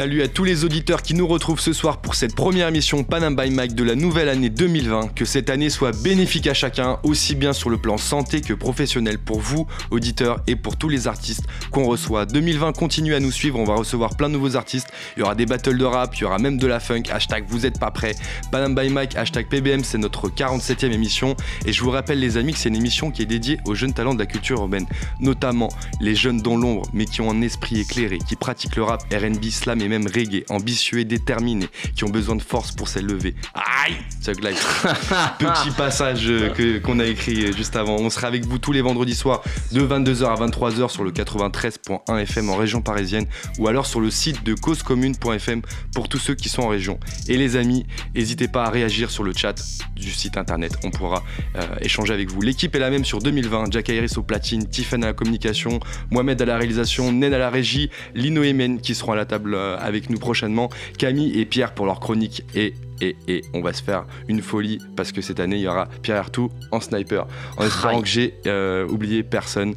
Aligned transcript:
Salut 0.00 0.22
à 0.22 0.28
tous 0.28 0.44
les 0.44 0.64
auditeurs 0.64 1.02
qui 1.02 1.12
nous 1.12 1.26
retrouvent 1.26 1.60
ce 1.60 1.74
soir 1.74 2.00
pour 2.00 2.14
cette 2.14 2.34
première 2.34 2.68
émission 2.68 3.04
Panam 3.04 3.36
by 3.36 3.50
Mike 3.50 3.74
de 3.74 3.84
la 3.84 3.94
nouvelle 3.94 4.30
année 4.30 4.48
2020. 4.48 5.08
Que 5.14 5.26
cette 5.26 5.50
année 5.50 5.68
soit 5.68 5.92
bénéfique 6.02 6.46
à 6.46 6.54
chacun, 6.54 6.98
aussi 7.02 7.34
bien 7.34 7.52
sur 7.52 7.68
le 7.68 7.76
plan 7.76 7.98
santé 7.98 8.40
que 8.40 8.54
professionnel 8.54 9.18
pour 9.18 9.40
vous, 9.40 9.66
auditeurs, 9.90 10.40
et 10.46 10.56
pour 10.56 10.78
tous 10.78 10.88
les 10.88 11.06
artistes 11.06 11.44
qu'on 11.70 11.84
reçoit. 11.84 12.24
2020 12.24 12.72
continue 12.72 13.12
à 13.12 13.20
nous 13.20 13.30
suivre, 13.30 13.58
on 13.58 13.64
va 13.64 13.74
recevoir 13.74 14.16
plein 14.16 14.30
de 14.30 14.32
nouveaux 14.32 14.56
artistes. 14.56 14.88
Il 15.18 15.20
y 15.20 15.22
aura 15.22 15.34
des 15.34 15.44
battles 15.44 15.76
de 15.76 15.84
rap, 15.84 16.16
il 16.16 16.22
y 16.22 16.24
aura 16.24 16.38
même 16.38 16.56
de 16.56 16.66
la 16.66 16.80
funk. 16.80 17.02
Hashtag 17.10 17.44
vous 17.46 17.66
êtes 17.66 17.78
pas 17.78 17.90
prêts. 17.90 18.14
Panam 18.50 18.74
by 18.74 18.88
Mike, 18.88 19.16
hashtag 19.16 19.48
PBM, 19.50 19.84
c'est 19.84 19.98
notre 19.98 20.30
47e 20.30 20.92
émission. 20.92 21.36
Et 21.66 21.74
je 21.74 21.82
vous 21.82 21.90
rappelle 21.90 22.20
les 22.20 22.38
amis 22.38 22.54
que 22.54 22.58
c'est 22.58 22.70
une 22.70 22.76
émission 22.76 23.10
qui 23.10 23.20
est 23.20 23.26
dédiée 23.26 23.58
aux 23.66 23.74
jeunes 23.74 23.92
talents 23.92 24.14
de 24.14 24.20
la 24.20 24.24
culture 24.24 24.60
urbaine, 24.60 24.86
notamment 25.20 25.68
les 26.00 26.14
jeunes 26.14 26.40
dans 26.40 26.56
l'ombre, 26.56 26.88
mais 26.94 27.04
qui 27.04 27.20
ont 27.20 27.30
un 27.30 27.42
esprit 27.42 27.80
éclairé, 27.80 28.16
qui 28.16 28.36
pratiquent 28.36 28.76
le 28.76 28.84
rap, 28.84 29.02
RB, 29.12 29.44
slam 29.50 29.82
et 29.82 29.89
même 29.90 30.06
reggae, 30.06 30.44
ambitieux 30.48 31.00
et 31.00 31.04
déterminés, 31.04 31.68
qui 31.94 32.04
ont 32.04 32.08
besoin 32.08 32.36
de 32.36 32.42
force 32.42 32.72
pour 32.72 32.88
s'élever. 32.88 33.34
Aïe 33.54 33.96
Life. 34.42 34.86
Petit 35.38 35.70
passage 35.76 36.22
euh, 36.28 36.50
que- 36.50 36.78
qu'on 36.78 37.00
a 37.00 37.04
écrit 37.06 37.44
euh, 37.46 37.52
juste 37.52 37.74
avant. 37.76 37.96
On 37.96 38.10
sera 38.10 38.28
avec 38.28 38.46
vous 38.46 38.58
tous 38.58 38.72
les 38.72 38.80
vendredis 38.80 39.14
soirs 39.14 39.42
de 39.72 39.80
22h 39.80 40.24
à 40.24 40.34
23h 40.46 40.88
sur 40.88 41.02
le 41.04 41.10
93.1 41.10 42.18
FM 42.22 42.48
en 42.50 42.56
région 42.56 42.80
parisienne 42.80 43.26
ou 43.58 43.66
alors 43.68 43.86
sur 43.86 44.00
le 44.00 44.10
site 44.10 44.44
de 44.44 44.54
causecommune.fm 44.54 45.62
pour 45.94 46.08
tous 46.08 46.18
ceux 46.18 46.34
qui 46.34 46.48
sont 46.48 46.62
en 46.62 46.68
région. 46.68 46.98
Et 47.28 47.36
les 47.36 47.56
amis, 47.56 47.86
n'hésitez 48.14 48.48
pas 48.48 48.64
à 48.64 48.70
réagir 48.70 49.10
sur 49.10 49.24
le 49.24 49.32
chat 49.34 49.54
du 49.96 50.10
site 50.10 50.36
internet. 50.36 50.72
On 50.84 50.90
pourra 50.90 51.22
euh, 51.56 51.62
échanger 51.80 52.14
avec 52.14 52.30
vous. 52.30 52.40
L'équipe 52.40 52.74
est 52.74 52.78
la 52.78 52.90
même 52.90 53.04
sur 53.04 53.18
2020. 53.20 53.72
Jack 53.72 53.88
Iris 53.88 54.16
au 54.16 54.22
platine, 54.22 54.68
Tiffany 54.68 55.04
à 55.04 55.08
la 55.08 55.12
communication, 55.12 55.80
Mohamed 56.10 56.40
à 56.40 56.44
la 56.44 56.56
réalisation, 56.56 57.12
Nen 57.12 57.34
à 57.34 57.38
la 57.38 57.50
régie, 57.50 57.90
Lino 58.14 58.42
et 58.42 58.52
Men 58.52 58.80
qui 58.80 58.94
seront 58.94 59.12
à 59.12 59.16
la 59.16 59.24
table 59.24 59.54
euh, 59.54 59.69
avec 59.78 60.10
nous 60.10 60.18
prochainement, 60.18 60.70
Camille 60.98 61.38
et 61.38 61.44
Pierre 61.44 61.74
pour 61.74 61.86
leur 61.86 62.00
chronique 62.00 62.44
et 62.54 62.74
et, 63.00 63.16
et 63.28 63.44
on 63.54 63.60
va 63.60 63.72
se 63.72 63.82
faire 63.82 64.04
une 64.28 64.42
folie 64.42 64.78
parce 64.96 65.12
que 65.12 65.20
cette 65.20 65.40
année 65.40 65.56
il 65.56 65.62
y 65.62 65.68
aura 65.68 65.88
Pierre 66.02 66.18
Artout 66.18 66.50
en 66.70 66.80
sniper. 66.80 67.26
En 67.56 67.66
espérant 67.66 68.00
que 68.00 68.08
j'ai 68.08 68.34
euh, 68.46 68.86
oublié 68.88 69.22
personne. 69.22 69.74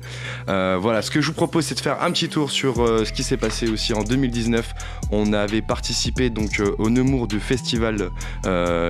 Euh, 0.49 0.77
voilà 0.80 1.02
ce 1.02 1.11
que 1.11 1.21
je 1.21 1.27
vous 1.27 1.33
propose 1.33 1.65
c'est 1.65 1.75
de 1.75 1.80
faire 1.80 2.02
un 2.02 2.11
petit 2.11 2.30
tour 2.30 2.52
sur 2.52 2.81
euh, 2.81 3.05
ce 3.05 3.13
qui 3.13 3.23
s'est 3.23 3.38
passé 3.38 3.69
aussi 3.69 3.93
en 3.93 4.03
2019 4.03 4.73
on 5.11 5.33
avait 5.33 5.61
participé 5.61 6.30
donc 6.30 6.61
au 6.77 6.89
Nemours 6.89 7.27
du 7.27 7.39
festival 7.39 8.09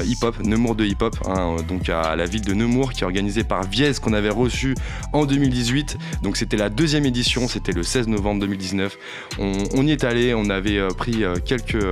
hip-hop 0.05 0.39
Nemours 0.43 0.75
de 0.75 0.85
hip-hop 0.85 1.15
hein, 1.27 1.57
donc 1.67 1.89
à 1.89 2.15
la 2.15 2.25
ville 2.25 2.43
de 2.43 2.53
Nemours 2.53 2.93
qui 2.93 3.01
est 3.01 3.05
organisé 3.05 3.43
par 3.43 3.63
Viez 3.63 3.93
qu'on 4.01 4.13
avait 4.13 4.29
reçu 4.29 4.75
en 5.11 5.25
2018 5.25 5.97
donc 6.21 6.37
c'était 6.37 6.57
la 6.57 6.69
deuxième 6.69 7.05
édition 7.05 7.47
c'était 7.47 7.71
le 7.71 7.83
16 7.83 8.07
novembre 8.07 8.41
2019 8.41 8.97
on, 9.39 9.51
on 9.75 9.87
y 9.87 9.91
est 9.91 10.03
allé 10.03 10.33
on 10.33 10.49
avait 10.49 10.87
pris 10.97 11.23
quelques, 11.45 11.85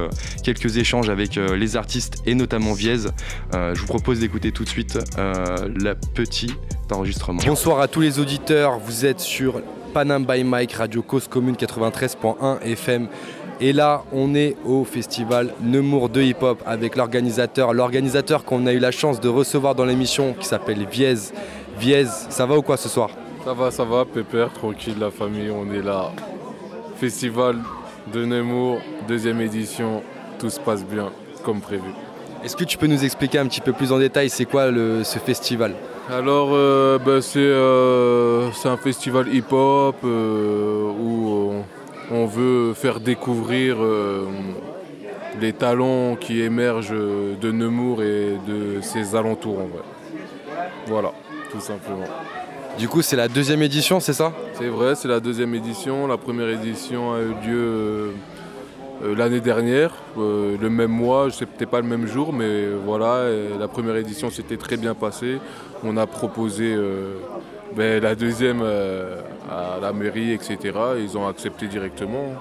quelques 0.43 0.77
échanges 0.77 1.09
avec 1.09 1.35
les 1.35 1.75
artistes 1.75 2.21
et 2.25 2.30
notamment 2.35 2.73
Viez 2.73 2.91
Euh, 3.53 3.73
je 3.75 3.81
vous 3.81 3.87
propose 3.87 4.19
d'écouter 4.19 4.51
tout 4.51 4.63
de 4.63 4.69
suite 4.69 4.97
euh, 5.17 5.69
la 5.79 5.95
petite 5.95 6.57
enregistrement 6.91 7.41
bonsoir 7.45 7.79
à 7.79 7.87
tous 7.87 8.01
les 8.01 8.19
auditeurs 8.19 8.79
vous 8.79 9.05
êtes 9.05 9.19
sur 9.19 9.61
Panam 9.93 10.25
by 10.25 10.43
Mike 10.43 10.73
Radio 10.73 11.01
Cause 11.01 11.27
Commune 11.27 11.55
93.1 11.55 12.61
FM 12.63 13.07
et 13.63 13.73
là, 13.73 14.03
on 14.11 14.33
est 14.33 14.57
au 14.65 14.83
festival 14.83 15.53
Nemours 15.61 16.09
de 16.09 16.19
Hip 16.19 16.41
Hop 16.41 16.63
avec 16.65 16.95
l'organisateur, 16.95 17.75
l'organisateur 17.75 18.43
qu'on 18.43 18.65
a 18.65 18.73
eu 18.73 18.79
la 18.79 18.89
chance 18.89 19.19
de 19.21 19.29
recevoir 19.29 19.75
dans 19.75 19.85
l'émission 19.85 20.33
qui 20.33 20.47
s'appelle 20.47 20.87
Viez. 20.91 21.13
Viez, 21.77 22.05
ça 22.07 22.47
va 22.47 22.57
ou 22.57 22.63
quoi 22.63 22.75
ce 22.75 22.89
soir? 22.89 23.11
Ça 23.45 23.53
va, 23.53 23.69
ça 23.69 23.83
va, 23.83 24.03
pépère, 24.03 24.51
tranquille, 24.51 24.95
la 24.99 25.11
famille, 25.11 25.51
on 25.51 25.71
est 25.71 25.83
là. 25.83 26.11
Festival 26.95 27.57
de 28.11 28.25
Nemours, 28.25 28.79
deuxième 29.07 29.39
édition, 29.41 30.01
tout 30.39 30.49
se 30.49 30.59
passe 30.59 30.83
bien, 30.83 31.11
comme 31.43 31.61
prévu. 31.61 31.91
Est-ce 32.43 32.55
que 32.55 32.63
tu 32.63 32.77
peux 32.77 32.87
nous 32.87 33.03
expliquer 33.05 33.37
un 33.37 33.45
petit 33.45 33.61
peu 33.61 33.71
plus 33.71 33.91
en 33.91 33.99
détail 33.99 34.29
c'est 34.29 34.45
quoi 34.45 34.71
le- 34.71 35.03
ce 35.03 35.19
festival 35.19 35.73
Alors, 36.09 36.49
euh, 36.53 36.97
ben, 36.97 37.21
c'est 37.21 37.39
euh, 37.39 38.51
c'est 38.53 38.67
un 38.69 38.77
festival 38.77 39.27
hip-hop 39.33 39.97
euh, 40.03 40.89
où 40.89 41.53
on, 42.11 42.25
veut 42.25 42.73
faire 42.73 42.99
découvrir 42.99 43.77
les 45.39 45.53
talents 45.53 46.15
qui 46.15 46.41
émergent 46.41 46.91
de 47.41 47.51
Nemours 47.51 48.01
et 48.01 48.37
de 48.47 48.81
ses 48.81 49.15
alentours 49.15 49.59
en 49.59 49.67
vrai. 49.67 49.83
Voilà, 50.87 51.11
tout 51.51 51.59
simplement. 51.61 52.05
Du 52.77 52.87
coup, 52.87 53.01
c'est 53.01 53.15
la 53.15 53.27
deuxième 53.27 53.61
édition, 53.61 53.99
c'est 53.99 54.13
ça? 54.13 54.33
C'est 54.53 54.67
vrai, 54.67 54.95
c'est 54.95 55.07
la 55.07 55.19
deuxième 55.19 55.53
édition. 55.55 56.07
La 56.07 56.17
première 56.17 56.49
édition 56.49 57.13
a 57.13 57.19
eu 57.19 57.47
lieu 57.47 58.11
l'année 59.03 59.39
dernière, 59.39 59.93
euh, 60.17 60.55
le 60.61 60.69
même 60.69 60.91
mois, 60.91 61.29
je 61.29 61.35
sais 61.35 61.45
peut-être 61.45 61.69
pas 61.69 61.81
le 61.81 61.87
même 61.87 62.07
jour, 62.07 62.33
mais 62.33 62.67
voilà, 62.85 63.29
et 63.29 63.57
la 63.57 63.67
première 63.67 63.95
édition 63.95 64.29
s'était 64.29 64.57
très 64.57 64.77
bien 64.77 64.93
passée. 64.93 65.39
On 65.83 65.97
a 65.97 66.05
proposé 66.05 66.73
euh, 66.75 67.15
ben, 67.75 68.01
la 68.01 68.15
deuxième 68.15 68.61
euh, 68.61 69.21
à 69.49 69.79
la 69.81 69.93
mairie, 69.93 70.31
etc. 70.33 70.57
Ils 70.99 71.17
ont 71.17 71.27
accepté 71.27 71.67
directement. 71.67 72.35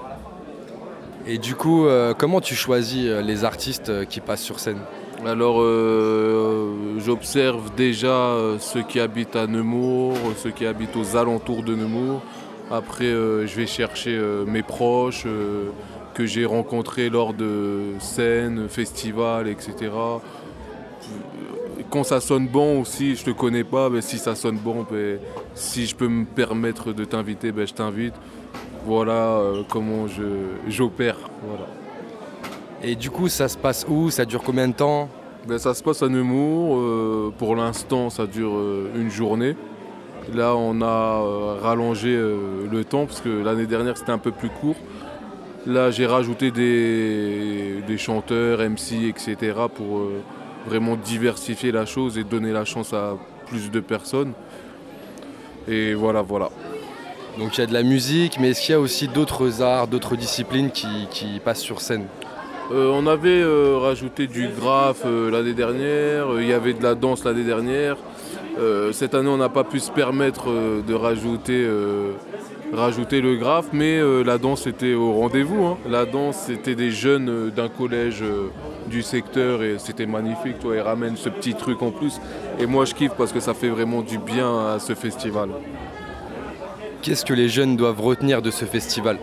Et 1.27 1.37
du 1.37 1.55
coup, 1.55 1.85
euh, 1.85 2.13
comment 2.17 2.41
tu 2.41 2.55
choisis 2.55 3.05
euh, 3.07 3.21
les 3.21 3.45
artistes 3.45 3.89
euh, 3.89 4.05
qui 4.05 4.19
passent 4.19 4.41
sur 4.41 4.59
scène? 4.59 4.79
Alors, 5.25 5.61
euh, 5.61 6.97
j'observe 6.97 7.73
déjà 7.75 8.07
euh, 8.07 8.57
ceux 8.59 8.81
qui 8.81 8.99
habitent 8.99 9.35
à 9.35 9.45
Nemours, 9.45 10.15
euh, 10.15 10.33
ceux 10.35 10.49
qui 10.49 10.65
habitent 10.65 10.95
aux 10.95 11.15
alentours 11.15 11.63
de 11.63 11.75
Nemours. 11.75 12.21
Après, 12.71 13.05
euh, 13.05 13.45
je 13.45 13.55
vais 13.55 13.67
chercher 13.67 14.17
euh, 14.17 14.45
mes 14.45 14.63
proches 14.63 15.25
euh, 15.27 15.69
que 16.21 16.27
j'ai 16.27 16.45
rencontrés 16.45 17.09
lors 17.09 17.33
de 17.33 17.81
scènes, 17.99 18.67
festivals, 18.69 19.47
etc. 19.47 19.89
Quand 21.89 22.03
ça 22.03 22.19
sonne 22.21 22.47
bon 22.47 22.81
aussi, 22.81 23.15
je 23.15 23.25
te 23.25 23.31
connais 23.31 23.63
pas, 23.63 23.89
mais 23.89 24.01
si 24.01 24.17
ça 24.19 24.35
sonne 24.35 24.57
bon, 24.57 24.85
ben, 24.89 25.17
si 25.55 25.87
je 25.87 25.95
peux 25.95 26.07
me 26.07 26.25
permettre 26.25 26.93
de 26.93 27.03
t'inviter, 27.05 27.51
ben, 27.51 27.65
je 27.67 27.73
t'invite. 27.73 28.13
Voilà 28.85 29.11
euh, 29.39 29.63
comment 29.67 30.07
je- 30.07 30.69
j'opère. 30.69 31.17
Voilà. 31.47 31.65
Et 32.83 32.95
du 32.95 33.09
coup, 33.09 33.27
ça 33.27 33.47
se 33.47 33.57
passe 33.57 33.85
où? 33.89 34.09
Ça 34.11 34.25
dure 34.25 34.43
combien 34.43 34.67
de 34.67 34.73
temps? 34.73 35.09
Ben, 35.47 35.57
ça 35.57 35.73
se 35.73 35.81
passe 35.83 36.03
à 36.03 36.07
Nemours. 36.07 36.77
euh, 36.77 37.33
pour 37.37 37.55
l'instant, 37.55 38.09
ça 38.11 38.27
dure 38.27 38.53
euh, 38.55 38.91
une 38.95 39.09
journée. 39.09 39.55
Là, 40.33 40.55
on 40.55 40.81
a 40.81 40.85
euh, 40.85 41.55
rallongé 41.61 42.15
le 42.15 42.83
temps 42.83 43.05
parce 43.07 43.21
que 43.21 43.43
l'année 43.43 43.65
dernière, 43.65 43.97
c'était 43.97 44.11
un 44.11 44.19
peu 44.19 44.31
plus 44.31 44.49
court. 44.49 44.75
Là, 45.67 45.91
j'ai 45.91 46.07
rajouté 46.07 46.49
des, 46.49 47.83
des 47.87 47.97
chanteurs, 47.99 48.59
MC, 48.59 49.05
etc. 49.07 49.53
pour 49.73 49.99
euh, 49.99 50.21
vraiment 50.65 50.95
diversifier 50.95 51.71
la 51.71 51.85
chose 51.85 52.17
et 52.17 52.23
donner 52.23 52.51
la 52.51 52.65
chance 52.65 52.93
à 52.93 53.15
plus 53.45 53.69
de 53.69 53.79
personnes. 53.79 54.33
Et 55.67 55.93
voilà, 55.93 56.23
voilà. 56.23 56.49
Donc 57.37 57.57
il 57.57 57.61
y 57.61 57.63
a 57.63 57.67
de 57.67 57.73
la 57.73 57.83
musique, 57.83 58.39
mais 58.39 58.49
est-ce 58.49 58.61
qu'il 58.61 58.73
y 58.73 58.75
a 58.75 58.79
aussi 58.79 59.07
d'autres 59.07 59.61
arts, 59.61 59.87
d'autres 59.87 60.15
disciplines 60.15 60.71
qui, 60.71 61.07
qui 61.11 61.39
passent 61.39 61.61
sur 61.61 61.79
scène? 61.79 62.07
Euh, 62.71 62.91
on 62.91 63.05
avait 63.05 63.29
euh, 63.29 63.77
rajouté 63.77 64.25
du 64.25 64.47
graphe 64.47 65.05
l'année 65.05 65.53
dernière, 65.53 66.27
il 66.39 66.47
y 66.47 66.53
avait 66.53 66.73
de 66.73 66.81
la 66.81 66.95
danse 66.95 67.23
l'année 67.23 67.43
dernière. 67.43 67.97
Cette 68.91 69.15
année, 69.15 69.29
on 69.29 69.37
n'a 69.37 69.49
pas 69.49 69.63
pu 69.63 69.79
se 69.79 69.89
permettre 69.89 70.47
de 70.85 70.93
rajouter, 70.93 71.67
rajouter 72.73 73.21
le 73.21 73.35
graphe, 73.35 73.67
mais 73.73 73.97
euh, 73.99 74.23
la 74.23 74.37
danse 74.37 74.67
était 74.67 74.93
au 74.93 75.13
rendez-vous. 75.13 75.65
hein. 75.65 75.77
La 75.89 76.05
danse, 76.05 76.37
c'était 76.47 76.75
des 76.75 76.91
jeunes 76.91 77.29
euh, 77.29 77.49
d'un 77.49 77.69
collège 77.69 78.21
euh, 78.21 78.49
du 78.87 79.01
secteur 79.01 79.63
et 79.63 79.77
c'était 79.77 80.05
magnifique. 80.05 80.59
Toi, 80.59 80.75
ils 80.77 80.81
ramènent 80.81 81.17
ce 81.17 81.29
petit 81.29 81.53
truc 81.53 81.81
en 81.81 81.91
plus. 81.91 82.19
Et 82.59 82.65
moi, 82.65 82.85
je 82.85 82.93
kiffe 82.93 83.13
parce 83.17 83.31
que 83.31 83.39
ça 83.39 83.53
fait 83.53 83.69
vraiment 83.69 84.01
du 84.01 84.17
bien 84.17 84.67
à 84.67 84.79
ce 84.79 84.93
festival. 84.93 85.49
Qu'est-ce 87.01 87.25
que 87.25 87.33
les 87.33 87.49
jeunes 87.49 87.75
doivent 87.75 88.01
retenir 88.01 88.41
de 88.41 88.51
ce 88.51 88.65
festival? 88.65 89.17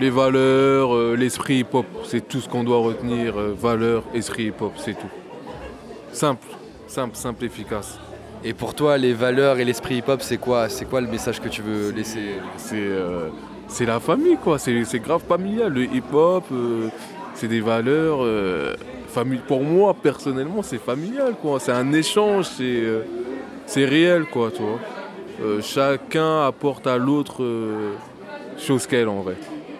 Les 0.00 0.10
valeurs, 0.10 1.14
l'esprit 1.14 1.58
hip-hop, 1.58 1.86
c'est 2.04 2.26
tout 2.26 2.40
ce 2.40 2.48
qu'on 2.48 2.64
doit 2.64 2.78
retenir. 2.78 3.34
valeurs, 3.56 4.02
esprit 4.14 4.46
hip-hop, 4.46 4.72
c'est 4.76 4.94
tout. 4.94 5.10
Simple, 6.12 6.46
simple, 6.88 7.14
simple, 7.14 7.44
efficace. 7.44 7.98
Et 8.46 8.52
pour 8.52 8.74
toi, 8.74 8.98
les 8.98 9.14
valeurs 9.14 9.58
et 9.58 9.64
l'esprit 9.64 9.96
hip-hop, 9.96 10.20
c'est 10.20 10.36
quoi 10.36 10.68
C'est 10.68 10.84
quoi 10.84 11.00
le 11.00 11.08
message 11.08 11.40
que 11.40 11.48
tu 11.48 11.62
veux 11.62 11.90
laisser? 11.90 12.34
C'est 12.58 12.76
euh, 12.76 13.30
la 13.80 14.00
famille, 14.00 14.36
quoi. 14.36 14.58
C'est 14.58 14.98
grave 14.98 15.22
familial. 15.26 15.72
Le 15.72 15.84
hip-hop, 15.84 16.44
euh, 16.52 16.88
c'est 17.34 17.48
des 17.48 17.60
valeurs. 17.60 18.18
euh. 18.22 18.74
Pour 19.46 19.62
moi, 19.62 19.94
personnellement, 19.94 20.62
c'est 20.62 20.78
familial, 20.78 21.34
quoi. 21.40 21.60
C'est 21.60 21.72
un 21.72 21.92
échange, 21.92 22.46
c'est 23.66 23.84
réel, 23.84 24.24
quoi, 24.24 24.50
tu 24.50 24.60
vois. 24.62 25.62
Chacun 25.62 26.46
apporte 26.46 26.86
à 26.88 26.98
l'autre 26.98 27.42
chose 28.58 28.86
qu'elle, 28.86 29.08
en 29.08 29.20
vrai. 29.20 29.36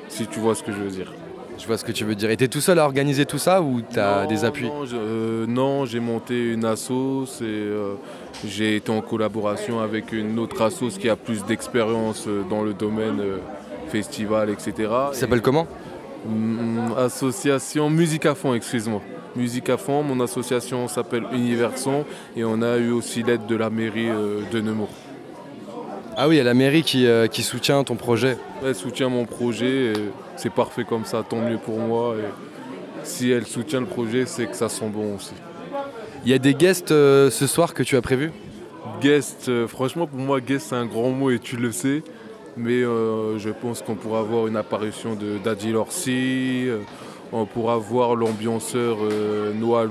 Si 0.09 0.27
tu 0.29 0.39
vois 0.39 0.55
ce 0.55 0.63
que 0.63 0.71
je 0.71 0.79
veux 0.79 0.91
dire. 0.91 1.13
Je 1.59 1.67
vois 1.67 1.79
ce 1.79 1.85
que 1.85 1.93
tu 1.93 2.05
veux 2.05 2.15
dire. 2.15 2.31
Et 2.31 2.37
t'es 2.37 2.49
tout 2.49 2.61
seul 2.61 2.79
à 2.79 2.85
organiser 2.85 3.25
tout 3.27 3.39
ça 3.39 3.63
ou 3.63 3.81
t'as 3.81 4.23
Non, 4.23 4.29
des 4.29 4.45
appuis 4.45 4.67
Non, 4.67 4.85
je- 4.85 4.97
euh, 4.97 5.47
non, 5.47 5.85
j'ai 5.87 6.01
monté 6.01 6.53
une 6.53 6.65
assos 6.65 7.25
et 7.41 7.45
euh, 7.45 7.95
j'ai 8.47 8.77
été 8.77 8.91
en 8.91 9.01
collaboration 9.01 9.81
avec 9.81 10.13
une 10.13 10.39
autre 10.39 10.61
assos 10.63 10.99
qui 10.99 11.09
a 11.09 11.17
plus 11.17 11.45
d'expérience 11.45 12.25
euh, 12.27 12.43
dans 12.51 12.63
le 12.63 12.75
domaine 12.75 13.21
festival, 13.89 14.51
etc. 14.51 14.73
Ça 15.13 15.21
s'appelle 15.21 15.43
comment? 15.43 15.67
Mm, 16.27 16.93
association 16.99 17.89
Musique 17.89 18.27
à 18.27 18.35
fond, 18.35 18.55
excuse-moi. 18.55 19.01
Musique 19.37 19.69
à 19.69 19.77
fond, 19.77 20.03
mon 20.03 20.21
association 20.23 20.87
s'appelle 20.89 21.25
Universon 21.33 22.05
et 22.37 22.45
on 22.45 22.63
a 22.63 22.77
eu 22.79 22.91
aussi 22.91 23.23
l'aide 23.23 23.47
de 23.47 23.57
la 23.57 23.69
mairie 23.71 24.09
de 24.53 24.61
Nemours. 24.61 24.89
Ah 26.17 26.29
oui, 26.29 26.37
il 26.37 26.39
y 26.39 26.41
a 26.41 26.45
la 26.45 26.55
mairie 26.55 26.83
qui, 26.83 27.07
euh, 27.07 27.27
qui 27.27 27.43
soutient 27.43 27.83
ton 27.83 27.97
projet. 27.97 28.37
Elle 28.65 28.75
soutient 28.75 29.09
mon 29.09 29.25
projet, 29.25 29.93
et 29.93 29.93
c'est 30.37 30.53
parfait 30.53 30.85
comme 30.85 31.05
ça, 31.05 31.25
tant 31.29 31.41
mieux 31.41 31.59
pour 31.59 31.79
moi. 31.79 32.15
Et 32.17 33.05
si 33.05 33.31
elle 33.31 33.47
soutient 33.47 33.81
le 33.81 33.87
projet, 33.87 34.25
c'est 34.25 34.47
que 34.47 34.55
ça 34.55 34.69
sent 34.69 34.89
bon 34.89 35.17
aussi. 35.17 35.35
Il 36.25 36.31
y 36.31 36.35
a 36.35 36.39
des 36.39 36.55
guests 36.55 36.93
euh, 36.93 37.31
ce 37.31 37.47
soir 37.47 37.75
que 37.75 37.83
tu 37.83 37.97
as 37.97 38.03
prévus? 38.03 38.31
Guest, 39.01 39.49
euh, 39.49 39.67
franchement 39.67 40.07
pour 40.07 40.21
moi 40.21 40.41
guest 40.41 40.67
c'est 40.69 40.77
un 40.77 40.87
grand 40.87 41.11
mot 41.11 41.31
et 41.31 41.39
tu 41.39 41.57
le 41.57 41.73
sais. 41.73 42.03
Mais 42.57 42.83
je 42.83 43.51
pense 43.51 43.83
qu'on 43.83 43.97
pourra 43.97 44.21
avoir 44.21 44.47
une 44.47 44.57
apparition 44.57 45.17
de 45.17 45.39
Daddy 45.43 45.73
Lorsi, 45.73 46.69
on 47.33 47.47
pourra 47.47 47.79
voir 47.79 48.15
l'ambianceur 48.15 48.99
Noah 49.57 49.89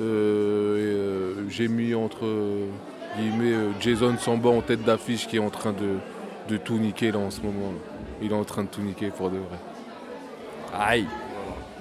euh, 0.00 1.34
J'ai 1.48 1.66
mis 1.66 1.94
entre 1.94 2.24
guillemets 3.16 3.52
euh, 3.52 3.70
Jason 3.80 4.16
Samba 4.18 4.50
en 4.50 4.60
tête 4.60 4.84
d'affiche 4.84 5.26
qui 5.26 5.36
est 5.36 5.40
en 5.40 5.50
train 5.50 5.72
de, 5.72 5.96
de 6.52 6.56
tout 6.58 6.78
niquer 6.78 7.10
là 7.12 7.18
en 7.18 7.30
ce 7.30 7.40
moment. 7.40 7.72
là. 7.72 7.96
Il 8.22 8.32
est 8.32 8.34
en 8.34 8.44
train 8.44 8.64
de 8.64 8.68
tout 8.68 8.80
niquer 8.82 9.08
pour 9.16 9.30
de 9.30 9.36
vrai. 9.36 9.58
Aïe 10.78 11.06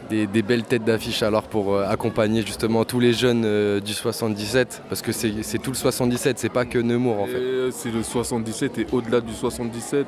des, 0.10 0.26
des 0.26 0.42
belles 0.42 0.64
têtes 0.64 0.86
d'affiche 0.86 1.22
alors 1.22 1.44
pour 1.44 1.74
euh, 1.76 1.86
accompagner 1.86 2.42
justement 2.42 2.86
tous 2.86 3.02
les 3.02 3.12
jeunes 3.12 3.44
euh, 3.44 3.82
du 3.82 3.92
77 3.94 4.84
parce 4.88 5.02
que 5.02 5.12
c'est 5.12 5.58
tout 5.62 5.72
le 5.72 5.76
77, 5.76 6.40
c'est 6.40 6.48
pas 6.48 6.64
que 6.64 6.78
Nemours 6.80 7.24
en 7.24 7.26
fait. 7.26 7.34
euh, 7.36 7.72
C'est 7.74 7.92
le 7.92 8.04
77 8.04 8.78
et 8.78 8.88
au-delà 8.94 9.20
du 9.20 9.34
77, 9.34 10.06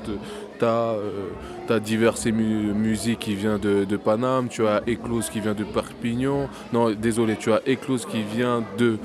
tu 0.58 0.66
as, 0.66 1.80
diverses 1.82 2.28
mu- 2.28 2.72
musiques 2.74 3.20
qui 3.20 3.36
vient 3.36 3.58
de, 3.58 3.84
de 3.84 3.98
Paname, 3.98 4.48
tu 4.48 4.66
as 4.66 4.82
Eclose 4.88 5.30
qui 5.30 5.42
vient 5.42 5.54
de 5.54 5.66
Perpignan, 5.66 6.48
non 6.72 6.92
désolé, 6.92 7.36
tu 7.36 7.52
as 7.52 7.60
Eclose 7.68 8.06
qui 8.06 8.22
vient 8.24 8.64
de 8.78 8.98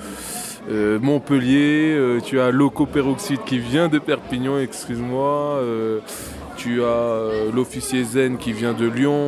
euh, 0.70 0.98
Montpellier, 1.00 1.94
euh, 1.96 2.20
tu 2.20 2.40
as 2.40 2.50
Loco 2.50 2.86
Peroxide 2.86 3.44
qui 3.44 3.58
vient 3.58 3.88
de 3.88 3.98
Perpignan, 3.98 4.58
excuse-moi, 4.58 5.58
euh, 5.60 6.00
tu 6.56 6.82
as 6.82 7.50
l'officier 7.54 8.04
Zen 8.04 8.38
qui 8.38 8.52
vient 8.52 8.72
de 8.72 8.86
Lyon, 8.86 9.18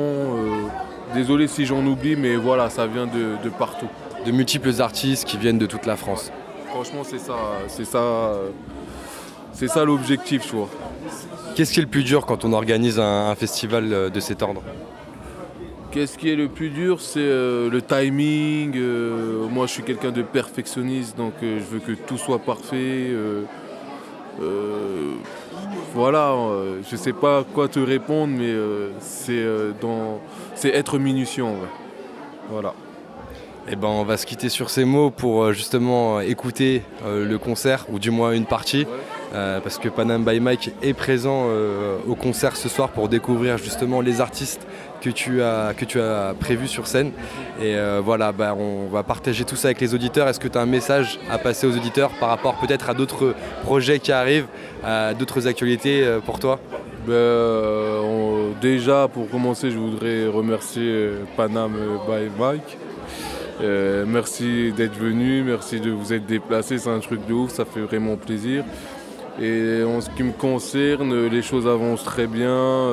désolé 1.15 1.49
si 1.49 1.67
j'en 1.67 1.85
oublie, 1.85 2.17
mais 2.17 2.37
voilà, 2.37 2.71
ça 2.71 2.87
vient 2.87 3.07
de, 3.07 3.43
de 3.43 3.51
partout. 3.51 3.89
De 4.25 4.33
multiples 4.33 4.81
artistes 4.81 5.25
qui 5.25 5.37
viennent 5.37 5.59
de 5.59 5.67
toute 5.67 5.87
la 5.87 5.97
France. 5.97 6.33
Franchement, 6.69 7.03
c'est 7.05 7.19
ça, 7.19 7.37
c'est 7.69 7.85
ça, 7.85 8.33
c'est 9.53 9.69
ça 9.69 9.85
l'objectif, 9.85 10.43
tu 10.49 10.57
vois. 10.57 10.69
Qu'est-ce 11.55 11.73
qui 11.73 11.81
est 11.81 11.85
le 11.85 11.89
plus 11.89 12.05
dur 12.05 12.27
quand 12.27 12.45
on 12.45 12.53
organise 12.53 12.99
un, 12.99 13.31
un 13.31 13.35
festival 13.35 14.11
de 14.11 14.21
cet 14.21 14.43
ordre? 14.43 14.63
Qu'est-ce 15.97 16.19
qui 16.19 16.29
est 16.29 16.37
le 16.37 16.49
plus 16.49 16.69
dur 16.69 17.01
C'est 17.01 17.21
euh, 17.21 17.71
le 17.71 17.81
timing. 17.81 18.77
euh, 18.77 19.49
moi, 19.49 19.65
je 19.67 19.73
suis 19.73 19.83
quelqu'un 19.83 20.11
de 20.11 20.21
perfectionniste, 20.21 21.17
donc 21.17 21.33
euh, 21.43 21.59
je 21.59 21.65
veux 21.65 21.79
que 21.79 21.93
tout 21.93 22.19
soit 22.19 22.39
parfait. 22.39 23.15
voilà, 25.95 26.35
je 26.87 26.97
sais 26.97 27.15
pas 27.15 27.45
quoi 27.45 27.69
te 27.69 27.81
répondre, 27.81 28.35
mais 28.37 28.55
c'est 29.01 29.43
dans, 29.81 30.21
être 30.65 30.99
minutieux. 30.99 31.47
Voilà. 32.51 32.75
Eh 33.67 33.75
ben, 33.75 33.89
on 33.89 34.05
va 34.05 34.19
se 34.19 34.27
quitter 34.27 34.51
sur 34.51 34.69
ces 34.69 34.85
mots 34.85 35.11
pour 35.11 35.51
justement 35.55 36.21
écouter 36.21 36.83
le 37.07 37.39
concert, 37.39 37.87
ou 37.89 37.99
du 37.99 38.11
moins 38.11 38.33
une 38.33 38.45
partie, 38.45 38.87
euh, 39.35 39.61
parce 39.61 39.79
que 39.79 39.89
Panam 39.89 40.25
by 40.25 40.41
Mike 40.41 40.71
est 40.83 40.95
présent 40.95 41.47
euh, 41.49 41.99
au 42.07 42.15
concert 42.15 42.57
ce 42.57 42.69
soir 42.69 42.91
pour 42.91 43.09
découvrir 43.09 43.59
justement 43.59 44.01
les 44.01 44.21
artistes 44.21 44.67
que 45.01 45.11
tu 45.11 45.43
as, 45.43 45.75
que 45.77 45.85
tu 45.85 46.01
as 46.01 46.35
prévus 46.39 46.69
sur 46.69 46.87
scène. 46.87 47.13
Et 47.61 47.75
euh, 47.77 48.01
voilà, 48.05 48.33
bah, 48.33 48.55
on 48.59 48.89
va 48.89 49.03
partager 49.03 49.45
tout 49.45 49.57
ça 49.57 49.69
avec 49.69 49.81
les 49.81 49.95
auditeurs. 49.95 50.29
Est-ce 50.29 50.41
que 50.41 50.49
tu 50.49 50.59
as 50.59 50.61
un 50.61 50.67
message 50.67 51.19
à 51.31 51.39
passer 51.39 51.67
aux 51.67 51.77
auditeurs 51.77 52.11
par 52.21 52.29
rapport 52.29 52.57
peut-être 52.57 52.91
à 52.91 52.95
d'autres 52.95 53.35
projets 53.63 53.99
qui 53.99 54.13
arrivent, 54.13 54.47
à 54.85 55.15
d'autres 55.15 55.47
actualités 55.47 56.03
euh, 56.03 56.21
pour 56.21 56.39
toi? 56.39 56.59
Ben, 57.07 57.13
euh, 57.13 58.51
déjà, 58.61 59.09
pour 59.09 59.31
commencer, 59.31 59.71
je 59.71 59.79
voudrais 59.79 60.27
remercier 60.27 61.11
Panam 61.37 61.73
by 62.07 62.31
Mike. 62.39 62.79
Merci 64.07 64.73
d'être 64.77 64.99
venu, 64.99 65.43
merci 65.43 65.81
de 65.81 65.91
vous 65.91 66.13
être 66.13 66.27
déplacé, 66.27 66.77
c'est 66.77 66.91
un 66.91 66.99
truc 66.99 67.27
de 67.27 67.33
ouf, 67.33 67.53
ça 67.53 67.65
fait 67.65 67.81
vraiment 67.81 68.17
plaisir. 68.17 68.65
Et 69.41 69.83
en 69.83 70.01
ce 70.01 70.11
qui 70.11 70.23
me 70.25 70.33
concerne, 70.33 71.27
les 71.27 71.43
choses 71.43 71.67
avancent 71.67 72.05
très 72.05 72.27
bien. 72.27 72.91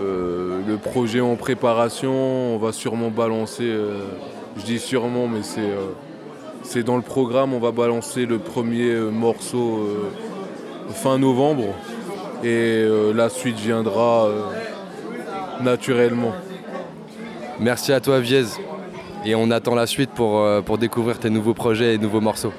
Euh, 0.00 0.60
le 0.66 0.76
projet 0.78 1.20
en 1.20 1.36
préparation, 1.36 2.54
on 2.54 2.58
va 2.58 2.72
sûrement 2.72 3.10
balancer, 3.10 3.64
euh, 3.64 4.04
je 4.56 4.64
dis 4.64 4.78
sûrement, 4.78 5.28
mais 5.28 5.42
c'est 5.42 5.60
euh, 5.60 5.92
c'est 6.62 6.82
dans 6.82 6.96
le 6.96 7.02
programme, 7.02 7.52
on 7.52 7.58
va 7.58 7.70
balancer 7.70 8.26
le 8.26 8.38
premier 8.38 8.94
morceau 8.94 9.88
fin 10.90 11.18
novembre 11.18 11.74
et 12.44 12.86
la 13.14 13.30
suite 13.30 13.56
viendra 13.56 14.28
naturellement. 15.62 16.32
Merci 17.58 17.94
à 17.94 18.00
toi, 18.00 18.20
Viez. 18.20 18.44
Et 19.24 19.34
on 19.34 19.50
attend 19.50 19.74
la 19.74 19.86
suite 19.86 20.10
pour, 20.10 20.46
pour 20.66 20.76
découvrir 20.76 21.18
tes 21.18 21.30
nouveaux 21.30 21.54
projets 21.54 21.94
et 21.94 21.98
nouveaux 21.98 22.20
morceaux. 22.20 22.52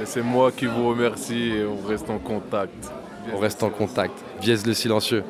Et 0.00 0.06
c'est 0.06 0.22
moi 0.22 0.52
qui 0.52 0.66
vous 0.66 0.88
remercie 0.88 1.48
et 1.48 1.64
on 1.66 1.84
reste 1.86 2.08
en 2.08 2.18
contact. 2.18 2.92
On 3.34 3.38
reste 3.38 3.62
en 3.64 3.70
contact. 3.70 4.14
Viez 4.40 4.54
le 4.64 4.72
silencieux. 4.72 5.24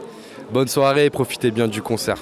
Bonne 0.51 0.69
soirée 0.69 1.07
et 1.07 1.11
profitez 1.11 1.51
bien 1.51 1.69
du 1.69 1.83
concert. 1.83 2.19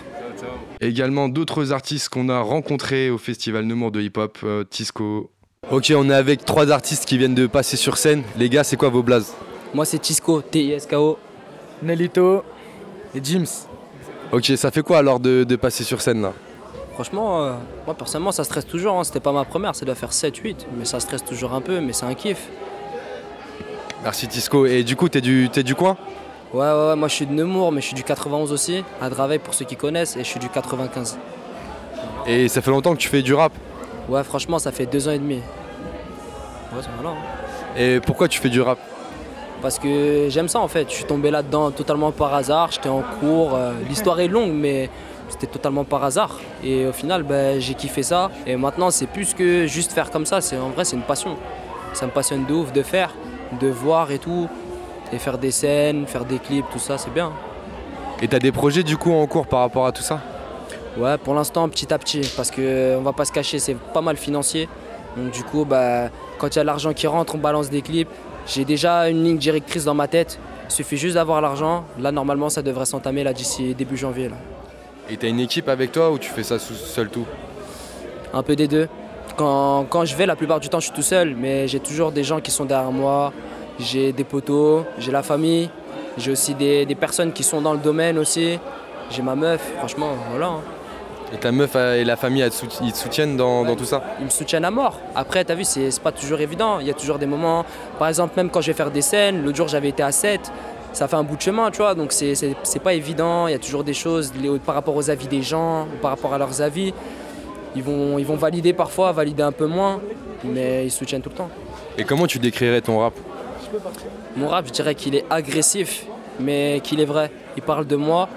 Également 0.80 1.28
d'autres 1.28 1.72
artistes 1.72 2.08
qu'on 2.08 2.28
a 2.28 2.40
rencontrés 2.40 3.08
au 3.08 3.18
festival 3.18 3.64
Nemours 3.64 3.92
de 3.92 4.00
hip-hop, 4.00 4.38
euh, 4.44 4.64
Tisco. 4.64 5.30
Ok, 5.70 5.92
on 5.96 6.10
est 6.10 6.14
avec 6.14 6.44
trois 6.44 6.70
artistes 6.70 7.06
qui 7.06 7.18
viennent 7.18 7.34
de 7.34 7.46
passer 7.46 7.76
sur 7.76 7.96
scène. 7.98 8.22
Les 8.36 8.48
gars, 8.48 8.64
c'est 8.64 8.76
quoi 8.76 8.88
vos 8.88 9.02
blazes? 9.02 9.32
Moi 9.74 9.84
c'est 9.84 9.98
Tisco, 9.98 10.42
T-I-S-K-O. 10.42 11.18
Nelito 11.82 12.42
et 13.14 13.20
James. 13.22 13.46
Ok, 14.32 14.52
ça 14.56 14.70
fait 14.70 14.82
quoi 14.82 14.98
alors 14.98 15.20
de, 15.20 15.44
de 15.44 15.56
passer 15.56 15.84
sur 15.84 16.00
scène 16.00 16.22
là? 16.22 16.32
Franchement, 16.94 17.44
euh, 17.44 17.52
moi 17.84 17.94
personnellement 17.94 18.32
ça 18.32 18.42
stresse 18.44 18.66
toujours, 18.66 18.98
hein. 18.98 19.04
c'était 19.04 19.20
pas 19.20 19.32
ma 19.32 19.44
première, 19.44 19.74
ça 19.74 19.84
doit 19.84 19.94
faire 19.94 20.10
7-8, 20.12 20.66
mais 20.78 20.84
ça 20.84 20.98
stresse 20.98 21.24
toujours 21.24 21.52
un 21.52 21.60
peu, 21.60 21.80
mais 21.80 21.92
c'est 21.92 22.06
un 22.06 22.14
kiff. 22.14 22.48
Merci 24.02 24.28
Tisco. 24.28 24.66
Et 24.66 24.84
du 24.84 24.96
coup, 24.96 25.08
t'es 25.08 25.20
du, 25.20 25.48
t'es 25.50 25.62
du 25.62 25.74
coin? 25.74 25.96
Ouais, 26.56 26.62
ouais, 26.64 26.88
ouais, 26.88 26.96
moi 26.96 27.06
je 27.08 27.12
suis 27.12 27.26
de 27.26 27.34
Nemours, 27.34 27.70
mais 27.70 27.82
je 27.82 27.88
suis 27.88 27.94
du 27.94 28.02
91 28.02 28.50
aussi, 28.50 28.82
à 29.02 29.10
Draveil 29.10 29.38
pour 29.38 29.52
ceux 29.52 29.66
qui 29.66 29.76
connaissent, 29.76 30.16
et 30.16 30.20
je 30.20 30.24
suis 30.24 30.40
du 30.40 30.48
95. 30.48 31.18
Et 32.26 32.48
ça 32.48 32.62
fait 32.62 32.70
longtemps 32.70 32.94
que 32.94 32.98
tu 32.98 33.08
fais 33.08 33.20
du 33.20 33.34
rap? 33.34 33.52
Ouais, 34.08 34.24
franchement, 34.24 34.58
ça 34.58 34.72
fait 34.72 34.86
deux 34.86 35.06
ans 35.06 35.10
et 35.12 35.18
demi. 35.18 35.34
Ouais, 35.34 35.42
c'est 36.80 36.88
voilà. 36.98 37.10
hein. 37.10 37.76
Et 37.76 38.00
pourquoi 38.00 38.26
tu 38.26 38.40
fais 38.40 38.48
du 38.48 38.62
rap? 38.62 38.78
Parce 39.60 39.78
que 39.78 40.28
j'aime 40.30 40.48
ça 40.48 40.60
en 40.60 40.68
fait, 40.68 40.88
je 40.88 40.94
suis 40.94 41.04
tombé 41.04 41.30
là-dedans 41.30 41.70
totalement 41.72 42.10
par 42.10 42.32
hasard, 42.32 42.70
j'étais 42.72 42.88
en 42.88 43.02
cours, 43.20 43.54
euh, 43.54 43.72
l'histoire 43.86 44.18
est 44.20 44.28
longue, 44.28 44.52
mais 44.54 44.88
c'était 45.28 45.46
totalement 45.48 45.84
par 45.84 46.04
hasard. 46.04 46.38
Et 46.64 46.86
au 46.86 46.92
final, 46.92 47.22
ben, 47.22 47.60
j'ai 47.60 47.74
kiffé 47.74 48.02
ça, 48.02 48.30
et 48.46 48.56
maintenant 48.56 48.90
c'est 48.90 49.08
plus 49.08 49.34
que 49.34 49.66
juste 49.66 49.92
faire 49.92 50.10
comme 50.10 50.24
ça, 50.24 50.40
c'est 50.40 50.56
en 50.56 50.70
vrai 50.70 50.86
c'est 50.86 50.96
une 50.96 51.02
passion. 51.02 51.36
Ça 51.92 52.06
me 52.06 52.12
passionne 52.12 52.46
de 52.46 52.54
ouf 52.54 52.72
de 52.72 52.82
faire, 52.82 53.10
de 53.60 53.68
voir 53.68 54.10
et 54.10 54.18
tout, 54.18 54.48
et 55.12 55.18
faire 55.18 55.38
des 55.38 55.50
scènes, 55.50 56.06
faire 56.06 56.24
des 56.24 56.38
clips, 56.38 56.66
tout 56.72 56.78
ça, 56.78 56.98
c'est 56.98 57.12
bien. 57.12 57.32
Et 58.22 58.28
t'as 58.28 58.38
des 58.38 58.52
projets 58.52 58.82
du 58.82 58.96
coup 58.96 59.12
en 59.12 59.26
cours 59.26 59.46
par 59.46 59.60
rapport 59.60 59.86
à 59.86 59.92
tout 59.92 60.02
ça? 60.02 60.20
Ouais, 60.96 61.18
pour 61.18 61.34
l'instant, 61.34 61.68
petit 61.68 61.92
à 61.92 61.98
petit, 61.98 62.32
parce 62.36 62.50
que 62.50 62.96
on 62.96 63.02
va 63.02 63.12
pas 63.12 63.26
se 63.26 63.32
cacher, 63.32 63.58
c'est 63.58 63.76
pas 63.76 64.00
mal 64.00 64.16
financier. 64.16 64.68
Donc 65.16 65.30
du 65.30 65.42
coup, 65.42 65.64
bah, 65.64 66.08
quand 66.38 66.48
il 66.54 66.56
y 66.56 66.60
a 66.60 66.64
l'argent 66.64 66.92
qui 66.92 67.06
rentre, 67.06 67.34
on 67.34 67.38
balance 67.38 67.68
des 67.68 67.82
clips. 67.82 68.08
J'ai 68.46 68.64
déjà 68.64 69.08
une 69.08 69.24
ligne 69.24 69.38
directrice 69.38 69.84
dans 69.84 69.94
ma 69.94 70.08
tête. 70.08 70.38
Il 70.68 70.72
suffit 70.72 70.96
juste 70.96 71.14
d'avoir 71.14 71.40
l'argent. 71.40 71.84
Là, 71.98 72.12
normalement, 72.12 72.48
ça 72.48 72.62
devrait 72.62 72.86
s'entamer 72.86 73.24
là 73.24 73.32
d'ici 73.32 73.74
début 73.74 73.96
janvier. 73.96 74.28
Là. 74.28 74.36
Et 75.10 75.16
t'as 75.16 75.28
une 75.28 75.40
équipe 75.40 75.68
avec 75.68 75.92
toi 75.92 76.10
ou 76.10 76.18
tu 76.18 76.30
fais 76.30 76.42
ça 76.42 76.58
seul 76.58 77.08
tout? 77.08 77.26
Un 78.32 78.42
peu 78.42 78.56
des 78.56 78.68
deux. 78.68 78.88
Quand, 79.36 79.84
quand 79.88 80.04
je 80.04 80.16
vais, 80.16 80.26
la 80.26 80.36
plupart 80.36 80.60
du 80.60 80.68
temps, 80.68 80.80
je 80.80 80.86
suis 80.86 80.94
tout 80.94 81.02
seul, 81.02 81.34
mais 81.36 81.68
j'ai 81.68 81.80
toujours 81.80 82.12
des 82.12 82.24
gens 82.24 82.40
qui 82.40 82.50
sont 82.50 82.64
derrière 82.64 82.92
moi. 82.92 83.32
J'ai 83.78 84.12
des 84.12 84.24
potos, 84.24 84.84
j'ai 84.98 85.12
la 85.12 85.22
famille, 85.22 85.68
j'ai 86.16 86.30
aussi 86.30 86.54
des, 86.54 86.86
des 86.86 86.94
personnes 86.94 87.32
qui 87.32 87.42
sont 87.42 87.60
dans 87.60 87.72
le 87.72 87.78
domaine 87.78 88.18
aussi. 88.18 88.58
J'ai 89.10 89.22
ma 89.22 89.34
meuf, 89.34 89.60
franchement, 89.78 90.10
voilà. 90.30 90.46
hein. 90.46 90.60
Et 91.34 91.38
ta 91.38 91.50
meuf 91.50 91.74
et 91.74 92.04
la 92.04 92.16
famille, 92.16 92.48
ils 92.82 92.92
te 92.92 92.96
soutiennent 92.96 93.36
dans, 93.36 93.64
dans 93.64 93.74
tout 93.74 93.84
ça? 93.84 94.02
Ils 94.20 94.26
me 94.26 94.30
soutiennent 94.30 94.64
à 94.64 94.70
mort. 94.70 94.98
Après, 95.14 95.44
t'as 95.44 95.54
vu, 95.56 95.64
c'est 95.64 96.00
pas 96.00 96.12
toujours 96.12 96.40
évident. 96.40 96.78
Il 96.78 96.86
y 96.86 96.90
a 96.90 96.94
toujours 96.94 97.18
des 97.18 97.26
moments, 97.26 97.64
par 97.98 98.06
exemple, 98.08 98.34
même 98.36 98.48
quand 98.48 98.60
je 98.60 98.68
vais 98.68 98.76
faire 98.76 98.92
des 98.92 99.02
scènes, 99.02 99.42
l'autre 99.44 99.56
jour 99.56 99.66
j'avais 99.68 99.88
été 99.88 100.04
à 100.04 100.12
7, 100.12 100.40
ça 100.92 101.08
fait 101.08 101.16
un 101.16 101.24
bout 101.24 101.36
de 101.36 101.42
chemin, 101.42 101.70
tu 101.72 101.78
vois, 101.78 101.94
donc 101.96 102.12
c'est- 102.12 102.54
pas 102.82 102.94
évident. 102.94 103.48
Il 103.48 103.52
y 103.52 103.54
a 103.54 103.58
toujours 103.58 103.82
des 103.84 103.92
choses 103.92 104.32
les- 104.40 104.58
par 104.60 104.76
rapport 104.76 104.94
aux 104.94 105.10
avis 105.10 105.26
des 105.26 105.42
gens, 105.42 105.82
ou 105.82 105.96
par 106.00 106.12
rapport 106.12 106.32
à 106.32 106.38
leurs 106.38 106.62
avis. 106.62 106.94
Ils 107.74 107.82
vont, 107.82 108.18
ils 108.18 108.24
vont 108.24 108.36
valider 108.36 108.72
parfois, 108.72 109.10
valider 109.12 109.42
un 109.42 109.52
peu 109.52 109.66
moins, 109.66 110.00
mais 110.44 110.86
ils 110.86 110.90
soutiennent 110.92 111.22
tout 111.22 111.30
le 111.30 111.34
temps. 111.36 111.50
Et 111.98 112.04
comment 112.04 112.26
tu 112.28 112.38
décrirais 112.38 112.80
ton 112.80 113.00
rap? 113.00 113.14
Mon 114.36 114.48
rap, 114.48 114.66
je 114.66 114.72
dirais 114.72 114.94
qu'il 114.94 115.14
est 115.14 115.24
agressif, 115.30 116.06
mais 116.40 116.80
qu'il 116.82 117.00
est 117.00 117.04
vrai. 117.06 117.30
Il 117.56 117.62
parle 117.62 117.86
de 117.86 117.96
moi 117.96 118.28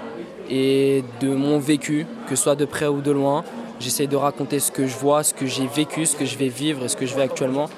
et 0.48 1.04
de 1.20 1.34
mon 1.34 1.58
vécu, 1.58 2.06
que 2.28 2.36
ce 2.36 2.42
soit 2.42 2.56
de 2.56 2.64
près 2.64 2.86
ou 2.86 3.00
de 3.00 3.10
loin. 3.10 3.44
J'essaye 3.78 4.08
de 4.08 4.16
raconter 4.16 4.60
ce 4.60 4.70
que 4.70 4.86
je 4.86 4.96
vois, 4.96 5.22
ce 5.22 5.32
que 5.32 5.46
j'ai 5.46 5.66
vécu, 5.66 6.04
ce 6.06 6.16
que 6.16 6.24
je 6.24 6.36
vais 6.36 6.48
vivre 6.48 6.84
et 6.84 6.88
ce 6.88 6.96
que 6.96 7.06
je 7.06 7.14
vais 7.14 7.22
actuellement. 7.22 7.68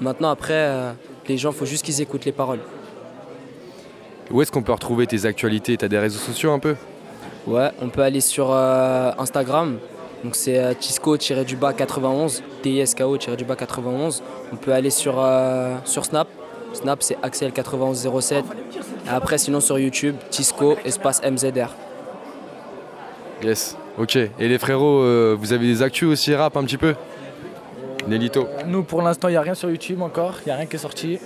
Maintenant, 0.00 0.30
après, 0.30 0.54
euh, 0.54 0.92
les 1.28 1.38
gens, 1.38 1.50
il 1.50 1.56
faut 1.56 1.66
juste 1.66 1.84
qu'ils 1.84 2.00
écoutent 2.00 2.24
les 2.24 2.32
paroles. 2.32 2.60
Où 4.30 4.42
est-ce 4.42 4.50
qu'on 4.50 4.62
peut 4.62 4.72
retrouver 4.72 5.06
tes 5.06 5.24
actualités? 5.24 5.76
T'as 5.76 5.88
des 5.88 5.98
réseaux 5.98 6.18
sociaux 6.18 6.50
un 6.50 6.58
peu? 6.58 6.74
Ouais, 7.46 7.70
on 7.80 7.88
peut 7.88 8.02
aller 8.02 8.20
sur 8.20 8.48
euh, 8.50 9.12
Instagram. 9.18 9.78
Donc 10.24 10.34
c'est 10.34 10.58
euh, 10.58 10.74
Tisco-du-bas 10.74 11.72
91, 11.72 12.42
TISKO-du-bas 12.62 13.54
91. 13.54 14.22
On 14.52 14.56
peut 14.56 14.72
aller 14.72 14.90
sur, 14.90 15.14
euh, 15.18 15.76
sur 15.84 16.04
Snap. 16.04 16.26
Snap 16.72 17.02
c'est 17.02 17.18
Axel9107. 17.20 18.42
Et 19.06 19.08
après 19.08 19.38
sinon 19.38 19.60
sur 19.60 19.78
YouTube, 19.78 20.16
Tisco 20.30 20.76
espace 20.84 21.22
MZR. 21.22 21.70
Yes, 23.42 23.76
ok. 23.98 24.16
Et 24.16 24.48
les 24.48 24.58
frérots, 24.58 25.02
euh, 25.02 25.36
vous 25.38 25.52
avez 25.52 25.66
des 25.66 25.82
actus 25.82 26.08
aussi 26.08 26.34
rap 26.34 26.56
un 26.56 26.64
petit 26.64 26.78
peu? 26.78 26.94
Nelito 28.08 28.48
Nous, 28.66 28.82
pour 28.82 29.02
l'instant, 29.02 29.28
il 29.28 29.32
n'y 29.32 29.36
a 29.36 29.42
rien 29.42 29.54
sur 29.54 29.68
YouTube 29.68 30.00
encore, 30.00 30.34
il 30.44 30.48
n'y 30.48 30.52
a 30.52 30.56
rien 30.56 30.66
qui 30.66 30.76
est 30.76 30.80
sorti. 30.80 31.18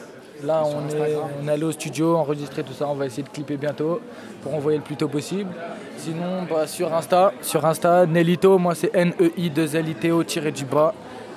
Là, 0.43 0.63
on 0.65 0.89
est, 0.89 1.17
on 1.43 1.47
est 1.47 1.53
allé 1.53 1.65
au 1.65 1.73
studio, 1.73 2.17
enregistrer 2.17 2.63
tout 2.63 2.73
ça, 2.73 2.87
on 2.89 2.95
va 2.95 3.05
essayer 3.07 3.23
de 3.23 3.29
clipper 3.29 3.59
bientôt 3.59 4.01
pour 4.43 4.55
envoyer 4.55 4.79
le 4.79 4.85
plus 4.85 4.97
tôt 4.97 5.09
possible. 5.09 5.51
Sinon, 5.99 6.47
bah, 6.49 6.67
sur 6.67 6.95
Insta, 6.95 7.33
sur 7.43 7.67
Insta, 7.67 8.07
Nelito, 8.07 8.57
moi 8.57 8.75
c'est 8.75 8.91
N-E-I-2-L-I-T-O 8.95 10.25
tiré 10.25 10.51
du 10.51 10.65
bas. 10.65 10.95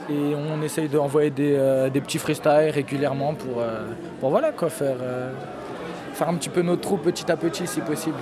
Et 0.09 0.35
on 0.35 0.61
essaye 0.61 0.89
d'envoyer 0.89 1.29
des, 1.29 1.55
euh, 1.57 1.89
des 1.89 2.01
petits 2.01 2.17
freestyles 2.17 2.71
régulièrement 2.73 3.33
pour, 3.33 3.61
euh, 3.61 3.85
pour 4.19 4.31
voilà, 4.31 4.51
quoi, 4.51 4.69
faire, 4.69 4.97
euh, 5.01 5.31
faire 6.13 6.27
un 6.29 6.35
petit 6.35 6.49
peu 6.49 6.61
notre 6.61 6.81
trou 6.81 6.97
petit 6.97 7.31
à 7.31 7.37
petit 7.37 7.65
si 7.67 7.79
possible. 7.79 8.17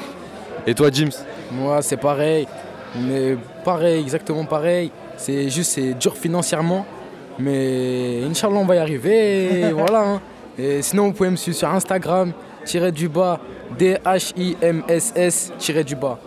Et 0.68 0.76
toi, 0.76 0.90
James? 0.94 1.12
Moi, 1.52 1.82
c'est 1.82 1.98
pareil. 1.98 2.48
Mais 2.96 3.36
pareil, 3.64 4.02
exactement 4.02 4.46
pareil. 4.46 4.92
C'est 5.18 5.50
juste, 5.50 5.72
c'est 5.72 5.94
dur 5.96 6.16
financièrement. 6.16 6.86
Mais 7.40 8.22
Inch'Allah, 8.30 8.58
on 8.58 8.66
va 8.66 8.76
y 8.76 8.80
arriver. 8.80 9.62
Et 9.62 9.72
voilà. 9.72 10.02
hein. 10.02 10.22
Et 10.60 10.82
sinon, 10.84 11.06
vous 11.08 11.14
pouvez 11.14 11.30
me 11.32 11.36
suivre 11.36 11.58
sur 11.58 11.70
Instagram, 11.70 12.32
tiré 12.66 12.92
du 12.92 13.08
bas, 13.10 13.40
D-H-I-M-S-S, 13.80 15.54
tiré 15.58 15.84
du 15.84 15.96
bas. 15.96 16.20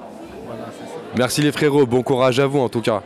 Merci 1.17 1.43
les 1.43 1.53
frérots, 1.53 1.87
bon 1.87 2.03
courage 2.03 2.41
à 2.41 2.47
vous 2.47 2.59
en 2.59 2.69
tout 2.69 2.81
cas. 2.81 3.03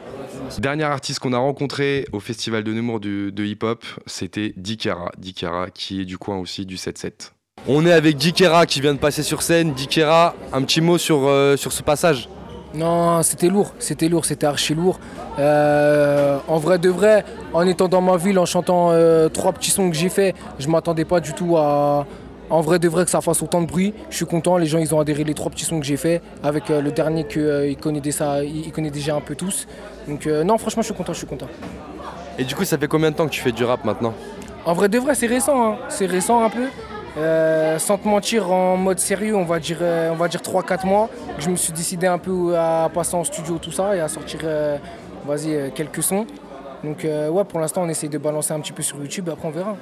Dernier 0.58 0.84
artiste 0.84 1.20
qu'on 1.20 1.32
a 1.32 1.38
rencontré 1.38 2.04
au 2.12 2.18
festival 2.20 2.64
de 2.64 2.72
Nemours 2.72 2.98
du- 3.00 3.30
de 3.30 3.44
hip-hop, 3.44 3.84
c'était 4.06 4.52
Dikera. 4.56 5.10
Dikera 5.18 5.70
qui 5.70 6.00
est 6.00 6.04
du 6.04 6.18
coin 6.18 6.36
aussi 6.38 6.66
du 6.66 6.76
7-7. 6.76 7.32
On 7.68 7.86
est 7.86 7.92
avec 7.92 8.16
Dikera 8.16 8.66
qui 8.66 8.80
vient 8.80 8.94
de 8.94 8.98
passer 8.98 9.22
sur 9.22 9.42
scène. 9.42 9.72
Dikera, 9.72 10.34
un 10.52 10.62
petit 10.62 10.80
mot 10.80 10.98
sur, 10.98 11.28
euh, 11.28 11.56
sur 11.56 11.72
ce 11.72 11.82
passage 11.82 12.28
Non, 12.74 13.22
c'était 13.22 13.48
lourd, 13.48 13.72
c'était 13.78 14.08
lourd, 14.08 14.24
c'était 14.24 14.46
archi 14.46 14.74
lourd. 14.74 14.98
Euh, 15.38 16.38
en 16.48 16.58
vrai 16.58 16.78
de 16.78 16.88
vrai, 16.88 17.24
en 17.52 17.66
étant 17.66 17.86
dans 17.88 18.00
ma 18.00 18.16
ville, 18.16 18.38
en 18.38 18.46
chantant 18.46 18.90
euh, 18.90 19.28
trois 19.28 19.52
petits 19.52 19.70
sons 19.70 19.88
que 19.90 19.96
j'ai 19.96 20.08
fait, 20.08 20.34
je 20.58 20.68
m'attendais 20.68 21.04
pas 21.04 21.20
du 21.20 21.34
tout 21.34 21.56
à. 21.56 22.06
En 22.50 22.62
vrai 22.62 22.78
de 22.78 22.88
vrai 22.88 23.04
que 23.04 23.10
ça 23.10 23.20
fasse 23.20 23.42
autant 23.42 23.60
de 23.60 23.66
bruit. 23.66 23.92
Je 24.08 24.16
suis 24.16 24.24
content, 24.24 24.56
les 24.56 24.64
gens 24.66 24.78
ils 24.78 24.94
ont 24.94 25.00
adhéré 25.00 25.22
les 25.22 25.34
trois 25.34 25.50
petits 25.50 25.66
sons 25.66 25.78
que 25.80 25.84
j'ai 25.86 25.98
fait 25.98 26.22
avec 26.42 26.70
euh, 26.70 26.80
le 26.80 26.90
dernier 26.90 27.24
qu'ils 27.26 27.76
connaissent 27.78 28.92
déjà 28.92 29.14
un 29.16 29.20
peu 29.20 29.34
tous. 29.34 29.66
Donc 30.08 30.26
euh, 30.26 30.42
non 30.42 30.58
franchement 30.58 30.82
je 30.82 30.86
suis 30.86 30.94
content, 30.94 31.12
je 31.12 31.18
suis 31.18 31.26
content. 31.26 31.48
Et 32.38 32.44
du 32.44 32.54
coup, 32.54 32.64
ça 32.64 32.78
fait 32.78 32.86
combien 32.86 33.10
de 33.10 33.16
temps 33.16 33.26
que 33.26 33.32
tu 33.32 33.40
fais 33.40 33.50
du 33.50 33.64
rap 33.64 33.84
maintenant 33.84 34.14
En 34.64 34.72
vrai 34.72 34.88
de 34.88 34.98
vrai, 34.98 35.16
c'est 35.16 35.26
récent, 35.26 35.72
hein. 35.72 35.78
c'est 35.88 36.06
récent 36.06 36.42
un 36.42 36.50
peu. 36.50 36.68
Euh, 37.16 37.78
sans 37.78 37.98
te 37.98 38.06
mentir, 38.06 38.52
en 38.52 38.76
mode 38.76 39.00
sérieux, 39.00 39.34
on 39.34 39.44
va 39.44 39.58
dire, 39.58 39.78
euh, 39.80 40.10
on 40.12 40.14
va 40.14 40.28
dire 40.28 40.40
3-4 40.40 40.86
mois, 40.86 41.10
je 41.38 41.50
me 41.50 41.56
suis 41.56 41.72
décidé 41.72 42.06
un 42.06 42.18
peu 42.18 42.56
à 42.56 42.88
passer 42.94 43.16
en 43.16 43.24
studio, 43.24 43.58
tout 43.58 43.72
ça, 43.72 43.96
et 43.96 44.00
à 44.00 44.06
sortir 44.06 44.40
euh, 44.44 44.76
vas-y, 45.26 45.72
quelques 45.72 46.02
sons. 46.02 46.26
Donc 46.84 46.98
ouais, 47.02 47.44
pour 47.44 47.58
l'instant, 47.58 47.82
on 47.82 47.88
essaye 47.88 48.08
de 48.08 48.18
balancer 48.18 48.52
un 48.54 48.60
petit 48.60 48.72
peu 48.72 48.84
sur 48.84 48.98
YouTube, 48.98 49.28
après 49.32 49.48
on 49.48 49.50
verra. 49.50 49.76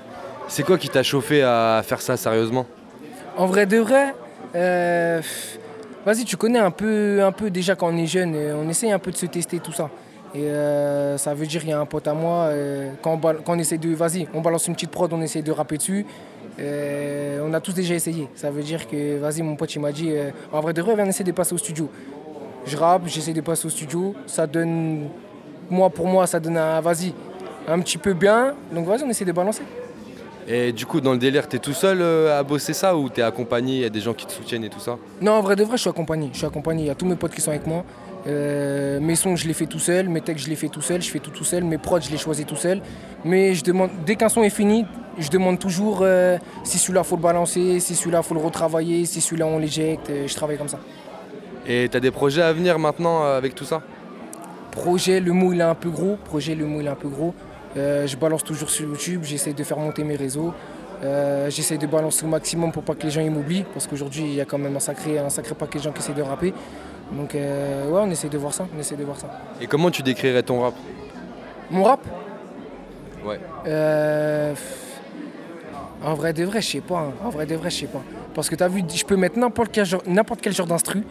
C'est 0.49 0.63
quoi 0.63 0.79
qui 0.79 0.89
t'a 0.89 1.03
chauffé 1.03 1.43
à 1.43 1.83
faire 1.85 2.01
ça 2.01 2.17
sérieusement 2.17 2.65
En 3.37 3.45
vrai 3.45 3.67
de 3.67 3.77
vrai, 3.77 4.15
vas-y, 6.07 6.25
tu 6.25 6.39
connais 6.39 6.59
un 6.59 6.71
peu, 6.71 7.23
un 7.23 7.33
peu 7.33 7.51
déjà 7.51 7.75
quand 7.75 7.93
on 7.93 7.97
est 7.99 8.07
jeune, 8.07 8.35
on 8.35 8.67
essaye 8.71 8.93
un 8.93 8.99
peu 8.99 9.11
de 9.11 9.17
se 9.17 9.27
tester 9.27 9.59
tout 9.59 9.73
ça. 9.73 9.91
Et 10.37 10.51
euh, 10.51 11.17
ça 11.17 11.33
veut 11.33 11.47
dire, 11.47 11.63
il 11.65 11.71
y 11.71 11.73
a 11.73 11.81
un 11.81 11.87
pote 11.87 12.07
à 12.07 12.13
moi, 12.13 12.49
euh, 12.49 12.91
quand, 13.01 13.15
on 13.15 13.19
quand 13.19 13.55
on 13.55 13.59
essaie 13.59 13.79
de, 13.79 13.95
vas-y, 13.95 14.29
on 14.35 14.43
balance 14.43 14.67
une 14.67 14.75
petite 14.75 14.91
prod, 14.91 15.11
on 15.11 15.23
essaie 15.23 15.41
de 15.41 15.51
rapper 15.51 15.79
dessus. 15.79 16.05
Euh, 16.61 17.41
on 17.43 17.55
a 17.55 17.61
tous 17.61 17.73
déjà 17.73 17.95
essayé. 17.95 18.29
Ça 18.35 18.51
veut 18.51 18.63
dire 18.63 18.87
que, 18.87 19.19
vas-y, 19.19 19.41
mon 19.41 19.57
pote, 19.57 19.75
il 19.75 19.81
m'a 19.81 19.93
dit, 19.93 20.13
en 20.53 20.61
vrai 20.61 20.75
de 20.75 20.83
vrai, 20.83 20.95
viens 20.95 21.07
essayer 21.07 21.25
de 21.25 21.33
passer 21.33 21.55
au 21.55 21.59
studio. 21.59 21.89
Je 22.67 22.77
rappe, 22.77 23.07
j'essaie 23.07 23.33
de 23.33 23.41
passer 23.41 23.67
au 23.67 23.71
studio, 23.71 24.15
ça 24.27 24.47
donne, 24.47 25.09
moi 25.71 25.89
pour 25.89 26.07
moi, 26.07 26.27
ça 26.27 26.39
donne 26.39 26.59
un, 26.59 26.81
vas-y, 26.83 27.15
un 27.67 27.79
petit 27.81 27.97
peu 27.97 28.13
bien. 28.13 28.55
Donc 28.73 28.87
vas-y, 28.87 29.05
on 29.05 29.09
essaie 29.09 29.25
de 29.25 29.33
balancer. 29.33 29.63
Et 30.49 30.73
du 30.73 30.85
coup, 30.85 31.01
dans 31.01 31.13
le 31.13 31.19
délire, 31.19 31.49
t'es 31.49 31.59
tout 31.59 31.73
seul 31.73 32.03
à 32.03 32.43
bosser 32.43 32.73
ça 32.73 32.97
ou 32.97 33.09
t'es 33.09 33.23
accompagné 33.23 33.77
Il 33.77 33.81
y 33.81 33.85
a 33.85 33.91
des 33.91 34.01
gens 34.01 34.15
qui 34.15 34.27
te 34.27 34.33
soutiennent 34.33 34.65
et 34.65 34.69
tout 34.69 34.81
ça? 34.81 34.97
Non, 35.21 35.33
en 35.33 35.41
vrai 35.41 35.57
de 35.57 35.65
vrai, 35.65 35.77
je 35.77 35.83
suis 35.83 35.91
accompagné. 35.91 36.29
Je 36.33 36.39
suis 36.39 36.47
accompagné. 36.47 36.85
Il 36.85 36.87
y 36.87 36.91
a 36.91 36.95
tous 36.95 37.07
mes 37.07 37.17
potes 37.17 37.33
qui 37.33 37.41
sont 37.41 37.51
avec 37.51 37.67
moi. 37.67 37.85
Euh, 38.27 38.99
mes 39.01 39.15
sons, 39.15 39.37
je 39.37 39.47
les 39.47 39.55
fais 39.55 39.67
tout 39.67 39.79
seul. 39.79 40.09
Mes 40.09 40.21
textes, 40.21 40.45
je 40.45 40.51
les 40.51 40.57
fais 40.57 40.69
tout 40.69 40.83
seul. 40.83 41.01
Je 41.03 41.11
fais 41.11 41.19
tout 41.19 41.31
tout 41.31 41.45
seul. 41.45 41.65
Mes 41.65 41.79
prods, 41.79 42.01
je 42.01 42.11
les 42.11 42.19
choisis 42.19 42.45
tout 42.47 42.57
seul. 42.57 42.81
Mais 43.25 43.55
je 43.55 43.63
demande, 43.63 43.91
dès 44.05 44.17
qu'un 44.17 44.29
son 44.29 44.43
est 44.43 44.51
fini, 44.51 44.85
je 45.19 45.31
demande 45.31 45.59
toujours 45.59 46.01
euh, 46.03 46.37
si 46.65 46.79
celui-là, 46.79 47.03
faut 47.05 47.17
le 47.17 47.23
balancer, 47.23 47.81
si 47.81 47.95
celui-là, 47.95 48.23
faut 48.23 48.35
le 48.35 48.41
retravailler, 48.41 49.07
si 49.07 49.21
celui-là, 49.21 49.47
on 49.47 49.59
l'éjecte. 49.59 50.11
Euh, 50.11 50.27
Je 50.27 50.35
travaille 50.35 50.59
comme 50.59 50.69
ça. 50.69 50.79
Et 51.67 51.89
t'as 51.91 52.01
des 52.01 52.11
projets 52.11 52.43
à 52.43 52.53
venir 52.53 52.79
maintenant 52.79 53.25
avec 53.25 53.55
tout 53.55 53.65
ça? 53.65 53.83
Projet, 54.71 55.21
le 55.21 55.33
mot, 55.33 55.53
il 55.53 55.61
est 55.61 55.65
un 55.65 55.75
peu 55.75 55.91
gros. 55.91 56.17
Projet, 56.25 56.55
le 56.55 56.67
mot, 56.67 56.81
il 56.81 56.87
est 56.87 56.91
un 56.91 56.95
peu 56.95 57.09
gros. 57.09 57.35
Euh, 57.77 58.07
je 58.07 58.17
balance 58.17 58.45
toujours 58.45 58.71
sur 58.71 58.87
YouTube. 58.89 59.23
J'essaie 59.25 59.53
de 59.53 59.65
faire 59.65 59.79
monter 59.79 60.05
mes 60.05 60.17
réseaux. 60.17 60.53
Euh, 61.03 61.51
J'essaie 61.51 61.77
de 61.77 61.87
balancer 61.87 62.25
au 62.25 62.29
maximum 62.29 62.73
pour 62.73 62.83
pas 62.83 62.95
que 62.95 63.03
les 63.03 63.11
gens 63.11 63.21
ils 63.21 63.31
m'oublient. 63.31 63.65
Parce 63.73 63.87
qu'aujourd'hui, 63.87 64.23
il 64.23 64.35
y 64.35 64.41
a 64.41 64.45
quand 64.45 64.59
même 64.59 64.77
un 64.77 64.81
sacré, 64.81 65.19
un 65.19 65.29
sacré 65.29 65.55
paquet 65.55 65.79
de 65.79 65.85
gens 65.85 65.93
qui 65.93 65.99
essaient 66.01 66.13
de 66.15 66.23
rapper. 66.23 66.53
Donc, 67.13 67.35
euh, 67.35 67.89
ouais, 67.89 68.01
on 68.05 68.11
essaie 68.11 68.29
de 68.29 68.39
voir 68.39 68.53
ça. 68.53 68.67
On 68.77 68.81
essaie 68.81 68.97
de 68.97 69.05
voir 69.05 69.17
ça. 69.19 69.29
Et 69.61 69.67
comment 69.67 69.91
tu 69.91 70.03
décrirais 70.03 70.43
ton 70.43 70.61
rap? 70.61 70.75
Mon 71.71 71.83
rap? 71.85 72.01
Ouais. 73.25 73.41
Euh, 73.67 74.55
En 76.05 76.15
vrai 76.15 76.33
de 76.33 76.45
vrai, 76.45 76.61
je 76.61 76.69
sais 76.73 76.81
pas. 76.81 76.99
hein. 76.99 77.13
En 77.25 77.31
vrai 77.31 77.47
de 77.47 77.55
vrai, 77.57 77.71
je 77.71 77.77
sais 77.81 77.87
pas. 77.87 78.03
Parce 78.35 78.49
que 78.51 78.55
tu 78.55 78.63
as 78.63 78.69
vu, 78.69 78.83
je 78.95 79.05
peux 79.05 79.17
mettre 79.17 79.39
n'importe 79.39 79.71
quel 79.73 79.87
genre, 79.87 80.03
n'importe 80.07 80.41
quel 80.43 80.53
genre 80.53 80.67
d'instru, 80.67 81.05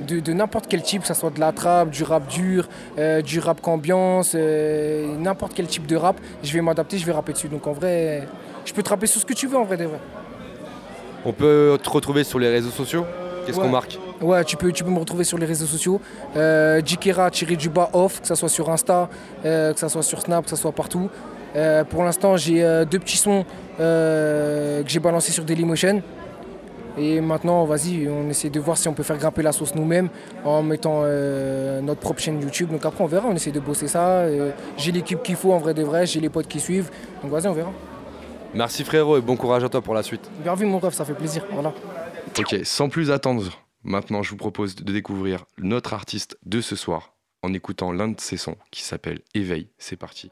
de, 0.00 0.18
de 0.18 0.32
n'importe 0.32 0.66
quel 0.68 0.82
type, 0.82 1.02
que 1.02 1.06
ce 1.08 1.14
soit 1.14 1.30
de 1.30 1.38
la 1.40 1.52
trap, 1.52 1.88
du 1.90 2.02
rap 2.02 2.26
dur, 2.26 2.68
euh, 2.98 3.22
du 3.22 3.38
rap 3.38 3.60
qu'ambiance, 3.60 4.32
euh, 4.34 5.16
n'importe 5.16 5.54
quel 5.54 5.66
type 5.68 5.86
de 5.86 5.94
rap, 5.96 6.16
je 6.42 6.52
vais 6.52 6.60
m'adapter, 6.60 6.98
je 6.98 7.06
vais 7.06 7.12
rapper 7.12 7.32
dessus. 7.32 7.48
Donc 7.48 7.66
en 7.68 7.72
vrai, 7.72 8.26
je 8.64 8.72
peux 8.74 8.82
te 8.82 8.88
rapper 8.90 9.06
sur 9.06 9.20
ce 9.20 9.24
que 9.26 9.34
tu 9.34 9.46
veux 9.46 9.56
en 9.56 9.64
vrai 9.64 9.76
de 9.76 9.84
vrai. 9.84 10.00
On 11.24 11.32
peut 11.32 11.78
te 11.82 11.88
retrouver 11.88 12.24
sur 12.24 12.38
les 12.40 12.48
réseaux 12.50 12.70
sociaux? 12.70 13.06
Qu'est-ce 13.46 13.56
Ouais. 13.58 13.64
qu'on 13.64 13.70
marque? 13.70 13.98
Ouais, 14.24 14.42
tu 14.44 14.56
peux, 14.56 14.72
tu 14.72 14.82
peux 14.84 14.90
me 14.90 14.98
retrouver 14.98 15.24
sur 15.24 15.36
les 15.36 15.46
réseaux 15.46 15.66
sociaux. 15.66 16.00
Euh, 16.34 16.80
Jikera 16.84 17.30
tiré 17.30 17.56
du 17.56 17.68
bas 17.68 17.90
off, 17.92 18.22
que 18.22 18.26
ce 18.26 18.34
soit 18.34 18.48
sur 18.48 18.70
Insta, 18.70 19.10
euh, 19.44 19.74
que 19.74 19.78
ce 19.78 19.88
soit 19.88 20.02
sur 20.02 20.20
Snap, 20.20 20.44
que 20.44 20.50
ce 20.50 20.56
soit 20.56 20.72
partout. 20.72 21.10
Euh, 21.54 21.84
pour 21.84 22.02
l'instant, 22.02 22.36
j'ai 22.36 22.62
deux 22.90 22.98
petits 22.98 23.18
sons 23.18 23.44
que 23.76 24.84
j'ai 24.86 24.98
balancés 24.98 25.30
sur 25.32 25.44
Dailymotion. 25.44 26.02
Et 26.96 27.20
maintenant, 27.20 27.64
vas-y, 27.64 28.08
on 28.08 28.30
essaie 28.30 28.50
de 28.50 28.60
voir 28.60 28.78
si 28.78 28.88
on 28.88 28.94
peut 28.94 29.02
faire 29.02 29.18
grimper 29.18 29.42
la 29.42 29.52
sauce 29.52 29.74
nous-mêmes 29.74 30.08
en 30.44 30.62
mettant 30.62 31.00
euh, 31.02 31.80
notre 31.80 32.00
propre 32.00 32.20
chaîne 32.20 32.40
YouTube. 32.40 32.70
Donc 32.70 32.84
après, 32.86 33.02
on 33.02 33.08
verra, 33.08 33.26
on 33.28 33.34
essaie 33.34 33.50
de 33.50 33.60
bosser 33.60 33.88
ça. 33.88 34.20
Euh, 34.20 34.52
j'ai 34.76 34.92
l'équipe 34.92 35.22
qu'il 35.22 35.36
faut 35.36 35.52
en 35.52 35.58
vrai 35.58 35.74
de 35.74 35.82
vrai, 35.82 36.06
j'ai 36.06 36.20
les 36.20 36.28
potes 36.28 36.46
qui 36.46 36.60
suivent. 36.60 36.90
Donc 37.22 37.32
vas-y, 37.32 37.48
on 37.48 37.52
verra. 37.52 37.72
Merci 38.54 38.84
frérot 38.84 39.18
et 39.18 39.20
bon 39.20 39.36
courage 39.36 39.64
à 39.64 39.68
toi 39.68 39.82
pour 39.82 39.94
la 39.94 40.04
suite. 40.04 40.22
Bien 40.42 40.54
vu, 40.54 40.66
mon 40.66 40.78
rêve, 40.78 40.92
ça 40.92 41.04
fait 41.04 41.14
plaisir. 41.14 41.44
Voilà. 41.52 41.72
Ok, 42.38 42.56
sans 42.62 42.88
plus 42.88 43.10
attendre, 43.10 43.42
maintenant 43.84 44.22
je 44.22 44.30
vous 44.30 44.36
propose 44.36 44.74
de 44.74 44.92
découvrir 44.92 45.46
notre 45.58 45.92
artiste 45.92 46.38
de 46.44 46.60
ce 46.60 46.76
soir 46.76 47.14
en 47.42 47.52
écoutant 47.52 47.92
l'un 47.92 48.08
de 48.08 48.20
ses 48.20 48.38
sons 48.38 48.56
qui 48.70 48.82
s'appelle 48.82 49.20
Éveil. 49.34 49.68
C'est 49.78 49.96
parti. 49.96 50.30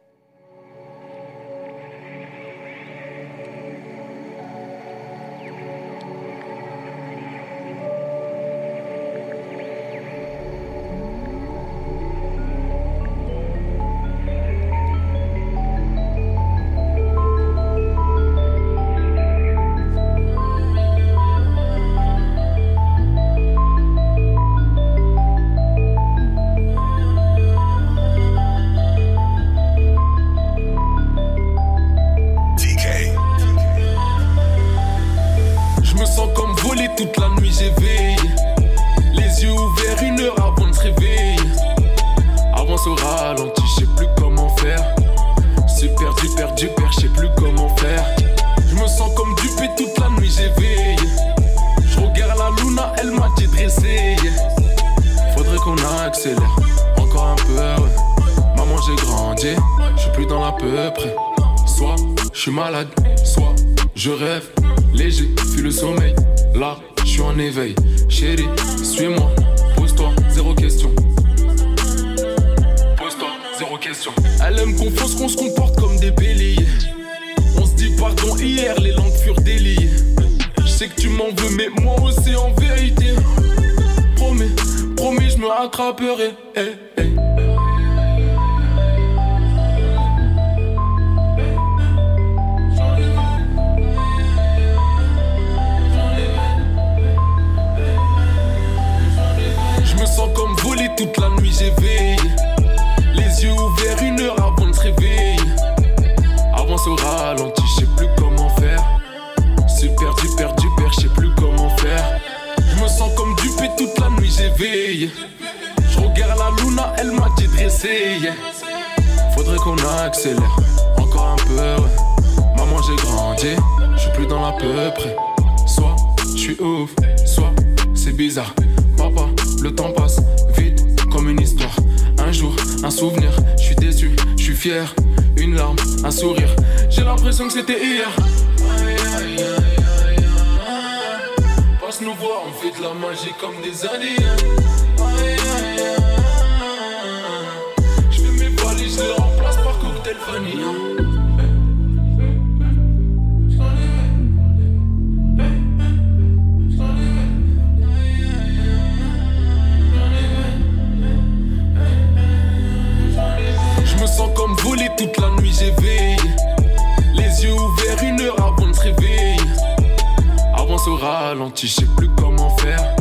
Je 171.62 171.68
sais 171.68 171.86
plus 171.96 172.08
comment 172.16 172.50
faire. 172.56 172.96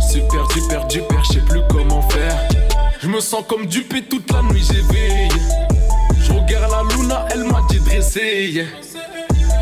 C'est 0.00 0.26
perdu, 0.28 0.60
perdu, 0.68 1.00
perdu, 1.08 1.24
je 1.28 1.34
sais 1.34 1.40
plus 1.40 1.60
comment 1.70 2.02
faire. 2.08 2.36
Je 3.00 3.08
me 3.08 3.20
sens 3.20 3.44
comme 3.48 3.66
dupé 3.66 4.02
toute 4.02 4.30
la 4.32 4.42
nuit, 4.42 4.62
j'ai 4.68 4.82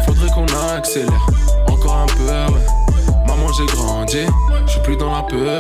Faudrait 0.04 0.28
qu'on 0.34 0.46
accélère, 0.74 1.26
encore 1.68 1.96
un 1.96 2.06
peu. 2.06 2.26
Maman, 3.26 3.52
j'ai 3.52 3.66
grandi, 3.66 4.26
je 4.66 4.70
suis 4.72 4.80
plus 4.82 4.96
dans 4.96 5.12
l'à 5.12 5.22
peu. 5.22 5.56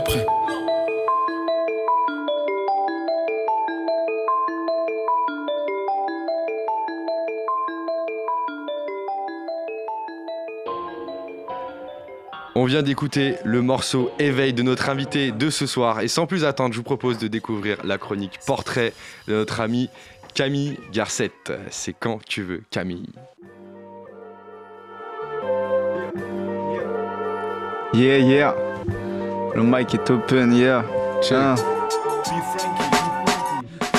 On 12.54 12.66
vient 12.66 12.82
d'écouter 12.82 13.36
le 13.44 13.62
morceau 13.62 14.10
Éveil 14.18 14.52
de 14.52 14.62
notre 14.62 14.90
invité 14.90 15.32
de 15.32 15.48
ce 15.48 15.66
soir. 15.66 16.00
Et 16.00 16.08
sans 16.08 16.26
plus 16.26 16.44
attendre, 16.44 16.72
je 16.72 16.78
vous 16.78 16.84
propose 16.84 17.18
de 17.18 17.26
découvrir 17.26 17.78
la 17.84 17.96
chronique 17.96 18.38
portrait 18.46 18.92
de 19.26 19.34
notre 19.34 19.60
ami 19.60 19.88
Camille 20.34 20.78
Garcette. 20.92 21.52
C'est 21.70 21.92
quand 21.92 22.18
tu 22.24 22.42
veux, 22.42 22.62
Camille. 22.70 23.08
Yeah, 27.94 28.18
yeah. 28.18 28.54
Le 29.54 29.62
mic 29.62 29.94
est 29.94 30.10
open, 30.10 30.52
yeah. 30.54 30.84
Tiens. 31.20 31.54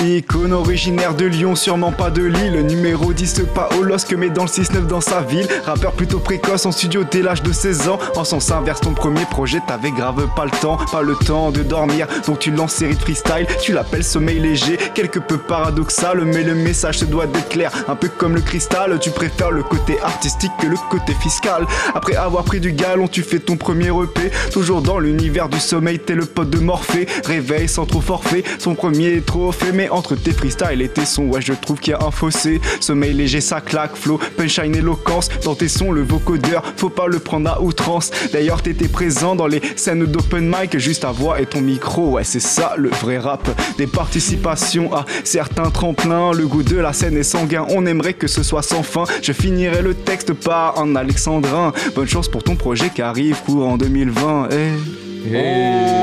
Icône 0.04 0.54
originaire 0.54 1.16
de 1.16 1.26
Lyon, 1.26 1.56
sûrement 1.56 1.92
pas 1.92 2.10
de 2.10 2.24
Lille. 2.24 2.62
Numéro 2.68 3.13
10, 3.13 3.44
pas 3.56 3.70
au 3.78 3.84
LOSC, 3.84 4.13
mais 4.18 4.30
dans 4.30 4.44
le 4.44 4.50
6-9 4.50 4.86
dans 4.88 5.02
sa 5.02 5.22
ville. 5.22 5.48
Rappeur 5.66 5.94
plutôt 5.94 6.20
précoce 6.20 6.66
en 6.66 6.72
studio 6.72 7.04
dès 7.10 7.22
l'âge 7.22 7.42
de 7.42 7.54
16 7.54 7.88
ans. 7.88 8.00
En 8.16 8.24
sens 8.24 8.52
inverse, 8.52 8.82
ton 8.82 8.94
premier 8.94 9.26
projet, 9.26 9.60
t'avais 9.66 9.92
grave 9.92 10.28
pas 10.36 10.46
le 10.46 10.52
temps, 10.52 10.78
pas 10.92 11.02
le 11.02 11.16
temps 11.16 11.52
de 11.52 11.63
dormir. 11.63 12.08
Donc 12.28 12.39
tu 12.39 12.52
lances 12.52 12.74
série 12.74 12.96
de 12.96 13.02
freestyle, 13.02 13.48
tu 13.62 13.72
l'appelles 13.72 14.04
sommeil 14.04 14.39
léger. 14.39 14.78
Quelque 14.94 15.20
peu 15.20 15.38
paradoxal, 15.38 16.26
mais 16.26 16.44
le 16.44 16.56
message 16.56 17.00
se 17.00 17.06
doit 17.06 17.26
d'être 17.26 17.50
clair. 17.50 17.72
Un 17.88 17.96
peu 17.96 18.10
comme 18.10 18.36
le 18.36 18.42
cristal, 18.42 19.00
tu 19.00 19.12
préfères 19.12 19.52
le 19.52 19.63
côté 19.63 20.00
artistique 20.02 20.52
que 20.60 20.68
le 20.68 20.78
côté 20.89 21.13
fiscal. 21.13 21.66
Après 21.96 22.16
avoir 22.16 22.44
pris 22.44 22.60
du 22.60 22.74
galon, 22.74 23.08
tu 23.08 23.22
fais 23.24 23.39
ton 23.39 23.56
premier 23.56 23.88
EP. 23.88 24.32
Toujours 24.52 24.82
dans 24.82 25.00
l'univers 25.00 25.50
du 25.50 25.60
sommeil, 25.60 26.00
t'es 26.00 26.16
le 26.16 26.26
pote 26.26 26.50
de 26.50 26.60
Morphée. 26.60 27.08
Réveil 27.26 27.70
sans 27.70 27.86
trop 27.86 28.02
forfait, 28.02 28.44
son 28.60 28.76
premier 28.76 29.22
trophée. 29.22 29.72
Mais 29.74 29.89
entre 29.93 30.15
tes 30.15 30.32
freestyles 30.32 30.82
et 30.82 30.89
tes 30.89 31.06
sons, 31.06 31.27
ouais, 31.27 31.41
je 31.41 31.53
trouve 31.53 31.79
qu'il 31.79 31.91
y 31.91 31.93
a 31.93 32.03
un 32.03 32.12
fossé. 32.12 32.60
Sommeil 32.79 33.13
léger, 33.13 33.41
ça 33.41 33.62
claque, 33.62 33.95
flow, 33.95 34.19
punchline, 34.38 34.75
éloquence. 34.75 35.29
Dans 35.43 35.56
tes 35.56 35.67
sons, 35.67 35.91
le 35.91 36.01
vocodeur, 36.01 36.63
faut 36.75 36.89
pas 36.89 37.08
le 37.08 37.19
prendre 37.19 37.49
à 37.49 37.62
outrance. 37.62 38.12
D'ailleurs, 38.32 38.62
t'étais 38.62 38.88
présent 38.88 39.36
dans 39.36 39.47
les 39.47 39.62
scènes 39.75 40.06
d'open 40.06 40.47
mic, 40.47 40.77
juste 40.77 41.03
ta 41.03 41.12
voix 41.12 41.39
et 41.39 41.45
ton 41.45 41.62
micro. 41.62 42.10
Ouais, 42.12 42.23
c'est 42.23 42.39
ça 42.39 42.73
le 42.77 42.89
vrai 42.89 43.19
rap. 43.19 43.47
Des 43.77 43.88
participations 43.88 44.93
à 44.93 45.06
certains 45.23 45.69
tremplins. 45.69 46.32
Le 46.34 46.47
goût 46.47 46.63
de 46.63 46.77
la 46.77 46.93
scène 46.93 47.17
est 47.17 47.23
sanguin, 47.23 47.65
on 47.69 47.86
aimerait 47.86 48.13
que 48.13 48.27
ce 48.27 48.43
soit 48.43 48.63
sans 48.63 48.84
fin. 48.84 49.03
Je 49.21 49.32
finirai 49.32 49.82
le 49.82 49.93
texte 49.93 50.34
par 50.34 50.79
un 50.79 50.95
alexandrin. 50.95 51.71
Bonne 51.95 52.08
chance 52.08 52.27
pour 52.27 52.43
ton 52.43 52.56
projet 52.56 52.89
qui 52.89 53.01
arrive 53.01 53.38
court 53.45 53.67
en 53.67 53.77
2020. 53.77 54.49
Eh. 54.51 55.36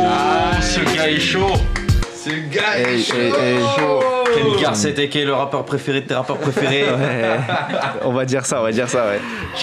Ah, 0.07 0.61
ce 0.62 0.81
gars 0.96 1.11
est 1.11 1.20
chaud 1.20 1.53
Ce 2.22 2.28
gars 2.54 2.78
est 2.78 2.94
Hey, 2.94 3.02
chaud 3.02 3.14
hey, 3.16 3.54
hey. 3.54 5.09
Ken 5.09 5.22
est 5.22 5.24
le 5.24 5.33
rappeur 5.33 5.64
préféré 5.64 6.02
de 6.02 6.06
tes 6.06 6.14
rappeurs 6.14 6.37
préférés? 6.38 6.85
Ouais. 6.90 7.38
on 8.04 8.12
va 8.12 8.24
dire 8.24 8.44
ça, 8.46 8.61
on 8.61 8.64
va 8.64 8.72
dire 8.72 8.88
ça, 8.88 9.06
ouais. 9.06 9.20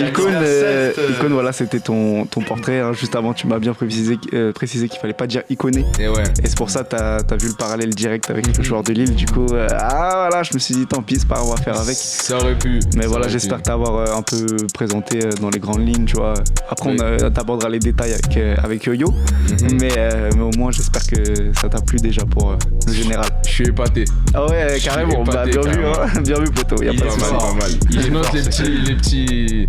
Icône, 0.07 0.33
euh, 0.41 0.91
voilà, 1.29 1.51
c'était 1.51 1.79
ton, 1.79 2.25
ton 2.25 2.41
portrait. 2.41 2.79
hein. 2.79 2.93
Juste 2.93 3.15
avant, 3.15 3.33
tu 3.33 3.47
m'as 3.47 3.59
bien 3.59 3.73
précisé, 3.73 4.17
euh, 4.33 4.51
précisé 4.51 4.87
qu'il 4.89 4.99
fallait 4.99 5.13
pas 5.13 5.27
dire 5.27 5.43
iconé. 5.49 5.85
Et 5.99 6.07
ouais. 6.07 6.23
Et 6.43 6.47
c'est 6.47 6.57
pour 6.57 6.69
ça 6.69 6.83
que 6.83 6.89
t'as 6.89 7.17
as 7.17 7.35
vu 7.37 7.47
le 7.49 7.53
parallèle 7.53 7.89
direct 7.93 8.29
avec 8.29 8.55
le 8.57 8.63
joueur 8.63 8.83
de 8.83 8.91
Lille. 8.93 9.15
Du 9.15 9.25
coup, 9.25 9.45
euh, 9.53 9.67
ah 9.71 10.27
voilà, 10.29 10.43
je 10.43 10.53
me 10.53 10.59
suis 10.59 10.75
dit, 10.75 10.85
tant 10.87 11.01
pis, 11.01 11.17
c'est 11.19 11.27
pas 11.27 11.41
on 11.43 11.51
va 11.53 11.57
faire 11.57 11.79
avec. 11.79 11.95
Ça 11.95 12.37
aurait 12.37 12.57
pu. 12.57 12.79
Mais 12.95 13.03
ça 13.03 13.07
voilà, 13.09 13.27
j'espère 13.27 13.61
t'avoir 13.61 13.95
euh, 13.95 14.17
un 14.17 14.21
peu 14.23 14.45
présenté 14.73 15.25
euh, 15.25 15.29
dans 15.41 15.49
les 15.49 15.59
grandes 15.59 15.85
lignes, 15.87 16.05
tu 16.05 16.15
vois. 16.15 16.33
Après, 16.69 16.89
Oui. 16.89 16.97
on 16.99 17.03
euh, 17.03 17.29
t'abordera 17.29 17.69
les 17.69 17.79
détails 17.79 18.13
avec, 18.13 18.35
euh, 18.37 18.55
avec 18.63 18.83
Yo-Yo. 18.85 19.09
Mhm. 19.11 19.77
Mais, 19.79 19.91
euh, 19.97 20.29
mais 20.35 20.41
au 20.43 20.51
moins, 20.57 20.71
j'espère 20.71 21.05
que 21.07 21.51
ça 21.59 21.69
t'a 21.69 21.81
plu 21.81 21.97
déjà 21.97 22.23
pour 22.25 22.46
euh, 22.51 22.57
le 22.87 22.93
général. 22.93 23.25
Je 23.45 23.51
suis 23.51 23.67
épaté. 23.67 24.05
Ah 24.33 24.45
ouais, 24.45 24.77
carrément. 24.83 25.23
Bah, 25.23 25.45
épaté, 25.45 25.51
bien 25.51 25.61
vu, 25.61 25.77
carrément. 25.81 26.01
hein. 26.15 26.21
bien 26.23 26.39
vu, 26.39 26.45
poteau. 26.51 26.83
Y 26.83 26.87
a 26.89 26.91
Il 26.93 26.99
pas 26.99 27.05
est 27.05 27.09
de 27.09 27.13
pas 27.15 27.19
souci. 27.19 27.31
mal, 27.31 27.41
pas 27.41 27.53
mal. 27.53 27.71
Je 28.03 28.09
note 28.09 28.33
les 28.33 28.41
petits, 28.41 28.63
les 28.85 28.95
petits, 28.95 29.67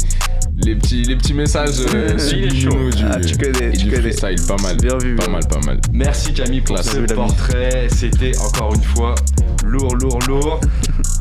les 0.59 0.75
petits, 0.77 1.03
les 1.05 1.17
petits 1.17 1.35
messages 1.35 1.71
euh, 1.95 2.13
Il 2.15 2.21
subliminaux 2.21 2.91
du, 2.91 3.05
Ah, 3.11 3.21
tu 3.21 3.37
connais, 3.37 3.71
tu 3.73 3.85
du 3.85 3.91
connais. 3.91 4.13
freestyle. 4.13 4.47
Pas 4.47 4.63
mal. 4.63 4.77
Bien 4.77 4.99
vu, 4.99 5.15
Pas 5.17 5.25
bien 5.25 5.33
mal, 5.35 5.47
pas 5.49 5.61
mal. 5.67 5.81
Merci 5.93 6.33
Camille 6.33 6.61
pour 6.61 6.77
Classe. 6.77 6.91
ce 6.93 7.15
portrait. 7.15 7.89
C'était 7.95 8.33
encore 8.39 8.75
une 8.75 8.83
fois 8.83 9.15
lourd, 9.65 9.95
lourd, 9.97 10.19
lourd. 10.29 10.61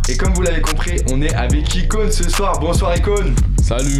Et 0.10 0.16
comme 0.18 0.34
vous 0.34 0.42
l'avez 0.42 0.62
compris, 0.62 1.02
on 1.12 1.22
est 1.22 1.34
avec 1.36 1.74
Icône 1.76 2.12
ce 2.12 2.30
soir. 2.30 2.60
Bonsoir 2.60 2.96
Icône. 2.98 3.34
Salut. 3.62 3.98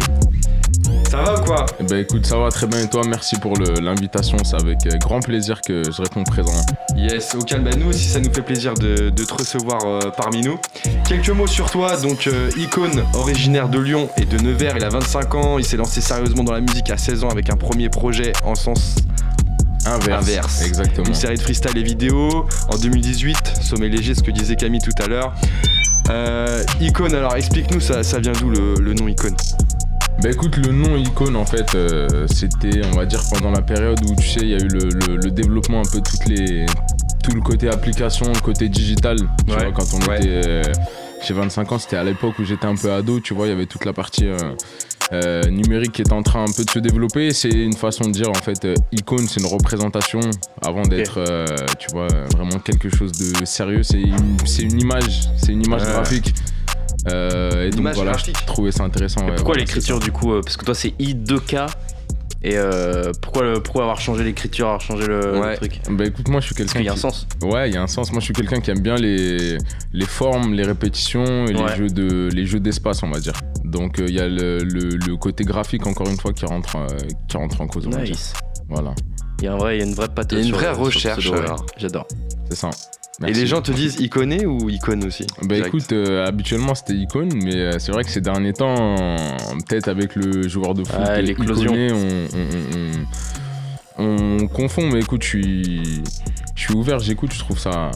Ça 1.10 1.22
va 1.22 1.40
ou 1.40 1.44
quoi 1.44 1.66
Eh 1.80 1.84
ben 1.84 1.98
écoute, 1.98 2.26
ça 2.26 2.38
va 2.38 2.50
très 2.50 2.66
bien 2.66 2.80
et 2.80 2.88
toi, 2.88 3.02
merci 3.08 3.36
pour 3.36 3.54
l'invitation. 3.58 4.36
C'est 4.44 4.60
avec 4.60 4.86
euh, 4.86 4.98
grand 4.98 5.20
plaisir 5.20 5.60
que 5.60 5.82
je 5.90 6.02
réponds 6.02 6.24
présent. 6.24 6.52
Yes, 6.96 7.34
au 7.34 7.42
calme, 7.42 7.64
bah 7.64 7.70
nous 7.78 7.88
aussi 7.88 8.04
ça 8.08 8.20
nous 8.20 8.32
fait 8.32 8.42
plaisir 8.42 8.74
de, 8.74 9.10
de 9.10 9.24
te 9.24 9.34
recevoir 9.34 9.80
euh, 9.84 10.10
parmi 10.16 10.42
nous. 10.42 10.58
Quelques 11.06 11.30
mots 11.30 11.46
sur 11.46 11.70
toi, 11.70 11.96
donc 11.96 12.26
euh, 12.26 12.50
icône 12.56 13.04
originaire 13.14 13.68
de 13.68 13.78
Lyon 13.78 14.08
et 14.16 14.24
de 14.24 14.36
Nevers, 14.38 14.76
il 14.76 14.84
a 14.84 14.90
25 14.90 15.34
ans, 15.34 15.58
il 15.58 15.64
s'est 15.64 15.76
lancé 15.76 16.00
sérieusement 16.00 16.44
dans 16.44 16.52
la 16.52 16.60
musique 16.60 16.90
à 16.90 16.96
16 16.96 17.24
ans 17.24 17.30
avec 17.30 17.50
un 17.50 17.56
premier 17.56 17.88
projet 17.88 18.32
en 18.44 18.54
sens 18.54 18.96
Inverse. 19.86 20.28
Inverse. 20.28 20.62
Exactement. 20.66 21.06
une 21.06 21.14
série 21.14 21.36
de 21.36 21.40
freestyle 21.40 21.76
et 21.78 21.82
vidéo. 21.82 22.46
En 22.68 22.76
2018, 22.76 23.36
Sommet 23.62 23.88
léger, 23.88 24.14
ce 24.14 24.22
que 24.22 24.30
disait 24.30 24.56
Camille 24.56 24.82
tout 24.82 25.02
à 25.02 25.06
l'heure. 25.06 25.32
Euh, 26.10 26.62
icône, 26.80 27.14
alors 27.14 27.36
explique-nous, 27.36 27.80
ça, 27.80 28.02
ça 28.02 28.18
vient 28.18 28.32
d'où 28.32 28.50
le, 28.50 28.74
le 28.74 28.94
nom 28.94 29.08
icône? 29.08 29.36
Bah 30.22 30.30
écoute, 30.30 30.56
le 30.56 30.72
nom 30.72 30.96
icône 30.96 31.36
en 31.36 31.44
fait, 31.46 31.74
euh, 31.76 32.26
c'était, 32.26 32.80
on 32.92 32.96
va 32.96 33.06
dire, 33.06 33.20
pendant 33.32 33.52
la 33.52 33.62
période 33.62 33.98
où 34.04 34.16
tu 34.20 34.26
sais, 34.28 34.40
il 34.40 34.48
y 34.48 34.54
a 34.54 34.58
eu 34.58 34.66
le, 34.68 34.88
le- 34.88 35.16
le 35.16 35.30
développement 35.30 35.78
un 35.80 35.88
peu 35.90 36.00
de 36.00 36.04
toutes 36.08 36.26
les, 36.26 36.66
tout 37.22 37.30
le 37.32 37.40
côté 37.40 37.68
application, 37.68 38.26
le 38.32 38.40
côté 38.40 38.68
digital. 38.68 39.16
Tu 39.46 39.52
Ouais. 39.54 39.62
vois, 39.64 39.72
quand 39.72 39.84
on 39.94 40.08
Ouais. 40.10 40.16
était 40.18 40.28
euh, 40.48 40.62
j'ai 41.24 41.34
25 41.34 41.70
ans, 41.72 41.78
c'était 41.78 41.96
à 41.96 42.02
l'époque 42.04 42.36
où 42.40 42.44
j'étais 42.44 42.66
un 42.66 42.74
peu 42.74 42.92
ado. 42.92 43.20
Tu 43.20 43.32
vois, 43.32 43.46
il 43.46 43.50
y 43.50 43.52
avait 43.52 43.66
toute 43.66 43.84
la 43.84 43.92
partie 43.92 44.26
euh, 44.26 44.36
euh, 45.12 45.42
numérique 45.50 45.92
qui 45.92 46.02
était 46.02 46.12
en 46.12 46.22
train 46.24 46.42
un 46.42 46.52
peu 46.52 46.64
de 46.64 46.70
se 46.70 46.80
développer. 46.80 47.32
C'est 47.32 47.50
une 47.50 47.74
façon 47.76 48.04
de 48.06 48.10
dire 48.10 48.28
en 48.28 48.34
fait, 48.34 48.66
icône, 48.90 49.26
c'est 49.28 49.38
une 49.40 49.46
représentation 49.46 50.20
avant 50.62 50.82
d'être, 50.82 51.20
tu 51.78 51.88
vois, 51.92 52.08
vraiment 52.34 52.58
quelque 52.58 52.88
chose 52.90 53.12
de 53.12 53.44
sérieux. 53.44 53.82
C'est 53.84 54.00
une, 54.00 54.80
image, 54.80 55.28
c'est 55.36 55.52
une 55.52 55.64
image 55.64 55.82
graphique. 55.84 56.34
Euh, 57.10 57.66
et 57.66 57.70
donc 57.70 57.94
voilà, 57.94 58.12
je 58.16 58.32
trouvais 58.46 58.72
ça 58.72 58.82
intéressant. 58.84 59.20
ouais, 59.22 59.28
Pourquoi 59.36 59.54
voilà, 59.54 59.60
l'écriture 59.60 60.00
du 60.00 60.10
coup 60.12 60.32
euh, 60.32 60.40
Parce 60.42 60.56
que 60.56 60.64
toi 60.64 60.74
c'est 60.74 60.90
I2K. 60.98 61.66
Et 62.40 62.56
euh, 62.56 63.10
pourquoi, 63.20 63.42
le- 63.42 63.60
pourquoi 63.60 63.82
avoir 63.82 64.00
changé 64.00 64.22
l'écriture, 64.22 64.66
avoir 64.66 64.80
changé 64.80 65.08
le, 65.08 65.56
truc? 65.56 65.80
Bah 65.90 66.04
écoute, 66.04 66.28
moi 66.28 66.40
je 66.40 66.46
suis 66.46 66.54
Parce 66.54 66.72
quelqu'un 66.72 66.78
qu'il 66.78 66.86
y 66.86 66.88
a 66.88 66.92
un 66.92 66.94
qui... 66.94 67.00
sens. 67.00 67.26
Ouais, 67.42 67.68
il 67.68 67.74
y 67.74 67.76
a 67.76 67.82
un 67.82 67.88
sens. 67.88 68.12
Moi 68.12 68.20
je 68.20 68.26
suis 68.26 68.32
quelqu'un 68.34 68.60
qui 68.60 68.70
aime 68.70 68.78
bien 68.80 68.94
les, 68.94 69.58
les 69.92 70.06
formes, 70.06 70.54
les 70.54 70.62
répétitions 70.62 71.46
et 71.46 71.54
Ouais. 71.56 71.70
les 71.70 71.76
jeux 71.76 71.88
de 71.88 72.28
les 72.32 72.46
jeux 72.46 72.60
d'espace, 72.60 73.02
on 73.02 73.10
va 73.10 73.18
dire. 73.18 73.32
Donc 73.64 73.98
euh, 73.98 74.06
il 74.08 74.14
y 74.14 74.20
a 74.20 74.28
le, 74.28 74.58
le- 74.58 74.96
le 75.04 75.16
côté 75.16 75.42
graphique 75.42 75.84
encore 75.88 76.08
une 76.08 76.16
fois 76.18 76.32
qui 76.32 76.44
rentre 76.46 76.76
euh, 76.76 76.86
qui 77.28 77.36
rentre 77.36 77.60
en 77.60 77.66
cause. 77.66 77.88
Nice. 77.88 78.32
Voilà, 78.68 78.94
Il 79.40 79.46
y 79.46 79.48
a 79.48 79.54
un 79.54 79.56
vrai, 79.56 79.76
il 79.76 79.80
y 79.80 79.82
a 79.82 79.86
une 79.86 79.94
vraie 79.94 80.08
patte 80.08 80.30
Il 80.32 80.38
y 80.38 80.42
a 80.42 80.44
une 80.44 80.52
vraie 80.52 80.70
recherche. 80.70 81.32
J'adore. 81.76 82.06
c'est 82.50 82.54
ça. 82.56 82.70
Et 83.26 83.32
les 83.32 83.46
gens 83.48 83.60
te 83.62 83.72
disent 83.72 83.96
iconé 83.98 84.46
ou 84.46 84.70
icône 84.70 85.04
aussi 85.04 85.26
Bah 85.42 85.56
Direct. 85.56 85.66
écoute, 85.74 85.92
euh, 85.92 86.24
habituellement 86.24 86.74
c'était 86.76 86.94
icône, 86.94 87.30
mais 87.34 87.56
euh, 87.56 87.78
c'est 87.80 87.90
vrai 87.90 88.04
que 88.04 88.10
ces 88.10 88.20
derniers 88.20 88.52
temps, 88.52 88.94
peut-être 89.68 89.88
avec 89.88 90.14
le 90.14 90.46
joueur 90.46 90.74
de 90.74 90.84
foot, 90.84 91.00
l'éclosion. 91.22 91.72
on, 91.74 92.28
on- 93.98 94.04
on- 94.04 94.38
on 94.40 94.46
confond. 94.46 94.88
Mais 94.92 95.00
écoute, 95.00 95.22
je 95.24 95.28
suis, 95.28 96.02
je 96.54 96.60
suis 96.60 96.74
ouvert, 96.74 97.00
j'écoute, 97.00 97.32
je 97.34 97.40
trouve 97.40 97.58
ça, 97.58 97.90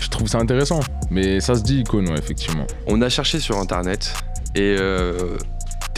je 0.00 0.08
trouve 0.08 0.28
ça 0.28 0.38
intéressant. 0.38 0.78
Mais 1.10 1.40
ça 1.40 1.56
se 1.56 1.62
dit 1.64 1.80
icône, 1.80 2.08
ouais, 2.08 2.18
effectivement. 2.18 2.66
On 2.86 3.02
a 3.02 3.08
cherché 3.08 3.40
sur 3.40 3.58
internet 3.58 4.14
et 4.54 4.76
euh, 4.78 5.36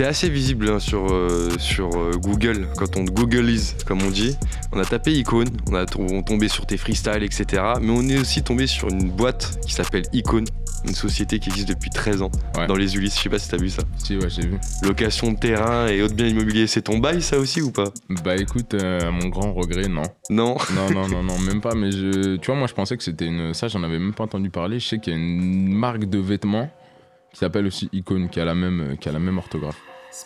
t'es 0.00 0.06
assez 0.06 0.30
visible 0.30 0.70
hein, 0.70 0.78
sur, 0.78 1.12
euh, 1.12 1.50
sur 1.58 1.90
euh, 1.94 2.12
Google 2.12 2.68
quand 2.78 2.96
on 2.96 3.04
Googleise 3.04 3.76
comme 3.86 4.00
on 4.00 4.08
dit. 4.10 4.34
On 4.72 4.80
a 4.80 4.84
tapé 4.86 5.12
icône, 5.12 5.50
on 5.70 5.74
a 5.74 5.84
on 5.98 6.22
tombé 6.22 6.48
sur 6.48 6.64
tes 6.64 6.78
freestyles, 6.78 7.22
etc. 7.22 7.62
Mais 7.82 7.90
on 7.90 8.08
est 8.08 8.18
aussi 8.18 8.42
tombé 8.42 8.66
sur 8.66 8.88
une 8.88 9.10
boîte 9.10 9.60
qui 9.66 9.74
s'appelle 9.74 10.04
Icône, 10.14 10.46
une 10.86 10.94
société 10.94 11.38
qui 11.38 11.50
existe 11.50 11.68
depuis 11.68 11.90
13 11.90 12.22
ans 12.22 12.30
Ouais. 12.56 12.66
dans 12.66 12.76
les 12.76 12.96
Ulysses. 12.96 13.18
Je 13.18 13.24
sais 13.24 13.28
pas 13.28 13.38
si 13.38 13.50
t'as 13.50 13.58
vu 13.58 13.68
ça. 13.68 13.82
Si, 13.98 14.16
ouais, 14.16 14.30
j'ai 14.30 14.46
vu. 14.46 14.56
Location 14.84 15.32
de 15.32 15.38
terrain 15.38 15.86
et 15.88 16.00
autres 16.00 16.14
biens 16.14 16.28
immobiliers, 16.28 16.66
c'est 16.66 16.80
ton 16.80 16.96
bail 16.96 17.20
ça 17.20 17.38
aussi 17.38 17.60
ou 17.60 17.70
pas? 17.70 17.92
Bah 18.24 18.36
écoute, 18.36 18.72
euh, 18.72 19.06
à 19.06 19.10
mon 19.10 19.28
grand 19.28 19.52
regret, 19.52 19.86
non. 19.86 20.04
Non 20.30 20.56
Non, 20.74 20.90
non, 20.94 21.08
non, 21.08 21.22
non, 21.22 21.38
même 21.40 21.60
pas. 21.60 21.74
Mais 21.74 21.92
je, 21.92 22.36
tu 22.36 22.46
vois, 22.46 22.54
moi 22.54 22.68
je 22.68 22.74
pensais 22.74 22.96
que 22.96 23.02
c'était 23.02 23.26
une. 23.26 23.52
Ça, 23.52 23.68
j'en 23.68 23.82
avais 23.82 23.98
même 23.98 24.14
pas 24.14 24.24
entendu 24.24 24.48
parler. 24.48 24.80
Je 24.80 24.88
sais 24.88 24.98
qu'il 24.98 25.12
y 25.12 25.16
a 25.16 25.18
une 25.18 25.74
marque 25.74 26.06
de 26.06 26.18
vêtements 26.18 26.70
qui 27.34 27.40
s'appelle 27.40 27.66
aussi 27.66 27.90
Icône, 27.92 28.30
qui 28.30 28.40
a 28.40 28.46
la 28.46 28.54
même, 28.54 28.96
qui 28.98 29.10
a 29.10 29.12
la 29.12 29.18
même 29.18 29.36
orthographe. 29.36 29.76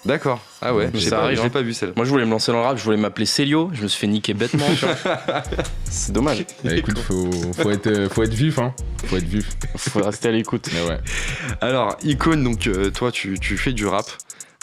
D'accord. 0.06 0.40
Ah 0.60 0.74
ouais, 0.74 0.90
ça 0.98 1.10
pas, 1.16 1.22
arrive, 1.24 1.36
je 1.36 1.42
l'ai 1.42 1.46
hein. 1.46 1.50
pas 1.50 1.62
vu 1.62 1.72
celle-là. 1.74 1.94
Moi 1.96 2.04
je 2.04 2.10
voulais 2.10 2.24
me 2.24 2.30
lancer 2.30 2.52
dans 2.52 2.58
le 2.58 2.64
rap, 2.64 2.76
je 2.76 2.84
voulais 2.84 2.96
m'appeler 2.96 3.26
Célio, 3.26 3.70
je 3.72 3.82
me 3.82 3.88
suis 3.88 4.00
fait 4.00 4.06
niquer 4.06 4.34
bêtement. 4.34 4.66
C'est 5.84 6.12
dommage. 6.12 6.44
Bah, 6.64 6.74
écoute, 6.74 6.98
faut, 6.98 7.30
faut, 7.56 7.70
être, 7.70 7.86
euh, 7.86 8.08
faut 8.08 8.22
être 8.22 8.34
vif, 8.34 8.58
hein. 8.58 8.74
Faut 9.06 9.16
être 9.16 9.24
vif. 9.24 9.48
Faut 9.76 10.00
rester 10.02 10.28
à 10.28 10.32
l'écoute. 10.32 10.68
Ouais. 10.88 10.98
Alors, 11.60 11.96
Icône, 12.02 12.42
donc 12.44 12.66
euh, 12.66 12.90
toi 12.90 13.10
tu, 13.12 13.38
tu 13.38 13.56
fais 13.56 13.72
du 13.72 13.86
rap 13.86 14.06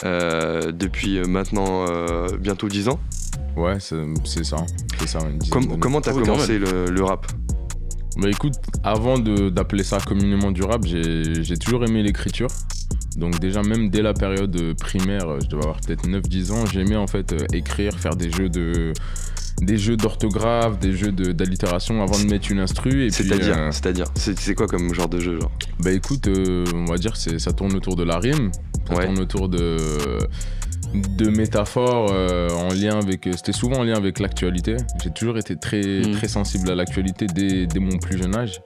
euh, 0.04 0.72
depuis 0.72 1.20
maintenant 1.20 1.86
euh, 1.88 2.28
bientôt 2.38 2.68
10 2.68 2.88
ans. 2.88 3.00
Ouais, 3.56 3.78
c'est 3.80 4.44
ça. 4.44 4.56
C'est 4.98 5.08
ça. 5.08 5.18
une 5.28 5.38
Com- 5.50 5.78
comment 5.78 6.00
t'as 6.00 6.12
Ah 6.12 6.20
commencé 6.20 6.58
le, 6.58 6.86
le 6.86 7.04
rap? 7.04 7.26
Bah 8.16 8.28
écoute, 8.28 8.54
avant 8.84 9.18
de- 9.18 9.48
d'appeler 9.48 9.84
ça 9.84 9.98
communément 9.98 10.50
du 10.50 10.62
rap, 10.62 10.84
j'ai 10.84 11.42
j'ai 11.42 11.56
toujours 11.56 11.84
aimé 11.84 12.02
l'écriture. 12.02 12.48
Donc 13.16 13.38
déjà 13.40 13.62
même 13.62 13.88
dès 13.90 14.02
la 14.02 14.14
période 14.14 14.56
primaire, 14.80 15.40
je 15.40 15.46
devais 15.46 15.62
avoir 15.62 15.80
peut-être 15.80 16.08
9-10 16.08 16.52
ans, 16.52 16.66
j'aimais 16.66 16.96
en 16.96 17.06
fait 17.06 17.32
euh, 17.32 17.38
écrire, 17.52 17.98
faire 17.98 18.16
des 18.16 18.30
jeux 18.30 18.48
de 18.48 18.92
des 19.60 19.76
jeux 19.78 19.96
d'orthographe, 19.96 20.78
des 20.80 20.92
jeux 20.96 21.12
de- 21.12 21.30
d'allitération 21.30 22.02
avant 22.02 22.18
de 22.18 22.24
mettre 22.28 22.50
une 22.50 22.58
instru 22.58 23.04
et 23.04 23.08
puis 23.08 23.12
C'est-à-dire, 23.12 23.56
euh, 23.56 23.68
c'est-à-dire, 23.70 24.06
c'est 24.16 24.36
c'est 24.38 24.54
quoi 24.54 24.66
comme 24.66 24.92
genre 24.94 25.08
de 25.08 25.20
jeu 25.20 25.38
genre? 25.40 25.52
Bah 25.78 25.92
écoute, 25.92 26.26
euh, 26.26 26.64
on 26.74 26.86
va 26.86 26.96
dire 26.96 27.16
c'est 27.16 27.38
ça 27.38 27.52
tourne 27.52 27.74
autour 27.76 27.94
de 27.94 28.02
la 28.02 28.18
rime, 28.18 28.50
ça 28.88 28.94
Ouais. 28.96 29.04
tourne 29.04 29.18
autour 29.20 29.48
de 29.48 29.76
de 30.94 31.30
métaphores 31.30 32.10
euh, 32.12 32.48
en 32.50 32.68
lien 32.68 32.98
avec 32.98 33.28
c'était 33.36 33.52
souvent 33.52 33.78
en 33.78 33.84
lien 33.84 33.94
avec 33.94 34.18
l'actualité. 34.18 34.76
J'ai 35.02 35.10
toujours 35.10 35.38
été 35.38 35.56
très 35.56 35.82
Mm. 35.82 36.12
très 36.12 36.28
sensible 36.28 36.70
à 36.70 36.74
l'actualité 36.74 37.26
dès, 37.26 37.66
dès 37.66 37.80
mon 37.80 37.98
plus 37.98 38.18
jeune 38.18 38.34
âge. 38.34 38.60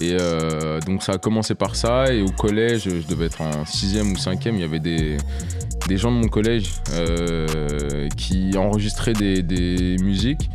Et 0.00 0.16
euh, 0.20 0.80
donc 0.80 1.02
ça 1.02 1.12
a 1.12 1.18
commencé 1.18 1.54
par 1.54 1.76
ça 1.76 2.12
et 2.12 2.20
au 2.20 2.30
collège, 2.30 2.84
je 2.84 3.06
devais 3.08 3.26
être 3.26 3.40
en 3.40 3.64
sixième 3.64 4.10
ou 4.12 4.16
cinquième, 4.16 4.56
il 4.56 4.60
y 4.60 4.64
avait 4.64 4.80
des, 4.80 5.16
des 5.88 5.96
gens 5.96 6.10
de 6.10 6.16
mon 6.16 6.28
collège 6.28 6.72
euh, 6.92 8.08
qui 8.16 8.56
enregistraient 8.56 9.12
des, 9.12 9.42
des 9.42 9.96
musiques 10.02 10.50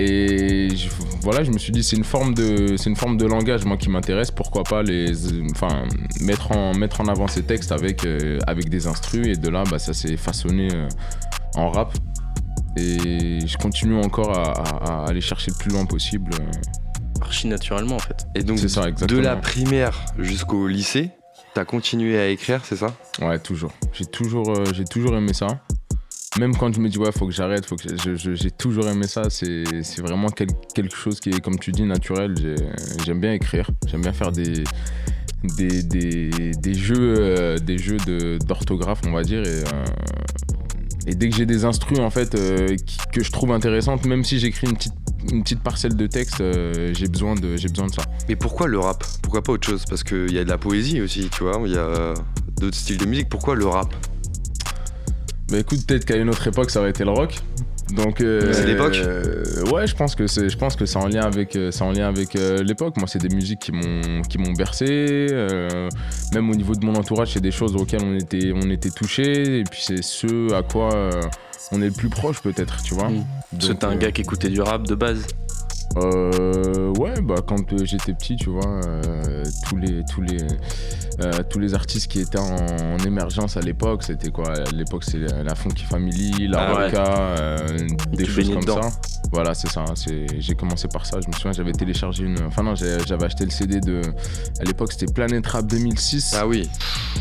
et 0.00 0.68
je, 0.76 0.88
voilà, 1.22 1.42
je 1.44 1.50
me 1.50 1.58
suis 1.58 1.72
dit 1.72 1.82
c'est 1.82 1.96
une 1.96 2.04
forme 2.04 2.34
de 2.34 2.76
c'est 2.76 2.88
une 2.90 2.96
forme 2.96 3.16
de 3.16 3.26
langage 3.26 3.64
moi 3.64 3.76
qui 3.76 3.90
m'intéresse. 3.90 4.30
Pourquoi 4.30 4.62
pas 4.62 4.82
les 4.82 5.10
enfin 5.50 5.82
mettre 6.20 6.52
en 6.52 6.72
mettre 6.74 7.00
en 7.00 7.06
avant 7.08 7.26
ces 7.26 7.42
textes 7.42 7.72
avec 7.72 8.04
euh, 8.06 8.38
avec 8.46 8.68
des 8.68 8.86
instrus 8.86 9.26
et 9.26 9.36
de 9.36 9.48
là 9.48 9.64
bah, 9.70 9.78
ça 9.78 9.92
s'est 9.92 10.16
façonné 10.16 10.68
euh, 10.72 10.88
en 11.54 11.70
rap. 11.70 11.92
Et 12.76 13.40
je 13.46 13.56
continue 13.56 13.96
encore 13.96 14.38
à, 14.38 14.52
à- 14.52 15.02
à 15.04 15.08
aller 15.08 15.20
chercher 15.20 15.50
le 15.50 15.56
plus 15.56 15.70
loin 15.70 15.84
possible. 15.84 16.30
euh. 16.40 17.20
Archi 17.20 17.48
naturellement 17.48 17.96
en 17.96 17.98
fait. 17.98 18.26
Et 18.36 18.44
donc, 18.44 18.58
ça, 18.60 18.90
de 18.92 19.18
la 19.18 19.34
primaire 19.34 20.04
jusqu'au 20.18 20.68
lycée, 20.68 21.10
t'as 21.54 21.64
continué 21.64 22.16
à 22.20 22.28
écrire, 22.28 22.60
c'est 22.64 22.76
ça? 22.76 22.94
Ouais, 23.20 23.40
toujours. 23.40 23.72
J'ai 23.92 24.04
toujours, 24.06 24.50
euh, 24.50 24.64
j'ai 24.72 24.84
toujours 24.84 25.16
aimé 25.16 25.32
ça. 25.34 25.48
Même 26.38 26.54
quand 26.56 26.72
je 26.72 26.78
me 26.80 26.88
dis, 26.88 26.98
ouais, 26.98 27.10
faut 27.10 27.26
que 27.26 27.32
j'arrête, 27.32 27.64
faut 27.66 27.76
que 27.76 27.88
j'ai 28.34 28.50
toujours 28.50 28.86
aimé 28.88 29.06
ça. 29.06 29.22
C'est 29.30 29.64
vraiment 29.98 30.28
quel- 30.28 30.48
quelque 30.74 30.94
chose 30.94 31.20
qui 31.20 31.30
est, 31.30 31.40
comme 31.40 31.58
tu 31.58 31.72
dis, 31.72 31.82
naturel. 31.82 32.34
J'ai- 32.40 32.54
J'aime 33.04 33.20
bien 33.20 33.32
écrire. 33.32 33.70
J'aime 33.86 34.02
bien 34.02 34.12
faire 34.12 34.30
des, 34.30 34.62
des, 35.56 35.82
des, 35.82 36.30
des 36.52 36.74
jeux, 36.74 37.14
euh, 37.18 37.56
des 37.58 37.78
jeux 37.78 37.96
d'orthographe, 38.46 39.00
on 39.06 39.12
va 39.12 39.22
dire. 39.22 39.42
Et, 39.42 39.62
euh, 39.64 39.84
et 41.06 41.14
dès 41.14 41.28
que 41.30 41.34
j'ai 41.36 41.46
des 41.46 41.64
instrus, 41.64 41.98
en 41.98 42.10
fait, 42.10 42.34
euh, 42.34 42.76
que 43.12 43.24
je 43.24 43.32
trouve 43.32 43.50
intéressantes, 43.50 44.04
même 44.06 44.22
si 44.22 44.38
j'écris 44.38 44.68
une 44.68 44.76
petite, 44.76 44.92
une 45.32 45.42
petite 45.42 45.60
parcelle 45.60 45.96
de 45.96 46.06
texte, 46.06 46.36
j'ai 46.38 47.08
besoin, 47.08 47.34
de- 47.34 47.56
j'ai 47.56 47.68
besoin 47.68 47.86
de 47.86 47.94
ça. 47.94 48.02
Mais 48.28 48.36
pourquoi 48.36 48.68
le 48.68 48.78
rap? 48.78 49.02
Pourquoi 49.22 49.42
pas 49.42 49.52
autre 49.54 49.66
chose? 49.66 49.84
Parce 49.88 50.04
qu'il 50.04 50.32
y 50.32 50.38
a 50.38 50.44
de 50.44 50.48
la 50.50 50.58
poésie 50.58 51.00
aussi, 51.00 51.28
tu 51.30 51.42
vois, 51.42 51.60
il 51.64 51.72
y 51.72 51.78
a 51.78 52.14
d'autres 52.60 52.76
styles 52.76 52.98
de 52.98 53.06
musique. 53.06 53.28
Pourquoi 53.28 53.56
le 53.56 53.66
rap? 53.66 53.92
Bah 55.50 55.58
écoute, 55.58 55.86
peut-être 55.86 56.04
qu'à 56.04 56.16
une 56.16 56.28
autre 56.28 56.46
époque, 56.46 56.70
ça 56.70 56.80
aurait 56.80 56.90
été 56.90 57.04
le 57.04 57.10
rock. 57.10 57.38
Donc 57.96 58.20
euh, 58.20 58.52
C'est 58.52 58.66
l'époque 58.66 58.96
euh, 59.02 59.64
Ouais, 59.72 59.86
je 59.86 59.94
pense 59.96 60.14
que 60.14 60.26
c'est, 60.26 60.50
je 60.50 60.58
pense 60.58 60.76
que 60.76 60.84
c'est 60.84 60.98
en 60.98 61.08
lien 61.08 61.22
avec, 61.22 61.56
euh, 61.56 61.70
c'est 61.70 61.82
en 61.82 61.92
lien 61.92 62.06
avec 62.06 62.36
euh, 62.36 62.62
l'époque. 62.62 62.96
Moi, 62.98 63.06
c'est 63.08 63.18
des 63.18 63.34
musiques 63.34 63.60
qui 63.60 63.72
m'ont, 63.72 64.20
qui 64.28 64.36
m'ont 64.36 64.52
bercé. 64.52 64.84
euh, 65.30 65.88
même 66.34 66.50
au 66.50 66.54
niveau 66.54 66.74
de 66.74 66.84
mon 66.84 66.94
entourage, 66.96 67.32
c'est 67.32 67.40
des 67.40 67.50
choses 67.50 67.76
auxquelles 67.76 68.04
on 68.04 68.14
était, 68.14 68.52
on 68.54 68.68
était 68.70 68.90
touchés. 68.90 69.60
Et 69.60 69.64
puis 69.64 69.80
c'est 69.82 70.02
ce 70.02 70.52
à 70.52 70.62
quoi 70.62 70.94
euh, 70.94 71.22
on 71.72 71.80
est 71.80 71.86
le 71.86 71.92
plus 71.92 72.10
proche, 72.10 72.40
peut-être, 72.42 72.82
tu 72.82 72.92
vois. 72.94 73.08
Parce 73.52 73.68
que 73.68 73.72
Donc, 73.72 73.78
t'es 73.78 73.86
un 73.86 73.92
euh, 73.92 73.96
gars 73.96 74.12
qui 74.12 74.20
écoutait 74.20 74.50
du 74.50 74.60
rap 74.60 74.86
de 74.86 74.94
base. 74.94 75.26
Euh, 75.96 76.92
ouais, 76.98 77.20
bah 77.22 77.36
quand 77.46 77.72
euh, 77.72 77.84
j'étais 77.84 78.12
petit, 78.12 78.36
tu 78.36 78.50
vois, 78.50 78.80
euh, 78.86 79.42
tous 79.68 79.76
les 79.76 80.02
tous 80.04 80.20
les 80.20 80.38
euh, 81.20 81.32
tous 81.48 81.58
les 81.58 81.74
artistes 81.74 82.08
qui 82.10 82.20
étaient 82.20 82.38
en, 82.38 82.54
en 82.56 82.98
émergence 82.98 83.56
à 83.56 83.60
l'époque, 83.60 84.02
c'était 84.04 84.30
quoi? 84.30 84.52
À 84.52 84.70
l'époque, 84.70 85.02
c'est 85.04 85.18
la, 85.18 85.54
Funky 85.54 85.84
Family, 85.84 86.46
la 86.48 86.60
Ah 86.60 86.76
ouais. 86.78 86.92
Euh, 86.94 87.86
des 88.12 88.24
tu 88.24 88.30
choses 88.30 88.50
comme 88.50 88.60
dedans. 88.60 88.82
ça. 88.82 88.90
Voilà, 89.32 89.54
c'est 89.54 89.68
ça. 89.68 89.84
C'est 89.94 90.26
j'ai 90.38 90.54
commencé 90.54 90.88
par 90.88 91.04
ça. 91.06 91.18
Je 91.20 91.26
me 91.28 91.32
souviens, 91.32 91.52
j'avais 91.52 91.72
téléchargé 91.72 92.24
une. 92.24 92.40
Enfin 92.46 92.62
non, 92.62 92.74
j'avais 92.74 93.24
acheté 93.24 93.44
le 93.44 93.50
CD 93.50 93.80
de. 93.80 94.02
À 94.60 94.64
l'époque, 94.64 94.92
c'était 94.92 95.12
Planet 95.12 95.44
Rap 95.46 95.66
2006, 95.66 96.36
Ah 96.38 96.46
oui, 96.46 96.68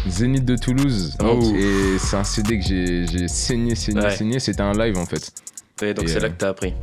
Zénith 0.08 0.45
de 0.45 0.56
Toulouse. 0.58 1.15
Oh. 1.23 1.39
Et 1.56 1.97
c'est 1.99 2.17
un 2.17 2.23
CD 2.23 2.60
que 2.60 2.65
j'ai 2.65 3.08
j'ai 3.08 3.27
saigné, 3.27 3.75
saigné, 3.75 4.01
Ouais. 4.01 4.15
saigné. 4.15 4.39
C'était 4.39 4.62
un 4.62 4.73
live 4.73 4.97
en 4.97 5.06
fait. 5.06 5.32
Ouais, 5.82 5.93
donc 5.93 6.06
Et, 6.06 6.08
c'est 6.10 6.19
là 6.19 6.30
que 6.30 6.36
t'as 6.38 6.49
appris. 6.49 6.73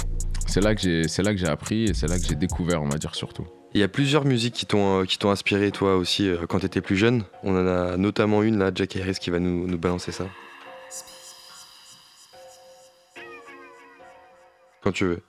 C'est 0.46 0.60
là 0.60 0.74
que 0.74 0.80
j'ai, 0.80 1.08
c'est 1.08 1.22
là 1.22 1.32
que 1.32 1.38
j'ai 1.38 1.48
appris 1.48 1.84
et 1.84 1.94
c'est 1.94 2.06
là 2.06 2.18
que 2.18 2.24
j'ai 2.24 2.34
découvert, 2.34 2.82
on 2.82 2.88
va 2.88 2.96
dire 2.98 3.14
surtout. 3.14 3.46
il 3.74 3.80
y 3.80 3.82
a 3.82 3.88
plusieurs 3.88 4.24
musiques 4.24 4.54
qui 4.54 4.66
t'ont 4.66 5.00
euh, 5.00 5.04
qui 5.04 5.18
t'ont 5.18 5.30
inspiré 5.30 5.70
toi 5.72 5.96
aussi 5.96 6.28
euh, 6.28 6.46
quand 6.48 6.60
t'étais 6.60 6.80
plus 6.80 6.96
jeune. 6.96 7.24
On 7.42 7.52
en 7.56 7.66
a 7.66 7.96
notamment 7.96 8.42
une 8.42 8.58
là, 8.58 8.70
Jack 8.74 8.96
Harris, 8.96 9.16
qui 9.20 9.30
va 9.30 9.40
nous, 9.40 9.66
nous 9.66 9.78
balancer 9.78 10.12
ça. 10.12 10.26
Quand 14.82 14.92
tu 14.92 15.04
veux. 15.06 15.22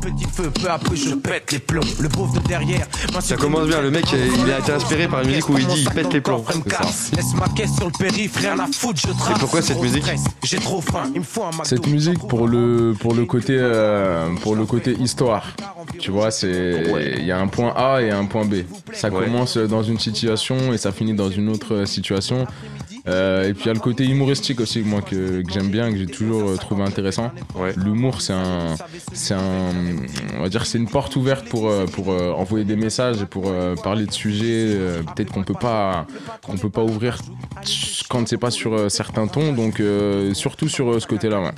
Petit 0.00 0.24
feu, 0.24 0.50
peu 0.50 0.68
après 0.70 0.96
je 0.96 1.14
pète 1.14 1.52
les 1.52 1.58
plombs. 1.58 1.82
Le 2.00 2.08
pauvre 2.08 2.34
de 2.40 2.46
derrière. 2.48 2.86
Ça 3.20 3.36
commence 3.36 3.66
bien, 3.68 3.80
le 3.80 3.90
mec 3.90 4.04
il 4.12 4.50
a 4.50 4.58
été 4.58 4.72
inspiré 4.72 5.06
par 5.08 5.22
une 5.22 5.28
musique 5.28 5.48
où 5.48 5.56
il 5.58 5.66
dit 5.66 5.82
il 5.82 5.90
pète 5.90 6.12
les 6.12 6.20
plombs. 6.20 6.44
Laisse 7.14 7.34
ma 7.38 7.48
caisse 7.48 7.74
sur 7.76 7.86
le 7.86 7.92
périph', 7.98 8.36
rien 8.36 8.58
à 8.58 8.66
foutre, 8.66 9.00
je 9.00 9.12
trace. 9.12 9.36
Et 9.36 9.40
pourquoi 9.40 9.62
cette 9.62 9.80
musique 9.80 10.04
J'ai 10.42 10.58
trop 10.58 10.80
faim, 10.80 11.04
il 11.14 11.20
me 11.20 11.24
faut 11.24 11.44
un 11.44 11.50
McDo. 11.50 11.64
Cette 11.64 11.86
musique 11.86 12.18
pour 12.26 12.48
le 12.48 12.94
pour 12.98 13.14
le 13.14 13.24
côté 13.24 13.56
euh, 13.58 14.28
pour 14.42 14.56
le 14.56 14.64
côté 14.66 14.92
histoire. 14.98 15.46
Tu 15.98 16.10
vois, 16.10 16.30
c'est 16.30 16.82
il 17.18 17.24
y 17.24 17.30
a 17.32 17.38
un 17.38 17.46
point 17.46 17.72
A 17.76 18.02
et 18.02 18.10
un 18.10 18.24
point 18.24 18.44
B. 18.44 18.54
Ça 18.92 19.08
Ouais. 19.10 19.24
commence 19.24 19.56
dans 19.58 19.82
une 19.82 19.98
situation 19.98 20.72
et 20.72 20.78
ça 20.78 20.90
finit 20.92 21.14
dans 21.14 21.30
une 21.30 21.48
autre 21.48 21.84
situation. 21.84 22.46
Euh, 23.08 23.48
et 23.48 23.52
puis 23.54 23.64
il 23.64 23.66
y 23.66 23.70
a 23.70 23.74
le 23.74 23.80
côté 23.80 24.04
humoristique 24.04 24.60
aussi 24.60 24.80
moi 24.80 25.02
que, 25.02 25.42
que 25.42 25.52
j'aime 25.52 25.70
bien, 25.70 25.90
que 25.90 25.98
j'ai 25.98 26.06
toujours 26.06 26.50
euh, 26.50 26.56
trouvé 26.56 26.84
intéressant. 26.84 27.32
L'humour 27.76 28.20
c'est 28.20 28.32
un 28.32 28.76
c'est 29.12 29.34
un 29.34 29.72
on 30.38 30.42
va 30.42 30.48
dire 30.48 30.64
c'est 30.66 30.78
une 30.78 30.88
porte 30.88 31.16
ouverte 31.16 31.48
pour 31.48 31.68
euh, 31.68 31.86
pour 31.86 32.12
euh, 32.12 32.30
envoyer 32.32 32.64
des 32.64 32.76
messages 32.76 33.20
et 33.20 33.26
pour 33.26 33.44
euh, 33.46 33.74
parler 33.74 34.06
de 34.06 34.12
sujets 34.12 34.76
peut-être 35.14 35.32
qu'on 35.32 35.42
peut 35.42 35.54
pas 35.54 36.06
qu'on 36.42 36.56
peut 36.56 36.70
pas 36.70 36.82
ouvrir 36.82 37.18
quand 38.08 38.26
c'est 38.28 38.38
pas 38.38 38.50
sur 38.50 38.90
certains 38.90 39.26
tons 39.26 39.52
donc 39.52 39.82
surtout 40.32 40.68
sur 40.68 41.00
ce 41.00 41.06
côté-là 41.06 41.40
ouais. 41.40 41.50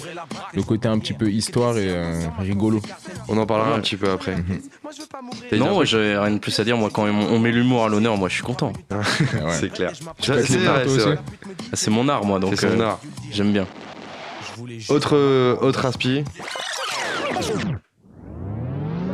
le 0.54 0.62
côté 0.62 0.88
un 0.88 0.98
petit 0.98 1.12
peu 1.12 1.30
histoire 1.30 1.76
et 1.78 1.90
rigolo. 2.38 2.80
On 3.28 3.36
en 3.38 3.46
parlera 3.46 3.74
un 3.74 3.80
petit 3.80 3.96
peu 3.96 4.10
après. 4.10 4.36
Non, 5.52 5.78
ouais, 5.78 5.86
j'ai 5.86 6.16
rien 6.16 6.30
de 6.32 6.38
plus 6.38 6.58
à 6.58 6.64
dire. 6.64 6.76
Moi, 6.76 6.90
quand 6.92 7.04
on 7.04 7.38
met 7.38 7.52
l'humour 7.52 7.84
à 7.84 7.88
l'honneur, 7.88 8.16
moi, 8.16 8.28
je 8.28 8.34
suis 8.34 8.42
content. 8.42 8.72
C'est 9.50 9.72
clair. 9.72 9.92
Tu 10.20 10.32
C'est 10.32 10.58
les 10.58 10.66
vrai. 10.66 11.18
Ah, 11.72 11.74
C'est 11.74 11.90
mon 11.90 12.08
art, 12.08 12.24
moi, 12.24 12.38
donc 12.38 12.62
euh, 12.62 12.80
art. 12.80 12.98
j'aime 13.30 13.52
bien. 13.52 13.66
Autre, 14.88 15.16
euh, 15.16 15.56
autre 15.60 15.84
inspi. 15.86 16.24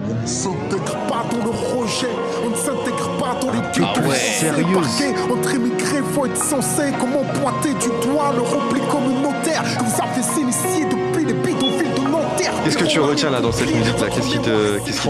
On 0.08 0.22
ne 0.22 0.26
s'intègre 0.26 0.96
pas 1.08 1.24
dans 1.30 1.44
le 1.44 1.50
projet, 1.50 2.08
on 2.44 2.50
ne 2.50 2.54
s'intègre 2.56 3.10
pas 3.18 3.38
dans 3.40 3.52
l'équipe. 3.52 3.84
Ah 3.96 4.00
ouais, 4.08 4.14
sérieuse. 4.16 4.66
Parquet, 4.74 5.14
Entre 5.32 5.54
immigrés, 5.54 6.02
faut 6.12 6.26
être 6.26 6.36
censé 6.36 6.82
comment 6.98 7.24
pointer 7.40 7.72
du 7.74 7.88
doigt 8.06 8.32
le 8.34 8.42
repli 8.42 8.80
communautaire 8.90 9.62
que 9.78 9.84
vous 9.84 10.02
avez 10.02 10.22
s'initier 10.22 10.84
depuis 10.84 11.24
les 11.24 11.32
bidonvilles 11.34 11.94
de 11.94 12.10
Nanterre. 12.10 12.52
Qu'est-ce 12.64 12.78
que 12.78 12.84
tu 12.84 13.00
retiens 13.00 13.30
là 13.30 13.40
dans 13.40 13.52
cette 13.52 13.72
musique 13.74 13.98
là? 14.00 14.08
Qu'est-ce 14.08 14.28
qui 14.28 14.38
te, 14.38 14.78
qu'est-ce 14.84 15.00
qui 15.00 15.08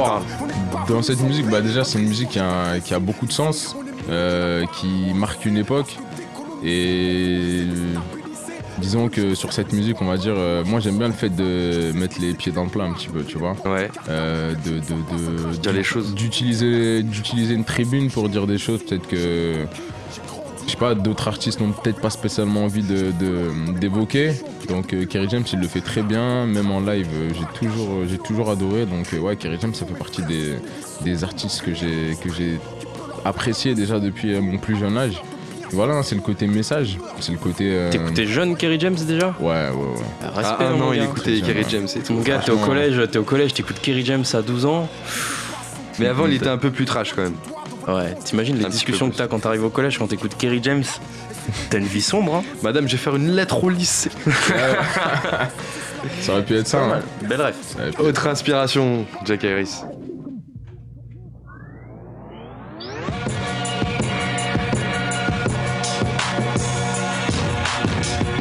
Dans 0.90 1.03
cette 1.03 1.20
musique, 1.22 1.46
bah 1.48 1.61
déjà 1.61 1.85
c'est 1.85 1.98
une 2.00 2.09
musique 2.09 2.31
qui 2.31 2.38
a, 2.40 2.81
qui 2.81 2.94
a 2.94 2.98
beaucoup 2.98 3.24
de 3.26 3.33
sens, 3.33 3.76
euh, 4.11 4.64
qui 4.81 5.14
marque 5.14 5.46
une 5.46 5.57
époque. 5.57 5.96
Et 6.64 7.62
disons 8.79 9.09
que 9.09 9.35
sur 9.37 9.53
cette 9.53 9.72
musique, 9.72 10.03
on 10.03 10.07
va 10.07 10.16
dire, 10.16 10.35
euh, 10.37 10.64
moi 10.64 10.81
j'aime 10.81 10.98
bien 10.98 11.07
le 11.07 11.14
fait 11.14 11.31
de 11.31 11.92
mettre 11.94 12.20
les 12.20 12.35
pieds 12.35 12.50
dans 12.53 12.64
le 12.64 12.70
plat 12.70 12.85
un 12.85 12.92
petit 12.92 13.09
peu, 13.09 13.22
tu 13.22 13.38
vois. 13.38 13.55
Euh, 14.09 14.53
de, 14.66 14.70
de, 14.72 15.53
de- 15.53 15.57
Dire 15.59 15.72
les 15.72 15.85
choses. 15.85 16.12
D'utiliser, 16.14 17.03
d'utiliser 17.05 17.55
une 17.55 17.64
tribune 17.64 18.11
pour 18.11 18.29
dire 18.29 18.46
des 18.48 18.59
choses, 18.59 18.83
peut-être 18.85 19.07
que. 19.07 19.64
Je 20.81 20.87
sais 20.87 20.95
pas, 20.95 20.99
d'autres 20.99 21.29
artistes 21.29 21.61
n'ont 21.61 21.73
peut-être 21.73 22.01
pas 22.01 22.09
spécialement 22.09 22.64
envie 22.64 22.83
de, 22.83 23.12
de- 23.12 23.79
d'évoquer. 23.79 24.33
Donc 24.66 24.95
euh, 24.95 25.05
Kerry 25.05 25.29
James, 25.29 25.45
il 25.53 25.59
le 25.61 25.69
fait 25.69 25.83
très 25.83 26.03
bien, 26.03 26.47
même 26.47 26.71
en 26.71 26.81
live, 26.81 27.07
euh, 27.12 27.29
j'ai 27.38 27.45
toujours, 27.59 27.99
j'ai 28.09 28.16
toujours 28.16 28.49
adoré. 28.51 28.87
Donc 28.87 29.12
euh, 29.12 29.19
ouais, 29.19 29.37
Kerry 29.37 29.59
James, 29.61 29.75
ça 29.75 29.85
fait 29.85 29.93
partie 29.99 30.23
des, 30.23 30.55
des 31.03 31.23
artistes 31.23 31.61
que 31.62 31.75
j'ai, 31.75 32.16
que 32.25 32.33
j'ai 32.33 32.59
apprécié 33.27 33.75
déjà 33.75 34.01
depuis 34.01 34.35
euh, 34.35 34.40
mon 34.40 34.57
plus 34.57 34.79
jeune 34.79 34.97
âge. 34.97 35.21
Voilà, 35.73 36.03
c'est 36.03 36.14
le 36.14 36.23
côté 36.23 36.47
message, 36.47 36.97
c'est 37.21 37.33
le 37.33 37.38
côté. 37.38 37.64
euh, 37.75 37.90
T'écoutais 37.90 38.27
jeune 38.27 38.57
Kerry 38.57 38.81
James 38.81 38.97
déjà? 39.07 39.37
Ouais, 39.38 39.47
ouais, 39.49 39.69
ouais. 39.71 40.29
Respect, 40.35 40.57
Ah, 40.61 40.69
un 40.69 40.77
mon 40.77 40.88
an, 40.88 40.93
il 40.95 41.03
écoutait 41.03 41.40
Kerry 41.43 41.64
James 41.69 41.88
et 41.95 42.01
tout. 42.01 42.14
Mon 42.14 42.23
gars, 42.23 42.38
t'es 42.38 42.53
au 42.53 42.57
collège, 42.57 42.99
t'es 43.12 43.19
au 43.19 43.25
collège, 43.25 43.53
t'écoutes 43.53 43.81
Kerry 43.83 44.05
James 44.07 44.25
à 44.33 44.40
12 44.40 44.64
ans. 44.64 44.88
Mais 45.99 46.07
avant, 46.07 46.27
il 46.27 46.33
était 46.33 46.49
un 46.49 46.57
peu 46.57 46.71
plus 46.71 46.87
trash 46.87 47.12
quand 47.12 47.23
même. 47.23 47.35
Ouais, 47.88 48.14
t'imagines 48.25 48.57
les 48.59 48.66
Un 48.66 48.69
discussions 48.69 49.11
que 49.11 49.16
t'as 49.16 49.27
quand 49.27 49.40
t'arrives 49.40 49.64
au 49.64 49.71
collège, 49.71 49.99
quand 49.99 50.07
t'écoutes 50.07 50.37
Kerry 50.37 50.61
James 50.62 50.85
T'as 51.71 51.79
une 51.79 51.87
vie 51.87 52.03
sombre, 52.03 52.37
hein 52.37 52.43
Madame, 52.62 52.87
je 52.87 52.93
vais 52.93 52.99
faire 53.03 53.16
une 53.16 53.33
lettre 53.35 53.64
au 53.64 53.71
lycée. 53.71 54.11
Ça 56.21 56.33
aurait 56.33 56.45
pu 56.45 56.57
être 56.57 56.69
ça. 56.69 56.81
hein. 56.83 57.01
Belle 57.29 57.43
rêve. 57.43 57.55
Autre 57.99 58.27
inspiration, 58.29 59.05
Jack 59.25 59.45
Harris. 59.45 59.83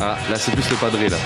Ah, 0.02 0.17
là 0.30 0.36
c'est 0.38 0.52
plus 0.52 0.69
le 0.69 0.75
padré 0.78 1.10
là. 1.10 1.17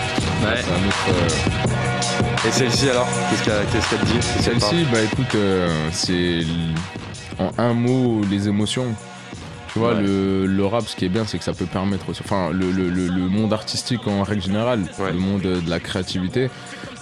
Ouais. 0.44 0.60
C'est 0.62 0.72
un 0.72 0.88
autre, 0.88 1.06
euh, 1.10 2.48
Et 2.48 2.52
celle-ci 2.52 2.90
alors? 2.90 3.08
Qu'est-ce 3.30 3.44
qu'elle 3.90 4.00
dit? 4.06 4.22
Celle-ci, 4.42 4.86
bah 4.92 5.00
écoute, 5.04 5.36
euh, 5.36 5.70
c'est 5.92 6.42
en 7.50 7.52
un 7.58 7.74
mot 7.74 8.22
les 8.30 8.48
émotions. 8.48 8.88
Tu 9.72 9.80
vois, 9.80 9.96
Ouais. 9.96 10.04
le, 10.04 10.46
le 10.46 10.66
rap, 10.66 10.84
ce 10.88 10.96
qui 10.96 11.06
est 11.06 11.10
bien, 11.10 11.26
c'est 11.26 11.40
que 11.40 11.44
ça 11.44 11.54
peut 11.54 11.66
permettre, 11.66 12.08
aussi- 12.10 12.22
enfin, 12.24 12.52
le, 12.52 12.72
le- 12.72 12.90
le- 12.90 13.28
monde 13.30 13.54
artistique 13.54 14.08
en 14.08 14.22
règle 14.22 14.44
générale, 14.44 14.82
le 15.00 15.18
monde 15.18 15.42
de 15.42 15.68
la 15.70 15.80
créativité, 15.80 16.50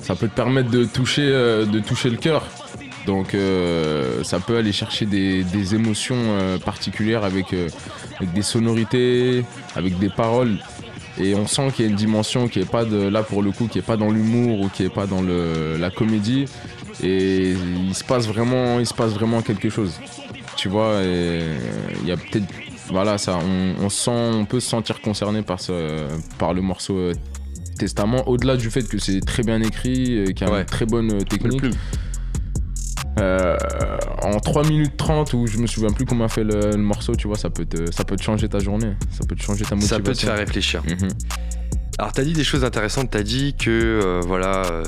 ça 0.02 0.16
peut 0.16 0.30
te 0.30 0.36
permettre 0.36 0.70
de 0.72 0.86
toucher, 0.86 1.24
euh, 1.26 1.66
de 1.66 1.80
toucher 1.80 2.10
le 2.10 2.16
cœur. 2.16 2.46
Donc, 3.06 3.34
euh, 3.34 4.24
ça 4.24 4.40
peut 4.40 4.56
aller 4.58 4.72
chercher 4.72 5.06
des, 5.06 5.44
des 5.44 5.76
émotions 5.76 6.16
euh, 6.18 6.58
particulières 6.60 7.26
avec, 7.26 7.48
avec 8.18 8.32
des 8.34 8.42
sonorités, 8.44 9.44
avec 9.76 10.00
des 10.00 10.10
paroles. 10.10 10.58
Et 11.20 11.36
on 11.36 11.46
sent 11.48 11.72
qu'il 11.76 11.86
y 11.86 11.88
a 11.90 11.92
une 11.92 11.98
dimension 11.98 12.48
qui 12.48 12.60
est 12.62 12.70
pas 12.70 12.86
de, 12.86 13.10
là 13.10 13.22
pour 13.22 13.44
le 13.44 13.52
coup, 13.52 13.68
qui 13.68 13.80
est 13.80 13.84
pas 13.86 13.98
dans 13.98 14.10
l'humour 14.12 14.62
ou 14.62 14.70
qui 14.70 14.84
est 14.84 14.90
pas 14.94 15.08
dans 15.08 15.22
le, 15.22 15.76
la 15.78 15.90
comédie. 15.90 16.46
Et 17.04 17.52
il 17.52 17.96
se 17.96 18.04
passe 18.04 18.28
vraiment, 18.28 18.80
il 18.80 18.86
se 18.86 18.94
passe 18.94 19.12
vraiment 19.14 19.42
quelque 19.42 19.70
chose. 19.70 19.94
Tu 20.58 20.70
vois, 20.70 21.02
il 21.04 22.08
y 22.08 22.12
a 22.12 22.18
peut-être, 22.18 22.46
voilà, 22.90 23.18
ça, 23.18 23.38
on, 23.38 23.86
on 23.86 23.90
sent, 23.90 24.12
on 24.12 24.46
peut 24.46 24.60
se 24.60 24.70
sentir 24.70 25.02
concerné 25.02 25.42
par 25.42 25.60
ce, 25.60 26.08
par 26.38 26.54
le 26.54 26.62
morceau 26.62 26.98
euh, 26.98 27.14
Testament. 27.82 28.28
Au-delà 28.28 28.58
du 28.58 28.70
fait 28.70 28.88
que 28.88 29.00
c'est 29.00 29.22
très 29.22 29.42
bien 29.42 29.60
écrit, 29.62 30.18
euh, 30.18 30.26
qu'il 30.34 30.48
y 30.48 30.52
a 30.52 30.60
une 30.60 30.66
très 30.66 30.86
bonne 30.86 31.14
euh, 31.14 31.22
technique. 31.22 31.64
Euh, 33.20 33.58
en 34.22 34.40
3 34.40 34.68
minutes 34.68 34.96
30 34.98 35.34
où 35.34 35.48
je 35.48 35.58
me 35.58 35.68
souviens 35.68 35.90
plus 35.90 36.06
comment 36.06 36.26
a 36.26 36.30
fait 36.30 36.44
le, 36.44 36.72
le 36.72 36.78
morceau, 36.78 37.16
tu 37.16 37.28
vois, 37.28 37.38
ça 37.38 37.50
peut, 37.50 37.66
te, 37.66 37.92
ça 37.92 38.04
peut 38.04 38.16
te 38.16 38.24
changer 38.24 38.48
ta 38.48 38.60
journée, 38.60 38.94
ça 39.10 39.26
peut 39.28 39.36
te 39.36 39.42
changer 39.42 39.66
ta 39.66 39.76
motivation. 39.76 39.98
Ça 39.98 40.04
peut 40.04 40.14
te 40.14 40.22
faire 40.22 40.38
réfléchir. 40.38 40.84
Mhm. 40.84 41.10
Alors 41.98 42.14
t'as 42.14 42.24
dit 42.24 42.34
des 42.34 42.44
choses 42.44 42.64
intéressantes, 42.64 43.12
t'as 43.12 43.24
dit 43.24 43.54
que 43.54 43.70
euh, 43.70 44.22
voilà, 44.26 44.66
euh, 44.72 44.84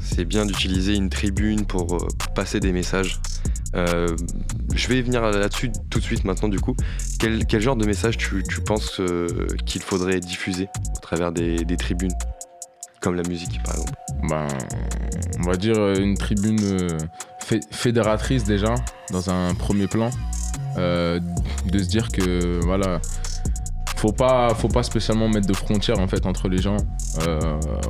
c'est 0.00 0.24
bien 0.24 0.46
d'utiliser 0.46 0.94
une 0.94 1.10
tribune 1.10 1.66
pour, 1.66 1.96
euh, 1.96 2.08
passer 2.34 2.60
des 2.60 2.72
messages. 2.72 3.20
Je 3.76 4.88
vais 4.88 5.02
venir 5.02 5.22
là-dessus 5.22 5.72
tout 5.90 5.98
de 5.98 6.04
suite 6.04 6.24
maintenant 6.24 6.48
du 6.48 6.60
coup. 6.60 6.76
Quel, 7.18 7.60
genre 7.60 7.74
de 7.74 7.84
message 7.84 8.16
tu, 8.16 8.44
tu 8.48 8.60
penses 8.60 9.00
qu'il 9.66 9.82
faudrait 9.82 10.20
diffuser 10.20 10.68
au 10.96 11.00
travers 11.00 11.32
des, 11.32 11.64
tribunes 11.76 12.12
Comme 13.00 13.16
la 13.16 13.24
musique 13.24 13.60
par 13.64 13.74
exemple? 13.74 13.92
Ben, 14.28 14.46
on 15.40 15.42
va 15.42 15.56
dire 15.56 15.76
une 15.94 16.16
tribune 16.16 16.96
fé- 17.40 17.60
fédératrice 17.72 18.44
déjà, 18.44 18.76
dans 19.10 19.28
un 19.30 19.54
premier 19.54 19.88
plan. 19.88 20.10
De 20.76 21.78
se 21.78 21.88
dire 21.88 22.10
que 22.10 22.60
voilà, 22.62 23.00
faut 23.96 24.12
pas, 24.12 24.54
faut 24.54 24.68
pas 24.68 24.82
spécialement 24.82 25.28
mettre 25.28 25.46
de 25.46 25.54
frontières 25.54 25.98
en 25.98 26.08
fait 26.08 26.26
entre 26.26 26.48
les 26.48 26.58
gens. 26.58 26.76
Euh, 27.26 27.38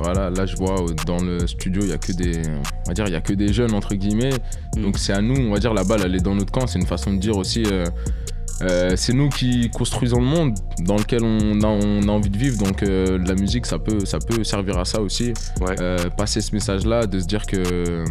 voilà, 0.01 0.29
là 0.29 0.45
je 0.45 0.55
vois 0.55 0.81
euh, 0.81 0.93
dans 1.05 1.17
le 1.17 1.45
studio 1.47 1.81
il 1.83 1.89
y 1.89 1.93
a 1.93 1.97
que 1.97 2.11
des, 2.11 2.41
on 2.85 2.87
va 2.89 2.93
dire 2.93 3.07
il 3.07 3.13
y 3.13 3.15
a 3.15 3.21
que 3.21 3.33
des 3.33 3.51
jeunes 3.51 3.73
entre 3.73 3.95
guillemets. 3.95 4.33
Donc 4.77 4.97
c'est 4.97 5.13
à 5.13 5.21
nous, 5.21 5.35
on 5.35 5.51
va 5.51 5.59
dire 5.59 5.73
la 5.73 5.83
balle 5.83 6.01
elle 6.05 6.15
est 6.15 6.23
dans 6.23 6.35
notre 6.35 6.51
camp. 6.51 6.67
C'est 6.67 6.79
une 6.79 6.87
façon 6.87 7.13
de 7.13 7.17
dire 7.17 7.37
aussi. 7.37 7.63
euh, 7.65 7.85
euh, 8.61 8.93
c'est 8.95 9.11
nous 9.11 9.27
qui 9.27 9.69
construisons 9.69 10.19
le 10.21 10.25
monde 10.25 10.55
dans 10.79 10.95
lequel 10.95 11.25
on 11.25 11.59
a, 11.61 11.67
on 11.67 12.03
a 12.03 12.11
envie 12.11 12.29
de 12.29 12.37
vivre. 12.37 12.57
Donc 12.57 12.81
la 12.81 13.35
musique, 13.35 13.65
ça 13.65 13.79
peut, 13.79 14.05
ça 14.05 14.17
peut 14.19 14.45
servir 14.45 14.79
à 14.79 14.85
ça 14.85 15.01
aussi. 15.01 15.33
Passer 16.15 16.39
ce 16.39 16.55
message-là, 16.55 17.05
de 17.05 17.19
se 17.19 17.25
dire 17.25 17.45
que, 17.45 18.05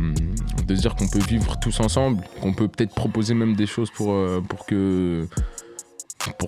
de 0.67 0.75
se 0.77 0.81
dire 0.83 0.95
qu'on 0.97 1.09
peut 1.09 1.25
vivre 1.27 1.59
tous 1.59 1.81
ensemble, 1.81 2.23
qu'on 2.43 2.53
peut 2.53 2.69
peut-être 2.69 2.95
proposer 2.95 3.33
même 3.33 3.57
des 3.57 3.67
choses 3.67 3.91
pour, 3.91 4.15
pour 4.47 4.67
que, 4.67 5.27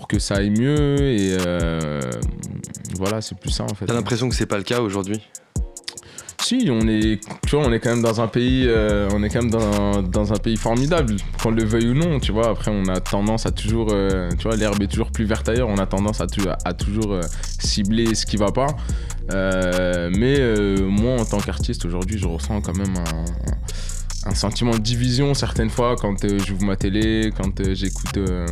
pour 0.07 0.19
que 0.19 0.19
ça 0.21 0.37
aille 0.37 0.51
mieux. 0.51 1.01
Et 1.01 1.37
euh, 1.47 2.01
voilà, 2.97 3.21
c'est 3.21 3.37
plus 3.39 3.51
ça 3.51 3.65
en 3.65 3.75
fait. 3.75 3.87
T'as 3.87 3.95
l'impression 3.95 4.29
que 4.29 4.35
c'est 4.35 4.47
pas 4.47 4.59
le 4.59 4.63
cas 4.63 4.81
aujourd'hui? 4.81 5.21
Si, 6.41 6.69
on 6.71 6.87
est, 6.87 7.19
tu 7.45 7.57
vois, 7.57 7.67
on 7.67 7.73
est 7.73 7.81
quand 7.81 7.91
même 7.91 8.03
dans 8.03 8.21
un 8.21 8.29
pays, 8.29 8.67
euh, 8.69 9.09
on 9.13 9.25
est 9.25 9.31
quand 9.31 9.43
même 9.43 9.51
dans, 9.51 10.01
dans 10.03 10.33
un 10.33 10.37
pays 10.37 10.57
formidable, 10.57 11.17
qu'on 11.43 11.51
le 11.51 11.65
veuille 11.65 11.89
ou 11.89 11.95
non, 11.95 12.21
tu 12.21 12.31
vois. 12.31 12.51
Après, 12.51 12.71
on 12.71 12.85
a 12.87 13.01
tendance 13.01 13.47
à 13.47 13.51
toujours, 13.51 13.89
euh, 13.91 14.31
tu 14.39 14.47
vois, 14.47 14.55
l'herbe 14.55 14.81
est 14.81 14.87
toujours 14.87 15.11
plus 15.11 15.25
verte 15.25 15.49
ailleurs. 15.49 15.69
On 15.69 15.79
a 15.79 15.87
tendance 15.87 16.21
à, 16.21 16.29
tu- 16.29 16.43
à 16.65 16.73
toujours 16.73 17.15
euh, 17.15 17.23
cibler 17.59 18.15
ce 18.15 18.27
qui 18.27 18.37
va 18.37 18.53
pas. 18.53 18.69
Mais 19.33 20.39
moi, 20.83 21.21
en 21.21 21.25
tant 21.25 21.39
qu'artiste, 21.39 21.85
aujourd'hui, 21.85 22.19
je 22.19 22.29
ressens 22.29 22.61
quand 22.61 22.77
même 22.77 22.95
un, 22.97 24.31
un 24.31 24.35
sentiment 24.35 24.73
de 24.73 24.79
division 24.79 25.35
certaines 25.35 25.71
fois 25.71 25.97
quand 25.97 26.25
euh, 26.25 26.39
j'ouvre 26.47 26.65
ma 26.65 26.77
télé, 26.77 27.33
quand 27.37 27.59
euh, 27.61 27.75
j'écoute, 27.75 28.19
euh, 28.19 28.47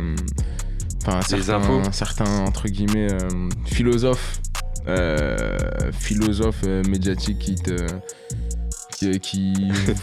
certains, 1.21 1.49
infos. 1.55 1.81
certains 1.91 2.39
entre 2.39 2.67
guillemets 2.67 3.11
euh, 3.11 3.49
philosophes, 3.65 4.41
euh, 4.87 5.57
philosophes 5.91 6.63
euh, 6.65 6.83
médiatiques 6.89 7.39
qui 7.39 7.55
te 7.55 7.85
qui, 8.95 9.19
qui, 9.19 9.53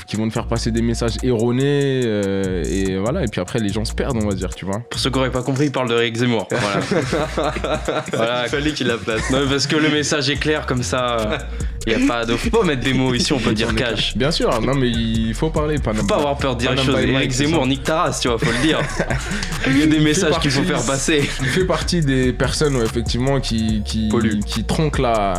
qui 0.07 0.17
vont 0.17 0.29
te 0.29 0.33
faire 0.33 0.47
passer 0.47 0.71
des 0.71 0.83
messages 0.83 1.15
erronés 1.23 2.03
euh, 2.05 2.63
et 2.65 2.99
voilà 2.99 3.23
et 3.25 3.27
puis 3.29 3.41
après 3.41 3.59
les 3.59 3.71
gens 3.71 3.85
se 3.85 3.95
perdent 3.95 4.17
on 4.23 4.29
va 4.29 4.35
dire 4.35 4.55
tu 4.55 4.65
vois 4.67 4.81
Pour 4.91 5.01
ceux 5.01 5.11
qui 5.11 5.17
n'auraient 5.19 5.31
pas 5.33 5.43
compris, 5.43 5.67
il 5.67 5.73
parle 5.73 5.89
de 5.89 5.95
Eric 5.95 6.17
Zemmour. 6.17 6.47
Voilà. 6.51 6.81
voilà. 8.13 8.43
Il 8.47 8.49
fallait 8.51 8.73
qu'il 8.73 8.87
la 8.87 8.99
place. 8.99 9.31
Non, 9.31 9.47
parce 9.49 9.67
que 9.67 9.77
le 9.77 9.89
message 9.89 10.29
est 10.31 10.37
clair 10.37 10.67
comme 10.67 10.83
ça. 10.83 11.39
Il 11.87 11.93
y 11.93 11.97
a 11.97 12.07
pas 12.07 12.25
de. 12.25 12.37
Faut 12.37 12.51
pas 12.51 12.65
mettre 12.65 12.83
des 12.83 12.93
mots 12.93 13.15
ici, 13.15 13.33
on 13.33 13.39
peut 13.39 13.55
dire 13.55 13.75
cash. 13.75 14.17
bien 14.17 14.31
sûr 14.31 14.61
non 14.61 14.75
mais 14.75 14.89
il 14.91 15.35
faut 15.35 15.51
parler 15.51 15.79
pas 15.79 15.93
Faut 15.95 16.07
pas 16.07 16.17
avoir 16.17 16.37
peur 16.37 16.55
de 16.57 16.61
dire 16.61 16.73
les 16.73 16.83
choses. 16.83 16.99
Eric 17.01 17.31
Zemmour, 17.31 17.67
nique 17.67 17.83
ta 17.83 18.03
race, 18.03 18.21
tu 18.21 18.29
vois, 18.29 18.39
faut 18.39 18.53
le 18.53 18.59
dire. 18.63 18.79
Il 19.67 19.79
y 19.79 19.83
a 19.83 19.87
des 19.87 20.01
messages 20.01 20.39
qu'il 20.41 20.51
faut 20.51 20.63
faire 20.63 20.85
passer. 20.85 21.29
il 21.41 21.49
fait 21.49 21.65
partie 21.65 22.01
des 22.01 22.33
personnes 22.33 22.77
ouais, 22.77 22.85
effectivement 22.85 23.41
qui 23.41 23.83
qui, 23.85 24.11
qui 24.47 24.65
tronquent 24.65 24.99
la, 24.99 25.35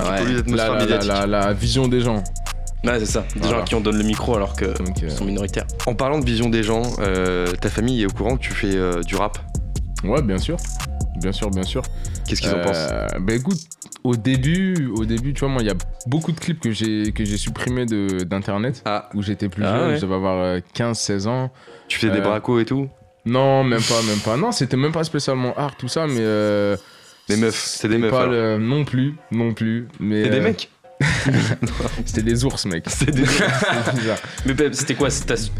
la- 1.06 1.28
la 1.28 1.54
vision 1.54 1.88
des 1.88 2.02
gens 2.02 2.24
Ouais, 2.84 3.00
c'est 3.00 3.06
ça. 3.06 3.22
Des 3.34 3.40
Voilà. 3.42 3.58
gens 3.58 3.64
à 3.64 3.66
qui 3.66 3.76
on 3.76 3.82
donne 3.82 3.98
le 3.98 4.04
micro 4.04 4.36
alors 4.36 4.56
que 4.56 4.66
Donc, 4.66 5.02
euh, 5.04 5.08
ils 5.08 5.12
sont 5.12 5.26
minoritaires. 5.26 5.66
En 5.88 5.96
parlant 5.96 6.20
de 6.20 6.26
vision 6.26 6.50
des 6.50 6.64
gens, 6.64 6.82
euh, 7.00 7.48
ta 7.54 7.70
famille 7.70 8.02
est 8.04 8.06
au 8.06 8.10
courant 8.10 8.36
que 8.36 8.42
tu 8.42 8.52
fais 8.52 8.76
euh, 8.76 9.02
du 9.02 9.16
rap? 9.16 9.38
ouais 10.04 10.22
bien 10.22 10.38
sûr 10.38 10.58
bien 11.22 11.32
sûr 11.32 11.50
bien 11.50 11.64
sûr 11.64 11.82
Qu'est-ce 12.28 12.42
qu'ils 12.42 12.54
en 12.54 12.60
pensent? 12.62 12.90
Euh, 12.92 13.08
Bah 13.20 13.34
écoute, 13.34 13.60
au 14.04 14.16
début, 14.18 14.88
au 14.94 15.06
début, 15.06 15.34
tu 15.34 15.42
vois, 15.42 15.50
moi, 15.50 15.62
il 15.62 15.68
y 15.68 15.72
a 15.72 15.76
beaucoup 16.08 16.32
de 16.34 16.40
clips 16.40 16.60
que 16.60 16.72
j'ai 16.72 17.12
que 17.14 17.24
j'ai 17.26 17.38
supprimés 17.38 17.86
de 17.86 18.24
d'internet 18.24 18.82
Ah, 18.86 19.10
où 19.14 19.22
j'étais 19.22 19.48
plus 19.50 19.64
Ah 19.66 19.74
jeune, 19.78 19.90
ouais. 19.92 19.96
je 19.98 20.02
devais 20.02 20.16
avoir 20.16 20.58
15-16 20.74 21.28
ans. 21.28 21.52
tu 21.88 22.00
fais 22.00 22.10
des 22.10 22.20
bracos 22.22 22.60
et 22.60 22.66
tout? 22.66 22.90
Non, 23.26 23.64
même 23.64 23.82
pas, 23.82 24.02
même 24.04 24.20
pas. 24.20 24.36
Non, 24.38 24.52
c'était 24.52 24.76
même 24.78 24.92
pas 24.92 25.04
spécialement 25.06 25.54
art 25.58 25.76
tout 25.78 25.88
ça, 25.88 26.08
mais 26.08 26.16
euh, 26.20 26.76
Des 27.30 27.38
meufs, 27.38 27.56
c'est 27.56 27.88
des 27.88 27.98
meufs. 27.98 28.12
pas 28.12 28.22
alors. 28.24 28.32
le- 28.34 28.58
non 28.58 28.84
plus, 28.86 29.16
non 29.32 29.54
plus. 29.54 29.88
Mais 30.02 30.24
C'est 30.24 30.30
des 30.30 30.40
euh, 30.40 30.44
mecs? 30.44 30.70
C'était 32.06 32.22
des 32.24 32.46
ours, 32.46 32.66
mec. 32.66 32.86
C'est 32.88 33.12
des 33.12 33.22
bizarre. 33.24 34.18
Mais 34.46 34.54
c'était 34.74 34.96
quoi? 34.96 35.10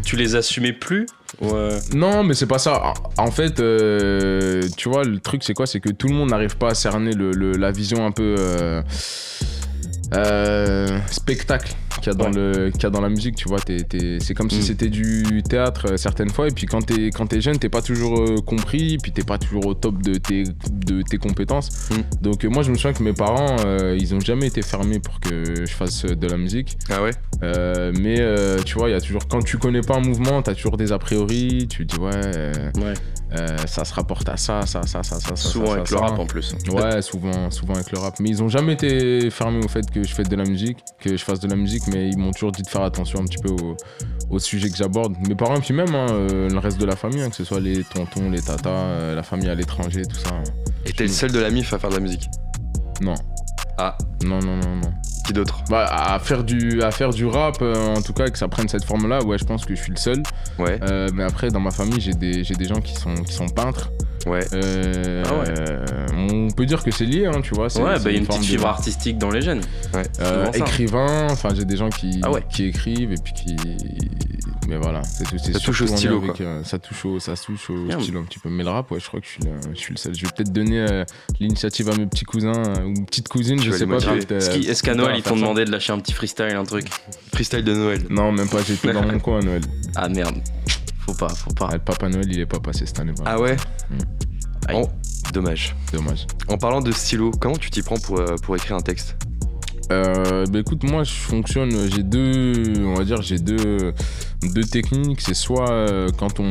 Tu 0.04 0.16
les 0.16 0.34
assumais 0.36 0.72
plus? 0.72 1.06
Euh, 1.42 1.78
Non, 1.94 2.22
mais 2.22 2.34
c'est 2.34 2.46
pas 2.46 2.58
ça. 2.58 2.94
En 3.18 3.30
fait, 3.30 3.58
euh, 3.60 4.62
tu 4.76 4.88
vois, 4.88 5.04
le 5.04 5.18
truc, 5.18 5.42
c'est 5.44 5.54
quoi? 5.54 5.66
C'est 5.66 5.80
que 5.80 5.90
tout 5.90 6.06
le 6.08 6.14
monde 6.14 6.30
n'arrive 6.30 6.56
pas 6.56 6.70
à 6.70 6.74
cerner 6.74 7.12
le, 7.12 7.32
le- 7.32 7.52
la 7.52 7.72
vision 7.72 8.06
un 8.06 8.12
peu 8.12 8.36
euh, 10.14 10.98
spectacle 11.10 11.74
qu'il 12.00 12.12
y, 12.12 12.14
a 12.14 12.14
dans 12.14 12.28
le- 12.30 12.70
qu'il 12.70 12.82
y 12.82 12.86
a 12.86 12.90
dans 12.90 13.00
la 13.00 13.08
musique, 13.08 13.36
tu 13.36 13.48
vois. 13.48 13.58
t'es- 13.60 13.82
t'es- 13.82 14.18
c'est 14.20 14.34
comme 14.34 14.50
si 14.50 14.58
Mm. 14.58 14.62
c'était 14.62 14.88
du 14.88 15.42
théâtre 15.42 15.92
euh, 15.92 15.96
certaines 15.96 16.30
fois, 16.30 16.48
et 16.48 16.50
puis 16.50 16.66
quand 16.66 16.82
t'es 16.84 17.10
quand 17.10 17.26
t'es 17.26 17.40
jeune, 17.40 17.58
t'es 17.58 17.68
pas 17.68 17.82
toujours 17.82 18.20
euh, 18.20 18.36
compris, 18.44 18.98
puis 19.02 19.12
t'es 19.12 19.22
pas 19.24 19.38
toujours 19.38 19.66
au 19.66 19.74
top 19.74 20.02
de 20.02 20.14
tes, 20.14 20.44
de 20.70 21.02
tes 21.02 21.18
compétences. 21.18 21.88
Mm. 21.90 22.22
Donc, 22.22 22.44
euh, 22.44 22.48
moi, 22.48 22.62
je 22.62 22.70
me 22.70 22.76
souviens 22.76 22.92
que 22.92 23.02
mes 23.02 23.12
parents, 23.12 23.56
ils 23.98 24.14
ont 24.14 24.20
jamais 24.20 24.46
été 24.48 24.62
fermés 24.62 24.98
pour 25.00 25.20
que 25.20 25.64
je 25.66 25.72
fasse 25.72 26.04
de 26.04 26.26
la 26.26 26.36
musique. 26.36 26.76
Ah 26.90 27.02
ouais? 27.02 27.12
Mais 27.98 28.20
tu 28.64 28.74
vois, 28.78 28.88
il 28.88 28.92
y 28.92 28.96
a 28.96 29.00
toujours 29.00 29.26
quand 29.28 29.42
tu 29.42 29.58
connais 29.58 29.80
pas 29.82 29.96
un 29.96 30.00
mouvement, 30.00 30.42
t'as 30.42 30.54
toujours 30.54 30.76
des 30.76 30.92
a 30.92 30.98
priori. 30.98 31.66
Tu 31.68 31.84
dis 31.84 31.96
ouais, 31.98 32.10
Ouais. 32.76 32.94
ça 33.66 33.84
se 33.84 33.92
rapporte 33.94 34.28
à 34.28 34.36
ça, 34.36 34.62
ça, 34.66 34.82
ça, 34.86 35.02
ça, 35.02 35.18
ça. 35.20 35.20
ça, 35.20 35.36
Souvent 35.36 35.66
ça, 35.66 35.72
avec 35.74 35.88
ça, 35.88 35.94
le 35.96 36.00
ça. 36.00 36.06
rap 36.06 36.18
en 36.18 36.26
plus. 36.26 36.54
Ouais, 36.72 37.02
souvent, 37.02 37.50
souvent 37.50 37.74
avec 37.74 37.90
le 37.92 37.98
rap. 37.98 38.14
Mais 38.20 38.28
ils 38.30 38.42
ont 38.42 38.48
jamais 38.48 38.74
été 38.74 39.28
fermés 39.30 39.64
au 39.64 39.68
fait 39.68 39.88
que 39.90 40.02
je 40.04 40.14
fais 40.14 40.22
de 40.22 40.36
la 40.36 40.44
musique, 40.44 40.78
que 41.00 41.16
je 41.16 41.24
fasse 41.24 41.40
de 41.40 41.48
la 41.48 41.56
musique, 41.56 41.82
mais 41.88 41.93
ils 41.94 42.18
m'ont 42.18 42.30
toujours 42.32 42.52
dit 42.52 42.62
de 42.62 42.68
faire 42.68 42.82
attention 42.82 43.20
un 43.20 43.24
petit 43.24 43.38
peu 43.42 43.50
au, 43.50 43.76
au 44.30 44.38
sujet 44.38 44.68
que 44.70 44.76
j'aborde. 44.76 45.14
Mes 45.28 45.34
parents, 45.34 45.60
puis 45.60 45.74
même 45.74 45.94
hein, 45.94 46.06
euh, 46.10 46.48
le 46.48 46.58
reste 46.58 46.80
de 46.80 46.86
la 46.86 46.96
famille, 46.96 47.20
hein, 47.22 47.30
que 47.30 47.36
ce 47.36 47.44
soit 47.44 47.60
les 47.60 47.84
tontons, 47.84 48.30
les 48.30 48.42
tatas, 48.42 48.70
euh, 48.70 49.14
la 49.14 49.22
famille 49.22 49.48
à 49.48 49.54
l'étranger, 49.54 50.02
tout 50.02 50.16
ça. 50.16 50.30
hein. 50.34 50.42
Et 50.86 50.92
t'es 50.92 51.04
le 51.04 51.10
seul 51.10 51.32
de 51.32 51.38
la 51.38 51.50
MIF 51.50 51.72
à 51.72 51.78
faire 51.78 51.90
de 51.90 51.94
la 51.94 52.00
musique? 52.00 52.28
Non. 53.00 53.14
Ah. 53.78 53.96
Non, 54.24 54.38
non, 54.40 54.56
non, 54.56 54.76
non. 54.76 54.92
Qui 55.26 55.32
d'autre? 55.32 55.64
Bah, 55.70 55.86
à 55.90 56.18
faire 56.18 56.44
du, 56.44 56.82
à 56.82 56.90
faire 56.90 57.10
du 57.10 57.24
rap, 57.26 57.56
euh, 57.62 57.94
en 57.94 58.02
tout 58.02 58.12
cas, 58.12 58.28
que 58.28 58.36
ça 58.38 58.46
prenne 58.46 58.68
cette 58.68 58.84
forme-là, 58.84 59.24
ouais, 59.24 59.38
je 59.38 59.44
pense 59.44 59.64
que 59.64 59.74
je 59.74 59.82
suis 59.82 59.90
le 59.90 59.96
seul. 59.96 60.22
Ouais. 60.58 60.78
Euh, 60.82 61.08
mais 61.14 61.24
après, 61.24 61.48
dans 61.48 61.60
ma 61.60 61.70
famille, 61.70 62.00
j'ai 62.00 62.12
des, 62.12 62.44
j'ai 62.44 62.54
des 62.54 62.66
gens 62.66 62.80
qui 62.80 62.94
sont, 62.94 63.14
qui 63.14 63.32
sont 63.32 63.48
peintres. 63.48 63.90
Ouais. 64.26 64.44
Euh, 64.54 65.22
Ah 65.26 65.34
ouais. 65.38 65.44
euh, 65.58 65.84
on 66.16 66.48
peut 66.50 66.64
dire 66.66 66.82
que 66.82 66.90
c'est 66.90 67.04
lié, 67.04 67.26
hein, 67.26 67.40
tu 67.42 67.54
vois. 67.54 67.68
c'est- 67.68 67.80
Ouais, 67.82 67.94
bah 67.98 68.02
il 68.06 68.12
y 68.12 68.16
a 68.16 68.18
une 68.20 68.26
petite 68.26 68.40
de- 68.40 68.46
fibre 68.46 68.66
artistique 68.66 69.18
dans 69.18 69.30
les 69.30 69.42
jeunes. 69.42 69.60
Ouais. 69.92 70.02
Euh, 70.20 70.50
écrivain, 70.52 71.26
enfin 71.30 71.50
j'ai 71.54 71.64
des 71.64 71.76
gens 71.76 71.90
qui, 71.90 72.20
Ah 72.22 72.30
ouais. 72.30 72.42
qui 72.50 72.64
écrivent 72.64 73.12
et 73.12 73.16
puis 73.22 73.32
qui. 73.34 73.56
Mais 74.66 74.76
voilà, 74.78 75.02
c'est 75.02 75.24
tout. 75.24 75.36
Ça 75.38 75.58
touche 75.58 75.82
au 75.82 75.86
stylo, 75.86 76.18
avec, 76.18 76.36
quoi. 76.36 76.46
euh, 76.46 76.64
ça 76.64 76.78
touche 76.78 77.04
au, 77.04 77.18
ça 77.20 77.34
touche 77.36 77.68
au 77.68 77.90
stylo 78.00 78.20
un 78.20 78.24
petit 78.24 78.38
peu. 78.38 78.48
Mais 78.48 78.64
le 78.64 78.70
rap, 78.70 78.90
ouais, 78.90 78.98
je 79.00 79.06
crois 79.06 79.20
que 79.20 79.26
je 79.26 79.32
suis, 79.32 79.42
le, 79.44 79.50
je 79.74 79.78
suis 79.78 79.92
le 79.92 79.98
seul. 79.98 80.14
Je 80.14 80.22
vais 80.24 80.32
peut-être 80.34 80.52
donner 80.52 80.80
euh, 80.80 81.04
l'initiative 81.38 81.90
à 81.90 81.96
mes 81.96 82.06
petits 82.06 82.24
cousins 82.24 82.52
euh, 82.78 82.84
ou 82.84 83.04
petites 83.04 83.28
cousines, 83.28 83.60
je 83.62 83.70
sais 83.72 83.86
pas. 83.86 83.96
Est-ce 83.98 84.32
euh, 84.32 84.74
qu'à 84.82 84.94
Noël 84.94 85.16
ils 85.18 85.22
t'ont 85.22 85.36
demandé 85.36 85.66
de 85.66 85.70
lâcher 85.70 85.92
un 85.92 85.98
petit 85.98 86.14
freestyle, 86.14 86.54
un 86.56 86.64
truc? 86.64 86.86
Freestyle 87.34 87.62
de 87.62 87.74
Noël. 87.74 88.00
Non, 88.08 88.32
même 88.32 88.48
pas, 88.48 88.62
j'étais 88.66 88.92
dans 88.94 89.02
mon 89.06 89.18
coin 89.20 89.40
à 89.40 89.42
Noël. 89.42 89.60
Ah 89.96 90.08
merde. 90.08 90.36
Faut 91.06 91.14
pas, 91.14 91.28
faut 91.28 91.52
pas. 91.52 91.68
Ah, 91.70 91.74
le 91.74 91.80
Papa 91.80 92.08
Noël, 92.08 92.26
il 92.30 92.38
est 92.40 92.46
pas 92.46 92.60
passé 92.60 92.86
cette 92.86 92.98
année. 93.00 93.12
Ah 93.24 93.38
ouais 93.40 93.56
Mm. 93.90 93.98
Oh, 94.74 94.88
dommage. 95.34 95.76
Dommage. 95.92 96.26
En 96.48 96.56
parlant 96.56 96.80
de 96.80 96.90
stylo, 96.90 97.30
comment 97.38 97.56
tu 97.56 97.70
t'y 97.70 97.82
prends 97.82 97.98
pour, 97.98 98.18
euh, 98.18 98.36
pour 98.42 98.56
écrire 98.56 98.76
un 98.76 98.80
texte? 98.80 99.16
Euh, 99.92 100.46
bah 100.46 100.60
écoute, 100.60 100.82
moi 100.84 101.04
je 101.04 101.12
fonctionne, 101.12 101.70
j'ai 101.94 102.02
deux, 102.02 102.72
on 102.86 102.94
va 102.94 103.04
dire, 103.04 103.20
j'ai 103.20 103.38
deux, 103.38 103.92
deux 104.42 104.64
techniques. 104.64 105.20
C'est 105.20 105.34
soit 105.34 105.70
euh, 105.70 106.08
quand 106.18 106.40
on, 106.40 106.48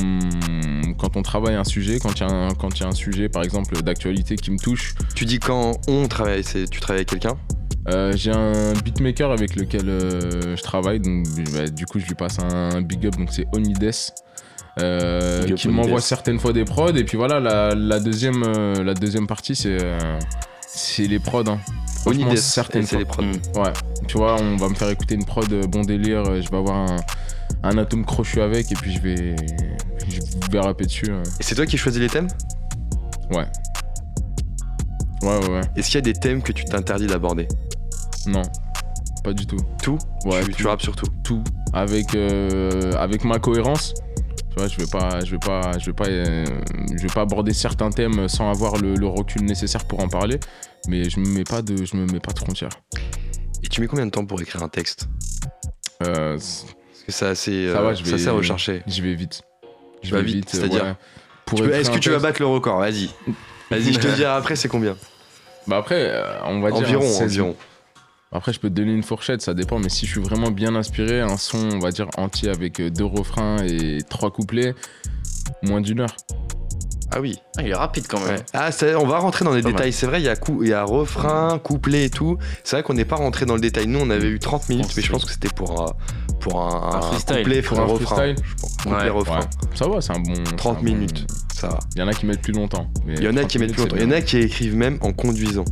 quand 0.96 1.16
on 1.16 1.22
travaille 1.22 1.56
un 1.56 1.64
sujet, 1.64 1.98
quand 1.98 2.12
il 2.20 2.20
y, 2.20 2.22
a 2.22 2.32
un- 2.32 2.54
quand 2.54 2.78
il 2.78 2.82
y 2.82 2.86
a 2.86 2.88
un 2.88 2.92
sujet 2.92 3.28
par 3.28 3.42
exemple 3.42 3.82
d'actualité 3.82 4.36
qui 4.36 4.52
me 4.52 4.58
touche. 4.58 4.94
Tu 5.16 5.24
dis 5.24 5.40
quand 5.40 5.72
on 5.88 6.06
travaille, 6.06 6.44
c'est 6.44 6.70
tu 6.70 6.78
travailles 6.78 6.98
avec 7.00 7.08
quelqu'un? 7.08 7.36
Euh, 7.88 8.12
j'ai 8.16 8.30
un 8.30 8.72
beatmaker 8.84 9.32
avec 9.32 9.56
lequel 9.56 9.88
euh, 9.88 10.56
je 10.56 10.62
travaille, 10.62 11.00
donc 11.00 11.26
bah, 11.52 11.66
du 11.68 11.84
coup 11.86 11.98
je 11.98 12.06
lui 12.06 12.14
passe 12.14 12.38
un 12.38 12.80
big 12.82 13.04
up, 13.06 13.16
donc 13.16 13.30
c'est 13.32 13.46
Onides. 13.52 13.90
Euh, 14.80 15.44
qui 15.54 15.68
m'envoie 15.68 16.00
certaines 16.00 16.38
fois 16.38 16.52
des 16.52 16.64
prods 16.64 16.94
et 16.96 17.04
puis 17.04 17.16
voilà 17.16 17.38
la, 17.40 17.74
la 17.74 18.00
deuxième 18.00 18.42
euh, 18.42 18.82
la 18.82 18.94
deuxième 18.94 19.26
partie 19.26 19.54
c'est 19.54 19.78
euh, 19.80 20.18
c'est 20.66 21.06
les 21.06 21.18
prods 21.20 21.44
hein. 21.46 21.60
Onides, 22.06 22.36
certaines 22.36 22.82
c'est 22.84 22.96
fois. 22.96 22.98
les 22.98 23.04
prods. 23.04 23.22
Mm. 23.22 23.62
Ouais, 23.64 23.72
tu 24.06 24.18
vois, 24.18 24.36
on 24.38 24.56
va 24.56 24.68
me 24.68 24.74
faire 24.74 24.90
écouter 24.90 25.14
une 25.14 25.24
prod 25.24 25.48
bon 25.70 25.80
délire, 25.82 26.22
je 26.42 26.50
vais 26.50 26.56
avoir 26.58 26.76
un, 26.76 26.96
un 27.62 27.78
atome 27.78 28.04
crochu 28.04 28.42
avec 28.42 28.70
et 28.70 28.74
puis 28.74 28.92
je 28.92 29.00
vais, 29.00 29.36
je 30.06 30.50
vais 30.50 30.60
rapper 30.60 30.84
dessus. 30.84 31.06
euh. 31.08 31.22
Et 31.40 31.42
c'est 31.42 31.54
toi 31.54 31.64
qui 31.64 31.78
choisis 31.78 31.98
les 32.00 32.10
thèmes? 32.10 32.28
Ouais. 33.30 33.46
Ouais, 35.22 35.38
ouais, 35.38 35.48
ouais. 35.48 35.60
Est-ce 35.76 35.86
qu'il 35.86 35.94
y 35.94 35.98
a 35.98 36.02
des 36.02 36.12
thèmes 36.12 36.42
que 36.42 36.52
tu 36.52 36.66
t'interdis 36.66 37.06
d'aborder? 37.06 37.48
Non, 38.26 38.42
pas 39.22 39.32
du 39.32 39.46
tout. 39.46 39.56
Tout? 39.82 39.96
Ouais, 40.26 40.42
tu, 40.42 40.50
tout. 40.50 40.56
tu 40.58 40.66
rappes 40.66 40.82
sur 40.82 40.94
tout? 40.94 41.06
Tout. 41.22 41.42
Avec, 41.72 42.14
euh, 42.14 42.92
avec 42.98 43.24
ma 43.24 43.38
cohérence. 43.38 43.94
Tu 44.54 44.60
vois, 44.60 44.68
je 44.68 44.76
vais 44.76 44.86
pas, 44.86 45.24
je 45.24 45.32
vais 45.32 45.38
pas, 45.38 45.78
je 45.78 45.86
vais 45.86 45.92
pas, 45.92 46.04
euh, 46.06 46.44
je 46.96 47.02
vais 47.02 47.12
pas 47.12 47.22
aborder 47.22 47.52
certains 47.52 47.90
thèmes 47.90 48.28
sans 48.28 48.48
avoir 48.52 48.76
le, 48.76 48.94
le 48.94 49.06
recul 49.08 49.42
nécessaire 49.44 49.84
pour 49.84 49.98
en 49.98 50.06
parler. 50.08 50.38
Mais 50.86 51.10
je 51.10 51.18
me 51.18 51.26
mets 51.26 51.42
pas 51.42 51.60
de, 51.60 51.84
je 51.84 51.96
me 51.96 52.06
mets 52.06 52.20
pas 52.20 52.32
de 52.32 52.38
frontières. 52.38 52.68
Et 53.64 53.68
tu 53.68 53.80
mets 53.80 53.88
combien 53.88 54.06
de 54.06 54.12
temps 54.12 54.24
pour 54.24 54.40
écrire 54.40 54.62
un 54.62 54.68
texte? 54.68 55.08
Euh, 56.04 56.34
Parce 56.34 56.66
que 57.04 57.10
c'est 57.10 57.26
assez, 57.26 57.72
Ça 57.72 57.78
euh, 57.78 57.82
va, 57.82 57.94
je 57.94 58.04
vais- 58.04 58.14
assez 58.14 58.30
recherché. 58.30 58.82
J'y 58.86 59.00
vais 59.00 59.14
vite. 59.14 59.42
Tu 60.02 60.12
vas 60.12 60.20
vite, 60.20 60.46
euh, 60.54 60.58
c'est-à-dire 60.58 60.84
ouais. 60.84 61.70
Est-ce 61.80 61.90
que 61.90 61.98
tu 61.98 62.10
vas 62.10 62.20
battre 62.20 62.40
le 62.40 62.46
record? 62.46 62.78
Vas-y. 62.78 63.10
Vas-y, 63.72 63.92
je 63.92 63.98
te 63.98 64.06
dirai 64.14 64.30
après 64.30 64.54
c'est 64.54 64.68
combien? 64.68 64.96
Bah 65.66 65.78
après, 65.78 65.96
euh, 66.10 66.22
on 66.44 66.60
va 66.60 66.70
dire 66.70 66.80
Environ, 66.86 67.04
un 67.06 67.08
16. 67.08 67.22
environ. 67.22 67.56
Après, 68.34 68.52
je 68.52 68.58
peux 68.58 68.68
te 68.68 68.74
donner 68.74 68.92
une 68.92 69.04
fourchette, 69.04 69.42
ça 69.42 69.54
dépend, 69.54 69.78
mais 69.78 69.88
si 69.88 70.06
je 70.06 70.10
suis 70.10 70.20
vraiment 70.20 70.50
bien 70.50 70.74
inspiré, 70.74 71.20
un 71.20 71.36
son, 71.36 71.56
on 71.72 71.78
va 71.78 71.92
dire 71.92 72.08
entier 72.16 72.48
avec 72.50 72.80
euh, 72.80 72.90
deux 72.90 73.04
refrains 73.04 73.58
et 73.64 73.98
trois 74.10 74.32
couplets, 74.32 74.74
moins 75.62 75.80
d'une 75.80 76.00
heure. 76.00 76.16
Ah 77.12 77.20
oui. 77.20 77.38
Ah, 77.56 77.62
il 77.62 77.68
est 77.68 77.74
rapide 77.74 78.06
quand 78.08 78.18
même. 78.18 78.30
Ouais. 78.38 78.44
Ah, 78.54 78.70
on 79.00 79.06
va 79.06 79.18
rentrer 79.18 79.44
dans 79.44 79.52
les 79.54 79.62
détails. 79.62 79.92
C'est 79.92 80.06
vrai, 80.06 80.20
il 80.20 80.24
y, 80.24 80.28
a 80.28 80.34
cou- 80.34 80.64
il 80.64 80.70
y 80.70 80.72
a 80.72 80.82
refrain, 80.82 81.60
couplet 81.62 82.06
et 82.06 82.10
tout. 82.10 82.36
C'est 82.64 82.74
vrai 82.74 82.82
qu'on 82.82 82.94
n'est 82.94 83.04
pas 83.04 83.14
rentré 83.14 83.46
dans 83.46 83.54
le 83.54 83.60
détail. 83.60 83.86
Nous, 83.86 84.00
on 84.00 84.10
avait 84.10 84.26
eu 84.26 84.40
30 84.40 84.68
minutes, 84.68 84.92
mais 84.96 85.02
je 85.02 85.12
pense 85.12 85.24
que 85.24 85.30
c'était 85.30 85.48
pour, 85.54 85.80
un- 85.82 85.92
pour 86.40 86.60
un, 86.60 86.96
Un 86.96 87.00
freestyle. 87.02 87.36
couplet, 87.36 87.62
Pour 87.62 87.78
un, 87.78 87.82
un 87.82 87.86
refrain. 87.86 88.16
freestyle 88.16 88.44
je 88.44 88.54
pense. 88.60 88.76
Couplet, 88.78 88.96
Ouais. 88.96 89.08
refrain. 89.10 89.38
Ouais. 89.40 89.46
Ça 89.76 89.86
va, 89.86 90.00
c'est 90.00 90.12
un 90.12 90.18
bon. 90.18 90.34
30 90.56 90.58
c'est 90.60 90.68
un 90.68 90.72
bon- 90.72 90.82
minutes, 90.82 91.26
ça 91.54 91.68
va. 91.68 91.78
Il 91.94 92.00
y 92.00 92.02
en 92.02 92.08
a 92.08 92.14
qui 92.14 92.26
mettent 92.26 92.42
plus 92.42 92.52
longtemps. 92.52 92.90
Il 93.06 93.22
y 93.22 93.28
en 93.28 93.36
a 93.36 93.40
30 93.42 93.48
qui 93.48 93.58
mettent 93.60 93.72
plus 93.74 93.82
longtemps. 93.82 93.96
Il 93.96 94.02
y 94.02 94.06
en 94.06 94.10
a 94.10 94.20
qui 94.20 94.38
écrivent 94.38 94.76
même 94.76 94.98
en 95.00 95.12
conduisant. 95.12 95.64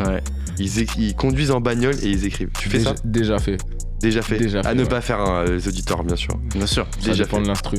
Ouais. 0.00 0.22
Ils, 0.58 0.80
ils 0.98 1.14
conduisent 1.14 1.50
en 1.50 1.60
bagnole 1.60 1.94
et 2.02 2.08
ils 2.08 2.24
écrivent. 2.26 2.50
Tu 2.58 2.68
fais 2.68 2.78
déjà, 2.78 2.90
ça 2.96 3.02
Déjà 3.04 3.38
fait. 3.38 3.56
Déjà 4.00 4.22
fait. 4.22 4.38
déjà 4.38 4.60
à 4.60 4.62
fait, 4.62 4.74
ne 4.74 4.82
ouais. 4.82 4.88
pas 4.88 5.00
faire 5.00 5.20
hein, 5.20 5.44
les 5.44 5.68
auditeurs, 5.68 6.02
bien 6.04 6.16
sûr. 6.16 6.34
Bien 6.54 6.66
sûr. 6.66 6.86
Ça 7.00 7.10
Déjà 7.10 7.24
dépend 7.24 7.36
fait. 7.38 7.42
de 7.42 7.48
l'instru. 7.48 7.76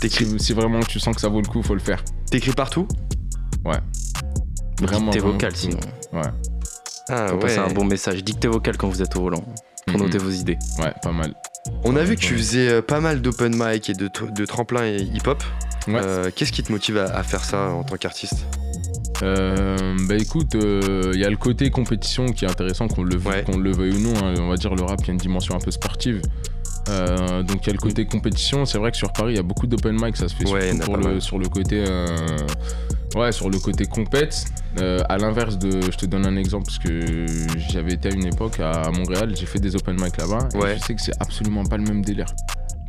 T'écris, 0.00 0.24
Si, 0.26 0.38
si 0.46 0.52
vraiment 0.54 0.80
tu 0.80 0.98
sens 0.98 1.14
que 1.14 1.20
ça 1.20 1.28
vaut 1.28 1.40
le 1.42 1.46
coup, 1.46 1.62
faut 1.62 1.74
le 1.74 1.80
faire. 1.80 2.02
t'écris 2.30 2.52
partout 2.52 2.86
Vraiment. 3.62 3.80
Dictée 5.10 5.18
vraiment 5.18 5.32
vocale 5.32 5.54
sinon. 5.56 5.78
Ouais, 6.12 6.22
Ah 7.10 7.28
Faut 7.28 7.36
passer 7.38 7.58
un 7.58 7.68
bon 7.72 7.84
message. 7.84 8.24
Dictée 8.24 8.48
vocale 8.48 8.76
quand 8.78 8.88
vous 8.88 9.02
êtes 9.02 9.14
au 9.16 9.22
volant. 9.22 9.44
Pour 9.86 9.98
Mhm. 9.98 10.04
noter 10.06 10.18
vos 10.18 10.30
idées. 10.30 10.56
ouais, 10.78 10.92
pas 11.02 11.12
mal. 11.12 11.34
On 11.84 11.96
a 11.96 12.04
vu 12.04 12.14
que 12.16 12.20
tu 12.20 12.34
faisais 12.36 12.68
euh, 12.68 12.82
pas 12.82 13.00
mal 13.00 13.20
d'open 13.20 13.54
mic 13.54 13.90
et 13.90 13.92
de, 13.92 14.08
de 14.34 14.44
tremplin 14.46 14.84
et 14.86 15.02
hip-hop. 15.02 15.42
Ouais. 15.88 16.00
Euh, 16.02 16.30
Qu'est-ce 16.34 16.52
qui 16.52 16.62
te 16.62 16.72
motive 16.72 16.96
à, 16.98 17.04
à 17.14 17.22
faire 17.22 17.44
ça 17.44 17.70
en 17.70 17.82
tant 17.82 17.96
qu'artiste? 17.96 18.46
Euh, 19.22 19.76
bah 20.08 20.14
écoute, 20.16 20.54
il 20.54 21.18
y 21.20 21.24
a 21.24 21.30
le 21.30 21.36
côté 21.36 21.70
compétition 21.70 22.26
qui 22.26 22.44
est 22.44 22.48
intéressant, 22.48 22.88
qu'on 22.88 23.02
le, 23.02 23.16
veu- 23.16 23.30
Ouais. 23.30 23.42
qu'on 23.44 23.58
le 23.58 23.70
veuille 23.72 23.94
ou 23.96 24.00
non. 24.00 24.14
hein. 24.24 24.34
On 24.38 24.48
va 24.48 24.56
dire 24.56 24.74
le 24.74 24.82
rap, 24.82 25.00
il 25.02 25.06
y 25.08 25.10
a 25.10 25.12
une 25.12 25.18
dimension 25.18 25.54
un 25.54 25.60
peu 25.60 25.70
sportive. 25.70 26.22
Euh, 26.88 27.42
donc 27.42 27.58
il 27.64 27.66
y 27.66 27.70
a 27.70 27.72
le 27.74 27.78
côté 27.78 28.06
compétition. 28.06 28.64
C'est 28.64 28.78
vrai 28.78 28.90
que 28.90 28.96
sur 28.96 29.12
Paris, 29.12 29.34
il 29.34 29.36
y 29.36 29.40
a 29.40 29.42
beaucoup 29.44 29.66
d'open 29.66 29.96
mic, 30.02 30.16
ça 30.16 30.28
se 30.28 30.34
fait 30.34 30.48
Ouais, 30.50 30.70
surtout 30.72 30.84
pour 30.86 30.96
le- 30.96 31.20
sur 31.20 31.38
le 31.38 31.48
côté. 31.48 31.84
euh, 31.86 32.06
Ouais, 33.16 33.32
sur 33.32 33.50
le 33.50 33.58
côté 33.58 33.86
compète. 33.86 34.44
Euh, 34.80 35.00
à 35.08 35.18
l'inverse 35.18 35.58
de. 35.58 35.80
Je 35.82 35.96
te 35.98 36.06
donne 36.06 36.24
un 36.26 36.36
exemple 36.36 36.66
parce 36.66 36.78
que 36.78 37.26
j'avais 37.72 37.94
été 37.94 38.08
à 38.08 38.12
une 38.12 38.24
époque 38.26 38.60
à 38.60 38.88
Montréal, 38.92 39.34
j'ai 39.36 39.46
fait 39.46 39.58
des 39.58 39.74
open 39.74 39.96
mic 40.00 40.16
là-bas. 40.16 40.48
et 40.54 40.78
je 40.78 40.84
sais 40.84 40.94
que 40.94 41.02
c'est 41.02 41.20
absolument 41.20 41.64
pas 41.64 41.76
le 41.76 41.82
même 41.82 42.04
délire. 42.04 42.32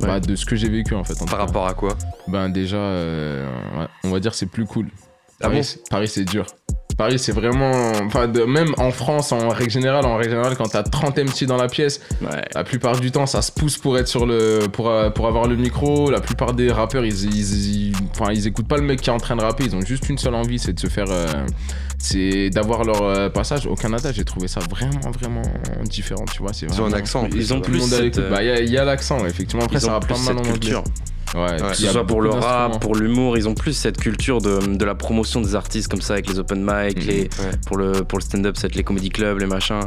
Ouais. 0.00 0.06
Bah, 0.06 0.20
de 0.20 0.34
ce 0.36 0.46
que 0.46 0.54
j'ai 0.56 0.68
vécu 0.68 0.94
en 0.94 1.02
fait. 1.04 1.20
en 1.20 1.26
Par 1.26 1.40
rapport 1.40 1.66
à 1.66 1.74
quoi? 1.74 1.96
Ben 2.28 2.48
déjà, 2.48 2.76
euh, 2.76 3.46
ouais, 3.80 3.86
on 4.04 4.10
va 4.10 4.20
dire 4.20 4.32
c'est 4.34 4.46
plus 4.46 4.64
cool. 4.64 4.86
Ah 5.42 5.48
Paris, 5.48 5.56
bon 5.58 5.62
c'est- 5.62 5.88
Paris 5.90 6.08
c'est 6.08 6.24
dur. 6.24 6.46
Paris 6.98 7.18
c'est 7.18 7.32
vraiment, 7.32 7.92
enfin 8.04 8.28
de- 8.28 8.42
même 8.44 8.74
en 8.76 8.90
France 8.90 9.32
en 9.32 9.48
règle 9.48 9.70
générale, 9.70 10.04
en 10.04 10.16
règle 10.18 10.32
générale 10.32 10.56
quand 10.58 10.68
t'as 10.68 10.82
30 10.82 11.16
MC 11.18 11.46
dans 11.46 11.56
la 11.56 11.66
pièce, 11.66 12.00
Ouais. 12.20 12.42
la 12.54 12.64
plupart 12.64 13.00
du 13.00 13.10
temps 13.10 13.24
ça 13.24 13.40
se 13.40 13.50
pousse 13.50 13.78
pour 13.78 13.96
être 13.98 14.08
sur 14.08 14.26
le, 14.26 14.66
pour, 14.70 14.90
euh, 14.90 15.08
pour 15.08 15.26
avoir 15.26 15.46
le 15.48 15.56
micro. 15.56 16.10
La 16.10 16.20
plupart 16.20 16.52
des 16.52 16.70
rappeurs 16.70 17.04
ils, 17.06 17.24
ils, 17.24 17.88
ils- 17.88 17.96
enfin 18.10 18.30
ils 18.32 18.46
écoutent 18.46 18.68
pas 18.68 18.76
le 18.76 18.82
mec 18.82 19.00
qui 19.00 19.08
est 19.08 19.12
en 19.12 19.16
train 19.18 19.36
de 19.36 19.42
rapper, 19.42 19.64
ils 19.64 19.74
ont 19.74 19.80
juste 19.80 20.08
une 20.10 20.18
seule 20.18 20.34
envie, 20.34 20.58
c'est 20.58 20.74
de 20.74 20.80
se 20.80 20.86
faire, 20.88 21.06
euh, 21.10 21.26
c'est 21.98 22.50
d'avoir 22.50 22.84
leur 22.84 23.02
euh, 23.02 23.30
passage. 23.30 23.66
Au 23.66 23.74
Canada 23.74 24.12
j'ai 24.12 24.24
trouvé 24.24 24.46
ça 24.46 24.60
vraiment 24.60 25.10
vraiment 25.18 25.42
différent, 25.84 26.26
tu 26.30 26.42
vois. 26.42 26.52
c'est 26.52 26.66
Ils 26.66 26.72
ont 26.72 26.74
un 26.74 26.88
vraiment- 26.88 26.96
accent. 26.96 27.26
Ils 27.34 27.54
ont 27.54 27.60
plus 27.62 27.80
cette, 27.80 28.20
Bah, 28.30 28.42
il 28.42 28.46
y 28.48 28.50
a- 28.50 28.60
il 28.60 28.70
y, 28.70 28.76
a 28.76 28.84
l'accent, 28.84 29.24
effectivement. 29.24 29.64
Après, 29.64 29.76
Ils 29.78 29.80
ça 29.80 29.88
ont 29.88 29.92
va 29.92 30.00
plus 30.00 30.08
pas 30.14 30.18
mal 30.20 30.24
cette 30.26 30.36
en 30.36 30.38
anglais. 30.40 30.52
culture. 30.52 30.84
Ouais. 31.34 31.56
Que 31.56 31.74
ce 31.74 31.86
soit 31.86 32.06
pour 32.06 32.20
le 32.20 32.28
rap, 32.30 32.80
pour 32.80 32.94
l'humour, 32.94 33.38
ils 33.38 33.48
ont 33.48 33.54
plus 33.54 33.72
cette 33.72 33.96
culture 33.96 34.40
de, 34.42 34.76
de 34.76 34.84
la 34.84 34.94
promotion 34.94 35.40
des 35.40 35.54
artistes 35.54 35.88
comme 35.88 36.02
ça 36.02 36.12
avec 36.14 36.28
les 36.28 36.38
open 36.38 36.60
mic, 36.60 36.98
Mhm. 36.98 37.04
les, 37.06 37.20
Ouais. 37.22 37.28
pour 37.66 37.76
le, 37.78 37.92
pour 38.04 38.18
le 38.18 38.22
stand-up, 38.24 38.56
c'est 38.58 38.74
les 38.74 38.84
comedy 38.84 39.08
clubs, 39.08 39.38
les 39.38 39.46
machins. 39.46 39.80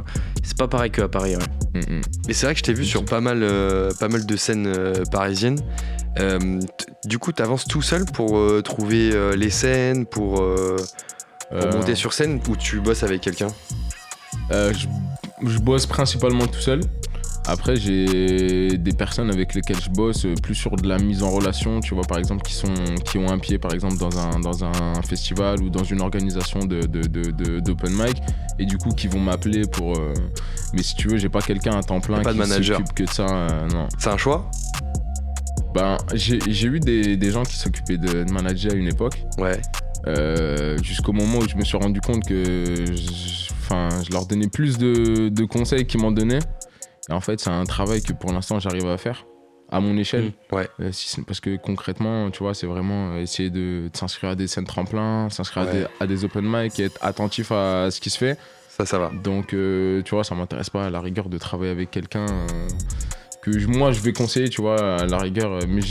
C'est 0.43 0.57
pas 0.57 0.67
pareil 0.67 0.89
qu'à 0.91 1.07
Paris, 1.07 1.35
ouais. 1.35 1.43
Mm, 1.81 1.97
mm. 1.97 2.01
Mais 2.27 2.33
c'est 2.33 2.45
vrai 2.47 2.53
que 2.55 2.59
je 2.59 2.63
t'ai 2.63 2.73
vu 2.73 2.83
sur 2.85 3.05
pas 3.05 3.21
mal, 3.21 3.41
euh, 3.43 3.91
pas 3.99 4.07
mal 4.07 4.25
de 4.25 4.35
scènes 4.35 4.65
euh, 4.67 5.03
parisiennes. 5.11 5.59
Euh, 6.19 6.59
du 7.05 7.19
coup, 7.19 7.31
t'avances 7.31 7.65
tout 7.65 7.81
seul 7.81 8.05
pour 8.05 8.37
euh, 8.37 8.61
trouver 8.63 9.11
euh, 9.13 9.35
les 9.35 9.49
scènes, 9.49 10.05
pour, 10.05 10.41
euh, 10.41 10.77
pour 11.51 11.57
Euh, 11.59 11.71
monter 11.73 11.93
sur 11.95 12.11
scène 12.13 12.39
ou 12.49 12.55
tu 12.55 12.79
bosses 12.79 13.03
avec 13.03 13.21
quelqu'un? 13.21 13.49
Euh, 14.51 14.73
je, 14.73 14.87
je 15.47 15.59
bosse 15.59 15.85
principalement 15.85 16.47
tout 16.47 16.59
seul. 16.59 16.81
Après, 17.47 17.75
j'ai 17.75 18.77
des 18.77 18.91
personnes 18.93 19.29
avec 19.29 19.53
lesquelles 19.53 19.79
je 19.79 19.89
bosse 19.91 20.25
euh, 20.25 20.33
plus 20.41 20.55
sur 20.55 20.75
de 20.75 20.87
la 20.87 20.97
mise 20.97 21.21
en 21.21 21.29
relation, 21.29 21.79
tu 21.79 21.93
vois, 21.93 22.03
par 22.03 22.17
exemple, 22.17 22.41
qui, 22.43 22.53
sont, 22.53 22.73
qui 23.05 23.17
ont 23.19 23.29
un 23.29 23.37
pied, 23.37 23.59
par 23.59 23.71
exemple, 23.73 23.97
dans 23.97 24.17
un, 24.17 24.39
dans 24.39 24.63
un 24.65 25.01
festival 25.07 25.61
ou 25.61 25.69
dans 25.69 25.83
une 25.83 26.01
organisation 26.01 26.59
de, 26.61 26.81
de, 26.81 27.01
de- 27.07 27.29
de- 27.31 27.59
d'open 27.59 27.91
mic, 27.93 28.17
et 28.57 28.65
du 28.65 28.77
coup, 28.79 28.89
qui 28.89 29.07
vont 29.07 29.19
m'appeler 29.19 29.61
pour. 29.71 29.95
euh, 29.97 30.13
Mais 30.73 30.81
si 30.81 30.95
tu 30.95 31.07
veux, 31.07 31.17
j'ai 31.17 31.29
pas 31.29 31.41
quelqu'un 31.41 31.77
à 31.77 31.83
temps 31.83 31.99
plein 32.01 32.21
pas 32.21 32.33
qui 32.33 32.39
de 32.39 32.43
s'occupe 32.45 32.93
que 32.95 33.03
de 33.03 33.09
ça, 33.09 33.25
euh, 33.27 33.67
non. 33.69 33.87
C'est 33.99 34.09
un 34.09 34.17
choix? 34.17 34.49
Ben, 35.75 35.97
j'ai 36.13 36.39
j'ai 36.47 36.67
eu 36.67 36.79
des, 36.79 37.17
des 37.17 37.31
gens 37.31 37.43
qui 37.43 37.57
s'occupaient 37.57 37.97
de, 37.97 38.23
de 38.23 38.31
manager 38.31 38.71
à 38.71 38.75
une 38.75 38.87
époque. 38.87 39.23
Ouais. 39.37 39.59
Euh, 40.07 40.77
jusqu'au 40.81 41.11
moment 41.13 41.39
où 41.39 41.47
je 41.49 41.55
me 41.55 41.63
suis 41.63 41.77
rendu 41.77 41.99
compte 41.99 42.23
que 42.25 42.85
je, 42.87 43.49
enfin, 43.59 43.89
je 44.03 44.11
leur 44.11 44.25
donnais 44.25 44.47
plus 44.47 44.77
de, 44.77 45.29
de 45.29 45.45
conseils 45.45 45.85
qu'ils 45.85 45.99
m'en 45.99 46.11
donnaient. 46.11 46.39
Et 47.09 47.13
en 47.13 47.21
fait, 47.21 47.39
c'est 47.39 47.49
un 47.51 47.63
travail 47.65 48.01
que 48.01 48.13
pour 48.13 48.31
l'instant 48.31 48.59
j'arrive 48.59 48.87
à 48.87 48.97
faire 48.97 49.25
à 49.71 49.79
mon 49.79 49.97
échelle. 49.97 50.31
Ouais. 50.51 50.69
Euh, 50.79 50.89
si 50.91 51.21
parce 51.23 51.39
que 51.39 51.55
concrètement, 51.57 52.29
tu 52.31 52.39
vois, 52.43 52.53
c'est 52.53 52.67
vraiment 52.67 53.13
euh, 53.13 53.21
essayer 53.21 53.49
de, 53.49 53.89
de 53.91 53.97
s'inscrire 53.97 54.31
à 54.31 54.35
des 54.35 54.47
scènes 54.47 54.65
tremplins, 54.65 55.27
s'inscrire 55.31 55.63
à, 55.63 55.65
Ouais. 55.67 55.73
des, 55.73 55.85
à 55.99 56.07
des 56.07 56.23
open 56.23 56.45
mic 56.47 56.79
être 56.79 56.97
attentif 57.03 57.51
à 57.51 57.89
ce 57.89 57.99
qui 57.99 58.09
se 58.11 58.17
fait. 58.17 58.37
Ça, 58.69 58.85
ça 58.85 58.99
va. 58.99 59.09
Donc, 59.23 59.53
euh, 59.53 60.01
tu 60.03 60.13
vois, 60.13 60.23
ça 60.23 60.35
m'intéresse 60.35 60.69
pas 60.69 60.85
à 60.85 60.89
la 60.89 60.99
rigueur 61.01 61.29
de 61.29 61.37
travailler 61.37 61.71
avec 61.71 61.89
quelqu'un 61.91 62.25
euh, 62.27 62.47
que 63.45 63.59
je- 63.59 63.67
moi 63.67 63.91
je 63.91 63.99
vais 64.01 64.11
conseiller, 64.13 64.49
tu 64.49 64.61
vois, 64.61 65.01
à 65.01 65.05
la 65.05 65.17
rigueur. 65.19 65.51
euh, 65.53 65.59
Mais 65.67 65.81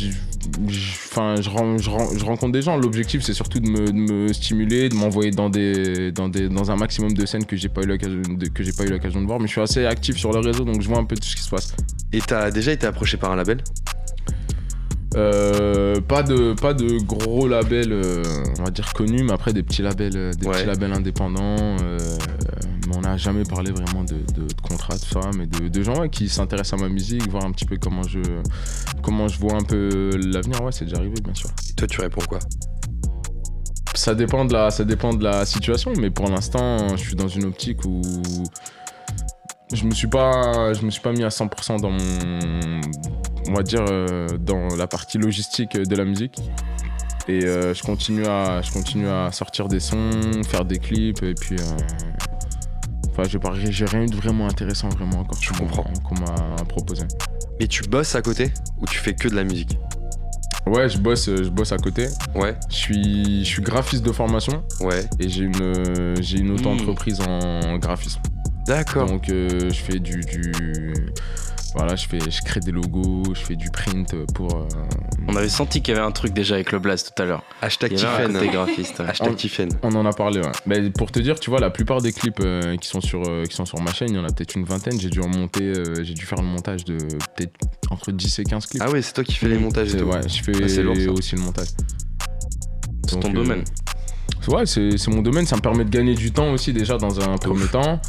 enfin, 0.69 1.37
je, 1.41 1.49
ren- 1.49 1.79
je 1.79 1.89
ren- 1.89 2.09
je 2.17 2.25
rencontre 2.25 2.53
des 2.53 2.63
gens. 2.63 2.77
L'objectif, 2.77 3.23
c'est 3.23 3.33
surtout 3.33 3.61
de 3.61 3.69
me, 3.69 3.87
de 3.87 3.93
me 3.93 4.33
stimuler, 4.33 4.89
de 4.89 4.95
m'envoyer 4.95 5.31
dans, 5.31 5.49
des, 5.51 6.11
dans, 6.13 6.29
des, 6.29 6.49
dans 6.49 6.71
un 6.71 6.77
maximum 6.77 7.13
de 7.15 7.25
scènes 7.27 7.45
que 7.47 7.57
j'ai 7.57 7.69
pas 7.69 7.83
eu 7.83 7.87
l'occasion 7.87 8.21
de, 8.29 8.49
que 8.49 8.63
j'ai 8.65 8.73
pas 8.73 8.85
eu 8.85 8.89
l'occasion 8.89 9.21
de 9.21 9.27
voir. 9.27 9.39
Mais 9.41 9.47
je 9.47 9.53
suis 9.53 9.61
assez 9.61 9.87
actif 9.87 10.17
sur 10.17 10.33
le 10.33 10.41
réseau, 10.41 10.65
donc 10.65 10.83
je 10.83 10.89
vois 10.89 10.99
un 10.99 11.05
peu 11.05 11.17
tout 11.17 11.27
ce 11.29 11.37
qui 11.37 11.43
se 11.43 11.51
passe. 11.51 11.75
Et 12.13 12.21
t'as 12.21 12.51
déjà 12.51 12.73
été 12.73 12.87
approché 12.87 13.17
par 13.17 13.31
un 13.33 13.37
label? 13.37 13.59
Euh, 15.17 16.01
pas 16.01 16.25
de 16.25 16.55
pas 16.55 16.75
de 16.75 16.99
gros 17.05 17.47
labels 17.47 17.93
euh, 17.93 18.25
on 18.59 18.65
va 18.65 18.71
dire 18.73 18.93
connus 18.95 19.23
mais 19.23 19.31
après 19.33 19.53
des 19.53 19.63
petits 19.63 19.81
labels 19.83 20.17
euh, 20.17 20.33
des 20.33 20.49
Ouais. 20.49 20.55
petits 20.55 20.67
labels 20.67 20.93
indépendants 20.93 21.77
euh, 21.85 21.99
mais 22.87 22.97
on 22.97 23.01
n'a 23.01 23.17
jamais 23.17 23.45
parlé 23.45 23.71
vraiment 23.71 24.05
de, 24.05 24.15
de, 24.35 24.47
de 24.47 24.61
contrat 24.63 24.99
tout 24.99 25.21
ça 25.21 25.31
mais 25.37 25.47
de, 25.47 25.69
de 25.69 25.83
gens 25.83 26.01
ouais, 26.01 26.09
qui 26.09 26.29
s'intéressent 26.29 26.81
à 26.81 26.83
ma 26.83 26.89
musique 26.89 27.29
voir 27.29 27.45
un 27.45 27.53
petit 27.53 27.65
peu 27.65 27.77
comment 27.77 28.03
je 28.03 28.21
comment 29.03 29.29
je 29.29 29.39
vois 29.39 29.55
un 29.55 29.65
peu 29.65 30.11
l'avenir. 30.17 30.63
Ouais 30.63 30.73
c'est 30.73 30.85
déjà 30.85 30.99
arrivé 30.99 31.15
bien 31.23 31.35
sûr. 31.35 31.51
Et 31.71 31.73
toi, 31.75 31.87
tu 31.87 32.01
réponds 32.01 32.23
quoi? 32.29 32.39
Ça 33.95 34.15
dépend 34.15 34.45
de 34.45 34.53
la 34.53 34.71
ça 34.71 34.85
dépend 34.85 35.15
de 35.15 35.23
la 35.23 35.45
situation 35.47 35.93
mais 35.99 36.11
pour 36.11 36.29
l'instant 36.29 36.97
je 36.97 37.03
suis 37.03 37.15
dans 37.15 37.29
une 37.29 37.45
optique 37.45 37.85
où 37.85 38.03
je 39.73 39.85
me 39.85 39.93
suis 39.93 40.09
pas 40.09 40.73
je 40.75 40.85
me 40.85 40.91
suis 40.91 41.01
pas 41.01 41.13
mis 41.13 41.25
à 41.25 41.29
100% 41.29 41.81
dans 41.81 41.91
mon 41.91 42.81
on 43.49 43.55
va 43.55 43.63
dire 43.63 43.85
euh, 43.89 44.27
dans 44.39 44.69
la 44.77 44.87
partie 44.87 45.19
logistique 45.19 45.77
de 45.77 45.97
la 45.97 46.05
musique. 46.05 46.39
Et 47.27 47.45
euh, 47.45 47.73
je 47.73 47.83
continue 47.83 48.27
à 48.27 48.61
je 48.61 48.71
continue 48.71 49.09
à 49.09 49.33
sortir 49.33 49.69
des 49.69 49.81
sons 49.81 50.11
faire 50.47 50.65
des 50.67 50.79
clips 50.79 51.23
et 51.23 51.33
puis 51.35 51.57
euh, 51.59 51.65
enfin 53.17 53.29
j'ai 53.29 53.39
pas 53.39 53.53
j'ai 53.55 53.85
rien 53.85 54.03
eu 54.03 54.07
de 54.07 54.17
vraiment 54.17 54.47
intéressant 54.47 54.89
vraiment 54.89 55.21
encore 55.21 55.39
Je 55.41 55.53
comprends. 55.53 55.85
qu'on 56.03 56.15
m'a 56.17 56.65
proposé 56.69 57.05
Mais 57.61 57.67
tu 57.69 57.83
bosses 57.83 58.15
à 58.17 58.23
côté 58.23 58.53
ou 58.81 58.87
tu 58.87 58.99
fais 58.99 59.15
que 59.15 59.29
de 59.29 59.35
la 59.37 59.45
musique? 59.45 59.79
Ouais 60.67 60.89
je 60.89 60.99
bosse 60.99 61.27
je 61.27 61.49
bosse 61.51 61.73
à 61.73 61.77
côté 61.77 62.09
Ouais. 62.35 62.57
je 62.71 62.75
suis 62.75 63.45
je 63.45 63.49
suis 63.49 63.63
graphiste 63.63 64.05
de 64.05 64.13
formation 64.13 64.65
Ouais. 64.81 65.05
et 65.21 65.29
j'ai 65.29 65.45
une 65.45 65.61
euh, 65.63 66.15
j'ai 66.21 66.39
une 66.39 66.49
Hmm. 66.51 66.55
auto-entreprise 66.55 67.21
en 67.21 67.77
graphisme 67.79 68.21
D'accord. 68.67 69.07
Donc 69.07 69.29
euh, 69.29 69.69
je 69.69 69.75
fais 69.75 69.99
du, 69.99 70.21
du- 70.21 70.95
voilà, 71.75 71.97
je 71.97 72.07
fais 72.07 72.19
je 72.21 72.43
crée 72.43 72.61
des 72.61 72.71
logos, 72.71 73.23
je 73.35 73.41
fais 73.41 73.57
du 73.57 73.69
print 73.71 74.15
pour 74.35 74.55
euh, 74.55 74.69
On 75.29 75.35
avait 75.37 75.49
senti 75.49 75.83
qu'il 75.83 75.95
y 75.95 75.97
avait 75.97 76.07
un 76.07 76.13
truc 76.13 76.33
déjà 76.33 76.55
avec 76.55 76.71
le 76.73 76.79
Blast 76.79 77.13
tout 77.17 77.23
à 77.23 77.27
l'heure. 77.27 77.43
Hashtag 77.63 77.95
Tiffen. 77.95 78.33
côté 78.33 78.49
graphiste. 78.49 79.01
ouais. 79.01 79.07
Hashtag 79.09 79.35
Tiffen. 79.37 79.69
on 79.83 79.95
en 79.95 80.07
a 80.07 80.13
parlé 80.13 80.41
ouais. 80.41 80.53
Mais 80.67 80.91
pour 80.91 81.11
te 81.11 81.19
dire, 81.19 81.39
tu 81.41 81.51
vois, 81.51 81.59
la 81.61 81.71
plupart 81.71 82.01
des 82.01 82.13
clips 82.13 82.39
euh, 82.41 82.77
qui 82.77 82.89
sont 82.89 83.01
sur 83.01 83.23
euh, 83.29 83.45
qui 83.45 83.57
sont 83.57 83.65
sur 83.67 83.81
ma 83.81 83.93
chaîne, 83.93 84.11
il 84.11 84.17
y 84.17 84.19
en 84.19 84.25
a 84.25 84.29
peut-être 84.33 84.55
une 84.55 84.65
vingtaine, 84.65 84.99
j'ai 85.01 85.11
dû 85.11 85.21
en 85.21 85.29
monter 85.29 85.65
euh, 85.65 86.03
j'ai 86.05 86.15
dû 86.15 86.25
faire 86.27 86.41
le 86.41 86.47
montage 86.47 86.85
de 86.85 86.97
peut-être 87.37 87.55
entre 87.91 88.13
10 88.13 88.39
et 88.39 88.45
15 88.45 88.67
clips. 88.67 88.83
Ah 88.85 88.91
ouais, 88.91 89.03
c'est 89.03 89.13
toi 89.13 89.25
qui 89.25 89.33
fais 89.35 89.49
les 89.49 89.59
montages 89.59 89.89
et 89.89 89.91
C'est- 89.93 89.99
tout. 89.99 90.05
ouais, 90.05 90.29
je 90.29 90.43
fais 90.43 90.53
Ah, 90.79 90.83
lourd, 90.83 91.19
aussi 91.19 91.35
le 91.37 91.43
montage. 91.43 91.69
C'est 93.09 93.21
ton 93.21 93.31
euh, 93.31 93.33
domaine. 93.33 93.65
Ouais, 94.49 94.67
c'est 94.67 94.99
c'est 94.99 95.11
mon 95.11 95.23
domaine, 95.23 95.47
ça 95.47 95.57
me 95.57 95.61
permet 95.63 95.85
de 95.85 95.91
gagner 95.91 96.15
du 96.15 96.31
temps 96.31 96.51
aussi 96.53 96.73
déjà 96.73 96.99
dans 96.99 97.21
un 97.21 97.37
premier 97.39 97.67
temps. 97.67 98.01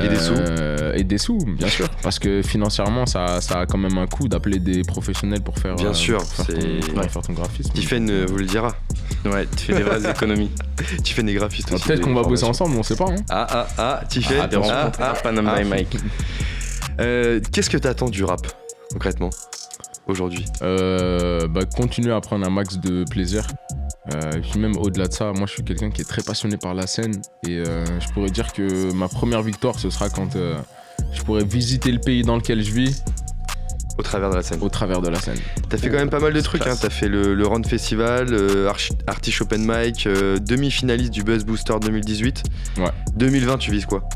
Et 0.00 0.08
des 0.08 0.16
sous. 0.16 0.34
Euh, 0.34 0.92
Et 0.94 1.04
des 1.04 1.18
sous, 1.18 1.38
bien 1.38 1.68
sûr. 1.68 1.88
Parce 2.02 2.18
que 2.18 2.40
financièrement, 2.42 3.04
ça, 3.06 3.40
ça 3.40 3.60
a 3.60 3.66
quand 3.66 3.78
même 3.78 3.98
un 3.98 4.06
coût 4.06 4.26
d'appeler 4.28 4.58
des 4.58 4.82
professionnels 4.82 5.42
pour 5.42 5.58
faire, 5.58 5.74
Bien 5.76 5.88
euh, 5.90 5.94
sûr, 5.94 6.18
pour 6.18 6.46
faire, 6.46 6.46
ton, 6.46 6.60
c'est- 6.60 6.88
pour 6.90 6.98
Ouais. 6.98 7.08
faire 7.08 7.22
ton 7.22 7.32
graphisme. 7.34 7.72
Tiffen 7.72 8.08
euh, 8.10 8.24
vous 8.28 8.36
le 8.38 8.46
dira. 8.46 8.74
Ouais, 9.24 9.46
tu 9.56 9.66
fais 9.66 9.74
des 9.74 9.82
vraies 9.82 10.10
économies. 10.10 10.50
Tiffen 11.04 11.28
est 11.28 11.34
graphiste 11.34 11.68
Ah, 11.70 11.74
aussi. 11.74 11.84
Peut-être 11.84 11.98
des 12.00 12.04
qu'on 12.04 12.14
va 12.14 12.22
bosser 12.22 12.44
ensemble, 12.44 12.76
on 12.76 12.82
sait 12.82 12.96
pas. 12.96 13.10
Hein. 13.10 13.16
Ah 13.28 13.46
ah 13.50 13.66
ah, 13.78 14.00
Tiffen. 14.08 14.38
Ah, 14.42 14.46
des 14.46 14.56
rencontres 14.56 15.00
à 15.02 15.12
Panam 15.14 15.46
ah. 15.48 15.60
by 15.60 15.68
Mike. 15.68 15.96
Euh, 17.00 17.40
Qu'est-ce 17.52 17.70
que 17.70 17.78
t'attends 17.78 18.08
du 18.08 18.24
rap 18.24 18.46
concrètement 18.92 19.30
aujourd'hui? 20.06 20.44
Euh, 20.62 21.46
bah, 21.48 21.62
continuer 21.64 22.12
à 22.12 22.20
prendre 22.20 22.46
un 22.46 22.50
max 22.50 22.78
de 22.78 23.04
plaisir. 23.08 23.46
Euh, 24.12 24.32
et 24.32 24.40
puis 24.40 24.58
même 24.58 24.76
au-delà 24.76 25.06
de 25.06 25.12
ça, 25.12 25.32
moi 25.32 25.46
je 25.46 25.52
suis 25.52 25.62
quelqu'un 25.62 25.90
qui 25.90 26.00
est 26.00 26.08
très 26.08 26.22
passionné 26.22 26.56
par 26.56 26.74
la 26.74 26.86
scène 26.88 27.22
et 27.46 27.58
euh, 27.58 27.84
je 28.00 28.08
pourrais 28.08 28.30
dire 28.30 28.52
que 28.52 28.92
ma 28.92 29.06
première 29.06 29.42
victoire 29.42 29.78
ce 29.78 29.90
sera 29.90 30.10
quand 30.10 30.34
euh, 30.34 30.58
je 31.12 31.22
pourrais 31.22 31.44
visiter 31.44 31.92
le 31.92 32.00
pays 32.00 32.22
dans 32.22 32.34
lequel 32.34 32.64
je 32.64 32.72
vis 32.72 33.04
au 33.98 34.02
travers 34.02 34.30
de 34.30 34.34
la 34.34 34.42
scène 34.42 34.58
Au 34.60 34.70
travers 34.70 35.02
de 35.02 35.08
la 35.08 35.20
scène. 35.20 35.38
T'as 35.68 35.76
fait 35.76 35.88
quand 35.88 35.98
même 35.98 36.10
pas 36.10 36.18
mal 36.18 36.32
de 36.32 36.40
trucs, 36.40 36.66
hein. 36.66 36.74
t'as 36.80 36.90
fait 36.90 37.08
le, 37.08 37.34
le 37.34 37.46
Run 37.46 37.62
Festival, 37.62 38.34
Artish 39.06 39.42
Open 39.42 39.64
Mic, 39.66 40.08
demi-finaliste 40.08 41.12
du 41.12 41.22
Buzz 41.22 41.44
Booster 41.44 41.74
2018. 41.78 42.42
Ouais. 42.78 42.84
2020, 43.16 43.58
tu 43.58 43.70
vises 43.70 43.84
quoi? 43.84 44.08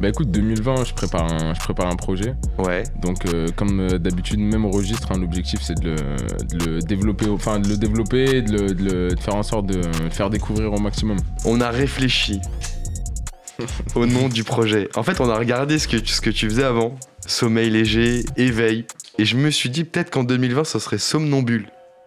Bah 0.00 0.08
écoute, 0.08 0.30
2020, 0.30 0.84
je 0.86 0.94
prépare 0.94 1.30
un, 1.30 1.52
je 1.52 1.60
prépare 1.60 1.86
un 1.88 1.96
projet. 1.96 2.34
Ouais. 2.58 2.84
Donc 3.02 3.26
euh, 3.26 3.48
comme 3.54 3.80
euh, 3.80 3.98
d'habitude, 3.98 4.40
même 4.40 4.64
au 4.64 4.70
registre, 4.70 5.12
hein, 5.12 5.18
l'objectif 5.18 5.60
c'est 5.62 5.78
de 5.78 5.90
le, 5.90 5.96
de 6.58 6.64
le 6.64 6.78
développer, 6.80 7.28
enfin 7.28 7.58
de 7.60 7.68
le 7.68 7.76
développer, 7.76 8.40
de, 8.40 8.52
le- 8.52 8.74
de 8.74 8.82
le- 8.84 9.08
de 9.14 9.20
faire 9.20 9.34
en 9.34 9.42
sorte 9.42 9.66
de 9.66 9.76
le 10.02 10.10
faire 10.10 10.30
découvrir 10.30 10.72
au 10.72 10.78
maximum. 10.78 11.18
On 11.44 11.60
a 11.60 11.68
réfléchi 11.68 12.40
au 13.94 14.06
nom 14.06 14.28
du 14.28 14.42
projet. 14.42 14.88
En 14.96 15.02
fait, 15.02 15.20
on 15.20 15.28
a 15.28 15.36
regardé 15.36 15.78
ce 15.78 15.86
que, 15.86 15.98
ce 16.04 16.22
que 16.22 16.30
tu 16.30 16.48
faisais 16.48 16.64
avant. 16.64 16.94
Sommeil 17.26 17.68
léger, 17.68 18.24
éveil. 18.38 18.86
Et 19.18 19.26
je 19.26 19.36
me 19.36 19.50
suis 19.50 19.68
dit 19.68 19.84
peut-être 19.84 20.10
qu'en 20.10 20.24
2020, 20.24 20.64
ce 20.64 20.78
serait 20.78 20.96
somnambule. 20.98 21.66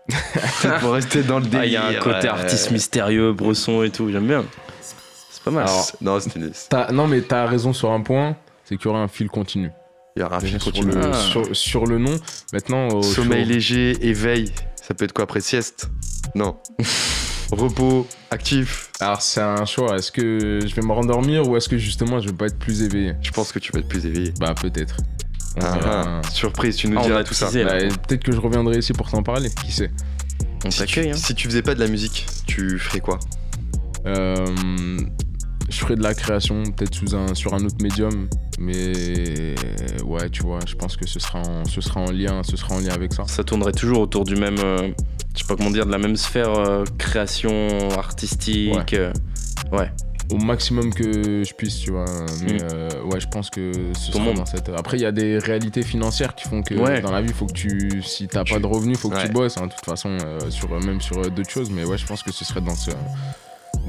Pour 0.82 0.94
rester 0.94 1.22
dans 1.22 1.38
le 1.40 1.46
délire. 1.46 1.60
Ah, 1.62 1.66
il 1.68 1.72
y 1.74 1.78
a 1.78 2.00
un 2.00 2.02
côté 2.02 2.24
ouais. 2.24 2.28
artiste 2.28 2.72
mystérieux, 2.72 3.34
bresson 3.34 3.84
et 3.84 3.92
tout, 3.92 4.10
j'aime 4.12 4.26
bien. 4.28 4.44
C'est 5.44 5.46
pas 5.46 5.52
mal. 5.52 5.64
Alors, 5.68 5.92
Non, 6.02 6.20
c'était 6.20 6.40
une- 6.40 6.52
T'as- 6.70 6.92
non 6.92 7.08
mais 7.08 7.22
t'as 7.22 7.46
raison 7.46 7.74
sur 7.74 7.92
un 7.92 8.02
point, 8.02 8.36
c'est 8.66 8.78
qu'il 8.78 8.86
y 8.86 8.90
aura 8.90 9.00
un 9.02 9.08
fil 9.08 9.28
continu. 9.30 9.72
Il 10.16 10.22
y 10.22 10.24
aura 10.24 10.38
un 10.38 10.40
Déjà, 10.40 10.60
filtre 10.60 10.76
sur, 10.76 10.86
au-dessus. 10.86 11.00
le, 11.00 11.12
Ah. 11.12 11.14
sur, 11.20 11.56
sur 11.56 11.86
le 11.88 11.98
nom. 11.98 12.16
Maintenant, 12.54 12.88
au 12.90 13.02
Sommeil 13.04 13.44
show- 13.46 13.50
léger, 13.50 14.08
éveil. 14.08 14.52
Ça 14.82 14.94
peut 14.94 15.06
être 15.06 15.14
quoi 15.14 15.24
après 15.24 15.42
sieste? 15.42 15.90
Non. 16.36 16.58
Repos, 17.52 18.08
actif. 18.32 18.90
Alors, 19.00 19.22
c'est 19.22 19.42
un 19.42 19.66
choix. 19.66 19.96
Est-ce 19.98 20.12
que 20.12 20.60
je 20.66 20.74
vais 20.76 20.82
me 20.82 20.92
rendormir 20.92 21.48
ou 21.48 21.56
est-ce 21.58 21.68
que 21.70 21.78
justement 21.78 22.20
je 22.20 22.28
vais 22.28 22.34
pas 22.36 22.46
être 22.46 22.58
plus 22.58 22.82
éveillé? 22.84 23.14
Je 23.22 23.32
pense 23.32 23.52
que 23.52 23.60
tu 23.60 23.72
vas 23.72 23.80
être 23.80 23.88
plus 23.88 24.06
éveillé. 24.06 24.34
Bah, 24.40 24.54
peut-être. 24.60 24.98
On 25.58 25.62
Ah, 25.62 25.78
verra. 25.78 26.22
ah, 26.24 26.30
surprise, 26.32 26.76
tu 26.78 26.88
nous 26.88 26.98
Ah, 26.98 27.02
on 27.04 27.06
diras 27.08 27.24
tout 27.24 27.34
ça. 27.36 27.52
là. 27.52 27.66
Bah, 27.90 27.96
peut-être 28.08 28.24
que 28.24 28.32
je 28.32 28.40
reviendrai 28.40 28.78
ici 28.80 28.94
pour 28.94 29.10
t'en 29.10 29.22
parler, 29.24 29.50
qui 29.64 29.72
sait? 29.72 29.92
On 30.66 30.72
Si 30.72 30.80
t'accueille. 30.80 31.08
tu, 31.10 31.12
Hein. 31.12 31.18
si 31.18 31.36
tu 31.36 31.48
faisais 31.48 31.62
pas 31.62 31.76
de 31.76 31.80
la 31.80 31.88
musique, 31.88 32.26
tu 32.48 32.80
ferais 32.80 33.02
quoi? 33.02 33.20
Euh, 34.08 34.46
je 35.74 35.80
ferai 35.80 35.96
de 35.96 36.04
la 36.04 36.14
création, 36.14 36.64
peut-être 36.64 36.94
sous 36.96 37.16
un, 37.16 37.34
sur 37.34 37.54
un 37.54 37.66
autre 37.66 37.78
médium, 37.82 38.28
mais 38.60 39.56
ouais, 40.06 40.30
tu 40.30 40.44
vois, 40.44 40.60
je 40.68 40.76
pense 40.76 40.96
que 40.96 41.08
ce 41.08 41.20
sera 41.20 41.40
en, 41.40 41.66
ce 41.66 41.82
sera 41.82 42.02
en 42.02 42.12
lien, 42.12 42.42
ce 42.44 42.56
sera 42.56 42.76
en 42.76 42.80
lien 42.80 42.94
avec 42.94 43.14
ça. 43.14 43.24
Ça 43.28 43.44
tournerait 43.44 43.72
toujours 43.72 44.00
autour 44.02 44.24
du 44.24 44.36
même, 44.36 44.58
euh, 44.60 44.90
je 45.34 45.40
sais 45.40 45.48
pas 45.48 45.56
comment 45.56 45.72
dire, 45.72 45.86
de 45.86 45.92
la 45.92 45.98
même 45.98 46.16
sphère 46.16 46.52
euh, 46.54 46.84
création 46.98 47.90
artistique. 47.98 48.74
Ouais. 48.74 48.86
euh, 49.00 49.14
ouais. 49.72 49.92
Au 50.32 50.38
maximum 50.38 50.94
que 50.94 51.44
je 51.44 51.54
puisse, 51.54 51.80
tu 51.80 51.92
vois. 51.92 52.06
Mais 52.46 52.54
Mm. 52.54 52.58
euh, 52.72 52.90
ouais, 53.12 53.20
je 53.20 53.28
pense 53.28 53.50
que 53.50 53.72
ce 53.94 54.08
Ton 54.12 54.20
sera 54.20 54.24
monde. 54.24 54.36
dans 54.38 54.46
cette. 54.46 54.70
Après, 54.70 54.98
il 54.98 55.02
y 55.02 55.06
a 55.06 55.12
des 55.12 55.38
réalités 55.38 55.82
financières 55.84 56.34
qui 56.34 56.48
font 56.48 56.62
que 56.64 56.76
Ouais. 56.76 57.02
dans 57.02 57.12
la 57.12 57.22
vie, 57.22 57.34
faut 57.34 57.46
que 57.46 57.52
tu, 57.54 58.02
si 58.04 58.28
t'as 58.28 58.44
Tu- 58.44 58.54
pas 58.54 58.60
de 58.60 58.66
revenus, 58.66 58.98
faut 58.98 59.10
que 59.10 59.16
Ouais. 59.16 59.26
tu 59.28 59.32
bosses. 59.34 59.58
hein, 59.58 59.68
de 59.68 59.74
toute 59.74 59.84
façon, 59.86 60.18
sur 60.50 60.70
même 60.80 61.02
sur 61.02 61.18
d'autres 61.30 61.50
choses. 61.50 61.70
Mais 61.72 61.84
ouais, 61.84 61.98
je 61.98 62.06
pense 62.06 62.24
que 62.24 62.32
ce 62.32 62.46
serait 62.46 62.62
dans 62.62 62.74
ce 62.76 62.92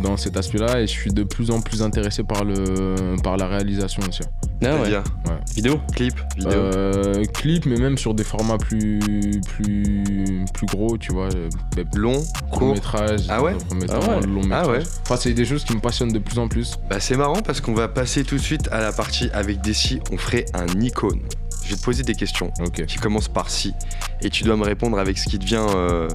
dans 0.02 0.16
cet 0.16 0.36
aspect-là 0.36 0.80
et 0.80 0.86
je 0.86 0.92
suis 0.92 1.12
de 1.12 1.22
plus 1.22 1.50
en 1.50 1.60
plus 1.60 1.82
intéressé 1.82 2.22
par 2.24 2.44
le 2.44 3.16
par 3.22 3.36
la 3.36 3.46
réalisation 3.46 4.02
aussi. 4.08 4.22
Ah 4.64 4.76
ouais. 4.80 4.90
Vidéo? 5.54 5.78
Clip, 5.94 6.14
vidéo? 6.36 6.50
Euh, 6.52 7.24
clip, 7.26 7.66
mais 7.66 7.76
même 7.76 7.98
sur 7.98 8.14
des 8.14 8.24
formats 8.24 8.56
plus 8.58 8.98
plus 9.46 10.44
plus 10.54 10.66
gros, 10.66 10.96
tu 10.96 11.12
vois, 11.12 11.28
euh, 11.34 11.48
Long, 11.94 12.22
court? 12.50 12.74
métrage, 12.74 13.20
Ah 13.28 13.42
ouais? 13.42 13.54
Ah 13.90 13.98
ouais. 14.00 14.26
long 14.26 14.42
métrage. 14.42 14.64
Ah 14.66 14.68
ouais. 14.68 14.80
Enfin, 15.02 15.16
c'est 15.16 15.32
des 15.34 15.44
choses 15.44 15.64
qui 15.64 15.74
me 15.74 15.80
passionnent 15.80 16.12
de 16.12 16.18
plus 16.18 16.38
en 16.38 16.48
plus. 16.48 16.76
Bah 16.88 16.98
c'est 16.98 17.16
marrant 17.16 17.42
parce 17.42 17.60
qu'on 17.60 17.74
va 17.74 17.88
passer 17.88 18.24
tout 18.24 18.36
de 18.36 18.40
suite 18.40 18.68
à 18.72 18.80
la 18.80 18.92
partie 18.92 19.28
avec 19.32 19.60
Desi, 19.60 20.00
on 20.10 20.16
ferait 20.16 20.46
un 20.54 20.66
icône. 20.80 21.20
Je 21.64 21.70
vais 21.70 21.76
te 21.76 21.82
poser 21.82 22.02
des 22.02 22.14
questions 22.14 22.52
Ok. 22.60 22.84
qui 22.86 22.98
commencent 22.98 23.28
par 23.28 23.48
si 23.50 23.74
et 24.22 24.28
tu 24.30 24.44
dois 24.44 24.56
me 24.56 24.64
répondre 24.64 24.98
avec 24.98 25.16
ce 25.18 25.28
qui 25.28 25.38
te 25.38 25.44
vient 25.44 25.66
euh, 25.76 26.08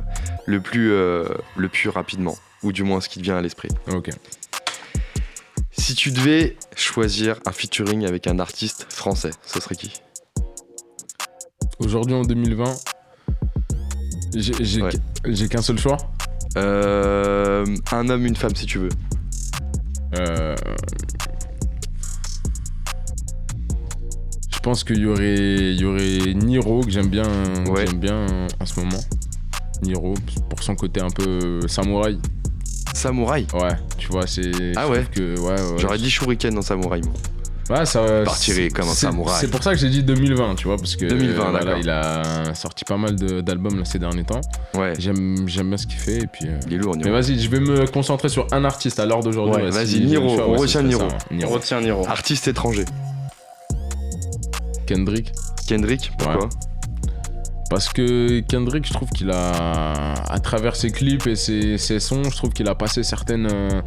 le 0.46 0.60
plus 0.60 0.92
euh, 0.92 1.26
le 1.58 1.70
plus 1.70 1.90
rapidement 1.90 2.36
ou 2.64 2.72
du 2.72 2.84
moins 2.84 3.02
ce 3.02 3.10
qui 3.10 3.20
te 3.20 3.24
vient 3.24 3.38
à 3.38 3.42
l'esprit. 3.42 3.70
Ok. 3.92 4.10
Si 5.72 5.96
tu 5.96 6.12
devais 6.12 6.58
choisir 6.76 7.40
un 7.46 7.52
featuring 7.52 8.06
avec 8.06 8.28
un 8.28 8.40
artiste 8.40 8.86
français, 8.90 9.32
ce 9.46 9.60
serait 9.60 9.76
qui? 9.76 9.94
Aujourd'hui 11.80 12.14
en 12.16 12.24
2020, 12.24 12.76
j'ai 14.36 14.82
Ouais. 14.82 14.92
qu'un 15.50 15.62
seul 15.62 15.80
choix? 15.80 15.98
Euh, 16.58 17.66
Un 17.92 18.10
homme, 18.10 18.26
une 18.26 18.36
femme 18.36 18.56
si 18.56 18.66
tu 18.66 18.80
veux. 18.80 18.90
Euh, 20.18 20.56
Je 24.52 24.60
pense 24.62 24.84
qu'il 24.84 24.98
y 25.00 25.06
aurait, 25.06 25.74
y 25.74 25.86
aurait 25.86 26.34
Niro 26.34 26.82
que 26.82 26.90
j'aime 26.92 27.08
bien, 27.08 27.24
Ouais. 27.70 27.88
j'aime 27.88 28.00
bien 28.00 28.26
en 28.60 28.66
ce 28.66 28.78
moment. 28.82 29.00
Niro 29.84 30.14
pour 30.50 30.62
son 30.62 30.76
côté 30.76 31.00
un 31.00 31.10
peu 31.10 31.66
samouraï. 31.68 32.20
Samouraï. 33.00 33.48
Ouais, 33.54 33.76
tu 33.98 34.08
vois, 34.10 34.28
c'est. 34.28 34.52
Ah 34.76 34.86
je 34.88 34.92
ouais. 34.92 35.06
que, 35.12 35.40
ouais, 35.40 35.52
ouais, 35.54 35.78
J'aurais 35.78 35.98
dit 35.98 36.10
Shuriken 36.10 36.54
dans 36.54 36.62
Samouraï. 36.62 37.02
moi. 37.02 37.14
Ouais, 37.78 37.86
ça 37.86 38.02
partirait 38.26 38.64
c'est- 38.64 38.70
comme 38.70 38.88
un 38.90 38.94
c'est- 38.94 39.02
samouraï. 39.06 39.38
C'est 39.40 39.48
pour 39.52 39.62
ça 39.62 39.72
que 39.74 39.78
j'ai 39.80 39.90
dit 39.90 40.02
2020, 40.04 40.56
tu 40.56 40.66
vois, 40.68 40.76
parce 40.78 40.96
que 40.96 41.06
2020, 41.06 41.52
voilà, 41.52 41.64
d'accord. 41.66 41.80
il 41.82 41.90
a 41.90 42.56
sorti 42.56 42.84
pas 42.84 42.98
mal 42.98 43.16
de- 43.16 43.42
d'albums 43.42 43.78
là, 43.78 43.86
ces 43.86 44.00
derniers 44.00 44.24
temps. 44.24 44.42
Ouais, 44.76 44.94
J'aime 44.98 45.48
j'aime 45.48 45.68
bien 45.70 45.78
ce 45.78 45.86
qu'il 45.86 45.98
fait 46.00 46.18
et 46.24 46.28
puis. 46.28 46.48
euh, 46.48 46.60
il 46.66 46.74
est 46.74 46.78
lourd. 46.78 46.96
Mais 46.98 47.04
Niro. 47.04 47.16
vas-y, 47.22 47.40
je 47.40 47.48
vais 47.48 47.60
me 47.60 47.86
concentrer 47.86 48.28
sur 48.28 48.48
un 48.52 48.66
artiste 48.66 49.00
à 49.00 49.06
l'heure 49.06 49.22
d'aujourd'hui. 49.22 49.64
Ouais, 49.66 49.70
vas-y, 49.70 50.00
Niro, 50.02 50.28
on 50.42 50.56
retient 50.56 50.82
Niro. 50.82 51.04
On 51.30 51.36
Niro. 51.36 51.54
retient 51.54 51.80
Niro. 51.80 52.08
Artiste 52.08 52.48
étranger. 52.48 52.86
Kendrick. 54.88 55.32
Kendrick, 55.68 56.12
pourquoi? 56.18 56.46
Ouais. 56.46 56.50
Parce 57.70 57.90
que 57.90 58.40
Kendrick, 58.42 58.88
je 58.88 58.94
trouve 58.94 59.10
qu'il 59.10 59.30
a, 59.30 60.14
à 60.14 60.40
travers 60.40 60.76
ses 60.76 60.90
clips 60.92 61.28
et 61.28 61.36
ses, 61.36 61.78
ses 61.78 62.00
sons, 62.00 62.24
je 62.24 62.36
trouve 62.36 62.50
qu'il 62.52 62.68
a 62.68 62.74
passé 62.76 63.04
certaines, 63.04 63.48
euh, 63.52 63.82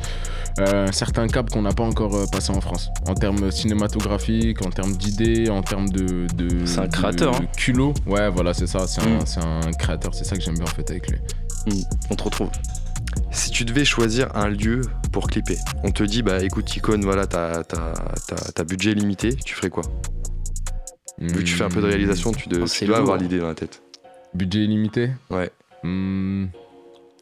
euh, 0.61 0.87
certains 0.93 1.27
caps 1.27 1.53
qu'on 1.53 1.63
n'a 1.63 1.73
pas 1.73 1.83
encore 1.83 2.15
euh, 2.15 2.27
passé 2.31 2.53
en 2.53 2.61
France. 2.61 2.91
En 3.09 3.15
termes 3.15 3.51
cinématographiques, 3.51 4.65
en 4.65 4.71
termes 4.71 4.93
d'idées, 4.97 5.51
en 5.51 5.63
termes 5.63 5.89
de. 5.89 6.27
de 6.37 6.65
C'est 6.65 6.79
un 6.79 6.87
de 6.87 6.93
créateur, 6.93 7.35
hein. 7.35 7.47
culot. 7.57 7.93
Ouais, 8.07 8.31
voilà, 8.31 8.55
c'est 8.55 8.69
ça. 8.69 8.87
C'est 8.87 9.01
un, 9.03 9.19
Mm. 9.19 9.27
c'est 9.27 9.43
un 9.45 9.73
créateur. 9.73 10.15
C'est 10.15 10.25
ça 10.25 10.37
que 10.37 10.43
j'aime 10.43 10.55
bien 10.55 10.65
en 10.65 10.69
fait 10.69 10.89
avec 10.91 11.11
lui. 11.11 11.19
On 12.11 12.15
te 12.15 12.23
retrouve. 12.23 12.51
Si 13.31 13.51
tu 13.51 13.65
devais 13.65 13.85
choisir 13.85 14.29
un 14.37 14.49
lieu 14.49 14.83
pour 15.11 15.27
clipper, 15.27 15.59
on 15.85 15.91
te 15.91 16.03
dit 16.05 16.23
bah 16.23 16.43
écoute 16.43 16.75
Icon, 16.77 17.01
voilà 17.03 17.27
t'as 17.27 17.63
t'as- 17.65 17.93
t'as- 18.29 18.53
t'as 18.55 18.65
budget 18.65 18.95
limité, 18.95 19.35
tu 19.35 19.55
ferais 19.55 19.71
quoi? 19.71 19.83
Vu 21.19 21.33
que 21.35 21.43
tu 21.43 21.55
fais 21.55 21.65
un 21.65 21.69
peu 21.69 21.81
de 21.81 21.87
réalisation, 21.87 22.33
tu, 22.33 22.49
de- 22.49 22.61
Oh, 22.61 22.65
tu 22.65 22.69
c'est 22.69 22.87
dois 22.87 22.99
avoir 22.99 23.17
l'idée 23.17 23.39
dans 23.39 23.49
la 23.49 23.55
tête. 23.55 23.83
Budget 24.35 24.61
illimité 24.65 25.11
Ouais. 25.31 25.51
Hmm, 25.83 26.47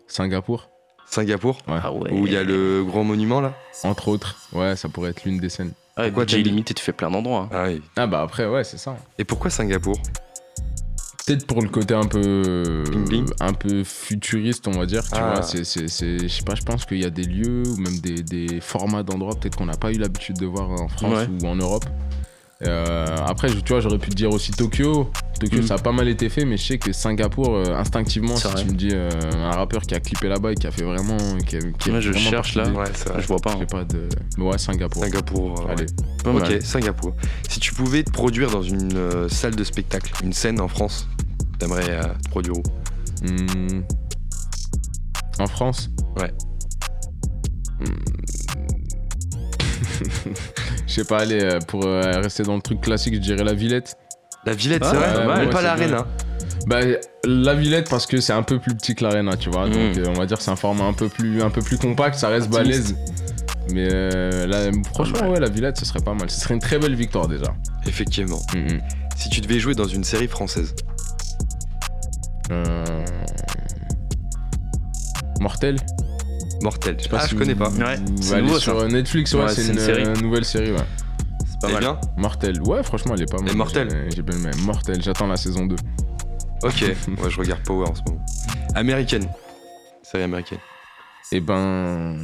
Singapour, 0.07 0.69
Singapour, 1.07 1.59
Ouais. 1.69 1.79
Ah 1.83 1.93
ouais. 1.93 2.11
où 2.13 2.27
il 2.27 2.33
y 2.33 2.37
a 2.37 2.45
le 2.45 2.85
grand 2.85 3.05
monument 3.05 3.41
là 3.41 3.55
entre 3.85 4.09
autres. 4.09 4.37
Ouais, 4.53 4.77
ça 4.77 4.89
pourrait 4.89 5.11
être 5.11 5.25
l'une 5.25 5.39
des 5.39 5.49
scènes. 5.49 5.73
Ah, 5.97 6.05
Pourquoi 6.05 6.25
budget 6.25 6.41
illimité, 6.41 6.73
tu 6.73 6.83
fais 6.85 6.93
plein 6.93 7.11
d'endroits. 7.11 7.43
hein. 7.43 7.49
Ah 7.53 7.65
oui. 7.69 7.83
Ah 7.97 8.07
bah 8.07 8.23
après, 8.23 8.47
ouais, 8.47 8.65
c'est 8.65 8.79
ça. 8.79 8.97
Et 9.19 9.25
pourquoi 9.25 9.51
Singapour 9.51 9.97
Peut-être 11.27 11.47
pour 11.47 11.63
le 11.63 11.69
côté 11.69 11.95
un 11.95 12.07
peu 12.07 12.83
Bling 12.89 13.05
bling. 13.09 13.27
un 13.41 13.53
peu 13.53 13.85
futuriste, 13.85 14.67
on 14.69 14.73
va 14.73 14.87
dire. 14.87 15.03
Tu 15.05 15.11
Ah. 15.15 15.33
vois, 15.35 15.43
c'est, 15.43 15.65
c'est, 15.65 15.89
c'est- 15.89 16.19
je 16.21 16.29
sais 16.29 16.43
pas, 16.43 16.55
je 16.55 16.63
pense 16.63 16.85
qu'il 16.87 16.99
y 17.01 17.05
a 17.05 17.11
des 17.11 17.25
lieux 17.25 17.63
ou 17.67 17.77
même 17.77 17.99
des, 18.01 18.23
des 18.23 18.61
formats 18.61 19.03
d'endroits 19.03 19.35
peut-être 19.35 19.57
qu'on 19.57 19.67
n'a 19.67 19.77
pas 19.77 19.93
eu 19.93 19.99
l'habitude 19.99 20.39
de 20.39 20.47
voir 20.47 20.71
en 20.71 20.89
France 20.89 21.27
Ouais. 21.29 21.29
ou 21.43 21.47
en 21.47 21.57
Europe. 21.57 21.85
Euh, 22.67 23.07
après, 23.27 23.49
tu 23.49 23.73
vois, 23.73 23.81
j'aurais 23.81 23.99
pu 23.99 24.11
te 24.11 24.15
dire 24.15 24.31
aussi 24.31 24.51
Tokyo. 24.53 25.11
Tokyo, 25.41 25.61
Mm. 25.61 25.67
ça 25.67 25.75
a 25.75 25.79
pas 25.79 25.93
mal 25.93 26.09
été 26.09 26.29
fait, 26.29 26.45
mais 26.45 26.59
je 26.59 26.65
sais 26.67 26.79
que 26.79 26.93
Singapour, 26.93 27.55
euh, 27.57 27.75
instinctivement, 27.75 28.37
si 28.37 28.47
vrai. 28.47 28.63
tu 28.63 28.69
me 28.71 28.75
dis 28.75 28.91
euh, 28.93 29.09
un 29.35 29.53
rappeur 29.53 29.81
qui 29.83 29.95
a 29.95 30.01
clippé 30.01 30.29
là-bas 30.29 30.53
et 30.53 30.55
qui 30.57 30.67
a 30.67 30.71
fait 30.71 30.83
vraiment, 30.85 31.17
qui, 31.47 31.57
a- 31.57 31.61
qui 31.79 31.91
Moi, 31.91 32.01
je 32.01 32.11
vraiment 32.11 32.31
cherche, 32.31 32.55
là. 32.57 32.69
Ouais. 32.71 32.85
Je 33.19 33.27
vois 33.27 33.39
pas. 33.39 33.53
Je 33.57 33.63
hein. 33.63 33.67
pas 33.71 33.85
de, 33.85 34.07
mais 34.37 34.45
ouais, 34.45 34.59
Singapour. 34.59 35.03
Singapour. 35.05 35.65
euh, 35.67 35.73
Allez. 35.73 35.87
Ok. 36.27 36.61
Singapour. 36.63 37.15
Si 37.49 37.61
tu 37.61 37.73
pouvais 37.73 38.03
te 38.03 38.11
produire 38.11 38.51
dans 38.51 38.63
une 38.63 38.95
euh, 38.95 39.29
salle 39.31 39.57
de 39.57 39.65
spectacle, 39.65 40.13
une 40.23 40.35
scène 40.35 40.61
en 40.61 40.69
France, 40.69 41.09
t'aimerais 41.59 41.89
euh, 41.89 42.03
te 42.23 42.29
produire 42.29 42.57
où? 42.59 42.63
Hmm. 43.27 43.83
En 45.39 45.47
France? 45.47 45.89
Ouais. 46.19 46.31
Hmm. 47.81 47.95
Je 50.87 50.93
sais 50.93 51.05
pas, 51.05 51.21
allez, 51.21 51.41
euh, 51.43 51.59
pour 51.61 51.85
euh, 51.87 52.21
rester 52.21 52.43
dans 52.43 52.57
le 52.57 52.63
truc 52.63 52.81
classique, 52.81 53.15
je 53.15 53.21
dirais 53.21 53.45
la 53.45 53.55
Villette. 53.55 53.97
La 54.45 54.55
Villette, 54.55 54.83
Ah, 54.85 54.91
c'est 54.91 54.97
vrai 54.97 55.15
pas 55.15 55.25
mal. 55.27 55.39
Mais 55.39 55.45
Ouais, 55.47 55.51
pas 55.51 55.59
c'est 55.59 55.65
l'arène. 55.65 55.97
Bah, 56.67 56.81
la 57.25 57.55
Villette 57.55 57.89
parce 57.89 58.07
que 58.07 58.21
c'est 58.21 58.33
un 58.33 58.43
peu 58.43 58.59
plus 58.59 58.75
petit 58.75 58.95
que 58.95 59.05
l'Arena, 59.05 59.37
tu 59.37 59.51
vois. 59.51 59.67
Mm. 59.67 59.73
Donc, 59.73 59.99
euh, 59.99 60.05
on 60.09 60.15
va 60.15 60.27
dire 60.27 60.39
que 60.39 60.43
c'est 60.43 60.51
un 60.51 60.57
format 60.57 60.85
un 60.85 60.93
peu 60.93 61.09
plus, 61.09 61.43
un 61.43 61.51
peu 61.51 61.63
plus 61.63 61.79
compact, 61.79 62.17
ça 62.17 62.29
reste 62.29 62.49
balèze. 62.51 62.97
Mais 63.73 63.89
euh, 63.93 64.47
là, 64.47 64.71
franchement, 64.93 65.29
ouais, 65.31 65.39
la 65.41 65.49
Villette, 65.49 65.79
ce 65.79 65.85
serait 65.85 66.01
pas 66.01 66.15
mal. 66.15 66.29
Ce 66.31 66.41
serait 66.41 66.55
une 66.55 66.61
très 66.61 66.79
belle 66.79 66.95
victoire 66.95 67.29
déjà. 67.29 67.55
Effectivement. 67.87 68.41
Mm, 68.55 68.59
mm. 68.75 68.81
Si 69.17 69.29
tu 69.29 69.41
devais 69.41 69.59
jouer 69.59 69.75
dans 69.75 69.87
une 69.87 70.05
série 70.05 70.29
française, 70.29 70.75
Euh, 72.51 73.05
Mortel 75.41 75.77
Mortel. 76.63 76.97
sais 77.01 77.09
pas 77.09 77.19
ah, 77.21 77.25
si 77.27 77.31
je 77.33 77.37
connais 77.37 77.55
pas. 77.55 77.69
Ouais, 77.71 77.97
c'est 78.21 78.41
nouveau, 78.43 78.59
sur 78.59 78.79
ça. 78.79 78.85
euh, 78.85 78.89
Netflix, 78.89 79.33
ouais, 79.35 79.43
Ouais, 79.43 79.49
c'est 79.55 79.65
une, 79.67 79.73
une 79.73 79.79
série. 79.79 80.05
euh, 80.05 80.15
nouvelle 80.17 80.45
série, 80.45 80.73
ouais. 80.73 80.79
C'est 81.47 81.61
pas 81.61 81.69
Eh 81.69 81.73
mal. 81.73 81.81
bien 81.83 82.01
Mortel, 82.17 82.61
ouais, 82.63 82.83
franchement, 82.83 83.15
elle 83.17 83.23
est 83.23 83.31
pas 83.31 83.41
mal. 83.41 83.51
Et 83.51 83.55
Mortel 83.55 83.89
J'ai- 84.15 84.23
bien 84.23 84.37
aimé. 84.39 84.51
Mortel, 84.65 85.03
j'attends 85.03 85.27
la 85.27 85.37
saison 85.37 85.67
2. 85.67 85.77
Ok, 86.63 86.85
moi 87.19 87.29
je 87.29 87.39
regarde 87.39 87.63
Power 87.63 87.89
en 87.89 87.95
ce 87.95 88.03
moment. 88.07 88.25
Américaine. 88.75 89.27
Série 90.03 90.25
américaine. 90.25 90.59
Et 91.33 91.41
ben, 91.41 92.17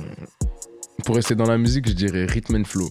pour 1.04 1.14
rester 1.16 1.34
dans 1.34 1.46
la 1.46 1.56
musique, 1.58 1.88
je 1.88 1.94
dirais 1.94 2.26
Rhythm 2.26 2.56
and 2.56 2.64
Flow. 2.64 2.88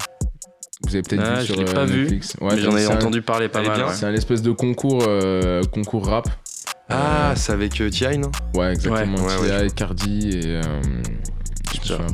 Vous 0.87 0.93
avez 0.95 1.01
peut-être 1.03 1.23
Ah, 1.25 1.35
vu 1.35 1.41
je 1.41 1.45
sur 1.53 1.55
l'ai 1.63 1.69
euh, 1.69 1.73
pas 1.73 1.85
vu, 1.85 2.01
Netflix. 2.01 2.35
Ouais, 2.41 2.55
Mais 2.55 2.61
j'en 2.61 2.75
ai 2.77 2.85
un- 2.85 2.95
entendu 2.95 3.21
parler 3.21 3.49
pas 3.49 3.61
mal. 3.61 3.75
bien, 3.77 3.87
ouais. 3.87 3.93
C'est 3.93 4.05
un 4.05 4.13
espèce 4.13 4.41
de 4.41 4.51
concours, 4.51 5.03
euh, 5.07 5.61
concours 5.71 6.05
rap. 6.07 6.27
Ah, 6.89 7.33
c'est 7.35 7.51
avec 7.53 7.79
euh, 7.81 7.89
T.I., 7.89 8.17
non? 8.19 8.29
Ouais, 8.55 8.71
exactement. 8.73 9.17
Ouais, 9.17 9.35
ouais, 9.37 9.49
ouais, 9.49 9.61
T.I., 9.67 9.71
Cardi 9.73 10.29
et. 10.37 10.61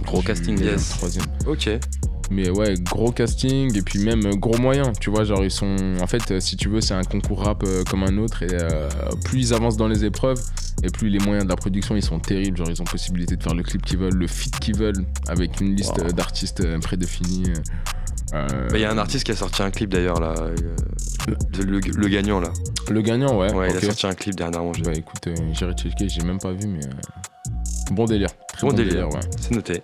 Gros 0.05 0.21
casting, 0.21 0.59
yes. 0.61 0.89
troisième. 0.89 1.25
Ok. 1.47 1.69
Mais 2.33 2.49
ouais, 2.49 2.75
gros 2.75 3.11
casting 3.11 3.75
et 3.77 3.81
puis 3.81 3.99
même 3.99 4.25
euh, 4.25 4.31
gros 4.35 4.57
moyens. 4.57 4.91
Tu 5.01 5.09
vois, 5.09 5.25
genre 5.25 5.43
ils 5.43 5.51
sont. 5.51 5.75
En 6.01 6.07
fait, 6.07 6.31
euh, 6.31 6.39
si 6.39 6.55
tu 6.55 6.69
veux, 6.69 6.79
c'est 6.79 6.93
un 6.93 7.03
concours 7.03 7.43
rap 7.43 7.63
euh, 7.65 7.83
comme 7.83 8.03
un 8.03 8.17
autre. 8.19 8.43
Et 8.43 8.47
euh, 8.53 8.87
plus 9.25 9.39
ils 9.49 9.53
avancent 9.53 9.75
dans 9.75 9.89
les 9.89 10.05
épreuves, 10.05 10.41
et 10.81 10.87
plus 10.89 11.09
les 11.09 11.19
moyens 11.19 11.43
de 11.43 11.49
la 11.49 11.57
production 11.57 11.95
ils 11.97 12.01
sont 12.03 12.19
terribles. 12.19 12.57
Genre 12.57 12.69
ils 12.69 12.81
ont 12.81 12.85
possibilité 12.85 13.35
de 13.35 13.43
faire 13.43 13.53
le 13.53 13.63
clip 13.63 13.81
qu'ils 13.83 13.97
veulent, 13.99 14.13
le 14.15 14.27
feat 14.27 14.57
qu'ils 14.59 14.77
veulent, 14.77 15.05
avec 15.27 15.59
une 15.59 15.75
liste 15.75 15.97
Wow. 16.01 16.13
d'artistes 16.13 16.79
prédéfinis. 16.79 17.51
euh, 18.33 18.47
Bah, 18.69 18.75
Il 18.77 18.79
y 18.81 18.85
a 18.85 18.91
un 18.91 18.97
artiste 18.97 19.25
qui 19.25 19.31
a 19.31 19.35
sorti 19.35 19.61
un 19.61 19.71
clip 19.71 19.89
d'ailleurs 19.89 20.21
là. 20.21 20.33
euh, 20.39 20.55
Le, 21.57 22.07
gagnant 22.07 22.39
là. 22.39 22.53
Le 22.89 23.01
gagnant, 23.01 23.37
ouais. 23.37 23.51
Ouais, 23.53 23.71
il 23.71 23.75
a 23.77 23.81
sorti 23.81 24.07
un 24.07 24.13
clip 24.13 24.35
dernièrement. 24.35 24.71
j'ai- 24.73 24.83
Bah 24.83 24.93
écoute, 24.93 25.27
euh, 25.27 25.73
checker, 25.73 26.07
j'ai 26.07 26.23
même 26.23 26.39
pas 26.39 26.53
vu, 26.53 26.65
mais. 26.67 26.79
Bon 27.91 28.05
délire. 28.05 28.29
Très 28.47 28.67
Bon 28.67 28.73
délire, 28.73 29.07
ouais. 29.09 29.19
c'est 29.39 29.51
noté. 29.51 29.83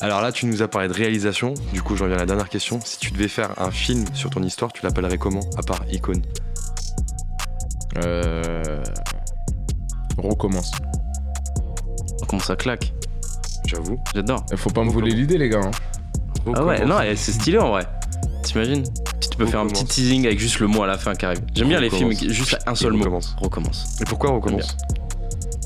Alors 0.00 0.20
là, 0.20 0.32
tu 0.32 0.46
nous 0.46 0.62
as 0.62 0.68
parlé 0.68 0.88
de 0.88 0.92
réalisation. 0.94 1.54
Du 1.72 1.82
coup, 1.82 1.94
j'en 1.96 2.06
viens 2.06 2.16
à 2.16 2.20
la 2.20 2.26
dernière 2.26 2.48
question. 2.48 2.80
Si 2.84 2.98
tu 2.98 3.10
devais 3.10 3.28
faire 3.28 3.50
un 3.60 3.70
film 3.70 4.04
sur 4.14 4.30
ton 4.30 4.42
histoire, 4.42 4.72
tu 4.72 4.82
l'appellerais 4.84 5.18
comment 5.18 5.40
À 5.56 5.62
part 5.62 5.82
Icône. 5.90 6.22
Euh... 8.04 8.82
Recommence. 10.18 10.72
Comment 12.28 12.42
ça 12.42 12.56
claque 12.56 12.92
J'avoue. 13.66 13.98
J'adore. 14.14 14.44
Faut 14.56 14.70
pas 14.70 14.82
me 14.84 14.90
voler 14.90 15.12
l'idée, 15.12 15.38
les 15.38 15.48
gars. 15.48 15.60
hein. 15.64 15.70
Ah 16.54 16.64
ouais, 16.64 16.84
non, 16.84 17.00
et 17.00 17.16
c'est 17.16 17.32
stylé 17.32 17.58
en 17.58 17.70
vrai. 17.70 17.86
T'imagines 18.42 18.84
Si 19.20 19.30
tu 19.30 19.36
peux 19.38 19.46
faire 19.46 19.60
un 19.60 19.66
petit 19.66 19.84
teasing 19.86 20.26
avec 20.26 20.38
juste 20.38 20.58
le 20.60 20.66
mot 20.66 20.82
à 20.82 20.86
la 20.86 20.98
fin 20.98 21.14
qui 21.14 21.24
arrive. 21.24 21.40
J'aime 21.54 21.68
bien 21.68 21.80
les 21.80 21.88
films 21.90 22.12
juste 22.12 22.58
un 22.66 22.74
seul 22.74 22.92
mot. 22.92 22.98
recommence. 23.04 23.34
Recommence. 23.40 23.96
Et 24.00 24.04
pourquoi 24.04 24.30
recommence 24.30 24.76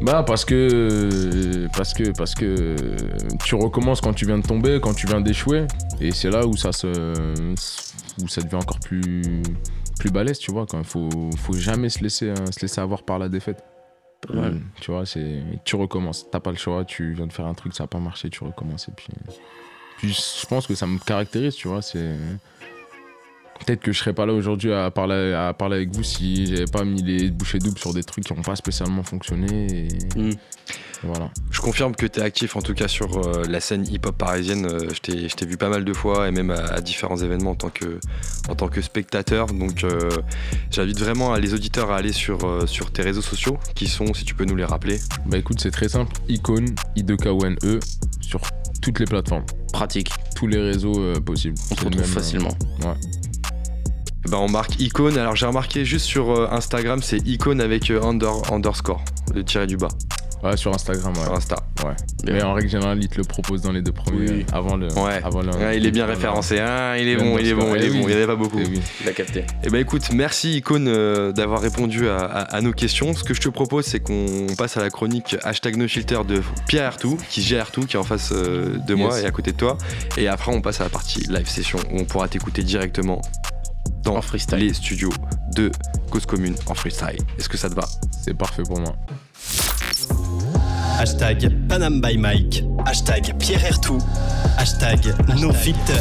Bah 0.00 0.22
parce 0.24 0.44
que 0.44 1.66
parce 1.76 1.92
que 1.92 2.10
parce 2.16 2.34
que 2.34 2.76
tu 3.44 3.54
recommences 3.56 4.00
quand 4.00 4.14
tu 4.14 4.26
viens 4.26 4.38
de 4.38 4.46
tomber, 4.46 4.78
quand 4.80 4.94
tu 4.94 5.06
viens 5.06 5.20
d'échouer, 5.20 5.66
et 6.00 6.12
c'est 6.12 6.30
là 6.30 6.46
où 6.46 6.56
ça 6.56 6.72
se 6.72 6.86
où 8.22 8.28
ça 8.28 8.40
devient 8.42 8.56
encore 8.56 8.78
plus 8.80 9.42
plus 9.98 10.10
balèze, 10.10 10.38
tu 10.38 10.52
vois. 10.52 10.66
Quand 10.66 10.84
faut 10.84 11.08
faut 11.36 11.54
jamais 11.54 11.88
se 11.88 12.00
laisser 12.02 12.28
euh, 12.28 12.34
se 12.52 12.60
laisser 12.60 12.80
avoir 12.80 13.02
par 13.02 13.18
la 13.18 13.28
défaite. 13.28 13.64
Pas 14.26 14.34
mal. 14.34 14.52
Mm, 14.54 14.62
Tu 14.80 14.90
vois, 14.92 15.04
c'est 15.04 15.42
tu 15.64 15.74
recommences. 15.76 16.26
T'as 16.30 16.40
pas 16.40 16.50
le 16.50 16.56
choix. 16.56 16.84
Tu 16.84 17.12
viens 17.14 17.26
de 17.26 17.32
faire 17.32 17.46
un 17.46 17.54
truc, 17.54 17.74
ça 17.74 17.84
a 17.84 17.86
pas 17.88 17.98
marché, 17.98 18.30
tu 18.30 18.44
recommences 18.44 18.88
et 18.88 18.92
puis 18.96 19.08
puis 19.98 20.12
je 20.12 20.46
pense 20.46 20.68
que 20.68 20.76
ça 20.76 20.86
me 20.86 20.98
caractérise, 20.98 21.56
tu 21.56 21.66
vois. 21.66 21.82
C'est 21.82 22.14
Peut-être 23.64 23.80
que 23.80 23.92
je 23.92 23.98
serais 23.98 24.12
pas 24.12 24.26
là 24.26 24.32
aujourd'hui 24.32 24.72
à 24.72 24.90
parler, 24.90 25.34
à 25.34 25.52
parler 25.52 25.76
avec 25.76 25.94
vous 25.94 26.02
si 26.02 26.46
j'avais 26.46 26.64
pas 26.64 26.84
mis 26.84 27.02
les 27.02 27.30
bouchées 27.30 27.58
doubles 27.58 27.78
sur 27.78 27.92
des 27.92 28.02
trucs 28.04 28.24
qui 28.24 28.34
n'ont 28.34 28.42
pas 28.42 28.56
spécialement 28.56 29.02
fonctionné. 29.02 29.88
Et... 30.16 30.18
Mm. 30.18 30.32
Voilà. 31.04 31.30
Je 31.52 31.60
confirme 31.60 31.94
que 31.94 32.06
tu 32.06 32.18
es 32.18 32.22
actif 32.22 32.56
en 32.56 32.60
tout 32.60 32.74
cas 32.74 32.88
sur 32.88 33.18
euh, 33.18 33.44
la 33.48 33.60
scène 33.60 33.86
hip-hop 33.86 34.16
parisienne. 34.18 34.66
Euh, 34.66 34.88
je 34.92 35.34
t'ai 35.34 35.46
vu 35.46 35.56
pas 35.56 35.68
mal 35.68 35.84
de 35.84 35.92
fois 35.92 36.26
et 36.28 36.32
même 36.32 36.50
à, 36.50 36.56
à 36.56 36.80
différents 36.80 37.16
événements 37.16 37.52
en 37.52 37.54
tant 37.54 37.70
que, 37.70 38.00
en 38.48 38.56
tant 38.56 38.68
que 38.68 38.80
spectateur. 38.80 39.46
Donc 39.46 39.84
euh, 39.84 40.10
j'invite 40.70 40.98
vraiment 40.98 41.34
les 41.36 41.54
auditeurs 41.54 41.92
à 41.92 41.96
aller 41.98 42.12
sur, 42.12 42.44
euh, 42.44 42.66
sur 42.66 42.90
tes 42.90 43.02
réseaux 43.02 43.22
sociaux 43.22 43.58
qui 43.76 43.86
sont, 43.86 44.12
si 44.12 44.24
tu 44.24 44.34
peux 44.34 44.44
nous 44.44 44.56
les 44.56 44.64
rappeler. 44.64 44.98
Bah 45.26 45.38
écoute, 45.38 45.60
c'est 45.60 45.70
très 45.70 45.88
simple. 45.88 46.12
Icône, 46.28 46.74
I2KONE, 46.96 47.56
E, 47.64 47.78
sur 48.20 48.40
toutes 48.82 48.98
les 48.98 49.06
plateformes. 49.06 49.44
Pratique. 49.72 50.10
Tous 50.34 50.46
les 50.46 50.60
réseaux 50.60 50.98
euh, 50.98 51.20
possibles. 51.20 51.56
On 51.70 51.74
le 51.74 51.86
retrouve 51.86 52.02
euh, 52.02 52.04
facilement. 52.06 52.56
ouais. 52.82 52.94
Ben, 54.30 54.36
on 54.38 54.48
marque 54.48 54.78
icône. 54.80 55.16
Alors 55.18 55.36
j'ai 55.36 55.46
remarqué 55.46 55.84
juste 55.84 56.06
sur 56.06 56.30
euh, 56.30 56.48
Instagram, 56.50 57.00
c'est 57.02 57.26
icône 57.26 57.60
avec 57.60 57.90
euh, 57.90 58.00
under- 58.02 58.52
underscore, 58.52 59.02
le 59.34 59.42
tiré 59.44 59.66
du 59.66 59.76
bas. 59.76 59.88
Ouais, 60.44 60.56
sur 60.56 60.72
Instagram, 60.72 61.12
ouais. 61.16 61.24
Sur 61.24 61.32
Insta. 61.34 61.56
Ouais. 61.84 61.94
Bien. 62.22 62.34
Mais 62.34 62.42
en 62.42 62.52
règle 62.54 62.68
générale, 62.68 62.98
il 63.02 63.08
te 63.08 63.16
le 63.16 63.24
propose 63.24 63.60
dans 63.60 63.72
les 63.72 63.82
deux 63.82 63.90
premiers. 63.90 64.30
Oui. 64.30 64.46
Avant 64.52 64.76
le. 64.76 64.86
Ouais. 64.92 65.20
Avant 65.24 65.42
le 65.42 65.50
Ouais, 65.50 65.76
il 65.78 65.84
est 65.84 65.90
bien 65.90 66.06
référencé. 66.06 66.60
hein, 66.60 66.94
il 66.96 67.08
est 67.08 67.16
bon, 67.16 67.36
il 67.38 67.48
est 67.48 67.54
bon, 67.54 67.74
il 67.74 67.82
est 67.82 67.86
Eh 67.86 67.90
bon. 67.90 67.94
Il 68.02 68.06
n'y 68.06 68.12
en 68.12 68.16
avait 68.18 68.26
pas 68.28 68.36
beaucoup. 68.36 68.60
Eh 68.64 68.68
oui. 68.68 68.80
Il 69.02 69.08
a 69.08 69.12
capté. 69.12 69.44
Eh 69.64 69.68
ben 69.68 69.80
écoute, 69.80 70.10
merci 70.12 70.58
Icône 70.58 70.86
euh, 70.86 71.32
d'avoir 71.32 71.60
répondu 71.60 72.08
à, 72.08 72.18
à- 72.18 72.54
à 72.56 72.60
nos 72.60 72.72
questions. 72.72 73.14
Ce 73.14 73.24
que 73.24 73.34
je 73.34 73.40
te 73.40 73.48
propose, 73.48 73.84
c'est 73.86 73.98
qu'on 73.98 74.46
passe 74.56 74.76
à 74.76 74.80
la 74.80 74.90
chronique 74.90 75.36
hashtag 75.42 75.76
NoFilter 75.76 76.20
de 76.24 76.40
Pierre 76.68 76.86
Artout, 76.86 77.18
qui 77.28 77.42
gère 77.42 77.72
tout, 77.72 77.80
qui 77.80 77.96
est 77.96 77.98
en 77.98 78.04
face 78.04 78.30
euh, 78.32 78.76
de 78.86 78.94
moi 78.94 79.16
Yes. 79.16 79.24
et 79.24 79.26
à 79.26 79.32
côté 79.32 79.50
de 79.50 79.56
toi. 79.56 79.76
Et 80.18 80.28
après, 80.28 80.52
on 80.54 80.60
passe 80.60 80.80
à 80.80 80.84
la 80.84 80.90
partie 80.90 81.20
live 81.28 81.48
session 81.48 81.80
où 81.92 81.98
on 81.98 82.04
pourra 82.04 82.28
t'écouter 82.28 82.62
directement 82.62 83.20
dans 84.02 84.20
les 84.56 84.74
studios 84.74 85.12
de 85.54 85.70
Cause 86.10 86.26
Commune 86.26 86.54
en 86.66 86.74
freestyle. 86.74 87.18
Est-ce 87.38 87.48
que 87.48 87.56
ça 87.56 87.68
te 87.68 87.74
va? 87.74 87.86
C'est 88.24 88.34
parfait 88.34 88.62
pour 88.62 88.80
moi. 88.80 88.96
Hashtag 90.98 91.48
Panam 91.68 92.00
by 92.00 92.16
Mike. 92.16 92.64
Hashtag 92.86 93.34
Pierre 93.38 93.64
Ertou. 93.64 93.98
Hashtag 94.56 95.14
NoFilter. 95.40 95.94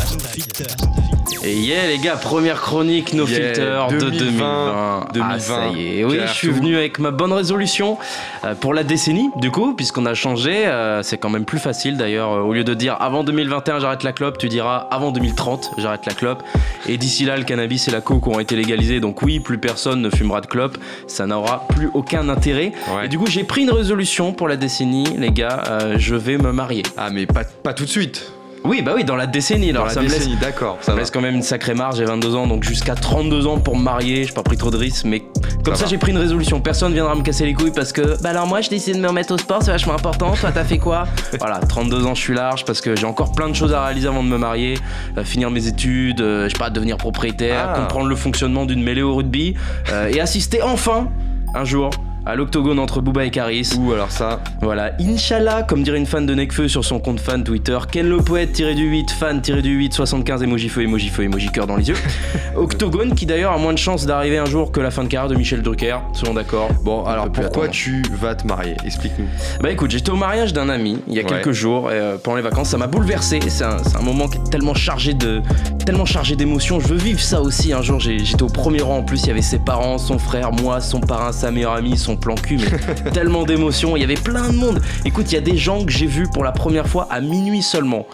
Et 1.43 1.55
yeah 1.59 1.85
les 1.87 1.99
gars, 1.99 2.15
première 2.15 2.59
chronique 2.61 3.13
No 3.13 3.25
Yeah, 3.27 3.53
Filter 3.53 3.79
de 3.91 3.97
2020, 4.09 4.09
2020. 4.09 5.07
2020. 5.13 5.29
Ah, 5.29 5.39
ça 5.39 5.67
y 5.67 5.99
est. 5.99 6.03
Oui, 6.03 6.15
Pierre 6.15 6.27
je 6.27 6.33
suis 6.33 6.49
venu 6.49 6.75
avec 6.75 6.99
ma 6.99 7.11
bonne 7.11 7.31
résolution 7.31 7.97
euh, 8.43 8.55
pour 8.55 8.73
la 8.73 8.83
décennie, 8.83 9.29
du 9.37 9.51
coup, 9.51 9.73
puisqu'on 9.75 10.05
a 10.05 10.13
changé. 10.13 10.65
euh, 10.65 11.03
c'est 11.03 11.17
quand 11.17 11.29
même 11.29 11.45
plus 11.45 11.59
facile 11.59 11.95
d'ailleurs. 11.97 12.31
Euh, 12.31 12.41
Au 12.41 12.53
lieu 12.53 12.63
de 12.63 12.73
dire 12.73 12.97
avant 12.99 13.23
2021 13.23 13.79
j'arrête 13.79 14.03
la 14.03 14.13
clope, 14.13 14.37
tu 14.37 14.49
diras 14.49 14.87
avant 14.89 15.11
2030 15.11 15.71
j'arrête 15.77 16.05
la 16.05 16.13
clope. 16.13 16.43
Et 16.87 16.97
d'ici 16.97 17.25
là, 17.25 17.37
le 17.37 17.43
cannabis 17.43 17.87
et 17.87 17.91
la 17.91 18.01
coke 18.01 18.25
auront 18.27 18.39
été 18.39 18.55
légalisés. 18.55 18.99
Donc 18.99 19.21
oui, 19.21 19.39
plus 19.39 19.57
personne 19.59 20.01
ne 20.01 20.09
fumera 20.09 20.41
de 20.41 20.47
clope. 20.47 20.77
Ça 21.07 21.27
n'aura 21.27 21.67
plus 21.69 21.89
aucun 21.93 22.29
intérêt. 22.29 22.71
Ouais. 22.95 23.05
Et 23.05 23.09
du 23.09 23.19
coup, 23.19 23.27
j'ai 23.27 23.43
pris 23.43 23.61
une 23.63 23.71
résolution 23.71 24.33
pour 24.33 24.47
la 24.47 24.55
décennie, 24.55 24.86
les 25.17 25.31
gars. 25.31 25.63
euh, 25.69 25.95
je 25.97 26.15
vais 26.15 26.37
me 26.37 26.51
marier. 26.51 26.83
Ah, 26.97 27.09
mais 27.11 27.25
pas, 27.25 27.43
pas 27.63 27.73
tout 27.73 27.85
de 27.85 27.89
suite. 27.89 28.31
Oui, 28.63 28.81
bah 28.81 28.91
oui, 28.95 29.05
dans 29.05 29.15
la 29.15 29.27
décennie. 29.27 29.67
Dans 29.71 29.75
Alors 29.81 29.87
la 29.87 29.93
ça 29.93 30.01
me 30.01 30.07
laisse 30.07 30.17
décennie, 30.17 30.35
d'accord. 30.41 30.77
ça 30.81 30.93
me 30.93 30.97
laisse 30.99 31.09
quand 31.11 31.21
même 31.21 31.35
une 31.35 31.41
sacrée 31.43 31.73
marge, 31.75 31.97
j'ai 31.97 32.05
22 32.05 32.35
ans, 32.35 32.47
donc 32.47 32.63
jusqu'à 32.63 32.95
32 32.95 33.47
ans 33.47 33.59
pour 33.59 33.77
me 33.77 33.83
marier, 33.83 34.25
j'ai 34.25 34.33
pas 34.33 34.43
pris 34.43 34.57
trop 34.57 34.71
de 34.71 34.75
risques, 34.77 35.05
mais 35.05 35.21
comme 35.63 35.73
Ça 35.75 35.81
ça, 35.81 35.83
va. 35.85 35.89
j'ai 35.91 35.97
pris 35.97 36.11
une 36.11 36.17
résolution, 36.17 36.59
personne 36.59 36.91
viendra 36.91 37.15
me 37.15 37.21
casser 37.21 37.45
les 37.45 37.53
couilles 37.53 37.71
parce 37.71 37.93
que, 37.93 38.21
bah 38.21 38.31
alors 38.31 38.45
moi 38.45 38.59
je 38.59 38.69
décide 38.69 38.95
de 38.95 38.99
me 38.99 39.07
remettre 39.07 39.33
au 39.33 39.37
sport, 39.37 39.61
c'est 39.63 39.71
vachement 39.71 39.93
important, 39.93 40.33
toi 40.33 40.51
t'as 40.53 40.65
fait 40.65 40.79
quoi 40.79 41.05
Voilà, 41.39 41.59
32 41.59 42.05
ans 42.07 42.15
je 42.15 42.21
suis 42.21 42.33
large 42.33 42.65
parce 42.65 42.81
que 42.81 42.93
j'ai 42.97 43.05
encore 43.05 43.31
plein 43.31 43.47
de 43.47 43.55
choses 43.55 43.73
à 43.73 43.85
réaliser 43.85 44.07
avant 44.09 44.23
de 44.23 44.27
me 44.27 44.37
marier, 44.37 44.73
euh, 45.17 45.23
finir 45.23 45.49
mes 45.49 45.67
études, 45.67 46.19
euh, 46.19 46.45
je 46.49 46.53
sais 46.53 46.59
pas, 46.59 46.69
devenir 46.69 46.97
propriétaire, 46.97 47.69
Ah. 47.73 47.79
comprendre 47.79 48.07
le 48.07 48.15
fonctionnement 48.17 48.65
d'une 48.65 48.83
mêlée 48.83 49.03
au 49.03 49.15
rugby, 49.15 49.53
euh, 49.93 50.09
et 50.13 50.19
assister 50.19 50.61
enfin, 50.61 51.07
un 51.55 51.63
jour, 51.63 51.91
à 52.27 52.35
l'octogone 52.35 52.77
entre 52.79 53.01
Booba 53.01 53.25
et 53.25 53.29
Caris. 53.31 53.69
Ou 53.79 53.93
alors 53.93 54.11
ça. 54.11 54.39
Voilà, 54.61 54.91
Inch'Allah, 54.99 55.63
comme 55.63 55.83
dirait 55.83 55.97
une 55.97 56.05
fan 56.05 56.25
de 56.25 56.33
Necfeu 56.35 56.67
sur 56.67 56.83
son 56.83 56.99
compte 56.99 57.19
fan 57.19 57.43
Twitter, 57.43 57.77
Ken 57.91 58.07
le 58.09 58.17
poète 58.17 58.51
tiré 58.53 58.75
du 58.75 58.83
8, 58.85 59.11
fan 59.11 59.41
tiré 59.41 59.61
du 59.61 59.69
8, 59.73 59.93
75 59.93 60.43
emoji 60.43 60.69
feu, 60.69 60.81
emoji 60.83 61.09
feu, 61.09 61.23
emoji 61.23 61.49
cœur 61.51 61.67
dans 61.67 61.77
les 61.77 61.87
yeux. 61.89 61.95
Octogone 62.55 63.15
qui 63.15 63.25
d'ailleurs 63.25 63.53
a 63.53 63.57
moins 63.57 63.73
de 63.73 63.77
chances 63.77 64.05
d'arriver 64.05 64.37
un 64.37 64.45
jour 64.45 64.71
que 64.71 64.79
la 64.79 64.91
fin 64.91 65.03
de 65.03 65.07
carrière 65.07 65.29
de 65.29 65.35
Michel 65.35 65.61
Drucker, 65.61 65.97
selon 66.13 66.33
d'accord. 66.33 66.69
Bon, 66.83 67.05
alors 67.05 67.31
pourquoi 67.31 67.67
tu 67.69 68.01
vas 68.11 68.35
te 68.35 68.45
marier? 68.45 68.75
Explique-nous. 68.85 69.27
Bah 69.61 69.71
écoute, 69.71 69.91
j'étais 69.91 70.11
au 70.11 70.15
mariage 70.15 70.53
d'un 70.53 70.69
ami 70.69 70.99
il 71.07 71.13
y 71.13 71.19
a 71.19 71.23
Ouais. 71.23 71.29
quelques 71.29 71.51
jours 71.51 71.89
euh, 71.91 72.17
pendant 72.23 72.37
les 72.37 72.43
vacances, 72.43 72.69
ça 72.69 72.77
m'a 72.77 72.87
bouleversé. 72.87 73.39
C'est 73.47 73.63
un, 73.63 73.77
c'est 73.83 73.97
un 73.97 74.01
moment 74.01 74.27
qui 74.27 74.37
est 74.37 74.49
tellement 74.49 74.73
chargé 74.73 75.13
de, 75.13 75.41
tellement 75.87 76.03
chargé 76.05 76.35
d'émotions. 76.35 76.81
Je 76.81 76.89
veux 76.89 76.97
vivre 76.97 77.21
ça 77.21 77.41
aussi. 77.41 77.71
Un 77.71 77.81
jour, 77.81 77.97
j'étais 78.01 78.43
au 78.43 78.47
premier 78.47 78.81
rang. 78.81 78.97
En 78.97 79.03
plus, 79.03 79.21
il 79.21 79.27
y 79.27 79.31
avait 79.31 79.41
ses 79.41 79.57
parents, 79.57 79.97
son 79.97 80.19
frère, 80.19 80.51
moi, 80.51 80.81
son 80.81 80.99
parrain, 80.99 81.31
sa 81.31 81.49
meilleure 81.49 81.71
amie, 81.71 81.97
son 81.97 82.17
plan 82.17 82.35
cul. 82.35 82.57
Mais 83.05 83.11
tellement 83.11 83.43
d'émotions. 83.45 83.95
Il 83.95 84.01
y 84.01 84.03
avait 84.03 84.15
plein 84.15 84.49
de 84.49 84.57
monde. 84.57 84.81
Écoute, 85.05 85.31
il 85.31 85.35
y 85.35 85.37
a 85.37 85.41
des 85.41 85.55
gens 85.55 85.85
que 85.85 85.91
j'ai 85.93 86.05
vus 86.05 86.27
pour 86.33 86.43
la 86.43 86.51
première 86.51 86.87
fois 86.87 87.07
à 87.09 87.21
minuit 87.21 87.61
seulement. 87.61 88.05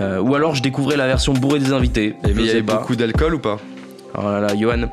Euh, 0.00 0.20
ou 0.20 0.34
alors 0.34 0.54
je 0.54 0.60
découvrais 0.60 0.98
la 0.98 1.06
version 1.06 1.32
bourrée 1.32 1.60
des 1.60 1.72
invités. 1.72 2.14
Mais 2.24 2.34
Je 2.34 2.40
il 2.40 2.46
y 2.46 2.50
avait 2.50 2.62
pas. 2.62 2.76
beaucoup 2.76 2.94
d'alcool 2.94 3.36
ou 3.36 3.38
pas? 3.38 3.56
Oh 4.18 4.22
là 4.24 4.40
là, 4.40 4.48
Johan. 4.54 4.90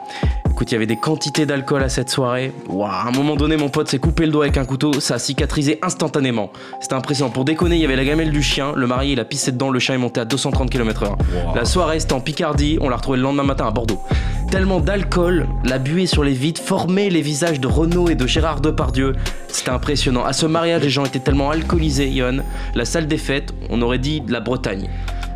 Écoute, 0.61 0.73
il 0.73 0.75
y 0.75 0.77
avait 0.77 0.85
des 0.85 0.97
quantités 0.97 1.47
d'alcool 1.47 1.81
à 1.81 1.89
cette 1.89 2.11
soirée. 2.11 2.51
Waouh, 2.69 2.83
à 2.85 3.07
un 3.07 3.11
moment 3.11 3.35
donné, 3.35 3.57
mon 3.57 3.69
pote 3.69 3.87
s'est 3.87 3.97
coupé 3.97 4.27
le 4.27 4.31
doigt 4.31 4.43
avec 4.43 4.57
un 4.57 4.63
couteau, 4.63 4.93
ça 4.99 5.15
a 5.15 5.17
cicatrisé 5.17 5.79
instantanément. 5.81 6.51
C'était 6.79 6.93
impressionnant. 6.93 7.31
Pour 7.31 7.45
déconner, 7.45 7.77
il 7.77 7.81
y 7.81 7.85
avait 7.85 7.95
la 7.95 8.05
gamelle 8.05 8.29
du 8.29 8.43
chien, 8.43 8.71
le 8.75 8.85
marié, 8.85 9.13
il 9.13 9.19
a 9.19 9.25
pissé 9.25 9.51
dedans, 9.51 9.71
le 9.71 9.79
chien 9.79 9.95
est 9.95 9.97
monté 9.97 10.19
à 10.19 10.25
230 10.25 10.69
km/h. 10.69 11.17
La 11.55 11.65
soirée, 11.65 11.99
c'était 11.99 12.13
en 12.13 12.19
Picardie, 12.19 12.77
on 12.79 12.89
l'a 12.89 12.97
retrouvé 12.97 13.17
le 13.17 13.23
lendemain 13.23 13.41
matin 13.41 13.65
à 13.65 13.71
Bordeaux. 13.71 14.03
Tellement 14.51 14.79
d'alcool, 14.79 15.47
la 15.63 15.79
buée 15.79 16.05
sur 16.05 16.23
les 16.23 16.33
vitres 16.33 16.61
formait 16.61 17.09
les 17.09 17.21
visages 17.23 17.59
de 17.59 17.65
Renaud 17.65 18.09
et 18.09 18.15
de 18.15 18.27
Gérard 18.27 18.61
Depardieu. 18.61 19.15
C'était 19.47 19.71
impressionnant. 19.71 20.25
À 20.25 20.33
ce 20.33 20.45
mariage, 20.45 20.83
les 20.83 20.91
gens 20.91 21.05
étaient 21.05 21.17
tellement 21.17 21.49
alcoolisés, 21.49 22.11
Johan. 22.13 22.43
La 22.75 22.85
salle 22.85 23.07
des 23.07 23.17
fêtes, 23.17 23.51
on 23.71 23.81
aurait 23.81 23.97
dit 23.97 24.21
de 24.21 24.31
la 24.31 24.41
Bretagne. 24.41 24.89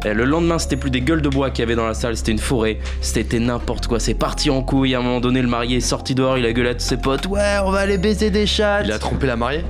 Et 0.05 0.13
Le 0.13 0.23
lendemain, 0.23 0.59
c'était 0.59 0.75
plus 0.75 0.91
des 0.91 1.01
gueules 1.01 1.23
de 1.23 1.29
bois 1.29 1.49
qu'il 1.49 1.61
y 1.61 1.63
avait 1.63 1.75
dans 1.75 1.87
la 1.87 1.95
salle, 1.95 2.15
c'était 2.15 2.31
une 2.31 2.37
forêt. 2.37 2.77
C'était 3.01 3.39
n'importe 3.39 3.87
quoi. 3.87 3.99
C'est 3.99 4.13
parti 4.13 4.51
en 4.51 4.61
couille. 4.61 4.93
À 4.93 4.99
un 4.99 5.01
moment 5.01 5.19
donné, 5.19 5.41
le 5.41 5.47
marié 5.47 5.77
est 5.77 5.81
sorti 5.81 6.13
dehors, 6.13 6.37
il 6.37 6.45
a 6.45 6.53
gueulé 6.53 6.69
à 6.69 6.75
tous 6.75 6.85
ses 6.85 6.97
potes. 6.97 7.25
Ouais, 7.25 7.57
on 7.65 7.71
va 7.71 7.79
aller 7.79 7.97
baiser 7.97 8.29
des 8.29 8.45
chats. 8.45 8.83
Il 8.83 8.91
a 8.91 8.99
trompé 8.99 9.25
la 9.25 9.35
mariée? 9.35 9.63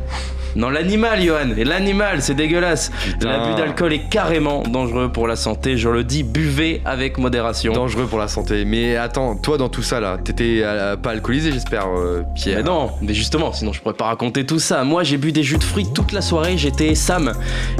Non, 0.55 0.69
l'animal, 0.69 1.21
Johan. 1.21 1.49
Et 1.57 1.63
l'animal, 1.63 2.21
c'est 2.21 2.33
dégueulasse. 2.33 2.91
L'abus 3.21 3.55
d'alcool 3.55 3.93
est 3.93 4.09
carrément 4.09 4.63
dangereux 4.63 5.11
pour 5.11 5.27
la 5.27 5.35
santé. 5.35 5.77
Je 5.77 5.89
le 5.89 6.03
dis, 6.03 6.23
buvez 6.23 6.81
avec 6.85 7.17
modération. 7.17 7.73
Dangereux 7.73 8.05
pour 8.05 8.19
la 8.19 8.27
santé. 8.27 8.63
Mais 8.65 8.95
attends, 8.95 9.35
toi 9.35 9.57
dans 9.57 9.69
tout 9.69 9.81
ça 9.81 9.99
là, 9.99 10.17
t'étais 10.23 10.61
euh, 10.63 10.95
pas 10.95 11.11
alcoolisé 11.11 11.51
j'espère, 11.51 11.87
euh, 11.87 12.23
Pierre 12.35 12.57
Mais 12.57 12.63
non, 12.63 12.91
mais 13.01 13.13
justement, 13.13 13.51
sinon 13.53 13.73
je 13.73 13.81
pourrais 13.81 13.95
pas 13.95 14.05
raconter 14.05 14.45
tout 14.45 14.59
ça. 14.59 14.83
Moi, 14.83 15.03
j'ai 15.03 15.17
bu 15.17 15.31
des 15.31 15.43
jus 15.43 15.57
de 15.57 15.63
fruits 15.63 15.87
toute 15.93 16.11
la 16.11 16.21
soirée. 16.21 16.57
J'étais 16.57 16.95
Sam. 16.95 17.33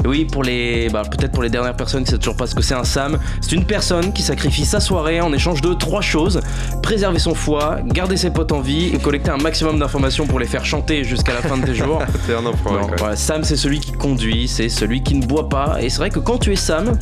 Et 0.04 0.06
oui, 0.06 0.24
pour 0.24 0.42
les, 0.42 0.88
bah, 0.90 1.02
peut-être 1.02 1.32
pour 1.32 1.42
les 1.42 1.50
dernières 1.50 1.76
personnes 1.76 2.04
qui 2.04 2.10
savent 2.10 2.20
toujours 2.20 2.36
pas 2.36 2.46
ce 2.46 2.54
que 2.54 2.62
c'est 2.62 2.74
un 2.74 2.84
Sam, 2.84 3.18
c'est 3.40 3.52
une 3.52 3.64
personne 3.64 4.12
qui 4.12 4.22
sacrifie 4.22 4.64
sa 4.64 4.80
soirée 4.80 5.20
en 5.20 5.32
échange 5.32 5.60
de 5.60 5.72
trois 5.72 6.02
choses 6.02 6.40
préserver 6.82 7.18
son 7.18 7.34
foie, 7.34 7.78
garder 7.84 8.16
ses 8.16 8.30
potes 8.30 8.52
en 8.52 8.60
vie 8.60 8.94
et 8.94 8.98
collecter 8.98 9.30
un 9.30 9.38
maximum 9.38 9.78
d'informations 9.78 10.26
pour 10.26 10.38
les 10.38 10.46
faire 10.46 10.64
chanter 10.64 11.04
jusqu'à 11.04 11.34
la 11.34 11.40
fin 11.40 11.56
de 11.56 11.64
tes 11.64 11.74
jours. 11.74 12.00
C'est 12.26 12.34
un 12.34 12.46
impro. 12.46 12.65
Crois. 12.66 12.76
Non, 12.76 12.82
quand 12.82 12.90
même. 12.90 12.98
voilà, 12.98 13.16
Sam, 13.16 13.44
c'est 13.44 13.56
celui 13.56 13.80
qui 13.80 13.92
conduit, 13.92 14.48
c'est 14.48 14.68
celui 14.68 15.02
qui 15.02 15.14
ne 15.14 15.24
boit 15.24 15.48
pas. 15.48 15.78
Et 15.80 15.88
c'est 15.88 15.98
vrai 15.98 16.10
que 16.10 16.18
quand 16.18 16.38
tu 16.38 16.52
es 16.52 16.56
Sam, 16.56 16.98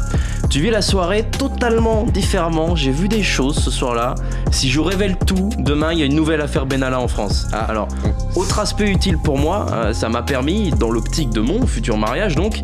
tu 0.51 0.61
vis 0.61 0.71
la 0.71 0.83
soirée 0.83 1.25
totalement 1.25 2.05
différemment. 2.05 2.77
J'ai 2.77 2.91
vu 2.93 3.09
des 3.09 3.23
choses 3.23 3.57
ce 3.57 3.71
soir-là. 3.71 4.15
Si 4.51 4.71
je 4.71 4.79
vous 4.79 4.85
révèle 4.85 5.17
tout, 5.27 5.51
demain, 5.59 5.93
il 5.93 5.99
y 5.99 6.03
a 6.03 6.07
une 6.07 6.15
nouvelle 6.15 6.41
affaire 6.41 6.67
Benalla 6.67 7.01
en 7.01 7.09
France. 7.09 7.47
Ah. 7.53 7.67
Alors, 7.69 7.89
autre 8.37 8.59
aspect 8.59 8.91
utile 8.91 9.19
pour 9.19 9.39
moi, 9.39 9.67
euh, 9.73 9.93
ça 9.93 10.09
m'a 10.09 10.23
permis, 10.23 10.71
dans 10.71 10.91
l'optique 10.91 11.31
de 11.31 11.41
mon 11.41 11.67
futur 11.67 11.97
mariage, 11.97 12.35
donc, 12.35 12.63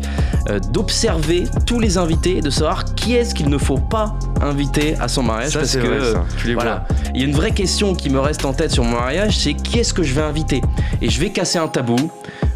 euh, 0.49 0.59
d'observer 0.59 1.45
tous 1.65 1.79
les 1.79 1.97
invités 1.97 2.37
et 2.37 2.41
de 2.41 2.49
savoir 2.49 2.85
qui 2.95 3.15
est-ce 3.15 3.33
qu'il 3.35 3.49
ne 3.49 3.57
faut 3.57 3.77
pas 3.77 4.15
inviter 4.41 4.95
à 4.99 5.07
son 5.07 5.23
mariage. 5.23 5.51
Ça, 5.51 5.59
parce 5.59 5.75
que, 5.75 5.87
vrai, 5.87 6.13
ça. 6.13 6.23
Tu 6.37 6.47
les 6.47 6.53
voilà, 6.53 6.85
il 7.13 7.21
y 7.21 7.23
a 7.23 7.27
une 7.27 7.35
vraie 7.35 7.51
question 7.51 7.93
qui 7.93 8.09
me 8.09 8.19
reste 8.19 8.45
en 8.45 8.53
tête 8.53 8.71
sur 8.71 8.83
mon 8.83 8.99
mariage, 8.99 9.37
c'est 9.37 9.53
qui 9.53 9.79
est-ce 9.79 9.93
que 9.93 10.03
je 10.03 10.13
vais 10.13 10.21
inviter? 10.21 10.61
Et 11.01 11.09
je 11.09 11.19
vais 11.19 11.29
casser 11.31 11.59
un 11.59 11.67
tabou. 11.67 12.11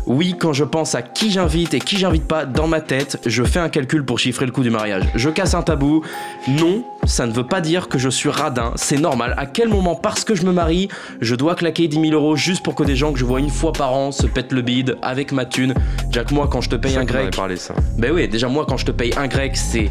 Oui, 0.08 0.36
quand 0.40 0.54
je 0.54 0.64
pense 0.64 0.94
à 0.94 1.02
qui 1.02 1.32
j'invite 1.32 1.74
et 1.74 1.80
qui 1.80 1.98
j'invite 1.98 2.28
pas 2.28 2.46
dans 2.46 2.68
ma 2.68 2.80
tête, 2.80 3.20
je 3.26 3.44
fais 3.44 3.60
un 3.60 3.70
calcul 3.70 4.06
pour 4.06 4.20
chiffrer 4.20 4.46
le 4.46 4.52
coût 4.52 4.62
du 4.62 4.70
mariage. 4.70 5.04
Je 5.16 5.30
casse 5.30 5.56
un 5.56 5.64
tabou. 5.64 6.04
Non, 6.48 6.84
ça 7.06 7.26
ne 7.26 7.32
veut 7.32 7.48
pas 7.48 7.60
dire 7.62 7.88
que 7.88 7.98
je 7.98 8.10
suis 8.10 8.30
radin. 8.30 8.72
C'est 8.76 9.00
normal. 9.00 9.34
À 9.38 9.48
quel 9.48 9.70
moment, 9.70 9.96
parce 9.96 10.24
que 10.24 10.36
je 10.36 10.46
me 10.46 10.52
marie, 10.52 10.90
je 11.22 11.36
dois 11.36 11.56
claquer 11.56 11.88
10 11.88 12.00
000 12.00 12.14
euros 12.14 12.36
juste 12.36 12.64
pour 12.64 12.76
que 12.76 12.84
des 12.84 12.96
gens 12.96 13.14
que 13.14 13.20
je 13.20 13.26
vois 13.26 13.40
une 13.40 13.50
fois 13.50 13.74
par 13.74 13.94
an 13.94 14.12
se 14.12 14.28
pètent 14.28 14.52
le 14.52 14.62
bide 14.62 14.98
avec 15.02 15.32
ma 15.32 15.46
thune? 15.46 15.74
Jack, 16.12 16.32
moi, 16.32 16.48
quand 16.52 16.62
je 16.62 16.70
te 16.70 16.76
paye 16.76 16.98
un 16.98 17.06
grec. 17.06 17.36
parlé, 17.36 17.56
ça. 17.56 17.74
Ben 17.98 18.12
oui, 18.14 18.28
déjà, 18.28 18.48
moi, 18.48 18.66
quand 18.68 18.78
je 18.78 18.86
te 18.86 18.92
paye 18.92 19.12
un 19.18 19.28
grec, 19.28 19.58
c'est 19.58 19.90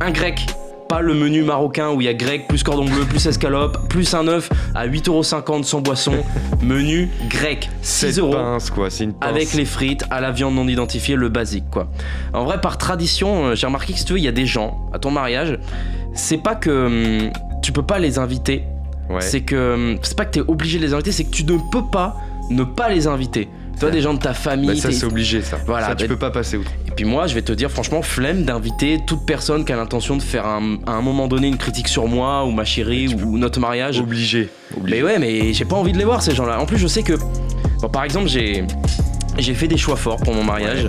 un 0.00 0.10
grec. 0.10 0.44
Pas 0.92 1.00
le 1.00 1.14
menu 1.14 1.42
marocain 1.42 1.88
où 1.88 2.02
il 2.02 2.04
y 2.04 2.08
a 2.08 2.12
grec 2.12 2.46
plus 2.48 2.62
cordon 2.62 2.84
bleu 2.84 3.06
plus 3.06 3.26
escalope 3.26 3.88
plus 3.88 4.12
un 4.12 4.28
œuf 4.28 4.50
à 4.74 4.86
8,50€ 4.86 5.62
sans 5.62 5.80
boisson. 5.80 6.12
Menu 6.62 7.08
grec, 7.30 7.70
6 7.80 8.06
Cette 8.08 8.18
euros 8.18 8.32
pince, 8.34 8.68
quoi. 8.68 8.90
C'est 8.90 9.04
une 9.04 9.14
pince. 9.14 9.30
avec 9.30 9.54
les 9.54 9.64
frites, 9.64 10.04
à 10.10 10.20
la 10.20 10.32
viande 10.32 10.54
non 10.54 10.68
identifiée, 10.68 11.16
le 11.16 11.30
basique 11.30 11.64
quoi. 11.70 11.88
En 12.34 12.44
vrai, 12.44 12.60
par 12.60 12.76
tradition, 12.76 13.46
euh, 13.46 13.54
j'ai 13.54 13.66
remarqué 13.66 13.94
que 13.94 13.98
si 14.00 14.04
tu 14.04 14.12
veux, 14.12 14.18
il 14.18 14.24
y 14.24 14.28
a 14.28 14.32
des 14.32 14.44
gens 14.44 14.86
à 14.92 14.98
ton 14.98 15.10
mariage, 15.10 15.58
c'est 16.12 16.36
pas 16.36 16.54
que 16.56 17.22
hum, 17.24 17.30
tu 17.62 17.72
peux 17.72 17.84
pas 17.86 17.98
les 17.98 18.18
inviter, 18.18 18.64
Ouais. 19.08 19.22
c'est 19.22 19.40
que 19.40 19.74
hum, 19.94 19.98
c'est 20.02 20.14
pas 20.14 20.26
que 20.26 20.32
t'es 20.32 20.40
obligé 20.46 20.78
de 20.78 20.84
les 20.84 20.92
inviter, 20.92 21.10
c'est 21.12 21.24
que 21.24 21.30
tu 21.30 21.44
ne 21.44 21.56
peux 21.70 21.86
pas 21.90 22.16
ne 22.50 22.64
pas 22.64 22.90
les 22.90 23.06
inviter. 23.06 23.48
Toi, 23.82 23.90
des 23.90 24.00
gens 24.00 24.14
de 24.14 24.20
ta 24.20 24.32
famille. 24.32 24.68
Bah, 24.68 24.76
ça, 24.76 24.92
c'est 24.92 25.04
obligé, 25.06 25.42
ça. 25.42 25.58
Voilà, 25.66 25.88
ça, 25.88 25.94
tu 25.96 26.04
bah- 26.04 26.08
peux 26.10 26.18
pas 26.18 26.30
passer 26.30 26.56
outre. 26.56 26.70
et 26.86 26.90
puis 26.92 27.04
moi, 27.04 27.26
je 27.26 27.34
vais 27.34 27.42
te 27.42 27.52
dire 27.52 27.68
franchement, 27.70 28.00
flemme 28.00 28.44
d'inviter 28.44 29.00
toute 29.06 29.26
personne 29.26 29.64
qui 29.64 29.72
a 29.72 29.76
l'intention 29.76 30.16
de 30.16 30.22
faire 30.22 30.46
un- 30.46 30.78
à 30.86 30.92
un 30.92 31.02
moment 31.02 31.26
donné 31.26 31.48
une 31.48 31.56
critique 31.56 31.88
sur 31.88 32.06
moi 32.06 32.44
ou 32.44 32.52
ma 32.52 32.64
chérie 32.64 33.12
ou 33.24 33.38
notre 33.38 33.58
mariage. 33.58 33.98
Obligé. 33.98 34.48
Mais 34.84 35.02
ouais, 35.02 35.18
mais 35.18 35.52
j'ai 35.52 35.64
pas 35.64 35.74
envie 35.76 35.92
de 35.92 35.98
les 35.98 36.04
voir 36.04 36.22
ces 36.22 36.32
gens-là. 36.34 36.60
En 36.60 36.66
plus, 36.66 36.78
je 36.78 36.86
sais 36.86 37.02
que, 37.02 37.14
bon, 37.80 37.88
par 37.88 38.04
exemple, 38.04 38.28
j'ai 38.28 38.64
j'ai 39.38 39.54
fait 39.54 39.66
des 39.66 39.78
choix 39.78 39.96
forts 39.96 40.18
pour 40.18 40.34
mon 40.34 40.44
mariage, 40.44 40.88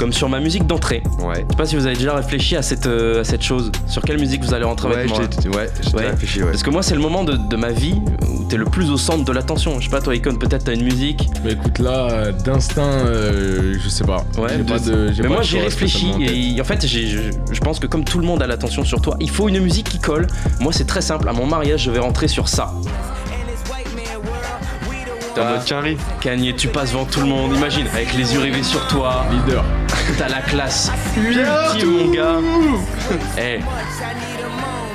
comme 0.00 0.12
sur 0.14 0.30
ma 0.30 0.40
musique 0.40 0.66
d'entrée. 0.66 1.02
Ouais. 1.22 1.34
Je 1.46 1.50
sais 1.52 1.56
pas 1.58 1.66
si 1.66 1.76
vous 1.76 1.84
avez 1.86 1.94
déjà 1.94 2.14
réfléchi 2.16 2.56
à 2.56 2.62
cette 2.62 2.86
euh, 2.86 3.20
à 3.20 3.24
cette 3.24 3.42
chose. 3.42 3.70
Sur 3.86 4.00
quelle 4.02 4.18
musique 4.18 4.42
vous 4.42 4.54
allez 4.54 4.64
rentrer 4.64 4.88
Ouais, 4.88 4.94
avec 4.94 5.10
moi 5.10 5.18
ouais, 5.20 5.28
j'ai 5.82 5.90
Ouais. 5.94 6.06
réfléchi, 6.10 6.42
ouais. 6.42 6.50
Parce 6.50 6.62
que 6.62 6.70
moi, 6.70 6.82
c'est 6.82 6.94
le 6.94 7.02
moment 7.02 7.22
de, 7.22 7.36
de 7.36 7.56
ma 7.56 7.68
vie 7.70 7.96
où 8.26 8.44
t'es 8.44 8.56
le 8.56 8.64
plus 8.64 8.90
au 8.90 8.96
centre 8.96 9.24
de 9.26 9.32
l'attention. 9.32 9.78
Je 9.78 9.84
sais 9.84 9.90
pas, 9.90 10.00
toi, 10.00 10.14
Icon, 10.16 10.36
peut-être 10.36 10.64
t'as 10.64 10.72
une 10.74 10.84
musique. 10.84 11.28
Mais 11.44 11.52
écoute, 11.52 11.78
là, 11.80 12.08
euh, 12.10 12.32
d'instinct, 12.32 12.82
euh, 13.04 13.74
je 13.78 13.88
sais 13.90 14.04
pas. 14.04 14.24
Ouais, 14.38 14.48
J'ai 14.52 14.56
de- 14.58 14.62
pas 14.62 14.78
de. 14.78 15.12
j'ai 15.12 15.22
mais 15.22 15.28
pas 15.28 15.34
moi 15.34 15.42
j'ai 15.42 15.60
réfléchi 15.60 16.10
et 16.20 16.58
en 16.60 16.64
fait 16.64 16.86
j'ai- 16.86 17.06
je, 17.06 17.20
je 17.52 17.60
pense 17.60 17.78
que 17.78 17.86
comme 17.86 18.04
tout 18.04 18.18
le 18.18 18.26
monde 18.26 18.42
a 18.42 18.46
l'attention 18.46 18.84
sur 18.84 19.02
toi, 19.02 19.16
il 19.20 19.28
faut 19.28 19.48
une 19.50 19.60
musique 19.60 19.90
qui 19.90 19.98
colle. 19.98 20.26
Moi 20.60 20.72
c'est 20.72 20.86
très 20.86 21.02
simple, 21.02 21.28
à 21.28 21.32
mon 21.34 21.44
mariage 21.44 21.82
je 21.84 21.90
vais 21.90 21.98
rentrer 21.98 22.26
sur 22.28 22.48
ça. 22.48 22.72
En 25.40 25.50
mode 25.50 25.64
Quinry. 25.64 25.96
Kanye, 26.20 26.54
tu 26.54 26.68
passes 26.68 26.92
devant 26.92 27.04
tout 27.04 27.20
le 27.20 27.26
monde, 27.26 27.54
imagine, 27.56 27.86
avec 27.88 28.12
les 28.14 28.34
yeux 28.34 28.40
rivés 28.40 28.62
sur 28.62 28.86
toi. 28.88 29.24
Leader. 29.30 29.64
T'as 30.18 30.28
la 30.28 30.40
classe 30.42 30.90
ultime 31.16 31.90
mon 31.90 32.10
gars. 32.10 32.36
Eh, 33.38 33.60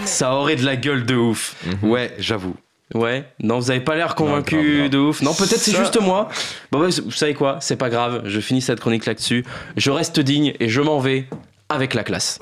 ça 0.05 0.33
aurait 0.35 0.55
de 0.55 0.63
la 0.65 0.75
gueule 0.75 1.05
de 1.05 1.15
ouf. 1.15 1.55
Ouais, 1.81 2.13
j'avoue. 2.19 2.55
Ouais, 2.93 3.25
non, 3.41 3.59
vous 3.59 3.71
avez 3.71 3.79
pas 3.79 3.95
l'air 3.95 4.13
convaincu 4.15 4.89
de 4.89 4.97
ouf. 4.97 5.21
Non, 5.21 5.33
peut-être 5.33 5.57
c'est 5.57 5.75
juste 5.75 5.99
moi. 5.99 6.29
Bon, 6.71 6.79
ouais, 6.79 6.89
vous 7.03 7.11
savez 7.11 7.33
quoi? 7.33 7.57
C'est 7.59 7.75
pas 7.75 7.89
grave, 7.89 8.21
je 8.25 8.39
finis 8.39 8.61
cette 8.61 8.79
chronique 8.79 9.05
là-dessus. 9.05 9.43
Je 9.75 9.89
reste 9.89 10.19
digne 10.19 10.53
et 10.59 10.69
je 10.69 10.81
m'en 10.81 10.99
vais 10.99 11.27
avec 11.69 11.93
la 11.93 12.03
classe. 12.03 12.39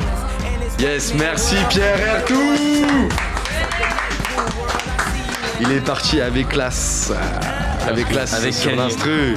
Yes, 0.80 1.14
merci 1.18 1.56
Pierre 1.70 2.00
Ertou 2.18 2.40
Il 5.62 5.72
est 5.72 5.86
parti 5.86 6.20
avec 6.20 6.50
classe. 6.50 7.14
Avec 7.88 8.08
classe 8.08 8.34
Avec 8.34 8.54
sur 8.54 8.76
l'instru. 8.76 9.36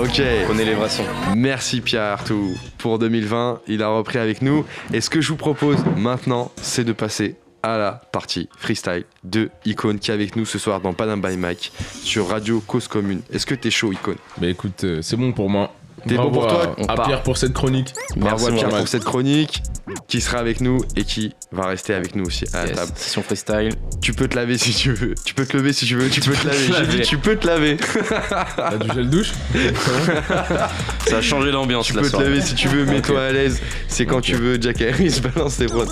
Ok. 0.00 0.22
Prenez 0.46 0.64
les 0.64 0.74
vrais 0.74 0.88
sons. 0.88 1.04
Merci 1.36 1.80
Pierre 1.80 2.02
Artou. 2.02 2.56
Pour 2.78 2.98
2020, 2.98 3.60
il 3.66 3.82
a 3.82 3.88
repris 3.88 4.18
avec 4.18 4.42
nous. 4.42 4.64
Et 4.92 5.00
ce 5.00 5.10
que 5.10 5.20
je 5.20 5.28
vous 5.28 5.36
propose 5.36 5.78
maintenant, 5.96 6.52
c'est 6.60 6.84
de 6.84 6.92
passer 6.92 7.36
à 7.62 7.78
la 7.78 7.92
partie 7.92 8.48
freestyle 8.56 9.04
de 9.24 9.50
Icon 9.64 9.96
qui 9.98 10.10
est 10.10 10.14
avec 10.14 10.36
nous 10.36 10.44
ce 10.44 10.58
soir 10.58 10.80
dans 10.80 10.92
Panam 10.92 11.20
by 11.20 11.36
Mike 11.36 11.72
sur 12.02 12.28
Radio 12.28 12.60
Cause 12.60 12.88
Commune. 12.88 13.22
Est-ce 13.32 13.46
que 13.46 13.54
t'es 13.54 13.70
chaud, 13.70 13.92
Icon 13.92 14.16
Bah 14.38 14.48
écoute, 14.48 14.84
euh, 14.84 15.02
c'est 15.02 15.16
bon 15.16 15.32
pour 15.32 15.48
moi. 15.48 15.74
T'es 16.06 16.16
Bravo 16.16 16.30
bon 16.30 16.40
pour 16.40 16.48
toi 16.48 16.76
à- 16.88 16.94
part. 16.96 17.06
Pierre 17.06 17.22
pour 17.22 17.36
cette 17.38 17.52
chronique. 17.54 17.94
Bravo 18.16 18.46
à 18.48 18.52
Pierre 18.52 18.68
pour 18.68 18.86
cette 18.88 19.04
chronique 19.04 19.62
qui 20.08 20.20
sera 20.20 20.38
avec 20.38 20.60
nous 20.60 20.78
et 20.96 21.04
qui 21.04 21.32
va 21.52 21.66
rester 21.66 21.94
avec 21.94 22.14
nous 22.14 22.24
aussi 22.26 22.44
à 22.52 22.62
la 22.62 22.66
Yes, 22.68 22.76
table. 22.76 22.92
Session 22.96 23.22
freestyle. 23.22 23.70
Tu 24.02 24.12
peux 24.12 24.28
te 24.28 24.36
laver 24.36 24.58
si 24.58 24.72
tu 24.74 24.92
veux. 24.92 25.14
Tu 25.24 25.32
peux 25.34 25.46
te 25.46 25.56
lever 25.56 25.72
si 25.72 25.86
tu 25.86 25.96
veux. 25.96 26.08
Tu 26.10 26.20
peux 26.20 26.34
te 26.34 26.46
laver. 26.46 26.58
J'ai 26.66 26.72
laver. 26.72 26.96
dit 26.98 27.02
tu 27.02 27.16
peux 27.18 27.36
te 27.36 27.46
laver. 27.46 27.76
T'as 28.56 28.76
du 28.76 28.90
gel 28.94 29.08
douche 29.10 29.32
Ça 31.08 31.16
a 31.18 31.22
changé 31.22 31.50
l'ambiance 31.52 31.86
Tu 31.86 31.94
la 31.94 32.02
peux 32.02 32.10
te 32.10 32.16
laver 32.16 32.40
si 32.42 32.54
tu 32.54 32.68
veux. 32.68 32.84
Mets-toi 32.84 33.22
à 33.22 33.32
l'aise. 33.32 33.60
C'est 33.88 34.04
quand 34.06 34.20
tu 34.20 34.34
veux. 34.34 34.60
Jack 34.60 34.82
Harris 34.82 35.20
balance 35.34 35.56
tes 35.56 35.66
prods. 35.66 35.86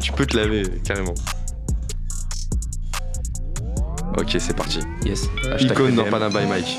Tu 0.00 0.12
peux 0.12 0.26
te 0.26 0.36
laver 0.36 0.62
carrément. 0.84 1.14
Ok, 4.18 4.36
c'est 4.38 4.54
parti. 4.56 4.78
Yes. 5.04 5.28
Hashtag 5.52 5.70
Icône 5.72 5.94
dans 5.96 6.04
PDM. 6.04 6.10
Panam 6.10 6.32
by 6.32 6.46
Mike. 6.48 6.78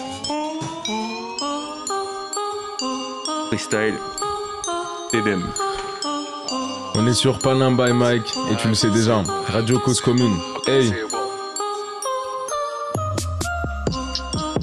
On 6.94 7.08
est 7.08 7.14
sur 7.14 7.40
Panam 7.40 7.78
by 7.78 7.94
Mike 7.94 8.34
et 8.52 8.56
tu 8.58 8.68
le 8.68 8.74
sais 8.74 8.90
déjà. 8.90 9.24
Radio 9.48 9.80
Cause 9.80 10.02
Commune. 10.02 10.38
Hey 10.68 10.94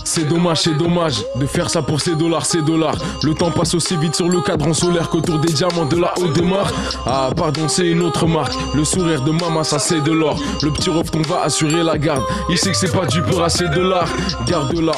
C'est 0.05 0.25
dommage, 0.29 0.61
c'est 0.61 0.77
dommage 0.77 1.25
de 1.37 1.47
faire 1.47 1.71
ça 1.71 1.81
pour 1.81 2.03
ces 2.03 2.15
dollars, 2.15 2.45
ces 2.45 2.61
dollars. 2.61 2.97
Le 3.23 3.33
temps 3.33 3.51
passe 3.51 3.75
aussi 3.75 3.97
vite 3.97 4.15
sur 4.15 4.29
le 4.29 4.43
cadran 4.43 4.75
solaire 4.75 5.09
qu'autour 5.09 5.39
des 5.39 5.55
diamants 5.55 5.87
de 5.87 5.97
la 5.97 6.13
haute 6.19 6.35
démarre. 6.35 6.71
Ah, 7.07 7.31
pardon, 7.35 7.67
c'est 7.67 7.87
une 7.87 8.03
autre 8.03 8.27
marque. 8.27 8.53
Le 8.75 8.85
sourire 8.85 9.23
de 9.23 9.31
maman, 9.31 9.65
ça 9.65 9.79
c'est 9.79 10.03
de 10.03 10.13
l'or. 10.13 10.39
Le 10.63 10.71
petit 10.71 10.91
refton 10.91 11.23
va 11.23 11.45
assurer 11.45 11.83
la 11.83 11.97
garde. 11.97 12.23
Il 12.51 12.59
sait 12.59 12.73
que 12.73 12.77
c'est 12.77 12.93
pas 12.93 13.07
du 13.07 13.23
pur 13.23 13.43
assez 13.43 13.67
de 13.69 13.81
l'art. 13.81 14.11
Garde-la. 14.47 14.93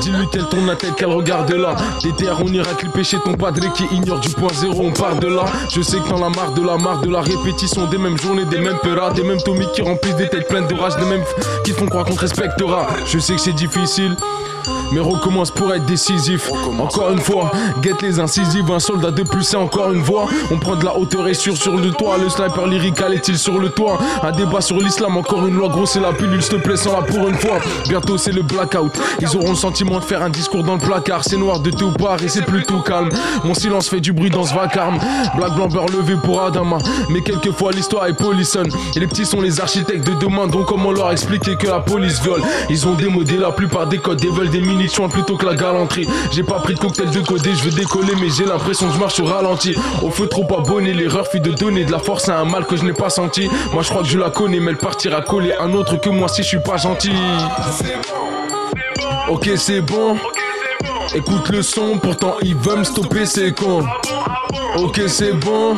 Dis-lui 0.00 0.26
qu'elle 0.28 0.46
tourne 0.48 0.66
la 0.66 0.74
qu'elle 0.76 1.08
regarde 1.08 1.52
là. 1.52 1.74
DTR, 2.02 2.40
on 2.42 2.48
ira 2.48 2.72
clipper 2.74 3.04
chez 3.04 3.18
ton 3.20 3.34
padré 3.34 3.68
qui 3.74 3.84
ignore 3.92 4.20
du 4.20 4.30
point 4.30 4.52
zéro, 4.52 4.86
on 4.86 4.92
part 4.92 5.16
de 5.16 5.28
là. 5.28 5.44
Je 5.70 5.82
sais 5.82 5.98
que 5.98 6.08
t'en 6.08 6.22
as 6.24 6.30
marre 6.30 6.52
de 6.52 6.62
la 6.62 6.76
marre 6.76 7.00
de 7.00 7.10
la 7.10 7.20
répétition 7.20 7.86
des 7.86 7.98
mêmes 7.98 8.18
journées, 8.18 8.44
des 8.46 8.58
mêmes 8.58 8.78
peras, 8.82 9.12
des 9.12 9.22
mêmes 9.22 9.42
tomiques 9.42 9.72
qui 9.72 9.82
remplissent 9.82 10.16
des 10.16 10.28
têtes 10.28 10.48
pleines 10.48 10.66
de 10.66 10.74
rage, 10.74 10.96
des 10.96 11.06
mêmes 11.06 11.24
qui 11.64 11.72
font 11.72 11.86
croire 11.86 12.04
qu'on 12.04 12.14
te 12.14 12.20
respectera. 12.20 12.86
Je 13.06 13.18
sais 13.18 13.34
que 13.34 13.40
c'est 13.40 13.52
difficile. 13.52 14.16
Mais 14.92 15.00
recommence 15.00 15.50
pour 15.50 15.72
être 15.74 15.86
décisif. 15.86 16.50
Encore 16.80 17.10
une 17.10 17.18
fois, 17.18 17.50
guette 17.80 18.02
les 18.02 18.20
incisives. 18.20 18.70
Un 18.70 18.78
soldat 18.78 19.10
de 19.10 19.22
plus, 19.22 19.42
c'est 19.42 19.56
encore 19.56 19.92
une 19.92 20.02
voix. 20.02 20.26
On 20.50 20.58
prend 20.58 20.76
de 20.76 20.84
la 20.84 20.96
hauteur 20.96 21.26
et 21.28 21.34
sûr 21.34 21.56
sur 21.56 21.76
le 21.76 21.90
toit. 21.90 22.16
Le 22.18 22.28
sniper 22.28 22.66
lyrical 22.66 23.12
est-il 23.14 23.38
sur 23.38 23.58
le 23.58 23.70
toit? 23.70 23.98
Un 24.22 24.32
débat 24.32 24.60
sur 24.60 24.78
l'islam, 24.78 25.16
encore 25.16 25.46
une 25.46 25.56
loi. 25.56 25.68
Gros, 25.68 25.86
c'est 25.86 26.00
la 26.00 26.12
pilule, 26.12 26.42
s'il 26.42 26.58
te 26.58 26.62
plaît, 26.62 26.76
sans 26.76 26.92
la 26.92 27.02
pour 27.02 27.28
une 27.28 27.34
fois. 27.34 27.58
Bientôt, 27.88 28.18
c'est 28.18 28.32
le 28.32 28.42
blackout. 28.42 28.92
Ils 29.20 29.36
auront 29.36 29.50
le 29.50 29.56
sentiment 29.56 29.98
de 29.98 30.04
faire 30.04 30.22
un 30.22 30.30
discours 30.30 30.62
dans 30.62 30.74
le 30.74 30.80
placard. 30.80 31.24
C'est 31.24 31.36
noir 31.36 31.60
de 31.60 31.70
tout 31.70 31.90
part 31.92 32.22
et 32.22 32.28
c'est 32.28 32.44
plutôt 32.44 32.80
calme. 32.80 33.08
Mon 33.44 33.54
silence 33.54 33.88
fait 33.88 34.00
du 34.00 34.12
bruit 34.12 34.30
dans 34.30 34.44
ce 34.44 34.54
vacarme. 34.54 34.98
Black 35.36 35.54
blanc 35.54 35.68
beurre 35.68 35.86
levé 35.86 36.16
pour 36.22 36.42
Adama. 36.42 36.78
Mais 37.10 37.22
quelquefois, 37.22 37.72
l'histoire 37.72 38.06
est 38.06 38.14
polissonne. 38.14 38.68
Et 38.96 39.00
les 39.00 39.06
petits 39.06 39.26
sont 39.26 39.40
les 39.40 39.60
architectes 39.60 40.06
de 40.06 40.14
demain. 40.14 40.46
Donc, 40.46 40.66
comment 40.66 40.92
leur 40.92 41.10
expliquer 41.10 41.56
que 41.56 41.66
la 41.66 41.80
police 41.80 42.20
viole? 42.20 42.42
Ils 42.70 42.86
ont 42.86 42.94
démodé 42.94 43.36
la 43.36 43.50
plupart 43.50 43.86
des 43.86 43.98
codes. 43.98 44.22
Ils 44.22 44.30
veulent 44.30 44.50
des 44.50 44.60
mini 44.60 44.73
plutôt 45.10 45.36
que 45.36 45.46
la 45.46 45.54
galanterie. 45.54 46.06
J'ai 46.32 46.42
pas 46.42 46.58
pris 46.60 46.74
de 46.74 46.78
cocktail 46.78 47.10
de 47.10 47.20
codé, 47.20 47.50
je 47.54 47.64
veux 47.64 47.70
décoller, 47.70 48.14
mais 48.20 48.28
j'ai 48.30 48.44
l'impression 48.44 48.88
que 48.88 48.94
je 48.94 48.98
marche 48.98 49.20
au 49.20 49.24
ralenti. 49.24 49.74
Au 50.02 50.10
feu 50.10 50.26
trop 50.26 50.46
abonné, 50.56 50.92
l'erreur 50.92 51.26
fut 51.26 51.40
de 51.40 51.52
donner 51.52 51.84
de 51.84 51.92
la 51.92 51.98
force 51.98 52.28
à 52.28 52.38
un 52.38 52.44
mal 52.44 52.66
que 52.66 52.76
je 52.76 52.84
n'ai 52.84 52.92
pas 52.92 53.10
senti. 53.10 53.48
Moi, 53.72 53.82
je 53.82 53.88
crois 53.88 54.02
que 54.02 54.08
je 54.08 54.18
la 54.18 54.30
connais, 54.30 54.60
mais 54.60 54.72
elle 54.72 54.78
partira 54.78 55.22
coller 55.22 55.54
un 55.58 55.72
autre 55.72 55.96
que 56.00 56.08
moi 56.08 56.28
si 56.28 56.42
je 56.42 56.48
suis 56.48 56.60
pas 56.60 56.76
gentil. 56.76 57.12
Ok, 59.28 59.50
c'est 59.56 59.80
bon. 59.80 60.16
Écoute 61.14 61.48
le 61.50 61.62
son, 61.62 61.98
pourtant 61.98 62.36
ils 62.42 62.56
veulent 62.56 62.80
me 62.80 62.84
stopper, 62.84 63.26
c'est 63.26 63.52
con. 63.52 63.84
Ok, 64.76 65.00
c'est 65.06 65.32
bon. 65.32 65.76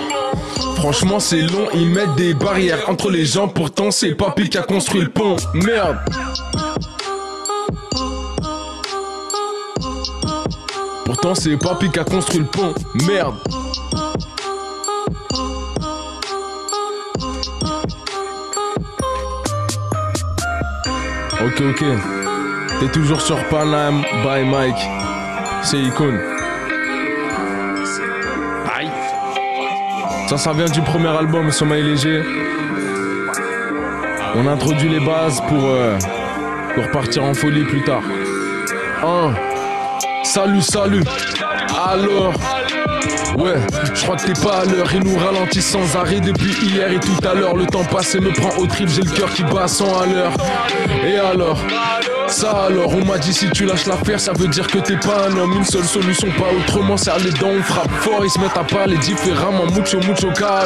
Franchement, 0.77 1.21
c'est 1.21 1.43
long, 1.43 1.69
ils 1.75 1.89
mettent 1.89 2.15
des 2.17 2.35
barrières 2.35 2.89
entre 2.89 3.11
les 3.11 3.25
gens, 3.25 3.49
pourtant 3.49 3.91
c'est 3.91 4.15
papy 4.15 4.49
qui 4.49 4.59
a 4.59 4.63
construit 4.63 5.01
le 5.01 5.09
pont. 5.09 5.37
Merde. 5.55 5.99
Pourtant, 11.07 11.37
c'est 11.37 11.57
papy 11.57 11.89
qui 11.89 12.01
a 12.01 12.05
construit 12.05 12.41
le 12.41 12.47
pont. 12.47 12.75
Merde. 13.07 13.37
Ok, 21.41 21.63
ok. 21.71 21.85
T'es 22.81 22.89
toujours 22.89 23.21
sur 23.21 23.43
Panam 23.45 24.03
by 24.25 24.45
Mike. 24.45 24.77
C'est 25.63 25.79
icône. 25.79 26.19
Aïe. 28.77 28.91
Ça, 30.29 30.37
ça 30.37 30.53
vient 30.53 30.67
du 30.67 30.83
premier 30.83 31.09
album, 31.09 31.53
Sommeil 31.53 31.85
léger. 31.85 32.23
On 34.35 34.47
introduit 34.49 34.89
les 34.89 35.01
bases 35.01 35.41
pour, 35.49 35.65
euh, 35.65 35.97
pour 36.75 36.91
partir 36.91 37.23
en 37.23 37.33
folie 37.33 37.65
plus 37.65 37.83
tard. 37.83 38.03
Un. 39.05 39.56
Salut, 40.37 40.61
salut. 40.61 41.03
Alors. 41.91 42.35
Ouais, 43.39 43.55
je 43.95 44.03
crois 44.03 44.17
que 44.17 44.27
t'es 44.27 44.39
pas 44.39 44.59
à 44.59 44.65
l'heure. 44.67 44.87
Ils 44.93 45.03
nous 45.03 45.17
ralentissent 45.19 45.71
sans 45.71 45.97
arrêt 45.97 46.21
depuis 46.21 46.53
hier 46.63 46.93
et 46.93 47.01
tout 47.01 47.27
à 47.27 47.33
l'heure. 47.33 47.57
Le 47.57 47.65
temps 47.65 47.85
passé 47.85 48.21
me 48.21 48.31
prend 48.33 48.55
au 48.59 48.67
trip, 48.67 48.87
j'ai 48.87 49.01
le 49.01 49.11
cœur 49.13 49.33
qui 49.33 49.45
bat 49.45 49.67
sans 49.67 49.99
à 49.99 50.05
l'heure. 50.05 50.33
Et 51.07 51.17
alors 51.17 51.59
ça 52.29 52.67
alors, 52.67 52.93
on 52.95 53.05
m'a 53.05 53.17
dit 53.17 53.33
si 53.33 53.49
tu 53.51 53.65
lâches 53.65 53.87
l'affaire, 53.87 54.21
ça 54.21 54.33
veut 54.35 54.49
dire 54.49 54.67
que 54.67 54.79
t'es 54.79 54.97
pas 54.97 55.29
un 55.31 55.37
homme. 55.39 55.55
Une 55.57 55.65
seule 55.65 55.85
solution, 55.85 56.29
pas 56.37 56.53
autrement. 56.55 56.99
Serre 56.99 57.19
les 57.21 57.31
dents, 57.31 57.53
on 57.59 57.63
frappe 57.63 57.91
fort, 58.01 58.21
ils 58.23 58.31
se 58.31 58.39
mettent 58.39 58.59
à 58.59 58.65
parler 58.65 58.99
différemment. 58.99 59.65
Mucho, 59.67 60.01
mucho. 60.01 60.29
Idoka 60.29 60.65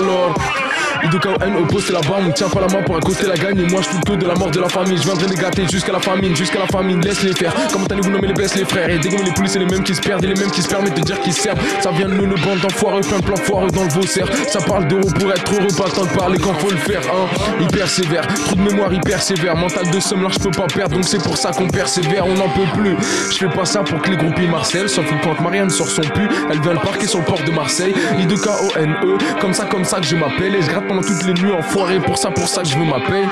N 1.03 1.57
oppose 1.57 1.85
c'est 1.87 1.93
là-bas, 1.93 2.19
on 2.27 2.31
tient 2.31 2.49
pas 2.49 2.61
la 2.61 2.67
main 2.67 2.83
pour 2.83 2.97
accoster 2.97 3.27
la 3.27 3.35
gagne. 3.35 3.59
Et 3.59 3.67
moi 3.71 3.81
je 3.83 4.11
que 4.11 4.17
de 4.17 4.27
la 4.27 4.35
mort 4.35 4.51
de 4.51 4.61
la 4.61 4.69
famille. 4.69 4.97
Je 4.97 5.03
viendrai 5.05 5.27
les 5.29 5.37
gâter 5.37 5.67
jusqu'à 5.71 5.93
la 5.93 6.01
famine, 6.01 6.37
jusqu'à 6.37 6.59
la 6.59 6.67
famine. 6.67 7.01
Laisse 7.01 7.23
les 7.23 7.33
faire. 7.33 7.53
Comment 7.73 7.87
allez-vous 7.87 8.11
nommer 8.11 8.29
les 8.29 8.35
baisses, 8.35 8.55
les 8.55 8.65
frères? 8.65 8.89
Et 8.89 8.99
dégommer 8.99 9.25
les 9.25 9.33
poules, 9.33 9.49
c'est 9.49 9.59
les 9.59 9.67
mêmes 9.67 9.83
qui 9.83 9.95
se 9.95 10.01
perdent 10.01 10.25
et 10.25 10.29
les 10.29 10.35
mêmes 10.35 10.51
qui 10.51 10.63
se 10.63 10.69
permettent 10.69 10.97
de 10.97 11.03
dire 11.03 11.21
qu'ils 11.21 11.33
servent. 11.33 11.59
Ça 11.81 11.91
vient 11.91 12.09
de 12.09 12.15
nous, 12.15 12.27
le 12.27 12.37
bande 12.37 12.61
d'enfoirés, 12.61 13.01
plein 13.01 13.19
de 13.19 13.25
plans 13.25 13.37
foireux 13.37 13.71
dans 13.71 13.85
le 13.85 13.91
vaussaire. 13.91 14.27
Ça 14.49 14.61
parle 14.61 14.89
d'euros 14.89 15.11
pour 15.19 15.31
être 15.33 15.55
heureux, 15.55 15.69
pas 15.77 15.91
temps 15.91 16.05
de 16.05 16.19
parler 16.19 16.39
quand 16.39 16.55
faut 16.55 16.71
le 16.71 16.77
faire. 16.77 17.01
Hein. 17.01 17.29
Il 17.61 17.67
persévère, 17.69 18.27
trou 18.27 18.57
de 18.57 18.63
mémoire 18.63 18.93
hyper 18.93 19.23
sévère. 19.23 19.57
Mental 19.57 19.91
de 19.91 20.01
somme, 20.01 20.23
là 20.23 20.29
je 20.31 20.39
peux 20.39 20.51
pas 20.51 20.67
perdre, 20.67 20.97
donc 20.97 21.05
c'est 21.05 21.23
pour 21.23 21.37
ça 21.37 21.51
qu'on 21.51 21.69
persévère, 21.69 22.27
on 22.27 22.35
n'en 22.35 22.49
peut 22.49 22.69
plus. 22.75 22.97
Je 23.31 23.37
fais 23.37 23.49
pas 23.49 23.65
ça 23.65 23.81
pour 23.81 24.01
que 24.01 24.11
les 24.11 24.17
groupies 24.17 24.47
Marcel 24.47 24.89
s'en 24.89 25.03
foutent 25.03 25.21
quand 25.23 25.41
Marianne 25.41 25.71
sort 25.71 25.89
son 25.89 26.03
pu. 26.03 26.29
Elle 26.51 26.61
vient 26.61 26.73
le 26.73 26.79
parquer 26.79 27.07
sur 27.07 27.19
le 27.21 27.25
port 27.25 27.43
de 27.45 27.51
Marseille. 27.51 27.95
I 28.19 28.27
de 28.27 28.37
K-O-N-E, 28.37 29.41
comme 29.41 29.55
ça, 29.55 29.65
comme 29.65 29.85
ça 29.85 29.99
que 29.99 30.07
je 30.07 30.17
m'appelle. 30.17 30.55
Et 30.55 30.63
je 30.63 30.69
gratte 30.69 30.90
pendant 30.91 31.03
toutes 31.03 31.25
les 31.25 31.35
nuits 31.35 31.53
enfoiré. 31.53 32.01
Pour 32.01 32.19
ça, 32.19 32.31
pour 32.31 32.49
ça 32.49 32.63
que 32.63 32.69
je 32.69 32.77
veux 32.77 32.85
m'appeler. 32.85 33.23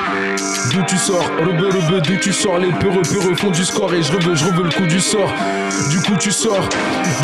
D'où 0.73 0.83
tu 0.87 0.97
sors, 0.97 1.29
rebeu, 1.41 1.67
rebeu, 1.67 2.01
d'où 2.01 2.17
tu 2.17 2.33
sors. 2.33 2.59
Les 2.59 2.71
peureux, 2.73 3.03
peureux 3.03 3.35
font 3.35 3.51
du 3.51 3.65
score. 3.65 3.93
Et 3.95 4.03
je 4.03 4.13
reveux, 4.13 4.37
je 4.37 4.45
reveux 4.45 4.63
le 4.63 4.71
coup 4.71 4.87
du 4.87 5.01
sort. 5.01 5.33
Du 5.91 5.99
coup, 5.99 6.17
tu 6.21 6.31
sors, 6.31 6.69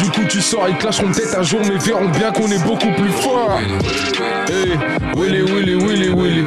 du 0.03 0.11
coup, 0.11 0.25
tu 0.29 0.41
sors. 0.41 0.69
Ils 0.69 0.77
clasheront 0.77 1.13
peut-être 1.13 1.39
un 1.39 1.43
jour, 1.43 1.61
mais 1.63 1.79
verront 1.79 2.09
bien 2.09 2.33
qu'on 2.33 2.49
est 2.49 2.63
beaucoup 2.65 2.91
plus 2.97 3.11
fort. 3.11 3.61
Hey, 4.49 4.77
Willy, 5.17 5.43
Willy, 5.43 5.77
Willy, 5.77 6.09
Willy. 6.09 6.45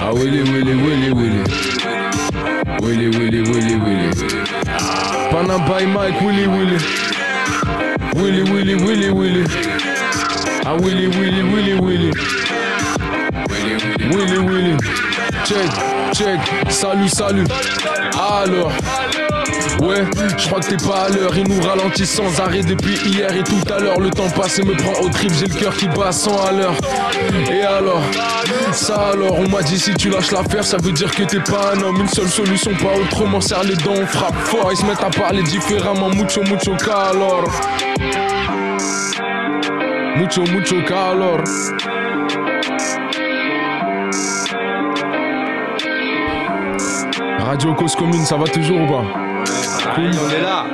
Ah, 0.00 0.12
Willy, 0.12 0.42
Willy, 0.42 0.74
Willy, 0.74 1.10
Willy. 1.12 1.44
Willy, 2.82 3.08
Willy, 3.16 3.42
Willy, 3.42 3.76
Willy. 3.76 4.10
Panam 5.30 5.64
by 5.68 5.86
Mike, 5.86 6.20
Willy, 6.20 6.48
Willy. 6.48 6.78
Willy, 8.14 8.42
Willy, 8.50 8.74
Willy, 8.74 9.10
Willy. 9.10 9.44
Ah, 10.64 10.76
Willy, 10.80 11.06
Willy, 11.06 11.42
Willy, 11.44 11.80
Willy. 11.80 12.35
Willy, 14.10 14.38
Willy. 14.38 14.76
Check, 15.44 15.70
check. 16.12 16.40
Salut, 16.70 17.08
salut. 17.08 17.44
Alors. 18.14 18.72
Ouais, 19.80 20.04
je 20.38 20.46
crois 20.46 20.60
que 20.60 20.74
t'es 20.74 20.86
pas 20.88 21.04
à 21.04 21.08
l'heure, 21.10 21.36
ils 21.36 21.46
nous 21.46 21.60
ralentissent 21.60 22.14
sans 22.14 22.40
arrêt 22.40 22.62
depuis 22.62 22.94
hier 23.04 23.30
et 23.34 23.42
tout 23.42 23.60
à 23.72 23.78
l'heure. 23.78 24.00
Le 24.00 24.10
temps 24.10 24.30
passé 24.30 24.62
me 24.62 24.74
prend 24.74 25.04
au 25.04 25.08
trip, 25.10 25.30
j'ai 25.34 25.46
le 25.46 25.54
cœur 25.54 25.76
qui 25.76 25.86
bat 25.88 26.12
sans 26.12 26.42
à 26.46 26.52
l'heure. 26.52 26.74
Et 27.50 27.62
alors, 27.62 28.02
ça 28.72 29.10
alors, 29.12 29.38
on 29.38 29.48
m'a 29.48 29.62
dit 29.62 29.78
si 29.78 29.92
tu 29.94 30.08
lâches 30.08 30.30
l'affaire, 30.30 30.64
ça 30.64 30.78
veut 30.78 30.92
dire 30.92 31.14
que 31.14 31.24
t'es 31.24 31.40
pas 31.40 31.74
un 31.74 31.82
homme. 31.82 32.00
Une 32.00 32.08
seule 32.08 32.28
solution, 32.28 32.72
pas 32.74 32.98
autrement, 32.98 33.40
serre 33.40 33.64
les 33.64 33.76
dents, 33.76 33.92
on 33.94 34.06
frappe 34.06 34.36
fort. 34.44 34.68
Ils 34.72 34.78
se 34.78 34.86
mettent 34.86 35.02
à 35.02 35.10
parler 35.10 35.42
différemment, 35.42 36.08
mucho, 36.08 36.42
mucho 36.42 36.74
calor. 36.76 37.44
Mucho, 40.16 40.42
mucho 40.42 40.82
calor. 40.84 41.42
Radio 47.56 47.74
Cause 47.74 47.96
Commune, 47.96 48.22
ça 48.22 48.36
va 48.36 48.44
toujours 48.44 48.82
ou 48.82 48.86
pas 48.86 49.02
Oui, 49.96 50.10
on 50.12 50.30
est 50.30 50.42
là. 50.42 50.66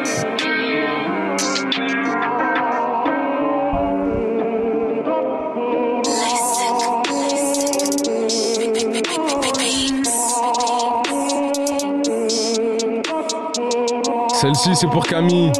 Celle-ci, 14.32 14.74
c'est 14.74 14.88
pour 14.88 15.06
Camille, 15.06 15.52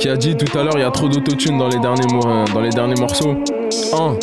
qui 0.00 0.08
a 0.08 0.16
dit 0.16 0.34
tout 0.38 0.58
à 0.58 0.62
l'heure 0.62 0.72
il 0.76 0.80
y 0.80 0.84
a 0.84 0.90
trop 0.90 1.10
d'autotune 1.10 1.58
dans, 1.58 1.68
les 1.68 1.78
derniers 1.78 2.06
euh, 2.24 2.46
dans 2.54 2.60
les 2.62 2.70
derniers 2.70 2.98
morceaux. 2.98 3.36
Un. 3.92 4.16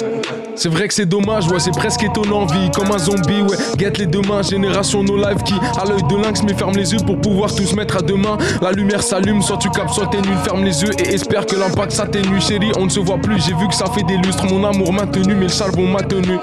C'est 0.61 0.69
vrai 0.69 0.87
que 0.87 0.93
c'est 0.93 1.07
dommage, 1.07 1.47
ouais, 1.47 1.59
c'est 1.59 1.71
presque 1.71 2.03
étonnant, 2.03 2.45
vie 2.45 2.69
comme 2.75 2.91
un 2.91 2.99
zombie, 2.99 3.41
ouais. 3.41 3.57
Guette 3.77 3.97
les 3.97 4.05
deux 4.05 4.21
mains, 4.21 4.43
génération 4.43 5.01
no 5.01 5.17
live 5.17 5.41
qui, 5.43 5.55
à 5.55 5.85
l'œil 5.85 6.03
de 6.03 6.15
lynx, 6.15 6.43
mais 6.43 6.53
ferme 6.53 6.75
les 6.75 6.93
yeux 6.93 6.99
pour 7.03 7.19
pouvoir 7.19 7.51
tous 7.55 7.73
mettre 7.73 7.97
à 7.97 8.03
demain. 8.03 8.37
La 8.61 8.71
lumière 8.71 9.01
s'allume, 9.01 9.41
soit 9.41 9.57
tu 9.57 9.71
captes, 9.71 9.89
soit 9.89 10.05
t'es 10.05 10.21
nul. 10.21 10.37
Ferme 10.43 10.63
les 10.63 10.83
yeux 10.83 10.91
et 10.99 11.15
espère 11.15 11.47
que 11.47 11.55
l'impact 11.55 11.93
s'atténue. 11.93 12.39
Chérie, 12.39 12.71
on 12.77 12.85
ne 12.85 12.89
se 12.89 12.99
voit 12.99 13.17
plus, 13.17 13.43
j'ai 13.43 13.55
vu 13.55 13.67
que 13.67 13.73
ça 13.73 13.85
fait 13.87 14.03
des 14.03 14.17
lustres. 14.17 14.45
Mon 14.45 14.63
amour 14.63 14.93
maintenu, 14.93 15.33
mais 15.33 15.45
le 15.45 15.49
charbon 15.49 15.87
m'a 15.87 16.03
tenu. 16.03 16.37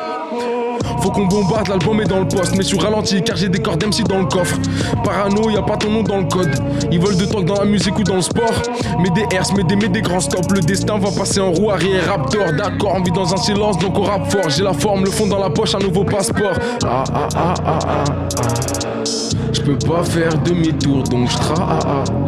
Faut 1.00 1.10
qu'on 1.10 1.26
bombarde, 1.26 1.68
l'album 1.68 2.00
est 2.00 2.06
dans 2.06 2.20
le 2.20 2.28
poste, 2.28 2.56
mais 2.56 2.62
sur 2.62 2.82
ralenti 2.82 3.22
car 3.22 3.36
j'ai 3.36 3.48
des 3.48 3.60
cordes 3.60 3.84
MC 3.84 4.02
dans 4.08 4.18
le 4.18 4.26
coffre. 4.26 4.56
Parano, 5.04 5.50
y 5.50 5.56
a 5.56 5.62
pas 5.62 5.76
ton 5.76 5.90
nom 5.90 6.02
dans 6.02 6.18
le 6.18 6.24
code. 6.24 6.50
Ils 6.90 7.00
veulent 7.00 7.16
de 7.16 7.24
toi 7.24 7.42
dans 7.42 7.54
la 7.54 7.64
musique 7.64 7.98
ou 7.98 8.02
dans 8.02 8.16
le 8.16 8.22
sport. 8.22 8.62
Mais 9.00 9.10
des 9.10 9.26
herses, 9.34 9.52
mais 9.56 9.64
des, 9.64 9.76
mais 9.76 9.88
des 9.88 10.02
grands 10.02 10.20
stops. 10.20 10.52
Le 10.52 10.60
destin 10.60 10.98
va 10.98 11.10
passer 11.10 11.40
en 11.40 11.52
roue 11.52 11.70
arrière, 11.70 12.06
raptor. 12.08 12.52
D'accord, 12.52 12.94
on 12.96 13.02
vit 13.02 13.12
dans 13.12 13.32
un 13.32 13.36
silence, 13.36 13.78
donc 13.78 13.98
on 13.98 14.02
rappe 14.02 14.30
fort. 14.30 14.48
J'ai 14.48 14.62
la 14.62 14.72
forme, 14.72 15.04
le 15.04 15.10
fond 15.10 15.26
dans 15.26 15.38
la 15.38 15.50
poche, 15.50 15.74
un 15.74 15.78
nouveau 15.78 16.04
passeport. 16.04 16.54
Ah 16.84 17.04
ah 17.12 17.28
ah 17.36 17.54
ah 17.64 17.78
ah. 17.84 17.98
ah. 17.98 19.04
Je 19.52 19.60
peux 19.62 19.78
pas 19.78 20.02
faire 20.04 20.36
demi-tour, 20.38 21.02
donc 21.04 21.28
je 21.30 21.36
ah 21.56 21.78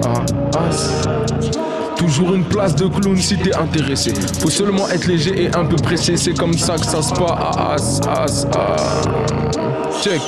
ah. 0.04 1.69
Toujours 2.00 2.34
une 2.34 2.44
place 2.44 2.74
de 2.74 2.86
clown 2.86 3.14
si 3.18 3.36
t'es 3.36 3.54
intéressé. 3.54 4.14
Faut 4.40 4.48
seulement 4.48 4.88
être 4.88 5.06
léger 5.06 5.44
et 5.44 5.54
un 5.54 5.66
peu 5.66 5.76
pressé. 5.76 6.16
C'est 6.16 6.32
comme 6.32 6.56
ça 6.56 6.76
que 6.76 6.86
ça 6.86 7.02
se 7.02 7.10
passe. 7.10 7.20
Ah, 7.28 7.76
ah, 8.08 8.26
ah, 8.26 8.26
ah. 8.54 10.00
Check. 10.02 10.22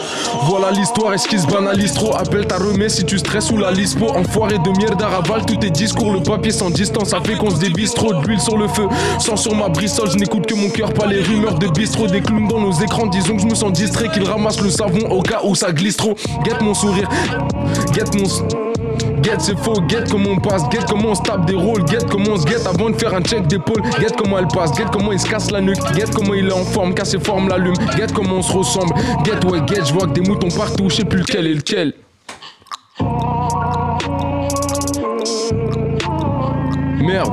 Voilà 0.49 0.71
l'histoire, 0.71 1.15
est-ce 1.15 1.27
qu'il 1.27 1.41
se 1.41 1.47
banalise 1.47 1.95
trop? 1.95 2.15
Appelle 2.15 2.47
ta 2.47 2.59
remets 2.59 2.91
si 2.91 3.07
tu 3.07 3.17
stresses 3.17 3.51
ou 3.51 3.57
la 3.57 3.71
lispo 3.71 4.11
Enfoiré 4.11 4.59
de 4.59 4.79
merde 4.79 5.01
raval 5.01 5.47
tous 5.47 5.57
tes 5.57 5.71
discours 5.71 6.13
Le 6.13 6.21
papier 6.21 6.53
sans 6.53 6.69
distance, 6.69 7.09
ça 7.09 7.23
fait 7.25 7.37
qu'on 7.37 7.49
se 7.49 7.59
débisse 7.59 7.95
trop 7.95 8.13
d'huile 8.13 8.41
sur 8.41 8.59
le 8.59 8.69
feu 8.69 8.87
Sans 9.19 9.37
sur 9.37 9.55
ma 9.55 9.71
brissole, 9.71 10.11
je 10.11 10.19
n'écoute 10.19 10.45
que 10.45 10.55
mon 10.55 10.69
cœur 10.69 10.93
Pas 10.93 11.07
les 11.07 11.23
rumeurs 11.23 11.59
de 11.59 11.69
bistrot, 11.69 12.07
des 12.07 12.21
clowns 12.21 12.49
dans 12.49 12.61
nos 12.61 12.73
écrans 12.73 13.07
Disons 13.07 13.37
que 13.37 13.43
je 13.43 13.47
me 13.47 13.55
sens 13.55 13.73
distrait, 13.73 14.11
qu'ils 14.11 14.29
ramassent 14.29 14.61
le 14.61 14.71
savon 14.71 15.09
Au 15.11 15.23
cas 15.23 15.41
où 15.45 15.55
ça 15.55 15.73
glisse 15.73 15.97
trop 15.97 16.15
Guette 16.45 16.61
mon 16.61 16.75
sourire, 16.75 17.09
guette 17.95 18.15
mon... 18.15 18.72
Guette 19.23 19.41
c'est 19.41 19.57
faux, 19.57 19.81
guette 19.87 20.11
comment 20.11 20.31
on 20.31 20.41
passe, 20.41 20.69
guette 20.69 20.87
comment 20.87 21.11
on 21.11 21.15
se 21.15 21.23
tape 21.23 21.47
des 21.47 21.55
rôles, 21.55 21.85
guette 21.85 22.11
comment 22.11 22.33
on 22.33 22.37
se 22.37 22.45
guette 22.45 22.67
avant 22.67 22.91
de 22.91 22.97
faire 22.97 23.15
un 23.15 23.23
check 23.23 23.47
d'épaule, 23.47 23.81
guette 24.01 24.17
comment 24.17 24.39
elle 24.39 24.49
passe, 24.49 24.73
guette 24.73 24.91
comment 24.91 25.13
il 25.13 25.21
se 25.21 25.29
casse 25.29 25.51
la 25.53 25.61
nuque, 25.61 25.79
guette 25.95 26.13
comment 26.13 26.35
il 26.35 26.49
est 26.49 26.53
en 26.53 26.65
forme, 26.65 26.93
casse 26.93 27.11
ses 27.11 27.21
formes 27.21 27.49
l'allume, 27.49 27.77
guette 27.97 28.13
comment 28.13 28.37
on 28.37 28.43
se 28.43 28.53
ressemble, 28.53 28.93
guette 29.23 29.45
ouais 29.45 29.61
guette, 29.61 29.87
je 29.87 29.93
vois 29.93 30.09
que 30.09 30.13
des 30.13 30.23
moutons 30.23 30.49
partout, 30.49 30.91
je 30.91 30.97
sais 30.97 31.05
plus 31.05 31.21
lequel 31.21 31.47
est 31.47 31.55
lequel. 31.55 31.95
Merde, 37.01 37.33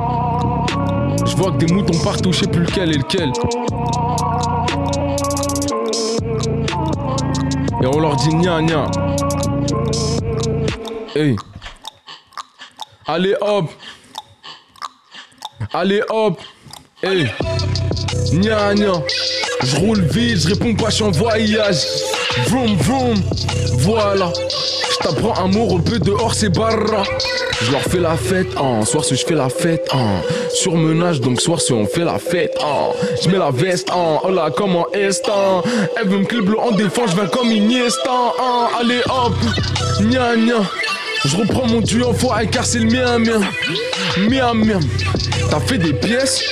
je 1.26 1.36
vois 1.36 1.50
que 1.50 1.56
des 1.56 1.74
moutons 1.74 1.98
partout, 2.04 2.32
je 2.32 2.40
sais 2.40 2.46
plus 2.46 2.62
lequel 2.62 2.90
est 2.90 2.98
lequel. 2.98 3.32
Et 7.82 7.86
on 7.86 7.98
leur 7.98 8.14
dit 8.14 8.34
nia 8.34 8.60
nia. 8.60 8.86
Hey. 11.16 11.34
Allez 13.12 13.34
hop. 13.40 13.68
Allez 15.72 16.00
hop. 16.10 16.38
Hey. 17.02 17.28
Nya 18.32 18.72
nya. 18.72 19.02
Je 19.64 19.76
roule 19.78 20.02
vite, 20.02 20.38
je 20.38 20.48
réponds 20.50 20.76
pas, 20.76 20.90
je 20.90 20.94
suis 20.94 21.02
en 21.02 21.10
voyage. 21.10 21.82
Vroom 22.46 22.76
vroom. 22.76 23.20
Voilà. 23.78 24.32
Je 24.36 25.08
t'apprends 25.08 25.36
un 25.44 25.48
mot, 25.48 25.80
peu 25.80 25.98
dehors 25.98 26.34
c'est 26.34 26.50
barra. 26.50 27.02
Je 27.60 27.72
leur 27.72 27.82
fais 27.82 27.98
la 27.98 28.16
fête, 28.16 28.56
hein. 28.56 28.84
soir 28.84 29.04
si 29.04 29.16
je 29.16 29.26
fais 29.26 29.34
la 29.34 29.48
fête, 29.48 29.88
hein. 29.92 30.22
Surmenage, 30.54 31.20
donc 31.20 31.40
soir 31.40 31.60
si 31.60 31.72
on 31.72 31.86
fait 31.86 32.04
la 32.04 32.20
fête, 32.20 32.56
hein. 32.62 32.90
Je 33.24 33.28
mets 33.28 33.38
la 33.38 33.50
veste, 33.50 33.90
hein. 33.90 34.20
Oh 34.22 34.30
là, 34.30 34.50
comment 34.56 34.86
est 34.92 35.28
hein. 35.28 35.62
Elle 36.00 36.08
veut 36.08 36.18
me 36.18 36.26
clipper 36.26 36.56
en 36.56 36.70
défense, 36.70 37.10
je 37.10 37.16
viens 37.16 37.26
comme 37.26 37.50
Iniesta, 37.50 38.34
hein. 38.40 38.68
Allez 38.78 39.00
hop, 39.08 39.34
gna 40.00 40.36
gna. 40.36 40.62
Je 41.24 41.36
reprends 41.36 41.66
mon 41.66 41.80
duo 41.80 42.12
foiré 42.12 42.46
car 42.46 42.64
c'est 42.64 42.78
le 42.78 42.90
mien, 42.90 43.18
mien. 43.18 43.40
Mien. 44.54 44.80
T'as 45.50 45.60
fait 45.60 45.78
des 45.78 45.92
pièces 45.92 46.42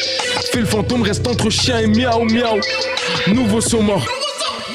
Fais 0.52 0.60
le 0.60 0.66
fantôme, 0.66 1.02
reste 1.02 1.26
entre 1.26 1.50
chien 1.50 1.78
et 1.78 1.86
miaou, 1.86 2.24
miaou. 2.24 2.60
Nouveau 3.28 3.60
saut 3.60 3.80
mort. 3.80 4.04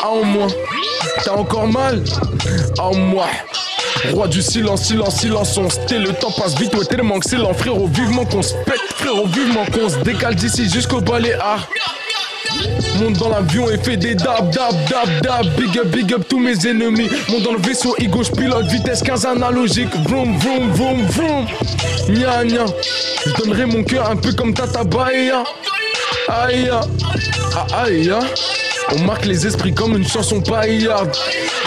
Ah, 0.01 0.09
en 0.09 0.23
moi. 0.23 0.47
T'as 1.23 1.33
encore 1.33 1.67
mal 1.67 2.03
Ah, 2.77 2.87
en 2.87 2.95
moi. 2.95 3.27
Roi 4.11 4.27
du 4.27 4.41
silence, 4.41 4.83
silence, 4.85 5.19
silence, 5.19 5.57
on 5.57 5.69
se 5.69 5.79
tait, 5.87 5.99
le 5.99 6.11
temps 6.13 6.31
passe 6.31 6.55
vite, 6.57 6.75
ouais 6.75 6.83
tellement 6.85 7.19
que 7.19 7.29
c'est 7.29 7.37
frérot, 7.53 7.87
vivement 7.87 8.25
qu'on 8.25 8.41
se 8.41 8.53
pète, 8.65 8.81
frérot, 8.97 9.27
vivement 9.27 9.65
qu'on 9.65 9.87
se 9.87 9.97
décale 9.99 10.35
d'ici 10.35 10.69
jusqu'au 10.69 10.99
Baléares. 10.99 11.69
Monte 13.03 13.17
dans 13.17 13.29
l'avion 13.29 13.69
et 13.69 13.77
fais 13.77 13.97
des 13.97 14.15
dab, 14.15 14.49
dab, 14.51 14.73
dab, 14.89 15.21
dab. 15.21 15.45
Big 15.57 15.77
up, 15.77 15.87
big 15.87 16.13
up 16.13 16.23
tous 16.29 16.39
mes 16.39 16.55
ennemis. 16.65 17.09
Monte 17.29 17.43
dans 17.43 17.51
le 17.51 17.59
vaisseau, 17.59 17.93
I 17.99 18.07
gauche 18.07 18.31
pilote, 18.31 18.65
vitesse 18.67 19.03
15 19.03 19.25
analogique. 19.25 19.93
Vroom, 20.05 20.37
vroom, 20.37 20.71
vroom, 20.71 21.05
vroom. 21.07 21.45
Nya, 22.07 22.45
nya. 22.45 22.65
Je 23.25 23.31
donnerai 23.33 23.65
mon 23.65 23.83
cœur 23.83 24.09
un 24.09 24.15
peu 24.15 24.31
comme 24.31 24.53
Tata 24.53 24.85
Bahia. 24.85 25.43
Aïe, 26.29 26.69
ah, 26.71 27.83
aïe, 27.83 28.09
on 28.91 28.99
marque 28.99 29.25
les 29.25 29.45
esprits 29.47 29.73
comme 29.73 29.95
une 29.97 30.07
chanson 30.07 30.41
paillarde. 30.41 31.11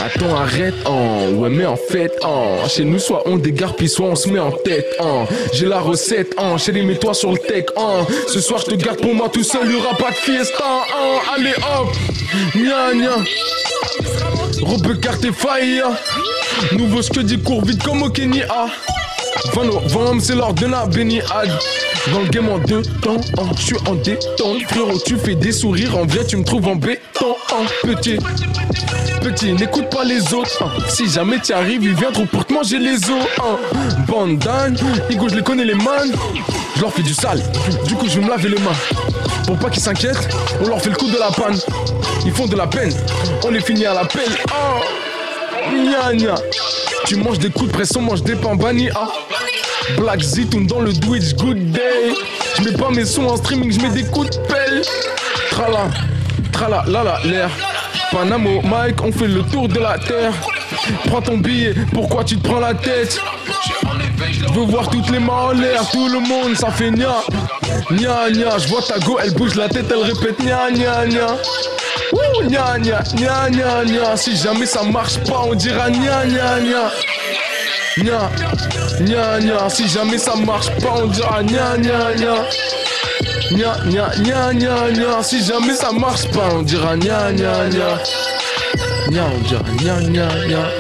Attends, 0.05 0.37
arrête, 0.37 0.75
hein. 0.87 1.33
Ouais, 1.35 1.49
mais 1.49 1.67
en 1.67 1.77
fait, 1.77 2.13
hein. 2.23 2.67
Chez 2.69 2.85
nous, 2.85 2.99
soit 2.99 3.23
on 3.27 3.37
dégarpille, 3.37 3.89
soit 3.89 4.07
on 4.07 4.17
se 4.17 4.29
met 4.29 4.41
en 4.41 4.53
tête, 4.53 4.87
hein. 5.01 5.25
J'ai 5.53 5.67
la 5.67 5.81
recette, 5.81 6.35
hein. 6.39 6.59
Chérie, 6.59 6.83
mets-toi 6.83 7.15
sur 7.15 7.33
le 7.33 7.39
tech, 7.39 7.67
hein. 7.77 8.07
Ce 8.29 8.41
soir, 8.41 8.61
je 8.61 8.75
te 8.75 8.75
garde 8.75 9.01
pour 9.01 9.15
moi 9.15 9.29
tout 9.29 9.45
seul, 9.45 9.71
y'aura 9.71 9.97
pas 9.97 10.11
de 10.11 10.17
fiesta, 10.17 10.65
hein. 10.65 11.19
Allez, 11.37 11.55
hop. 11.57 11.95
Nya, 12.55 12.95
nya. 12.95 13.17
Robe 14.63 14.87
et 15.25 15.33
faille. 15.33 15.83
Nouveau 16.73 17.03
ce 17.03 17.11
que 17.11 17.21
dit 17.21 17.39
court 17.39 17.65
vite 17.65 17.83
comme 17.83 18.03
au 18.03 18.11
Kenya. 18.11 18.47
20 19.55 19.65
novembre, 19.65 20.21
c'est 20.23 20.35
l'heure 20.35 20.55
de 20.55 20.67
la 20.67 20.87
béniade. 20.87 21.59
Dans 22.13 22.21
le 22.21 22.29
game 22.29 22.49
en 22.49 22.59
deux 22.59 22.83
temps, 23.03 23.17
hein, 23.39 23.47
je 23.57 23.63
suis 23.63 23.77
en 23.87 23.95
détente. 23.95 24.63
Frérot, 24.69 24.99
tu 25.05 25.17
fais 25.17 25.35
des 25.35 25.53
sourires, 25.53 25.97
en 25.97 26.05
vrai, 26.07 26.25
tu 26.27 26.37
me 26.37 26.45
trouves 26.45 26.67
en 26.69 26.77
béton. 26.77 27.37
hein, 27.53 27.65
petit, 27.83 28.19
petit, 29.21 29.53
n'écoute 29.53 29.89
pas 29.91 30.05
les 30.05 30.33
autres. 30.35 30.63
hein. 30.63 30.71
Si 30.89 31.09
jamais 31.09 31.39
t'y 31.41 31.53
arrives, 31.53 31.83
ils 31.83 31.95
viendront 31.95 32.27
pour 32.27 32.45
te 32.45 32.53
manger 32.53 32.79
les 32.79 32.97
os. 33.11 33.27
Hein. 33.41 33.57
Bandane, 34.07 34.77
Igo, 35.11 35.29
je 35.29 35.37
les 35.37 35.43
connais 35.43 35.65
les 35.65 35.75
man. 35.75 36.11
Je 36.77 36.81
leur 36.83 36.93
fais 36.93 37.03
du 37.03 37.15
sale, 37.15 37.43
du 37.87 37.95
coup, 37.95 38.07
je 38.09 38.19
vais 38.21 38.25
me 38.25 38.31
laver 38.31 38.51
les 38.51 38.59
mains. 38.59 38.77
Pour 39.47 39.57
pas 39.59 39.71
qu'ils 39.71 39.83
s'inquiètent, 39.83 40.29
on 40.63 40.69
leur 40.69 40.81
fait 40.81 40.91
le 40.91 40.97
coup 40.97 41.09
de 41.09 41.19
la 41.19 41.31
panne. 41.31 41.59
Ils 42.25 42.33
font 42.33 42.47
de 42.47 42.57
la 42.57 42.67
peine, 42.67 42.93
on 43.45 43.51
les 43.51 43.61
finit 43.61 43.87
à 43.87 43.95
la 43.95 44.05
pelle. 44.05 44.37
Oh. 44.49 44.83
Gna. 46.13 46.35
Tu 47.07 47.15
manges 47.17 47.39
des 47.39 47.51
coups 47.51 47.69
de 47.69 47.73
pression, 47.73 48.03
mange 48.03 48.23
des 48.23 48.35
pains 48.35 48.57
bannis. 48.57 48.89
Ah. 48.95 49.09
Black 49.97 50.21
Zitoun 50.21 50.67
dans 50.67 50.81
le 50.81 50.93
Twitch, 50.93 51.35
good 51.37 51.71
day. 51.71 52.15
Je 52.59 52.65
mets 52.65 52.77
pas 52.77 52.91
mes 52.91 53.05
sons 53.05 53.27
en 53.27 53.37
streaming, 53.37 53.71
je 53.71 53.81
mets 53.81 53.91
des 53.91 54.05
coups 54.11 54.31
de 54.31 54.39
pelle. 54.49 54.83
Trala, 55.51 55.89
trala, 56.53 56.85
la 56.89 57.05
la, 57.05 57.21
l'air. 57.25 57.51
Panamo, 58.11 58.61
Mike, 58.63 59.03
on 59.05 59.13
fait 59.13 59.29
le 59.29 59.43
tour 59.43 59.69
de 59.69 59.79
la 59.79 59.99
terre. 59.99 60.33
Prends 61.07 61.23
ton 61.23 61.39
billet, 61.39 61.75
pourquoi 61.93 62.25
tu 62.25 62.39
te 62.39 62.49
prends 62.49 62.61
la 62.61 62.75
tête? 62.75 63.21
Je 64.33 64.53
veux 64.53 64.67
voir 64.67 64.91
toutes 64.91 65.09
les 65.11 65.21
mains 65.21 65.33
en 65.33 65.53
l'air, 65.53 65.89
tout 65.91 66.09
le 66.09 66.19
monde, 66.19 66.57
ça 66.57 66.71
fait 66.71 66.91
nia. 66.91 67.23
Nia 67.91 68.31
nia, 68.31 68.59
je 68.59 68.67
vois 68.67 68.83
ta 68.83 68.99
go, 68.99 69.19
elle 69.23 69.33
bouge 69.33 69.55
la 69.55 69.69
tête, 69.69 69.87
elle 69.91 70.03
répète 70.03 70.41
nia 70.41 70.71
nia 70.73 71.07
nia. 71.07 71.27
Nia 72.49 72.79
nia, 72.79 73.03
nia 73.15 73.51
nia 73.51 73.85
nia. 73.85 74.17
Si 74.17 74.37
jamais 74.37 74.67
ça 74.67 74.83
marche 74.83 75.19
pas, 75.25 75.43
on 75.51 75.55
dira 75.55 75.91
nia 75.91 76.25
nia 76.25 76.61
nia. 76.61 76.91
Nia, 77.99 78.31
nia 79.01 79.41
nia. 79.41 79.69
Si 79.69 79.89
jamais 79.89 80.19
ça 80.19 80.35
marche 80.37 80.71
pas, 80.81 81.03
on 81.03 81.09
dira 81.09 81.43
nia 81.43 81.77
nia 81.77 82.15
nia. 82.17 82.47
Nia 83.51 83.77
nia 83.87 84.11
nia 84.23 84.53
nia 84.53 84.91
nia. 84.93 85.23
Si 85.23 85.43
jamais 85.43 85.75
ça 85.75 85.91
marche 85.93 86.29
pas, 86.31 86.53
on 86.53 86.63
dira 86.63 86.97
nia 86.97 87.33
nia 87.33 87.69
nia. 87.69 87.99
Nia, 89.09 89.25
on 89.25 89.41
dira 89.49 89.63
nia 89.81 90.01
nia 90.09 90.29
nia. 90.47 90.71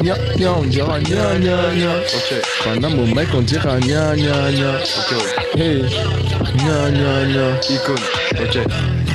Nia 0.00 0.16
nia, 0.36 0.52
on 0.52 0.62
dira 0.62 0.98
nia 0.98 1.38
nia 1.38 1.56
nia. 1.74 1.90
Ok. 2.14 2.42
Panama 2.64 3.02
au 3.02 3.14
mec, 3.14 3.28
on 3.34 3.42
dira 3.42 3.78
nia 3.80 4.14
nia 4.14 4.50
nia. 4.50 4.70
Ok. 4.98 5.14
Hey, 5.56 5.82
nia 6.56 6.90
nia 6.90 7.26
nia. 7.26 7.60
Icône. 7.68 8.06
Ok. 8.40 9.05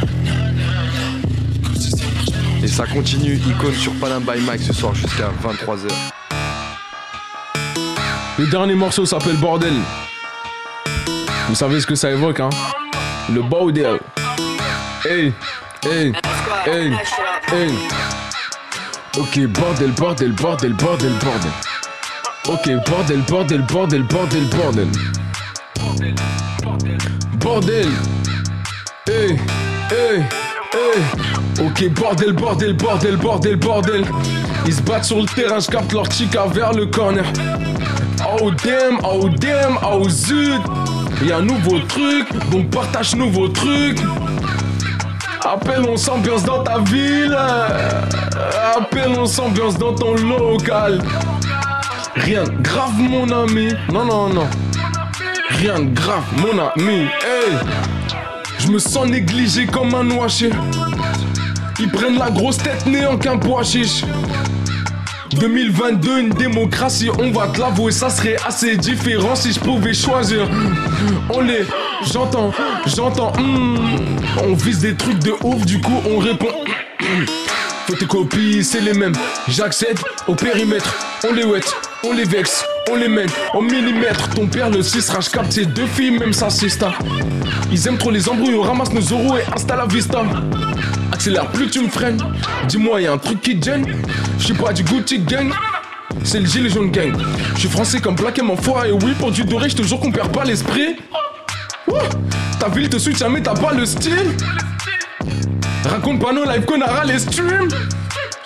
Ça 2.72 2.88
continue, 2.88 3.36
icône 3.36 3.76
sur 3.76 3.94
Panam 4.00 4.24
by 4.24 4.40
Mike 4.40 4.62
ce 4.62 4.72
soir 4.72 4.96
jusqu'à 4.96 5.30
23h. 5.44 5.92
Le 8.40 8.48
dernier 8.48 8.76
morceau 8.76 9.06
s'appelle 9.06 9.36
Bordel. 9.36 9.74
Vous 11.50 11.56
savez 11.56 11.82
ce 11.82 11.86
que 11.86 11.96
ça 11.96 12.10
évoque, 12.12 12.40
hein? 12.40 12.50
Le 13.30 13.42
bordel. 13.42 14.00
Hey, 15.04 15.34
hey, 15.84 16.14
hey, 16.66 16.94
hey. 17.52 17.74
Ok, 19.18 19.40
bordel, 19.48 19.92
bordel, 19.92 20.32
bordel, 20.32 20.74
bordel, 20.74 21.14
bordel. 21.22 21.52
Ok, 22.48 22.70
bordel, 22.90 23.22
bordel, 23.28 23.62
bordel, 23.64 24.04
bordel, 24.04 24.46
bordel. 24.46 24.88
Bordel. 27.38 27.90
Hey, 29.08 29.38
hey, 29.90 30.22
hey. 30.22 30.41
Ok, 31.60 31.90
bordel, 31.90 32.34
bordel, 32.34 32.74
bordel, 32.74 33.18
bordel, 33.18 33.56
bordel. 33.56 34.06
Ils 34.66 34.74
se 34.74 34.82
battent 34.82 35.06
sur 35.06 35.18
le 35.18 35.26
terrain, 35.26 35.60
je 35.60 35.68
capte 35.68 35.94
leur 35.94 36.12
chica 36.12 36.46
vers 36.48 36.74
le 36.74 36.86
corner. 36.86 37.26
Oh 38.40 38.52
damn, 38.64 39.00
oh 39.04 39.30
damn, 39.30 39.78
oh 39.84 40.08
zut. 40.10 40.62
Y'a 41.24 41.38
un 41.38 41.42
nouveau 41.44 41.80
truc, 41.80 42.28
donc 42.52 42.70
partage 42.72 43.16
nouveau 43.16 43.48
truc. 43.48 44.00
Appelle, 45.44 45.86
on 45.88 45.98
s'ambiance 45.98 46.44
dans 46.44 46.64
ta 46.64 46.80
ville. 46.80 47.38
Appelle, 48.76 49.14
on 49.18 49.26
s'ambiance 49.26 49.78
dans 49.78 49.94
ton 49.94 50.16
local. 50.16 51.02
Rien 52.16 52.44
de 52.44 52.62
grave, 52.62 52.98
mon 52.98 53.30
ami. 53.32 53.74
Non, 53.92 54.06
non, 54.06 54.30
non. 54.30 54.48
Rien 55.50 55.80
de 55.80 55.94
grave, 55.94 56.24
mon 56.38 56.60
ami. 56.60 57.02
Hey, 57.24 57.58
je 58.62 58.68
me 58.72 58.80
sens 58.80 59.08
négligé 59.08 59.66
comme 59.66 59.94
un 59.96 60.04
noaché. 60.04 60.50
Ils 61.80 61.90
prennent 61.90 62.18
la 62.18 62.30
grosse 62.30 62.58
tête 62.58 62.86
néant 62.86 63.18
qu'un 63.18 63.38
pois 63.38 63.64
chiche. 63.64 64.04
2022, 65.32 66.20
une 66.20 66.30
démocratie, 66.30 67.10
on 67.20 67.32
va 67.32 67.48
te 67.48 67.60
l'avouer, 67.60 67.92
ça 67.92 68.10
serait 68.10 68.36
assez 68.46 68.78
différent 68.78 69.36
si 69.36 69.54
je 69.54 69.60
pouvais 69.60 69.94
choisir. 69.94 70.48
On 71.30 71.42
les, 71.42 71.62
j'entends, 72.12 72.52
j'entends, 72.86 73.32
hmm. 73.40 73.78
on 74.44 74.54
vise 74.54 74.80
des 74.80 74.96
trucs 74.96 75.20
de 75.20 75.34
ouf, 75.44 75.66
du 75.66 75.80
coup 75.80 76.02
on 76.08 76.20
répond. 76.20 76.54
Photocopies, 77.88 78.64
c'est 78.64 78.82
les 78.82 78.94
mêmes, 78.94 79.14
j'accède 79.48 80.00
au 80.28 80.36
périmètre, 80.36 80.94
on 81.28 81.34
les 81.34 81.44
wet, 81.44 81.62
on 82.04 82.14
les 82.14 82.24
vexe, 82.24 82.64
on 82.90 82.96
les 82.96 83.08
mène 83.08 83.30
en 83.54 83.62
millimètres. 83.62 84.30
Ton 84.30 84.48
père 84.48 84.70
le 84.70 84.82
6 84.82 85.10
rage 85.10 85.30
capte 85.30 85.52
ses 85.54 85.66
deux 85.66 85.88
filles, 85.88 86.12
même 86.12 86.34
sa 86.34 86.50
sista. 86.50 86.94
Ils 87.72 87.88
aiment 87.88 87.98
trop 87.98 88.12
les 88.12 88.28
embrouilles, 88.30 88.56
on 88.56 88.62
ramasse 88.62 88.94
nos 88.94 89.02
euros 89.02 89.38
et 89.38 89.44
insta 89.54 89.76
la 89.76 89.86
vista. 89.86 90.24
Accélère 91.12 91.48
plus 91.48 91.70
tu 91.70 91.82
me 91.82 91.90
freines. 91.90 92.22
Dis-moi, 92.68 93.02
y'a 93.02 93.14
un 93.14 93.18
truc 93.18 93.42
qui 93.42 93.60
te 93.60 93.66
gêne. 93.66 93.86
Je 94.40 94.46
suis 94.46 94.54
pas 94.54 94.72
du 94.74 94.84
Gucci 94.84 95.20
gang. 95.20 95.52
C'est 96.24 96.40
le 96.40 96.46
gilet 96.46 96.70
jaune 96.70 96.92
gang. 96.92 97.14
Je 97.56 97.60
suis 97.60 97.70
français 97.70 98.00
comme 98.00 98.16
plaqué 98.16 98.42
mon 98.42 98.56
foie 98.56 98.88
et 98.88 98.92
oui, 98.92 99.14
pour 99.20 99.32
du 99.32 99.44
doré, 99.44 99.70
je 99.70 99.76
te 99.76 99.84
jure 99.84 100.00
qu'on 100.00 100.12
perd 100.12 100.32
pas 100.32 100.44
l'esprit. 100.44 100.98
Ta 102.60 102.70
ville 102.70 102.90
te 102.90 102.98
soutient, 102.98 103.30
mais 103.30 103.42
t'as 103.42 103.56
pas 103.56 103.74
le 103.74 103.86
style. 103.86 104.36
Raconte 105.86 106.22
pas 106.22 106.32
nos 106.32 106.46
lives 106.46 106.66
qu'on 106.66 106.82
aura 106.82 107.04
les 107.06 107.20
streams. 107.20 107.70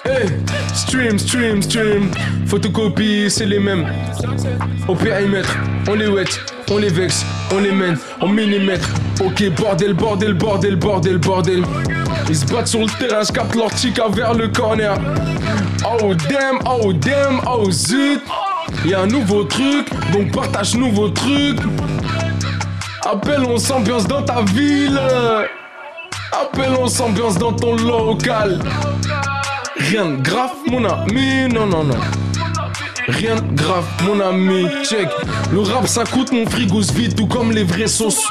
Hey, 0.06 0.28
stream, 0.74 1.20
stream, 1.20 1.62
stream. 1.62 2.12
Photocopie, 2.46 3.30
c'est 3.30 3.46
les 3.46 3.60
mêmes. 3.60 3.86
Au 4.88 4.96
périmètre, 4.96 5.56
on 5.88 5.96
les 5.96 6.08
wet, 6.08 6.26
on 6.70 6.78
les 6.78 6.90
vexe, 6.90 7.26
on 7.52 7.60
les 7.60 7.72
mène 7.72 7.98
en 8.22 8.28
millimètres. 8.28 8.90
Ok, 9.20 9.50
bordel, 9.58 9.94
bordel, 9.94 10.34
bordel, 10.34 10.76
bordel, 10.76 11.18
bordel. 11.18 11.64
Ils 12.30 12.36
se 12.36 12.46
battent 12.46 12.68
sur 12.68 12.82
le 12.82 12.88
terrain, 13.00 13.24
je 13.24 13.32
capte 13.32 13.56
leur 13.56 13.76
chica 13.78 14.08
vers 14.10 14.34
le 14.34 14.48
corner. 14.48 14.96
Oh 16.02 16.14
damn, 16.30 16.60
oh 16.66 16.94
damn, 16.94 17.42
oh 17.48 17.70
zut. 17.72 18.22
Y'a 18.86 19.02
un 19.02 19.08
nouveau 19.08 19.44
truc, 19.44 19.88
donc 20.12 20.32
partage 20.32 20.76
nouveau 20.76 21.10
truc. 21.10 21.58
Appelle, 23.04 23.44
on 23.48 23.58
s'ambiance 23.58 24.08
dans 24.08 24.22
ta 24.22 24.42
ville. 24.42 25.00
Appelle, 26.32 26.74
on 26.80 26.88
s'ambiance 26.88 27.38
dans 27.38 27.54
ton 27.54 27.76
local. 27.76 28.60
Rien 29.78 30.06
de 30.06 30.22
grave, 30.22 30.52
mon 30.68 30.84
ami, 30.86 31.48
non, 31.54 31.66
non, 31.66 31.84
non. 31.84 31.98
Rien 33.08 33.36
de 33.36 33.56
grave, 33.56 33.86
mon 34.04 34.20
ami, 34.20 34.66
check. 34.84 35.08
Le 35.52 35.60
rap 35.62 35.88
ça 35.88 36.04
coûte 36.06 36.32
mon 36.32 36.46
frigo 36.48 36.82
se 36.82 36.92
vide 36.92 37.16
tout 37.16 37.28
comme 37.28 37.52
les 37.52 37.64
vraies 37.64 37.88
sauces. 37.88 38.24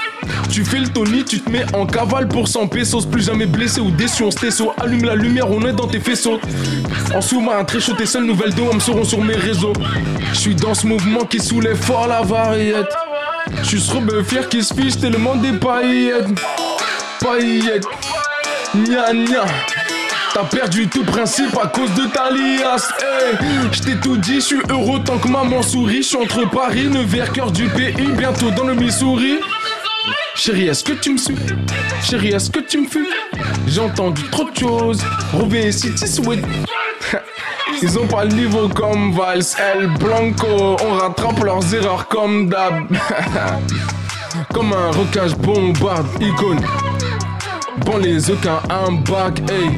Tu 0.50 0.64
fais 0.64 0.78
le 0.78 0.88
Tony, 0.88 1.24
tu 1.24 1.40
te 1.40 1.48
mets 1.48 1.64
en 1.74 1.86
cavale 1.86 2.28
pour 2.28 2.48
100 2.48 2.66
pesos. 2.68 3.06
Plus 3.06 3.26
jamais 3.26 3.46
blessé 3.46 3.80
ou 3.80 3.90
déçu, 3.90 4.24
on 4.24 4.30
stesso. 4.30 4.72
Allume 4.80 5.04
la 5.04 5.14
lumière, 5.14 5.50
on 5.50 5.62
est 5.62 5.72
dans 5.72 5.86
tes 5.86 6.00
faisceaux. 6.00 6.40
En 7.14 7.20
sous-marin, 7.20 7.64
très 7.64 7.80
chaud, 7.80 7.94
tes 7.94 8.06
seules 8.06 8.24
nouvelles 8.24 8.54
de 8.54 8.62
me 8.62 8.80
seront 8.80 9.04
sur 9.04 9.22
mes 9.22 9.36
réseaux. 9.36 9.72
Je 10.32 10.38
suis 10.38 10.54
dans 10.54 10.74
ce 10.74 10.86
mouvement 10.86 11.24
qui 11.24 11.38
soulève 11.38 11.76
fort 11.76 12.08
la 12.08 12.22
variette. 12.22 12.92
Je 13.62 13.68
suis 13.68 13.80
ce 13.80 14.22
fier 14.24 14.48
qui 14.48 14.62
se 14.62 14.74
fiche 14.74 14.98
tellement 14.98 15.36
des 15.36 15.52
paillettes. 15.52 16.28
Nya. 18.74 19.44
T'as 20.34 20.44
perdu 20.44 20.88
tout 20.88 21.04
principe 21.04 21.56
à 21.56 21.68
cause 21.68 21.92
de 21.94 22.06
ta 22.06 22.30
liasse. 22.30 22.92
Hey, 23.00 23.36
je 23.72 23.80
t'ai 23.80 23.96
tout 23.96 24.18
dit, 24.18 24.34
je 24.34 24.40
suis 24.40 24.60
heureux 24.68 25.00
tant 25.02 25.16
que 25.16 25.28
maman 25.28 25.62
sourit. 25.62 26.02
Je 26.02 26.08
suis 26.08 26.16
entre 26.18 26.48
Paris, 26.50 26.88
Nevers, 26.88 27.32
cœur 27.32 27.50
du 27.50 27.66
pays, 27.68 28.08
bientôt 28.18 28.50
dans 28.50 28.64
le 28.64 28.74
Missouri. 28.74 29.38
Chérie, 30.34 30.66
est-ce 30.66 30.84
que 30.84 30.92
tu 30.92 31.12
me 31.12 31.16
suis? 31.16 31.36
Chérie, 32.02 32.32
est-ce 32.32 32.50
que 32.50 32.60
tu 32.60 32.82
me 32.82 32.86
fuis? 32.86 33.08
J'ai 33.68 33.80
entendu 33.80 34.22
trop 34.30 34.50
de 34.50 34.56
choses. 34.56 35.00
Rovey 35.32 35.72
City 35.72 36.06
Sweet. 36.06 36.44
Ils 37.80 37.98
ont 37.98 38.06
pas 38.06 38.26
le 38.26 38.34
niveau 38.34 38.68
comme 38.68 39.12
Vals, 39.12 39.44
El 39.58 39.86
Blanco. 39.98 40.76
On 40.84 40.92
rattrape 40.94 41.42
leurs 41.42 41.74
erreurs 41.74 42.06
comme 42.06 42.50
d'hab. 42.50 42.84
comme 44.52 44.72
un 44.74 44.90
recage 44.90 45.34
bombarde, 45.36 46.06
icône. 46.20 46.60
Bon 47.78 47.98
les 47.98 48.30
aucun 48.30 48.60
un 48.70 48.92
bac, 48.92 49.40
hey 49.50 49.70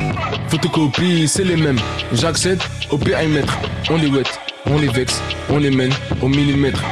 Photocopie, 0.48 1.26
c'est 1.26 1.44
les 1.44 1.56
mêmes 1.56 1.78
J'accède 2.12 2.60
au 2.90 2.98
périmètre 2.98 3.56
On 3.90 3.96
les 3.96 4.08
wet, 4.08 4.24
on 4.66 4.78
les 4.78 4.88
vexe, 4.88 5.22
on 5.48 5.58
les 5.58 5.70
mène 5.70 5.92
au 6.20 6.28
millimètre 6.28 6.82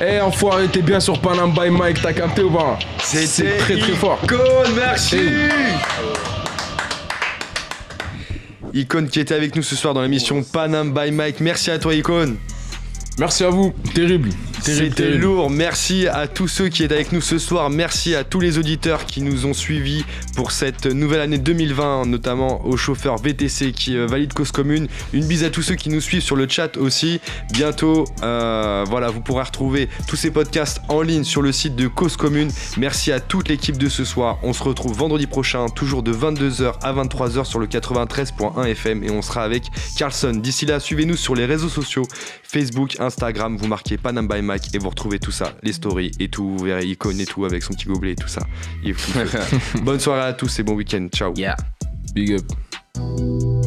Eh 0.00 0.20
enfoiré, 0.20 0.68
t'es 0.68 0.82
bien 0.82 1.00
sur 1.00 1.20
Panam 1.20 1.52
by 1.52 1.70
Mike, 1.70 2.00
t'as 2.02 2.12
capté 2.12 2.42
ou 2.42 2.50
pas? 2.50 2.78
C'est 3.02 3.58
très 3.58 3.78
très 3.78 3.92
fort 3.92 4.18
Icône, 4.24 4.74
merci 4.74 5.16
Hey. 5.16 5.50
Icône 8.74 9.08
qui 9.08 9.20
était 9.20 9.34
avec 9.34 9.56
nous 9.56 9.62
ce 9.62 9.76
soir 9.76 9.94
dans 9.94 10.02
l'émission 10.02 10.42
Panam 10.42 10.92
by 10.92 11.10
Mike. 11.10 11.40
Merci 11.40 11.70
à 11.70 11.78
toi, 11.78 11.94
Icône. 11.94 12.36
Merci 13.18 13.44
à 13.44 13.48
vous, 13.48 13.74
terrible. 13.94 14.28
C'était 14.60 15.10
lourd. 15.10 15.50
Merci 15.50 16.06
à 16.08 16.26
tous 16.26 16.48
ceux 16.48 16.68
qui 16.68 16.84
étaient 16.84 16.94
avec 16.94 17.12
nous 17.12 17.20
ce 17.20 17.38
soir. 17.38 17.70
Merci 17.70 18.14
à 18.14 18.24
tous 18.24 18.40
les 18.40 18.58
auditeurs 18.58 19.06
qui 19.06 19.22
nous 19.22 19.46
ont 19.46 19.54
suivis 19.54 20.04
pour 20.36 20.52
cette 20.52 20.86
nouvelle 20.86 21.20
année 21.20 21.38
2020, 21.38 22.06
notamment 22.06 22.64
aux 22.66 22.76
chauffeurs 22.76 23.16
VTC 23.16 23.72
qui 23.72 23.96
euh, 23.96 24.06
valident 24.06 24.32
cause 24.32 24.52
commune. 24.52 24.88
Une 25.12 25.24
bise 25.24 25.44
à 25.44 25.50
tous 25.50 25.62
ceux 25.62 25.74
qui 25.74 25.88
nous 25.88 26.00
suivent 26.00 26.22
sur 26.22 26.36
le 26.36 26.48
chat 26.48 26.76
aussi. 26.76 27.20
Bientôt, 27.52 28.04
euh, 28.22 28.84
voilà, 28.88 29.08
vous 29.08 29.20
pourrez 29.20 29.42
retrouver 29.42 29.88
tous 30.06 30.16
ces 30.16 30.30
podcasts 30.30 30.80
en 30.88 31.02
ligne 31.02 31.24
sur 31.24 31.42
le 31.42 31.52
site 31.52 31.76
de 31.76 31.88
Cause 31.88 32.16
Commune. 32.16 32.50
Merci 32.76 33.12
à 33.12 33.20
toute 33.20 33.48
l'équipe 33.48 33.78
de 33.78 33.88
ce 33.88 34.04
soir. 34.04 34.38
On 34.42 34.52
se 34.52 34.62
retrouve 34.62 34.96
vendredi 34.96 35.26
prochain, 35.26 35.66
toujours 35.68 36.02
de 36.02 36.12
22h 36.12 36.74
à 36.82 36.92
23h 36.92 37.44
sur 37.44 37.58
le 37.58 37.66
93.1 37.66 38.66
FM 38.66 39.04
et 39.04 39.10
on 39.10 39.22
sera 39.22 39.42
avec 39.42 39.64
Carlson. 39.96 40.32
D'ici 40.32 40.66
là, 40.66 40.80
suivez-nous 40.80 41.16
sur 41.16 41.34
les 41.34 41.46
réseaux 41.46 41.68
sociaux 41.68 42.04
Facebook, 42.48 42.98
Instagram. 42.98 43.56
Vous 43.56 43.68
marquez 43.68 43.98
Panam 43.98 44.26
by 44.26 44.42
Mike 44.42 44.74
et 44.74 44.78
vous 44.78 44.88
retrouvez 44.88 45.18
tout 45.18 45.30
ça, 45.30 45.52
les 45.62 45.72
stories 45.72 46.12
et 46.18 46.28
tout. 46.28 46.56
Vous 46.56 46.64
verrez 46.64 46.86
Icône 46.86 47.20
et 47.20 47.26
tout 47.26 47.44
avec 47.44 47.62
son 47.62 47.74
petit 47.74 47.86
gobelet 47.86 48.12
et 48.12 48.16
tout 48.16 48.28
ça. 48.28 48.42
Il 48.82 48.90
est 48.90 48.94
fou. 48.94 49.18
Bonne 49.82 50.00
soirée 50.00 50.28
à 50.28 50.32
tous 50.32 50.58
et 50.58 50.62
bon 50.62 50.74
week-end. 50.74 51.06
Ciao. 51.12 51.34
Yeah. 51.36 51.56
Big 52.14 52.32
up. 52.32 53.57